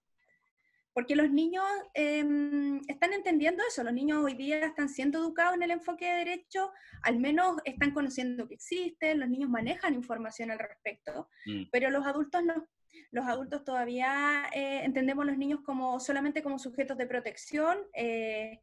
Porque 0.93 1.15
los 1.15 1.31
niños 1.31 1.63
em, 1.95 2.81
están 2.87 3.13
entendiendo 3.13 3.63
eso, 3.67 3.83
los 3.83 3.93
niños 3.93 4.23
hoy 4.23 4.35
día 4.35 4.63
están 4.63 4.89
siendo 4.89 5.17
educados 5.17 5.55
en 5.55 5.63
el 5.63 5.71
enfoque 5.71 6.05
de 6.05 6.17
derechos, 6.17 6.69
al 7.01 7.17
menos 7.17 7.57
están 7.65 7.95
conociendo 7.95 8.47
que 8.47 8.53
existen, 8.53 9.19
los 9.19 9.27
niños 9.27 9.49
manejan 9.49 9.95
información 9.95 10.51
al 10.51 10.59
respecto, 10.59 11.27
mm. 11.47 11.63
pero 11.71 11.89
los 11.89 12.05
adultos 12.05 12.43
no. 12.43 12.67
Los 13.11 13.25
adultos 13.25 13.63
todavía 13.63 14.49
eh, 14.53 14.81
entendemos 14.83 15.23
a 15.23 15.27
los 15.27 15.37
niños 15.37 15.61
como 15.63 15.99
solamente 15.99 16.41
como 16.41 16.59
sujetos 16.59 16.97
de 16.97 17.07
protección, 17.07 17.77
eh, 17.93 18.59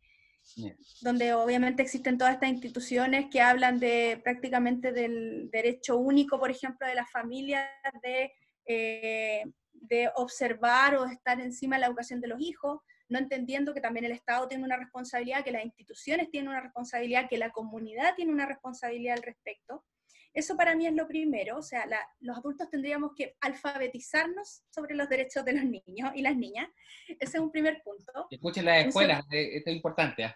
donde 1.03 1.35
obviamente 1.35 1.83
existen 1.83 2.17
todas 2.17 2.35
estas 2.35 2.49
instituciones 2.51 3.27
que 3.31 3.41
hablan 3.41 3.79
de 3.79 4.21
prácticamente 4.25 4.93
del 4.93 5.51
derecho 5.51 5.99
único, 5.99 6.39
por 6.39 6.51
ejemplo, 6.51 6.87
de 6.87 6.95
las 6.95 7.11
familias 7.11 7.69
de, 8.03 8.33
eh, 8.67 9.45
de 9.73 10.11
observar 10.17 10.97
o 10.97 11.05
estar 11.05 11.41
encima 11.41 11.77
de 11.77 11.81
la 11.81 11.87
educación 11.89 12.21
de 12.21 12.29
los 12.29 12.41
hijos, 12.41 12.81
no 13.09 13.19
entendiendo 13.19 13.75
que 13.75 13.81
también 13.81 14.05
el 14.05 14.13
Estado 14.13 14.49
tiene 14.49 14.65
una 14.65 14.77
responsabilidad, 14.77 15.45
que 15.45 15.53
las 15.53 15.65
instituciones 15.65 16.31
tienen 16.31 16.51
una 16.51 16.61
responsabilidad, 16.61 17.29
que 17.29 17.39
la 17.39 17.51
comunidad 17.51 18.15
tiene 18.15 18.33
una 18.33 18.47
responsabilidad 18.47 19.17
al 19.17 19.23
respecto. 19.23 19.85
Eso 20.33 20.57
para 20.57 20.75
mí 20.75 20.87
es 20.87 20.95
lo 20.95 21.09
primero, 21.09 21.59
o 21.59 21.63
sea, 21.63 21.87
los 22.21 22.37
adultos 22.37 22.71
tendríamos 22.71 23.13
que 23.17 23.37
alfabetizarnos 23.41 24.63
sobre 24.71 24.95
los 24.95 25.09
derechos 25.09 25.45
de 25.45 25.55
los 25.55 25.65
niños 25.65 26.13
y 26.15 26.23
las 26.23 26.37
niñas. 26.37 26.69
Ese 27.09 27.39
es 27.39 27.43
un 27.43 27.51
primer 27.51 27.83
punto. 27.83 28.29
Escuchen 28.31 28.65
las 28.65 28.87
escuelas, 28.87 29.25
eh, 29.33 29.57
esto 29.57 29.71
es 29.71 29.77
importante. 29.77 30.35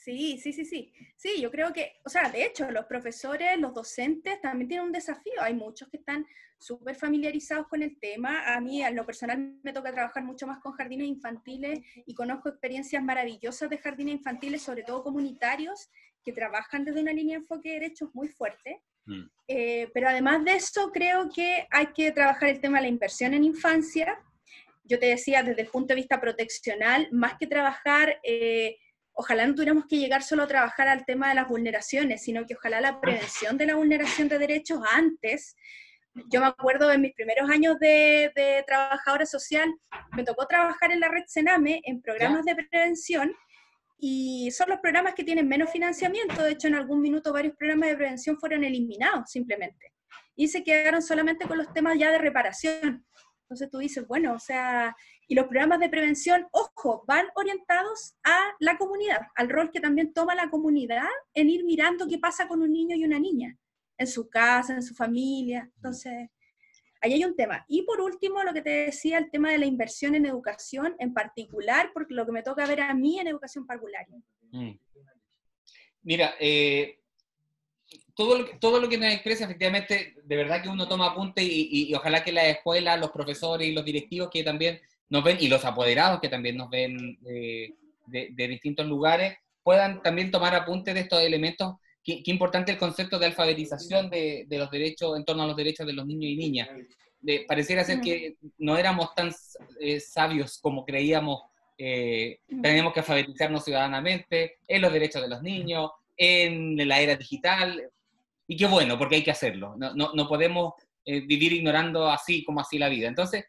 Sí, 0.00 0.38
sí, 0.38 0.54
sí, 0.54 0.64
sí. 0.64 0.92
Sí, 1.14 1.42
yo 1.42 1.50
creo 1.50 1.74
que, 1.74 2.00
o 2.06 2.08
sea, 2.08 2.30
de 2.30 2.46
hecho, 2.46 2.70
los 2.70 2.86
profesores, 2.86 3.58
los 3.58 3.74
docentes 3.74 4.40
también 4.40 4.66
tienen 4.66 4.86
un 4.86 4.92
desafío. 4.92 5.42
Hay 5.42 5.52
muchos 5.52 5.90
que 5.90 5.98
están 5.98 6.26
súper 6.58 6.94
familiarizados 6.94 7.68
con 7.68 7.82
el 7.82 7.98
tema. 7.98 8.54
A 8.54 8.62
mí, 8.62 8.82
en 8.82 8.96
lo 8.96 9.04
personal, 9.04 9.58
me 9.62 9.74
toca 9.74 9.92
trabajar 9.92 10.24
mucho 10.24 10.46
más 10.46 10.58
con 10.60 10.72
jardines 10.72 11.06
infantiles 11.06 11.80
y 12.06 12.14
conozco 12.14 12.48
experiencias 12.48 13.02
maravillosas 13.02 13.68
de 13.68 13.76
jardines 13.76 14.14
infantiles, 14.14 14.62
sobre 14.62 14.84
todo 14.84 15.02
comunitarios, 15.02 15.90
que 16.24 16.32
trabajan 16.32 16.84
desde 16.84 17.00
una 17.00 17.12
línea 17.12 17.36
de 17.36 17.42
enfoque 17.42 17.70
de 17.70 17.80
derechos 17.80 18.10
muy 18.14 18.28
fuerte. 18.28 18.82
Mm. 19.06 19.22
Eh, 19.48 19.88
pero 19.92 20.08
además 20.08 20.44
de 20.44 20.54
eso, 20.54 20.90
creo 20.92 21.28
que 21.34 21.66
hay 21.70 21.86
que 21.88 22.12
trabajar 22.12 22.48
el 22.48 22.60
tema 22.60 22.78
de 22.78 22.82
la 22.82 22.88
inversión 22.88 23.34
en 23.34 23.44
infancia. 23.44 24.18
Yo 24.84 24.98
te 24.98 25.06
decía, 25.06 25.42
desde 25.42 25.62
el 25.62 25.68
punto 25.68 25.88
de 25.88 26.00
vista 26.00 26.20
proteccional, 26.20 27.08
más 27.12 27.34
que 27.38 27.46
trabajar, 27.46 28.20
eh, 28.22 28.76
ojalá 29.12 29.46
no 29.46 29.54
tuviéramos 29.54 29.86
que 29.88 29.98
llegar 29.98 30.22
solo 30.22 30.44
a 30.44 30.48
trabajar 30.48 30.88
al 30.88 31.04
tema 31.04 31.28
de 31.28 31.34
las 31.34 31.48
vulneraciones, 31.48 32.22
sino 32.22 32.46
que 32.46 32.54
ojalá 32.54 32.80
la 32.80 33.00
prevención 33.00 33.56
de 33.56 33.66
la 33.66 33.76
vulneración 33.76 34.28
de 34.28 34.38
derechos 34.38 34.80
antes. 34.92 35.56
Yo 36.28 36.40
me 36.40 36.46
acuerdo 36.46 36.90
en 36.90 37.02
mis 37.02 37.14
primeros 37.14 37.48
años 37.48 37.78
de, 37.78 38.32
de 38.34 38.64
trabajadora 38.66 39.26
social, 39.26 39.72
me 40.16 40.24
tocó 40.24 40.46
trabajar 40.46 40.90
en 40.90 41.00
la 41.00 41.08
red 41.08 41.22
Sename 41.26 41.80
en 41.84 42.02
programas 42.02 42.44
de 42.44 42.56
prevención 42.56 43.32
y 44.00 44.50
son 44.50 44.70
los 44.70 44.80
programas 44.80 45.14
que 45.14 45.24
tienen 45.24 45.46
menos 45.46 45.70
financiamiento. 45.70 46.42
De 46.42 46.52
hecho, 46.52 46.68
en 46.68 46.74
algún 46.74 47.00
minuto 47.00 47.32
varios 47.32 47.54
programas 47.56 47.90
de 47.90 47.96
prevención 47.96 48.38
fueron 48.38 48.64
eliminados 48.64 49.30
simplemente. 49.30 49.92
Y 50.34 50.48
se 50.48 50.64
quedaron 50.64 51.02
solamente 51.02 51.46
con 51.46 51.58
los 51.58 51.72
temas 51.72 51.98
ya 51.98 52.10
de 52.10 52.18
reparación. 52.18 53.04
Entonces 53.42 53.68
tú 53.68 53.78
dices, 53.78 54.06
bueno, 54.06 54.32
o 54.34 54.38
sea, 54.38 54.96
y 55.26 55.34
los 55.34 55.46
programas 55.46 55.80
de 55.80 55.88
prevención, 55.88 56.46
ojo, 56.52 57.04
van 57.06 57.26
orientados 57.34 58.14
a 58.24 58.54
la 58.60 58.78
comunidad, 58.78 59.20
al 59.34 59.48
rol 59.48 59.70
que 59.70 59.80
también 59.80 60.12
toma 60.12 60.34
la 60.34 60.50
comunidad 60.50 61.08
en 61.34 61.50
ir 61.50 61.64
mirando 61.64 62.06
qué 62.08 62.18
pasa 62.18 62.48
con 62.48 62.62
un 62.62 62.72
niño 62.72 62.96
y 62.96 63.04
una 63.04 63.18
niña, 63.18 63.58
en 63.98 64.06
su 64.06 64.30
casa, 64.30 64.74
en 64.74 64.82
su 64.82 64.94
familia. 64.94 65.70
Entonces, 65.76 66.30
Ahí 67.02 67.14
hay 67.14 67.24
un 67.24 67.34
tema. 67.34 67.64
Y 67.68 67.82
por 67.82 68.00
último, 68.00 68.42
lo 68.42 68.52
que 68.52 68.62
te 68.62 68.70
decía, 68.70 69.18
el 69.18 69.30
tema 69.30 69.50
de 69.50 69.58
la 69.58 69.66
inversión 69.66 70.14
en 70.14 70.26
educación, 70.26 70.94
en 70.98 71.14
particular, 71.14 71.90
porque 71.94 72.14
lo 72.14 72.26
que 72.26 72.32
me 72.32 72.42
toca 72.42 72.66
ver 72.66 72.80
a 72.80 72.94
mí 72.94 73.18
en 73.18 73.28
educación 73.28 73.66
parvularia. 73.66 74.16
Mm. 74.50 74.72
Mira, 76.02 76.34
eh, 76.38 76.98
todo, 78.14 78.38
lo 78.38 78.58
todo 78.58 78.80
lo 78.80 78.88
que 78.88 78.98
nos 78.98 79.12
expresa, 79.12 79.44
efectivamente, 79.44 80.14
de 80.22 80.36
verdad 80.36 80.62
que 80.62 80.68
uno 80.68 80.88
toma 80.88 81.06
apunte 81.06 81.42
y, 81.42 81.92
ojalá 81.94 82.22
que 82.22 82.32
la 82.32 82.48
escuela, 82.48 82.96
los 82.96 83.10
profesores 83.10 83.66
y 83.66 83.72
los 83.72 83.84
directivos 83.84 84.28
que 84.30 84.42
también 84.42 84.80
nos 85.08 85.24
ven, 85.24 85.38
y 85.40 85.48
los 85.48 85.64
apoderados 85.64 86.20
que 86.20 86.28
también 86.28 86.56
nos 86.56 86.70
ven 86.70 87.18
eh, 87.26 87.74
de, 88.06 88.48
distintos 88.48 88.86
lugares, 88.86 89.36
puedan 89.62 90.02
también 90.02 90.30
tomar 90.30 90.54
apunte 90.54 90.94
de 90.94 91.00
estos 91.00 91.20
elementos 91.22 91.76
qué, 92.22 92.30
importante 92.30 92.72
el 92.72 92.78
concepto 92.78 93.18
de 93.18 93.26
alfabetización 93.26 94.10
de, 94.10 94.46
los 94.50 94.70
derechos, 94.70 95.16
en 95.16 95.24
torno 95.24 95.42
a 95.42 95.46
los 95.46 95.56
derechos 95.56 95.86
de 95.86 95.92
los 95.92 96.06
niños 96.06 96.30
y 96.30 96.36
niñas. 96.36 96.68
De, 97.20 97.44
pareciera 97.46 97.84
ser 97.84 98.00
que 98.00 98.36
no 98.58 98.76
éramos 98.76 99.14
tan 99.14 99.32
eh, 99.80 100.00
sabios 100.00 100.58
como 100.58 100.84
creíamos. 100.84 101.42
Eh, 101.76 102.40
tenemos 102.62 102.92
que 102.92 103.00
alfabetizarnos 103.00 103.64
ciudadanamente 103.64 104.58
en 104.66 104.82
los 104.82 104.92
derechos 104.92 105.22
de 105.22 105.28
los 105.28 105.42
niños, 105.42 105.90
en 106.16 106.76
la 106.88 107.00
era 107.00 107.16
digital. 107.16 107.90
Y 108.46 108.56
qué 108.56 108.66
bueno, 108.66 108.98
porque 108.98 109.16
hay 109.16 109.24
que 109.24 109.30
hacerlo. 109.30 109.74
No, 109.76 109.94
no, 109.94 110.12
no 110.14 110.28
podemos 110.28 110.74
eh, 111.04 111.20
vivir 111.20 111.52
ignorando 111.52 112.08
así 112.08 112.44
como 112.44 112.60
así 112.60 112.78
la 112.78 112.88
vida. 112.88 113.08
Entonces, 113.08 113.44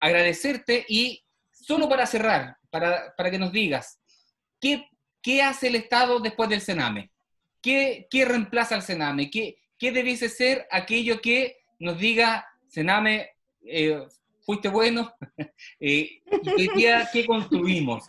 agradecerte 0.00 0.84
y 0.88 1.22
solo 1.50 1.88
para 1.88 2.06
cerrar, 2.06 2.56
para, 2.70 3.14
para 3.16 3.30
que 3.30 3.38
nos 3.38 3.52
digas, 3.52 4.00
¿qué 4.60 4.86
¿Qué 5.22 5.40
hace 5.40 5.68
el 5.68 5.76
Estado 5.76 6.18
después 6.18 6.50
del 6.50 6.60
Sename? 6.60 7.11
¿Qué, 7.62 8.08
reemplaza 8.26 8.74
al 8.74 8.82
Sename? 8.82 9.30
¿Qué, 9.30 9.58
¿Qué 9.78 9.92
debiese 9.92 10.28
ser 10.28 10.66
aquello 10.70 11.20
que 11.20 11.58
nos 11.78 11.98
diga, 11.98 12.46
Sename, 12.68 13.30
eh, 13.64 14.02
fuiste 14.44 14.68
bueno? 14.68 15.12
eh, 15.80 16.22
¿qué, 17.12 17.26
construimos? 17.26 18.04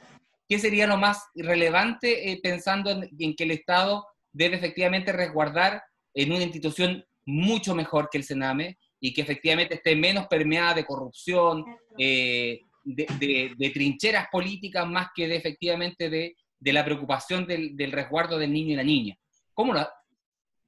¿Qué 0.48 0.60
sería 0.60 0.88
lo 0.88 0.98
más 0.98 1.24
relevante 1.36 2.32
eh, 2.32 2.40
pensando 2.42 2.92
en, 2.92 3.36
que 3.36 3.44
el 3.44 3.52
Estado 3.52 4.06
debe 4.32 4.56
efectivamente 4.56 5.12
resguardar 5.12 5.84
en 6.14 6.32
una 6.32 6.44
institución 6.44 7.06
mucho 7.26 7.76
mejor 7.76 8.10
que 8.12 8.18
el 8.18 8.24
Sename 8.24 8.78
y 9.00 9.14
que 9.14 9.22
efectivamente 9.22 9.76
esté 9.76 9.96
menos 9.96 10.28
permeada 10.28 10.74
de 10.74 10.86
corrupción, 10.86 11.64
eh, 11.98 12.60
de, 12.84 13.54
de, 13.58 13.70
trincheras 13.70 14.28
políticas 14.30 14.86
más 14.88 15.10
que 15.16 15.28
de 15.28 15.38
efectivamente 15.38 16.10
de 16.10 16.36
de 16.64 16.72
la 16.72 16.86
preocupación 16.86 17.46
del, 17.46 17.92
resguardo 17.92 18.40
del 18.40 18.54
niño 18.54 18.74
y 18.74 18.76
la 18.76 18.84
niña. 18.84 19.18
¿Cómo 19.54 19.74
lo, 19.74 19.88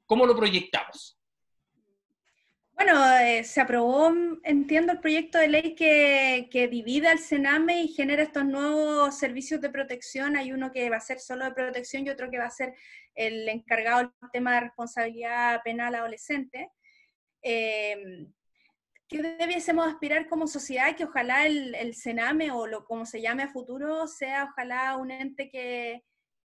cómo 0.05 0.25
lo 0.25 0.35
proyectamos? 0.35 1.19
Bueno, 2.75 3.17
eh, 3.19 3.43
se 3.45 3.61
aprobó, 3.61 4.11
entiendo, 4.43 4.91
el 4.91 4.99
proyecto 4.99 5.37
de 5.37 5.47
ley 5.47 5.75
que, 5.75 6.49
que 6.51 6.67
divide 6.67 7.07
al 7.07 7.19
Sename 7.19 7.81
y 7.81 7.87
genera 7.87 8.21
estos 8.21 8.43
nuevos 8.43 9.17
servicios 9.17 9.61
de 9.61 9.69
protección. 9.69 10.35
Hay 10.35 10.51
uno 10.51 10.71
que 10.71 10.89
va 10.89 10.97
a 10.97 11.01
ser 11.01 11.19
solo 11.19 11.45
de 11.45 11.53
protección 11.53 12.05
y 12.05 12.09
otro 12.09 12.29
que 12.29 12.37
va 12.37 12.45
a 12.45 12.51
ser 12.51 12.73
el 13.15 13.47
encargado 13.47 13.99
del 13.99 14.31
tema 14.33 14.55
de 14.55 14.59
responsabilidad 14.59 15.61
penal 15.63 15.95
adolescente. 15.95 16.69
Eh, 17.41 18.27
¿Qué 19.07 19.21
debiésemos 19.21 19.87
aspirar 19.87 20.27
como 20.27 20.45
sociedad? 20.45 20.95
Que 20.97 21.05
ojalá 21.05 21.45
el, 21.45 21.75
el 21.75 21.95
Sename 21.95 22.51
o 22.51 22.67
lo 22.67 22.83
como 22.83 23.05
se 23.05 23.21
llame 23.21 23.43
a 23.43 23.47
futuro 23.53 24.05
sea 24.07 24.49
ojalá 24.51 24.97
un 24.97 25.11
ente 25.11 25.49
que, 25.49 26.03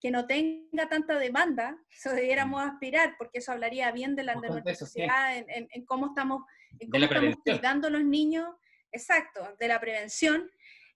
que 0.03 0.11
no 0.11 0.27
tenga 0.27 0.89
tanta 0.89 1.17
demanda, 1.19 1.79
eso 1.97 2.13
debiéramos 2.13 2.61
aspirar, 2.61 3.15
porque 3.17 3.39
eso 3.39 3.53
hablaría 3.53 3.91
bien 3.93 4.17
de 4.17 4.25
la 4.25 4.35
de 4.35 4.49
nuestra 4.49 4.75
sociedad, 4.75 5.37
en, 5.37 5.87
cómo 5.87 6.09
estamos, 6.09 6.43
en 6.81 6.91
cómo 6.91 7.05
estamos 7.05 7.37
cuidando 7.45 7.87
a 7.87 7.91
los 7.91 8.05
niños, 8.05 8.49
exacto, 8.91 9.57
de 9.59 9.69
la 9.69 9.81
prevención. 9.81 10.51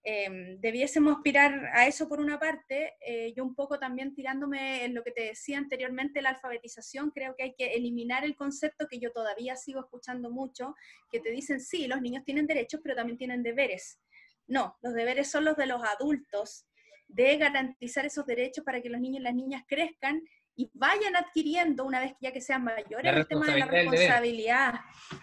Em, 0.08 0.60
debiésemos 0.60 1.16
aspirar 1.16 1.68
a 1.72 1.88
eso 1.88 2.08
por 2.08 2.20
una 2.20 2.38
parte, 2.38 2.94
eh, 3.00 3.32
yo 3.34 3.42
un 3.44 3.56
poco 3.56 3.76
también 3.78 4.14
tirándome 4.14 4.84
en 4.84 4.94
lo 4.94 5.02
que 5.02 5.10
te 5.10 5.22
decía 5.22 5.58
anteriormente, 5.58 6.22
la 6.22 6.30
alfabetización, 6.30 7.10
creo 7.10 7.34
que 7.34 7.42
hay 7.42 7.54
que 7.54 7.74
eliminar 7.74 8.24
el 8.24 8.36
concepto 8.36 8.86
que 8.88 9.00
yo 9.00 9.10
todavía 9.10 9.56
sigo 9.56 9.80
escuchando 9.80 10.30
mucho, 10.30 10.76
que 11.10 11.18
te 11.18 11.30
dicen, 11.30 11.60
sí, 11.60 11.88
los 11.88 12.00
niños 12.00 12.24
tienen 12.24 12.46
derechos, 12.46 12.80
pero 12.84 12.94
también 12.94 13.18
tienen 13.18 13.42
deberes. 13.42 14.00
No, 14.46 14.76
los 14.80 14.94
deberes 14.94 15.28
son 15.28 15.44
los 15.44 15.56
de 15.56 15.66
los 15.66 15.82
adultos, 15.82 16.66
de 17.08 17.36
garantizar 17.36 18.04
esos 18.04 18.26
derechos 18.26 18.64
para 18.64 18.80
que 18.80 18.88
los 18.88 19.00
niños 19.00 19.20
y 19.20 19.24
las 19.24 19.34
niñas 19.34 19.64
crezcan 19.66 20.22
y 20.56 20.70
vayan 20.72 21.14
adquiriendo 21.16 21.84
una 21.84 22.00
vez 22.00 22.14
ya 22.20 22.32
que 22.32 22.40
sean 22.40 22.64
mayores 22.64 23.14
el 23.14 23.26
tema 23.26 23.46
de 23.46 23.58
la 23.58 23.66
responsabilidad. 23.66 24.74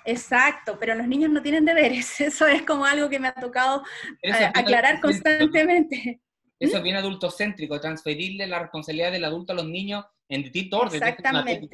Exacto, 0.06 0.78
pero 0.80 0.94
los 0.94 1.08
niños 1.08 1.32
no 1.32 1.42
tienen 1.42 1.66
deberes. 1.66 2.22
Eso 2.22 2.48
es 2.48 2.62
como 2.62 2.86
algo 2.86 3.10
que 3.10 3.20
me 3.20 3.30
ha 3.30 3.34
tocado 3.34 3.84
eh, 4.22 4.32
aclarar 4.54 5.02
constantemente. 5.02 6.22
Eso 6.60 6.78
es 6.78 6.84
bien 6.84 6.96
adultocéntrico, 6.96 7.80
transferirle 7.80 8.48
la 8.48 8.60
responsabilidad 8.60 9.12
del 9.12 9.26
adulto 9.26 9.52
a 9.54 9.56
los 9.56 9.66
niños 9.66 10.06
en 10.30 10.44
distinto 10.44 10.80
orden. 10.80 11.02
Exactamente. 11.02 11.70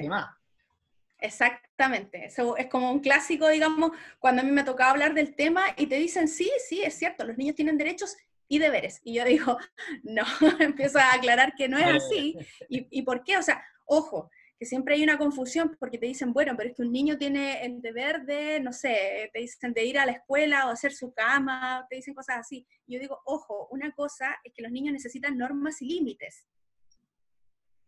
Exactamente, 1.21 2.25
eso 2.25 2.55
es 2.55 2.67
como 2.67 2.89
un 2.89 3.01
clásico, 3.01 3.49
digamos, 3.49 3.91
cuando 4.19 4.41
a 4.41 4.45
mí 4.45 4.51
me 4.51 4.63
tocaba 4.63 4.91
hablar 4.91 5.13
del 5.13 5.35
tema 5.35 5.65
y 5.75 5.87
te 5.87 5.95
dicen, 5.95 6.29
sí, 6.29 6.49
sí, 6.65 6.81
es 6.81 6.93
cierto, 6.93 7.25
los 7.25 7.37
niños 7.37 7.55
tienen 7.55 7.77
derechos 7.77 8.15
y 8.49 8.59
deberes. 8.59 8.99
Y 9.05 9.13
yo 9.13 9.23
digo, 9.23 9.57
no, 10.03 10.23
empiezo 10.59 10.99
a 10.99 11.13
aclarar 11.13 11.53
que 11.55 11.69
no 11.69 11.77
es 11.77 12.03
así. 12.03 12.35
¿Y, 12.67 12.87
¿Y, 12.91 13.01
por 13.03 13.23
qué? 13.23 13.37
O 13.37 13.43
sea, 13.43 13.63
ojo, 13.85 14.29
que 14.59 14.65
siempre 14.65 14.95
hay 14.95 15.03
una 15.03 15.17
confusión 15.17 15.77
porque 15.79 15.97
te 15.97 16.05
dicen, 16.05 16.33
bueno, 16.33 16.53
pero 16.57 16.69
es 16.69 16.75
que 16.75 16.81
un 16.81 16.91
niño 16.91 17.17
tiene 17.17 17.63
el 17.65 17.81
deber 17.81 18.23
de, 18.23 18.59
no 18.59 18.73
sé, 18.73 19.29
te 19.31 19.39
dicen 19.39 19.73
de 19.73 19.85
ir 19.85 19.97
a 19.97 20.05
la 20.05 20.11
escuela 20.11 20.67
o 20.67 20.71
hacer 20.71 20.91
su 20.91 21.13
cama, 21.13 21.87
te 21.89 21.95
dicen 21.95 22.13
cosas 22.13 22.39
así. 22.39 22.67
Yo 22.85 22.99
digo, 22.99 23.21
ojo, 23.23 23.69
una 23.71 23.91
cosa 23.93 24.37
es 24.43 24.51
que 24.53 24.61
los 24.61 24.71
niños 24.71 24.91
necesitan 24.91 25.37
normas 25.37 25.81
y 25.81 25.85
límites. 25.85 26.45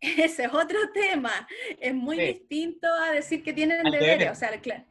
Ese 0.00 0.44
es 0.44 0.52
otro 0.52 0.78
tema. 0.94 1.46
Es 1.78 1.94
muy 1.94 2.18
distinto 2.18 2.88
a 2.88 3.10
decir 3.10 3.42
que 3.42 3.52
tienen 3.52 3.82
deberes. 3.84 4.30
O 4.30 4.34
sea, 4.34 4.58
claro, 4.58 4.84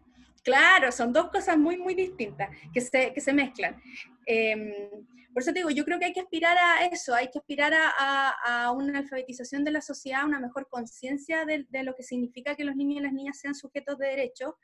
claro, 0.43 0.91
son 0.91 1.11
dos 1.11 1.31
cosas 1.31 1.57
muy, 1.57 1.77
muy 1.77 1.95
distintas 1.95 2.49
que 2.71 2.81
se, 2.81 3.11
que 3.11 3.21
se 3.21 3.33
mezclan. 3.33 3.81
Eh, 4.25 4.89
por 5.33 5.43
eso 5.43 5.53
te 5.53 5.59
digo, 5.59 5.69
yo 5.69 5.85
creo 5.85 5.97
que 5.97 6.05
hay 6.05 6.13
que 6.13 6.19
aspirar 6.19 6.57
a 6.57 6.85
eso, 6.85 7.15
hay 7.15 7.29
que 7.29 7.39
aspirar 7.39 7.73
a, 7.73 8.71
una 8.75 8.99
alfabetización 8.99 9.63
de 9.63 9.71
la 9.71 9.81
sociedad, 9.81 10.25
una 10.25 10.39
mejor 10.39 10.67
conciencia 10.69 11.45
de, 11.45 11.65
lo 11.83 11.95
que 11.95 12.03
significa 12.03 12.55
que 12.55 12.65
los 12.65 12.75
niños 12.75 12.99
y 12.99 13.03
las 13.03 13.13
niñas 13.13 13.39
sean 13.39 13.55
sujetos 13.55 13.97
de 13.97 14.07
derechos. 14.07 14.55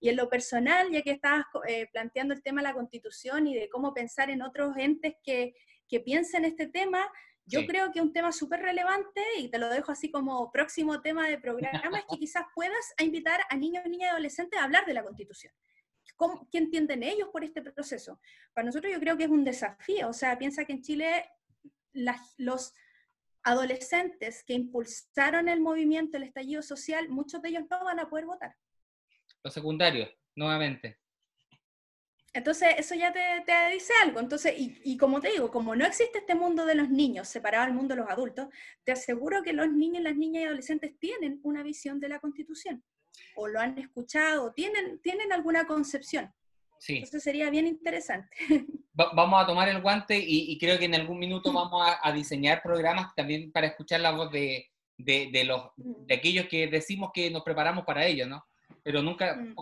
Y 0.00 0.08
en 0.08 0.16
lo 0.16 0.28
personal, 0.28 0.90
ya 0.90 1.02
que 1.02 1.10
estabas 1.10 1.44
eh, 1.68 1.86
planteando 1.92 2.34
el 2.34 2.42
tema 2.42 2.60
de 2.60 2.68
la 2.68 2.74
constitución 2.74 3.46
y 3.46 3.54
de 3.54 3.68
cómo 3.68 3.92
pensar 3.94 4.30
en 4.30 4.42
otros 4.42 4.76
entes 4.76 5.14
que, 5.22 5.54
que 5.88 6.00
piensen 6.00 6.44
este 6.44 6.66
tema, 6.66 7.06
yo 7.46 7.64
creo 7.66 7.92
que 7.92 8.00
un 8.00 8.12
tema 8.12 8.32
súper 8.32 8.60
relevante, 8.60 9.22
y 9.38 9.48
te 9.48 9.58
lo 9.58 9.68
dejo 9.68 9.92
así 9.92 10.10
como 10.10 10.50
próximo 10.50 11.00
tema 11.00 11.28
de 11.28 11.38
programa, 11.38 11.98
es 11.98 12.04
que 12.10 12.18
quizás 12.18 12.44
puedas 12.54 12.94
invitar 12.98 13.40
a 13.48 13.56
niños, 13.56 13.84
niñas 13.84 14.08
y 14.08 14.10
adolescentes 14.10 14.58
a 14.58 14.64
hablar 14.64 14.84
de 14.86 14.94
la 14.94 15.02
constitución. 15.02 15.52
¿Qué 16.50 16.58
entienden 16.58 17.02
ellos 17.02 17.28
por 17.30 17.44
este 17.44 17.62
proceso? 17.62 18.20
Para 18.52 18.66
nosotros 18.66 18.92
yo 18.92 19.00
creo 19.00 19.16
que 19.16 19.24
es 19.24 19.30
un 19.30 19.44
desafío, 19.44 20.08
o 20.08 20.12
sea, 20.12 20.38
piensa 20.38 20.64
que 20.64 20.72
en 20.72 20.82
Chile 20.82 21.24
los 22.38 22.72
adolescentes 23.42 24.42
que 24.44 24.54
impulsaron 24.54 25.48
el 25.48 25.60
movimiento, 25.60 26.16
el 26.16 26.24
estallido 26.24 26.62
social, 26.62 27.08
muchos 27.08 27.40
de 27.42 27.50
ellos 27.50 27.64
no 27.70 27.84
van 27.84 28.00
a 28.00 28.08
poder 28.08 28.26
votar. 28.26 28.56
Los 29.42 29.54
secundarios, 29.54 30.10
nuevamente. 30.34 30.98
Entonces, 32.32 32.74
eso 32.76 32.94
ya 32.94 33.12
te, 33.12 33.20
dice 33.72 33.92
algo. 34.02 34.20
Entonces, 34.20 34.54
y, 34.58 34.78
y, 34.84 34.98
como 34.98 35.20
te 35.20 35.30
digo, 35.30 35.50
como 35.50 35.74
no 35.74 35.86
existe 35.86 36.18
este 36.18 36.34
mundo 36.34 36.66
de 36.66 36.74
los 36.74 36.90
niños 36.90 37.28
separado 37.28 37.64
del 37.64 37.74
mundo 37.74 37.94
de 37.94 38.02
los 38.02 38.10
adultos, 38.10 38.48
te 38.84 38.92
aseguro 38.92 39.42
que 39.42 39.52
los 39.54 39.72
niños, 39.72 40.02
las 40.02 40.16
niñas 40.16 40.42
y 40.42 40.46
adolescentes 40.46 40.98
tienen 40.98 41.40
una 41.42 41.62
visión 41.62 41.98
de 41.98 42.08
la 42.08 42.18
Constitución 42.18 42.84
o 43.36 43.48
lo 43.48 43.60
han 43.60 43.78
escuchado, 43.78 44.52
tienen, 44.52 45.00
tienen 45.00 45.32
alguna 45.32 45.66
concepción. 45.66 46.32
Sí. 46.78 46.96
Entonces 46.96 47.22
sería 47.22 47.50
bien 47.50 47.66
interesante. 47.66 48.28
vamos 48.96 49.42
a 49.42 49.46
tomar 49.46 49.68
el 49.68 49.82
guante 49.82 50.18
y, 50.18 50.56
creo 50.58 50.78
que 50.78 50.86
en 50.86 50.94
algún 50.94 51.18
minuto 51.18 51.52
vamos 51.52 51.86
a, 52.02 52.12
diseñar 52.12 52.62
programas 52.62 53.14
también 53.14 53.52
para 53.52 53.66
escuchar 53.66 54.00
la 54.00 54.12
voz 54.12 54.32
de, 54.32 54.66
de, 54.96 55.44
los, 55.44 55.70
de 55.76 56.14
mm. 56.14 56.18
aquellos 56.18 56.46
que 56.46 56.66
decimos 56.66 57.10
que 57.12 57.30
nos 57.30 57.42
preparamos 57.42 57.84
para 57.84 58.06
ello, 58.06 58.26
¿no? 58.26 58.44
Pero 58.82 59.02
nunca, 59.02 59.36
mm. 59.36 59.54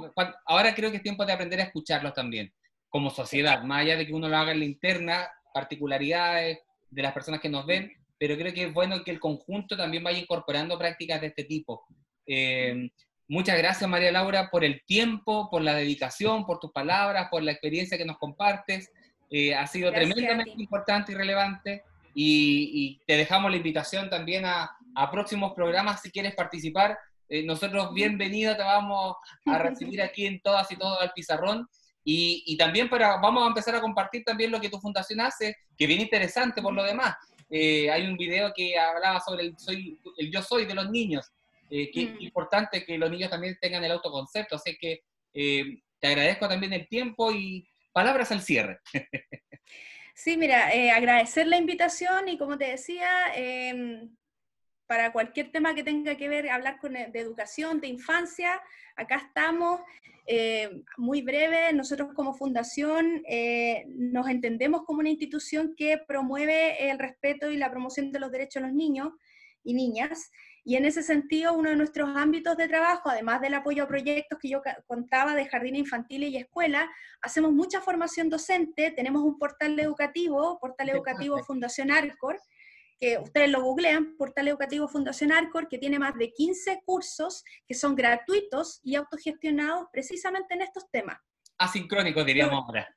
ahora 0.46 0.74
creo 0.74 0.90
que 0.90 0.98
es 0.98 1.02
tiempo 1.02 1.26
de 1.26 1.32
aprender 1.32 1.60
a 1.60 1.64
escucharlos 1.64 2.14
también, 2.14 2.52
como 2.88 3.10
sociedad, 3.10 3.62
más 3.64 3.82
allá 3.82 3.96
de 3.96 4.06
que 4.06 4.14
uno 4.14 4.28
lo 4.28 4.36
haga 4.36 4.52
en 4.52 4.60
la 4.60 4.66
interna, 4.66 5.28
particularidades 5.52 6.60
de 6.90 7.02
las 7.02 7.12
personas 7.12 7.40
que 7.40 7.48
nos 7.48 7.66
ven, 7.66 7.92
pero 8.18 8.36
creo 8.36 8.54
que 8.54 8.64
es 8.64 8.72
bueno 8.72 9.02
que 9.02 9.10
el 9.10 9.20
conjunto 9.20 9.76
también 9.76 10.04
vaya 10.04 10.18
incorporando 10.18 10.78
prácticas 10.78 11.20
de 11.20 11.26
este 11.28 11.44
tipo. 11.44 11.84
Eh, 12.26 12.88
Muchas 13.34 13.58
gracias, 13.58 13.90
María 13.90 14.12
Laura, 14.12 14.48
por 14.48 14.62
el 14.62 14.84
tiempo, 14.84 15.50
por 15.50 15.60
la 15.60 15.74
dedicación, 15.74 16.46
por 16.46 16.60
tus 16.60 16.70
palabras, 16.70 17.26
por 17.32 17.42
la 17.42 17.50
experiencia 17.50 17.98
que 17.98 18.04
nos 18.04 18.16
compartes. 18.16 18.92
Eh, 19.28 19.52
ha 19.52 19.66
sido 19.66 19.90
tremendamente 19.90 20.52
importante 20.56 21.10
y 21.10 21.14
relevante. 21.16 21.82
Y, 22.14 23.00
te 23.08 23.16
dejamos 23.16 23.50
la 23.50 23.56
invitación 23.56 24.08
también 24.08 24.44
a, 24.46 24.78
próximos 25.10 25.52
programas 25.52 26.00
si 26.00 26.12
quieres 26.12 26.32
participar. 26.36 26.96
Eh, 27.28 27.42
nosotros, 27.44 27.92
bienvenida, 27.92 28.56
te 28.56 28.62
vamos 28.62 29.16
a 29.46 29.58
recibir 29.58 30.00
aquí 30.00 30.26
en 30.26 30.40
todas 30.40 30.70
y 30.70 30.76
todos 30.76 31.00
al 31.00 31.10
pizarrón. 31.12 31.68
Y, 32.04 32.56
también 32.56 32.88
para, 32.88 33.16
vamos 33.16 33.42
a 33.42 33.48
empezar 33.48 33.74
a 33.74 33.80
compartir 33.80 34.22
también 34.22 34.52
lo 34.52 34.60
que 34.60 34.70
tu 34.70 34.78
fundación 34.78 35.20
hace, 35.20 35.56
que 35.76 35.88
viene 35.88 36.04
interesante 36.04 36.62
por 36.62 36.72
lo 36.72 36.84
demás. 36.84 37.16
Eh, 37.50 37.90
hay 37.90 38.06
un 38.06 38.16
video 38.16 38.52
que 38.54 38.78
hablaba 38.78 39.18
sobre 39.18 39.42
el, 39.42 39.58
soy, 39.58 39.98
el 40.18 40.30
yo 40.30 40.40
soy 40.40 40.66
de 40.66 40.74
los 40.74 40.88
niños 40.88 41.32
eh, 41.70 41.90
que 41.90 42.02
es 42.02 42.10
mm. 42.12 42.20
importante 42.20 42.84
que 42.84 42.98
los 42.98 43.10
niños 43.10 43.30
también 43.30 43.56
tengan 43.60 43.84
el 43.84 43.92
autoconcepto, 43.92 44.56
así 44.56 44.76
que 44.76 45.00
eh, 45.32 45.82
te 45.98 46.08
agradezco 46.08 46.48
también 46.48 46.72
el 46.72 46.88
tiempo 46.88 47.32
y 47.32 47.66
palabras 47.92 48.32
al 48.32 48.42
cierre. 48.42 48.78
Sí, 50.16 50.36
mira, 50.36 50.72
eh, 50.72 50.92
agradecer 50.92 51.48
la 51.48 51.56
invitación 51.56 52.28
y 52.28 52.38
como 52.38 52.56
te 52.56 52.66
decía, 52.66 53.10
em, 53.34 54.14
para 54.86 55.12
cualquier 55.12 55.50
tema 55.50 55.74
que 55.74 55.82
tenga 55.82 56.16
que 56.16 56.28
ver, 56.28 56.48
hablar 56.50 56.78
con, 56.78 56.92
de 56.92 57.18
educación, 57.18 57.80
de 57.80 57.88
infancia, 57.88 58.62
acá 58.94 59.16
estamos. 59.16 59.80
muy 60.96 61.20
breve, 61.20 61.72
nosotros 61.72 62.14
como 62.14 62.32
fundación 62.32 63.24
nos 63.88 64.28
entendemos 64.28 64.84
como 64.84 65.00
una 65.00 65.10
institución 65.10 65.74
que 65.76 65.98
promueve 66.06 66.88
el 66.88 67.00
respeto 67.00 67.50
y 67.50 67.56
la 67.56 67.72
promoción 67.72 68.12
de 68.12 68.20
los 68.20 68.30
derechos 68.30 68.62
de 68.62 68.68
los 68.68 68.76
niños 68.76 69.08
y 69.64 69.74
niñas. 69.74 70.30
Y 70.66 70.76
en 70.76 70.86
ese 70.86 71.02
sentido, 71.02 71.52
uno 71.52 71.68
de 71.68 71.76
nuestros 71.76 72.08
ámbitos 72.16 72.56
de 72.56 72.68
trabajo, 72.68 73.10
además 73.10 73.42
del 73.42 73.52
apoyo 73.52 73.84
a 73.84 73.88
proyectos 73.88 74.38
que 74.38 74.48
yo 74.48 74.62
contaba 74.86 75.34
de 75.34 75.46
jardines 75.46 75.80
infantiles 75.80 76.30
y 76.30 76.38
escuela, 76.38 76.90
hacemos 77.20 77.52
mucha 77.52 77.82
formación 77.82 78.30
docente, 78.30 78.90
tenemos 78.90 79.22
un 79.22 79.38
portal 79.38 79.78
educativo, 79.78 80.58
portal 80.58 80.88
educativo 80.88 81.38
Fundación 81.44 81.90
Arcor, 81.90 82.40
que 82.98 83.18
ustedes 83.18 83.50
lo 83.50 83.62
googlean, 83.62 84.16
portal 84.16 84.48
educativo 84.48 84.88
Fundación 84.88 85.32
Arcor, 85.32 85.68
que 85.68 85.76
tiene 85.76 85.98
más 85.98 86.14
de 86.14 86.32
15 86.32 86.80
cursos 86.86 87.44
que 87.68 87.74
son 87.74 87.94
gratuitos 87.94 88.80
y 88.82 88.94
autogestionados 88.94 89.88
precisamente 89.92 90.54
en 90.54 90.62
estos 90.62 90.90
temas. 90.90 91.18
Asincrónicos, 91.58 92.24
diríamos 92.24 92.64
ahora. 92.64 92.88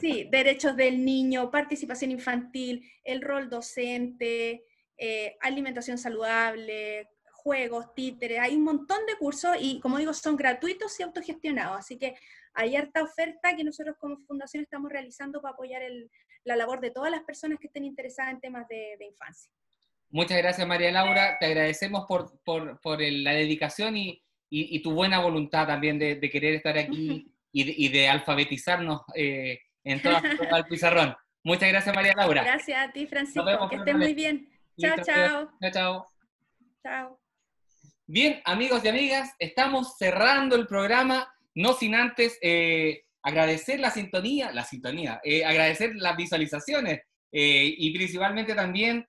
sí, 0.00 0.28
derechos 0.32 0.76
del 0.76 1.04
niño, 1.04 1.50
participación 1.50 2.10
infantil, 2.10 2.90
el 3.04 3.22
rol 3.22 3.48
docente, 3.48 4.64
eh, 5.04 5.36
alimentación 5.40 5.98
saludable, 5.98 7.08
juegos, 7.32 7.92
títeres, 7.92 8.38
hay 8.38 8.54
un 8.54 8.62
montón 8.62 9.04
de 9.04 9.16
cursos 9.16 9.56
y 9.58 9.80
como 9.80 9.98
digo, 9.98 10.14
son 10.14 10.36
gratuitos 10.36 11.00
y 11.00 11.02
autogestionados, 11.02 11.76
así 11.76 11.98
que 11.98 12.14
hay 12.54 12.76
harta 12.76 13.02
oferta 13.02 13.56
que 13.56 13.64
nosotros 13.64 13.96
como 13.98 14.16
fundación 14.18 14.62
estamos 14.62 14.92
realizando 14.92 15.42
para 15.42 15.54
apoyar 15.54 15.82
la 16.44 16.54
labor 16.54 16.80
de 16.80 16.92
todas 16.92 17.10
las 17.10 17.24
personas 17.24 17.58
que 17.58 17.66
estén 17.66 17.84
interesadas 17.84 18.32
en 18.34 18.40
temas 18.40 18.68
de, 18.68 18.96
infancia. 19.04 19.50
Muchas 20.10 20.38
gracias 20.38 20.68
María 20.68 20.92
Laura, 20.92 21.36
te 21.40 21.46
agradecemos 21.46 22.06
por, 22.06 23.00
la 23.00 23.32
dedicación 23.32 23.96
y, 23.96 24.22
tu 24.84 24.92
buena 24.92 25.18
voluntad 25.18 25.66
también 25.66 25.98
de, 25.98 26.20
querer 26.30 26.54
estar 26.54 26.78
aquí 26.78 27.34
y, 27.52 27.88
de, 27.88 28.08
alfabetizarnos 28.08 29.00
eh, 29.16 29.58
en 29.82 30.00
todo 30.00 30.16
el 30.58 30.64
pizarrón. 30.66 31.16
Muchas 31.42 31.70
gracias 31.70 31.92
María 31.92 32.12
Laura. 32.16 32.44
Gracias 32.44 32.88
a 32.88 32.92
ti 32.92 33.08
Francisco, 33.08 33.68
que 33.68 33.74
estés 33.74 33.96
muy 33.96 34.14
bien. 34.14 34.51
Chao, 34.80 34.96
chao. 35.04 35.50
Chao, 35.72 36.06
chao. 36.82 37.20
Bien, 38.06 38.40
amigos 38.44 38.84
y 38.84 38.88
amigas, 38.88 39.30
estamos 39.38 39.96
cerrando 39.96 40.56
el 40.56 40.66
programa, 40.66 41.32
no 41.54 41.72
sin 41.72 41.94
antes 41.94 42.38
eh, 42.42 43.04
agradecer 43.22 43.80
la 43.80 43.90
sintonía, 43.90 44.52
la 44.52 44.64
sintonía, 44.64 45.20
eh, 45.24 45.44
agradecer 45.44 45.94
las 45.94 46.16
visualizaciones 46.16 47.00
eh, 47.30 47.74
y 47.78 47.94
principalmente 47.94 48.54
también 48.54 49.06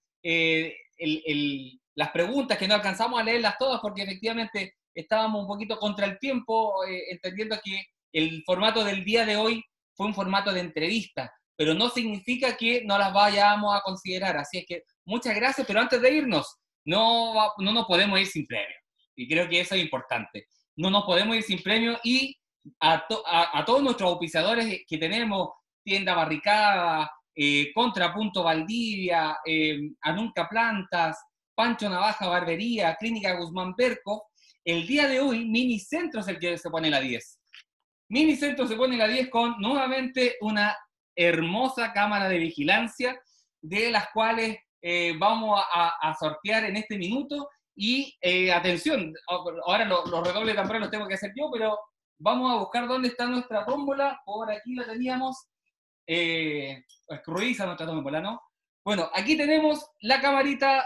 las 1.96 2.12
preguntas 2.12 2.58
que 2.58 2.68
no 2.68 2.76
alcanzamos 2.76 3.20
a 3.20 3.24
leerlas 3.24 3.58
todas 3.58 3.82
porque 3.82 4.04
efectivamente 4.04 4.76
estábamos 4.96 5.42
un 5.42 5.48
poquito 5.48 5.78
contra 5.78 6.06
el 6.06 6.20
tiempo, 6.20 6.86
eh, 6.86 7.12
entendiendo 7.12 7.58
que 7.64 7.86
el 8.12 8.44
formato 8.46 8.84
del 8.84 9.04
día 9.04 9.26
de 9.26 9.36
hoy 9.36 9.64
fue 9.96 10.08
un 10.08 10.14
formato 10.14 10.52
de 10.54 10.60
entrevista, 10.60 11.32
pero 11.56 11.74
no 11.74 11.90
significa 11.90 12.56
que 12.56 12.84
no 12.86 12.98
las 12.98 13.14
vayamos 13.14 13.76
a 13.76 13.82
considerar. 13.82 14.38
Así 14.38 14.60
es 14.60 14.66
que 14.68 14.84
muchas 15.06 15.36
gracias, 15.36 15.66
pero 15.68 15.80
antes 15.80 16.02
de 16.02 16.14
irnos, 16.14 16.60
no, 16.86 17.52
no 17.58 17.72
nos 17.72 17.86
podemos 17.86 18.20
ir 18.20 18.28
sin 18.28 18.46
premio. 18.46 18.76
Y 19.16 19.28
creo 19.28 19.48
que 19.48 19.60
eso 19.60 19.76
es 19.76 19.82
importante. 19.82 20.48
No 20.76 20.90
nos 20.90 21.06
podemos 21.06 21.36
ir 21.36 21.44
sin 21.44 21.62
premio 21.62 22.00
y 22.04 22.36
a, 22.80 23.06
a, 23.54 23.66
todos 23.66 23.84
nuestros 23.84 24.10
auspiciadores 24.10 24.84
que 24.88 24.98
tenemos, 24.98 25.50
Tienda 25.84 26.16
Barricada, 26.16 27.12
eh, 27.36 27.72
Contrapunto 27.74 28.44
Valdivia, 28.44 29.38
eh, 29.46 29.80
Anunca 30.02 30.48
Plantas, 30.48 31.18
Pancho 31.56 31.90
Navaja 31.90 32.28
Barbería, 32.28 32.96
Clínica 33.00 33.34
Guzmán 33.34 33.76
Perco, 33.76 34.30
el 34.66 34.88
día 34.88 35.08
de 35.08 35.20
hoy 35.20 35.46
Minicentro 35.46 36.22
es 36.22 36.28
el 36.28 36.40
que 36.40 36.58
se 36.58 36.70
pone 36.70 36.90
la 36.90 37.02
10. 37.02 37.40
Minicentro 38.10 38.68
se 38.68 38.76
pone 38.76 38.98
la 38.98 39.08
10 39.08 39.30
con 39.30 39.60
nuevamente 39.60 40.38
una 40.42 40.76
hermosa 41.16 41.92
cámara 41.92 42.30
de 42.30 42.38
vigilancia, 42.38 43.20
de 43.62 43.92
las 43.92 44.10
cuales 44.14 44.58
eh, 44.86 45.16
vamos 45.18 45.64
a, 45.74 46.14
sortear 46.20 46.66
en 46.66 46.76
este 46.76 46.98
minuto. 46.98 47.50
Y 47.76 48.16
eh, 48.22 48.52
atención, 48.52 49.14
ahora 49.66 49.86
los, 49.86 50.12
redobles 50.24 50.56
también 50.56 50.82
los 50.82 50.92
tengo 50.92 51.08
que 51.08 51.16
hacer 51.16 51.32
yo, 51.36 51.50
pero 51.52 51.80
vamos 52.20 52.52
a 52.52 52.60
buscar 52.60 52.88
dónde 52.88 53.08
está 53.08 53.26
nuestra 53.26 53.66
tómbola. 53.66 54.22
Por 54.26 54.52
aquí 54.52 54.76
la 54.76 54.86
teníamos. 54.86 55.48
Eh, 56.06 56.84
nuestra 57.08 57.76
tómbola, 57.78 58.20
¿no? 58.20 58.42
Bueno, 58.84 59.10
aquí 59.14 59.38
tenemos 59.38 59.90
la 60.02 60.20
camarita 60.20 60.86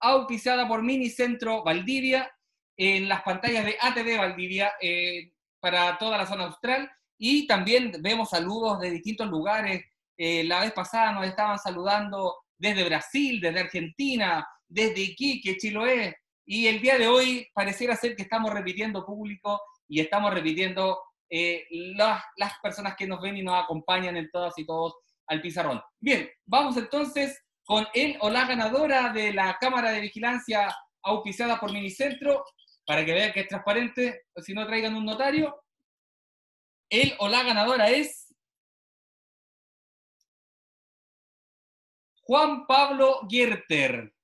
auspiciada 0.00 0.66
por 0.66 0.82
Minicentro 0.82 1.62
Valdivia 1.62 2.30
en 2.76 3.08
las 3.08 3.22
pantallas 3.22 3.66
de 3.66 3.76
ATV 3.78 4.18
Valdivia 4.18 4.72
eh, 4.80 5.32
para 5.60 5.98
toda 5.98 6.16
la 6.16 6.26
zona 6.26 6.44
austral 6.44 6.90
y 7.18 7.46
también 7.46 7.92
vemos 8.00 8.30
saludos 8.30 8.80
de 8.80 8.90
distintos 8.90 9.28
lugares. 9.28 9.84
La 10.16 10.60
vez 10.60 10.72
pasada 10.72 11.12
nos 11.12 11.26
estaban 11.26 11.58
saludando 11.58 12.43
desde 12.58 12.84
Brasil, 12.84 13.40
desde 13.40 13.60
Argentina, 13.60 14.46
desde 14.68 15.00
Iquique, 15.00 15.56
Chiloé, 15.56 16.16
y 16.46 16.66
el 16.66 16.80
día 16.80 16.98
de 16.98 17.08
hoy 17.08 17.48
pareciera 17.54 17.96
ser 17.96 18.14
que 18.14 18.22
estamos 18.22 18.52
repitiendo 18.52 19.04
público 19.04 19.60
y 19.88 20.00
estamos 20.00 20.32
repitiendo 20.32 21.00
eh, 21.30 21.64
las, 21.70 22.22
las 22.36 22.52
personas 22.62 22.96
que 22.96 23.06
nos 23.06 23.20
ven 23.20 23.36
y 23.36 23.42
nos 23.42 23.62
acompañan 23.62 24.16
en 24.16 24.30
todas 24.30 24.52
y 24.58 24.66
todos 24.66 24.94
al 25.26 25.40
pizarrón. 25.40 25.80
Bien, 26.00 26.28
vamos 26.46 26.76
entonces 26.76 27.42
con 27.64 27.86
él 27.94 28.18
o 28.20 28.28
la 28.28 28.46
ganadora 28.46 29.10
de 29.12 29.32
la 29.32 29.56
Cámara 29.58 29.90
de 29.90 30.02
Vigilancia 30.02 30.74
auspiciada 31.02 31.58
por 31.58 31.72
Minicentro, 31.72 32.44
para 32.86 33.04
que 33.04 33.12
vean 33.12 33.32
que 33.32 33.40
es 33.40 33.48
transparente, 33.48 34.22
si 34.36 34.52
no 34.52 34.66
traigan 34.66 34.94
un 34.94 35.04
notario. 35.04 35.54
Él 36.90 37.14
o 37.18 37.28
la 37.28 37.42
ganadora 37.42 37.90
es 37.90 38.23
Juan 42.26 42.66
Pablo 42.66 43.20
Gierter. 43.28 44.14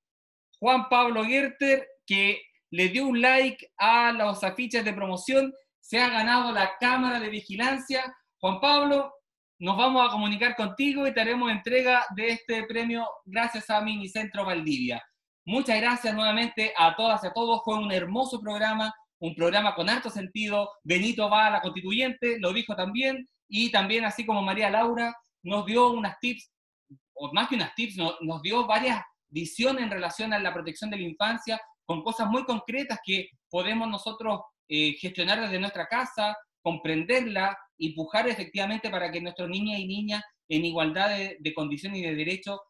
Juan 0.58 0.88
Pablo 0.88 1.22
Gierter, 1.24 1.86
que 2.06 2.40
le 2.70 2.88
dio 2.88 3.06
un 3.06 3.20
like 3.20 3.70
a 3.76 4.12
los 4.12 4.42
afiches 4.42 4.84
de 4.84 4.94
promoción, 4.94 5.52
se 5.80 6.00
ha 6.00 6.08
ganado 6.08 6.50
la 6.52 6.78
cámara 6.78 7.20
de 7.20 7.28
vigilancia. 7.28 8.14
Juan 8.38 8.58
Pablo, 8.58 9.12
nos 9.58 9.76
vamos 9.76 10.08
a 10.08 10.10
comunicar 10.10 10.56
contigo 10.56 11.06
y 11.06 11.12
te 11.12 11.20
haremos 11.20 11.50
entrega 11.50 12.06
de 12.16 12.28
este 12.28 12.64
premio 12.64 13.06
gracias 13.26 13.68
a 13.68 13.82
Minicentro 13.82 14.46
Valdivia. 14.46 15.04
Muchas 15.44 15.78
gracias 15.78 16.14
nuevamente 16.14 16.72
a 16.78 16.96
todas 16.96 17.22
y 17.22 17.26
a 17.26 17.32
todos. 17.34 17.60
Fue 17.64 17.76
un 17.76 17.92
hermoso 17.92 18.40
programa, 18.40 18.94
un 19.18 19.34
programa 19.34 19.74
con 19.74 19.90
alto 19.90 20.08
sentido. 20.08 20.70
Benito 20.84 21.28
va 21.28 21.48
a 21.48 21.50
la 21.50 21.60
constituyente, 21.60 22.38
lo 22.40 22.54
dijo 22.54 22.74
también, 22.74 23.28
y 23.46 23.70
también 23.70 24.06
así 24.06 24.24
como 24.24 24.40
María 24.40 24.70
Laura 24.70 25.14
nos 25.42 25.66
dio 25.66 25.90
unas 25.90 26.18
tips, 26.20 26.50
o 27.14 27.32
más 27.32 27.48
que 27.48 27.54
unas 27.54 27.74
tips, 27.74 27.96
nos, 27.96 28.42
dio 28.42 28.66
varias 28.66 29.00
visiones 29.28 29.84
en 29.84 29.90
relación 29.90 30.32
a 30.32 30.38
la 30.38 30.52
protección 30.52 30.90
de 30.90 30.96
la 30.96 31.04
infancia, 31.04 31.60
con 31.84 32.02
cosas 32.02 32.28
muy 32.28 32.44
concretas 32.44 32.98
que 33.04 33.28
podemos 33.50 33.88
nosotros 33.88 34.40
eh, 34.68 34.92
gestionar 34.94 35.40
desde 35.40 35.58
nuestra 35.58 35.86
casa, 35.86 36.36
comprenderla 36.62 37.56
y 37.76 37.94
pujar 37.94 38.28
efectivamente 38.28 38.90
para 38.90 39.10
que 39.10 39.20
nuestros 39.20 39.48
niñas 39.48 39.78
y 39.78 39.86
niñas 39.86 40.22
en 40.48 40.64
igualdad 40.64 41.10
de, 41.10 41.36
de 41.40 41.54
condiciones 41.54 41.98
y 41.98 42.02
de 42.02 42.14
derechos 42.14 42.60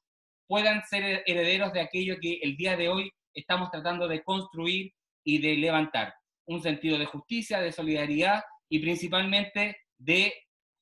puedan 0.46 0.82
ser 0.84 1.22
herederos 1.26 1.72
de 1.72 1.80
aquello 1.80 2.16
que 2.20 2.40
el 2.42 2.56
día 2.56 2.76
de 2.76 2.88
hoy 2.88 3.10
estamos 3.34 3.70
tratando 3.70 4.08
de 4.08 4.22
construir 4.22 4.92
y 5.24 5.38
de 5.38 5.56
levantar. 5.56 6.14
Un 6.46 6.62
sentido 6.62 6.98
de 6.98 7.06
justicia, 7.06 7.60
de 7.60 7.72
solidaridad 7.72 8.42
y 8.68 8.80
principalmente 8.80 9.76
de 9.98 10.32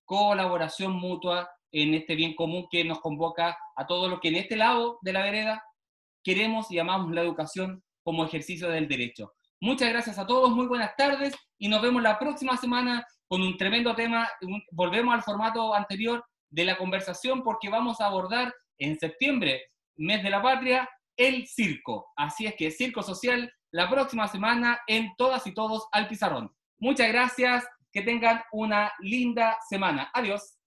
colaboración 0.04 0.92
mutua 0.92 1.48
en 1.72 1.94
este 1.94 2.14
bien 2.14 2.34
común 2.34 2.66
que 2.70 2.84
nos 2.84 3.00
convoca 3.00 3.56
a 3.76 3.86
todos 3.86 4.10
los 4.10 4.20
que 4.20 4.28
en 4.28 4.36
este 4.36 4.56
lado 4.56 4.98
de 5.02 5.12
la 5.12 5.22
vereda 5.22 5.62
queremos 6.24 6.70
y 6.70 6.78
amamos 6.78 7.12
la 7.12 7.22
educación 7.22 7.82
como 8.02 8.24
ejercicio 8.24 8.68
del 8.68 8.88
derecho. 8.88 9.32
Muchas 9.60 9.88
gracias 9.88 10.18
a 10.18 10.26
todos, 10.26 10.50
muy 10.50 10.66
buenas 10.66 10.94
tardes 10.96 11.34
y 11.58 11.68
nos 11.68 11.82
vemos 11.82 12.02
la 12.02 12.18
próxima 12.18 12.56
semana 12.56 13.04
con 13.26 13.42
un 13.42 13.56
tremendo 13.56 13.94
tema. 13.94 14.28
Volvemos 14.70 15.14
al 15.14 15.22
formato 15.22 15.74
anterior 15.74 16.24
de 16.50 16.64
la 16.64 16.78
conversación 16.78 17.42
porque 17.42 17.68
vamos 17.68 18.00
a 18.00 18.06
abordar 18.06 18.54
en 18.78 18.98
septiembre, 18.98 19.62
mes 19.96 20.22
de 20.22 20.30
la 20.30 20.40
patria, 20.40 20.88
el 21.16 21.46
circo. 21.46 22.06
Así 22.16 22.46
es 22.46 22.54
que 22.54 22.70
Circo 22.70 23.02
Social 23.02 23.52
la 23.70 23.90
próxima 23.90 24.28
semana 24.28 24.78
en 24.86 25.12
todas 25.18 25.46
y 25.46 25.52
todos 25.52 25.88
al 25.92 26.08
pizarrón. 26.08 26.50
Muchas 26.78 27.08
gracias, 27.08 27.66
que 27.92 28.02
tengan 28.02 28.42
una 28.52 28.92
linda 29.00 29.58
semana. 29.68 30.10
Adiós. 30.14 30.57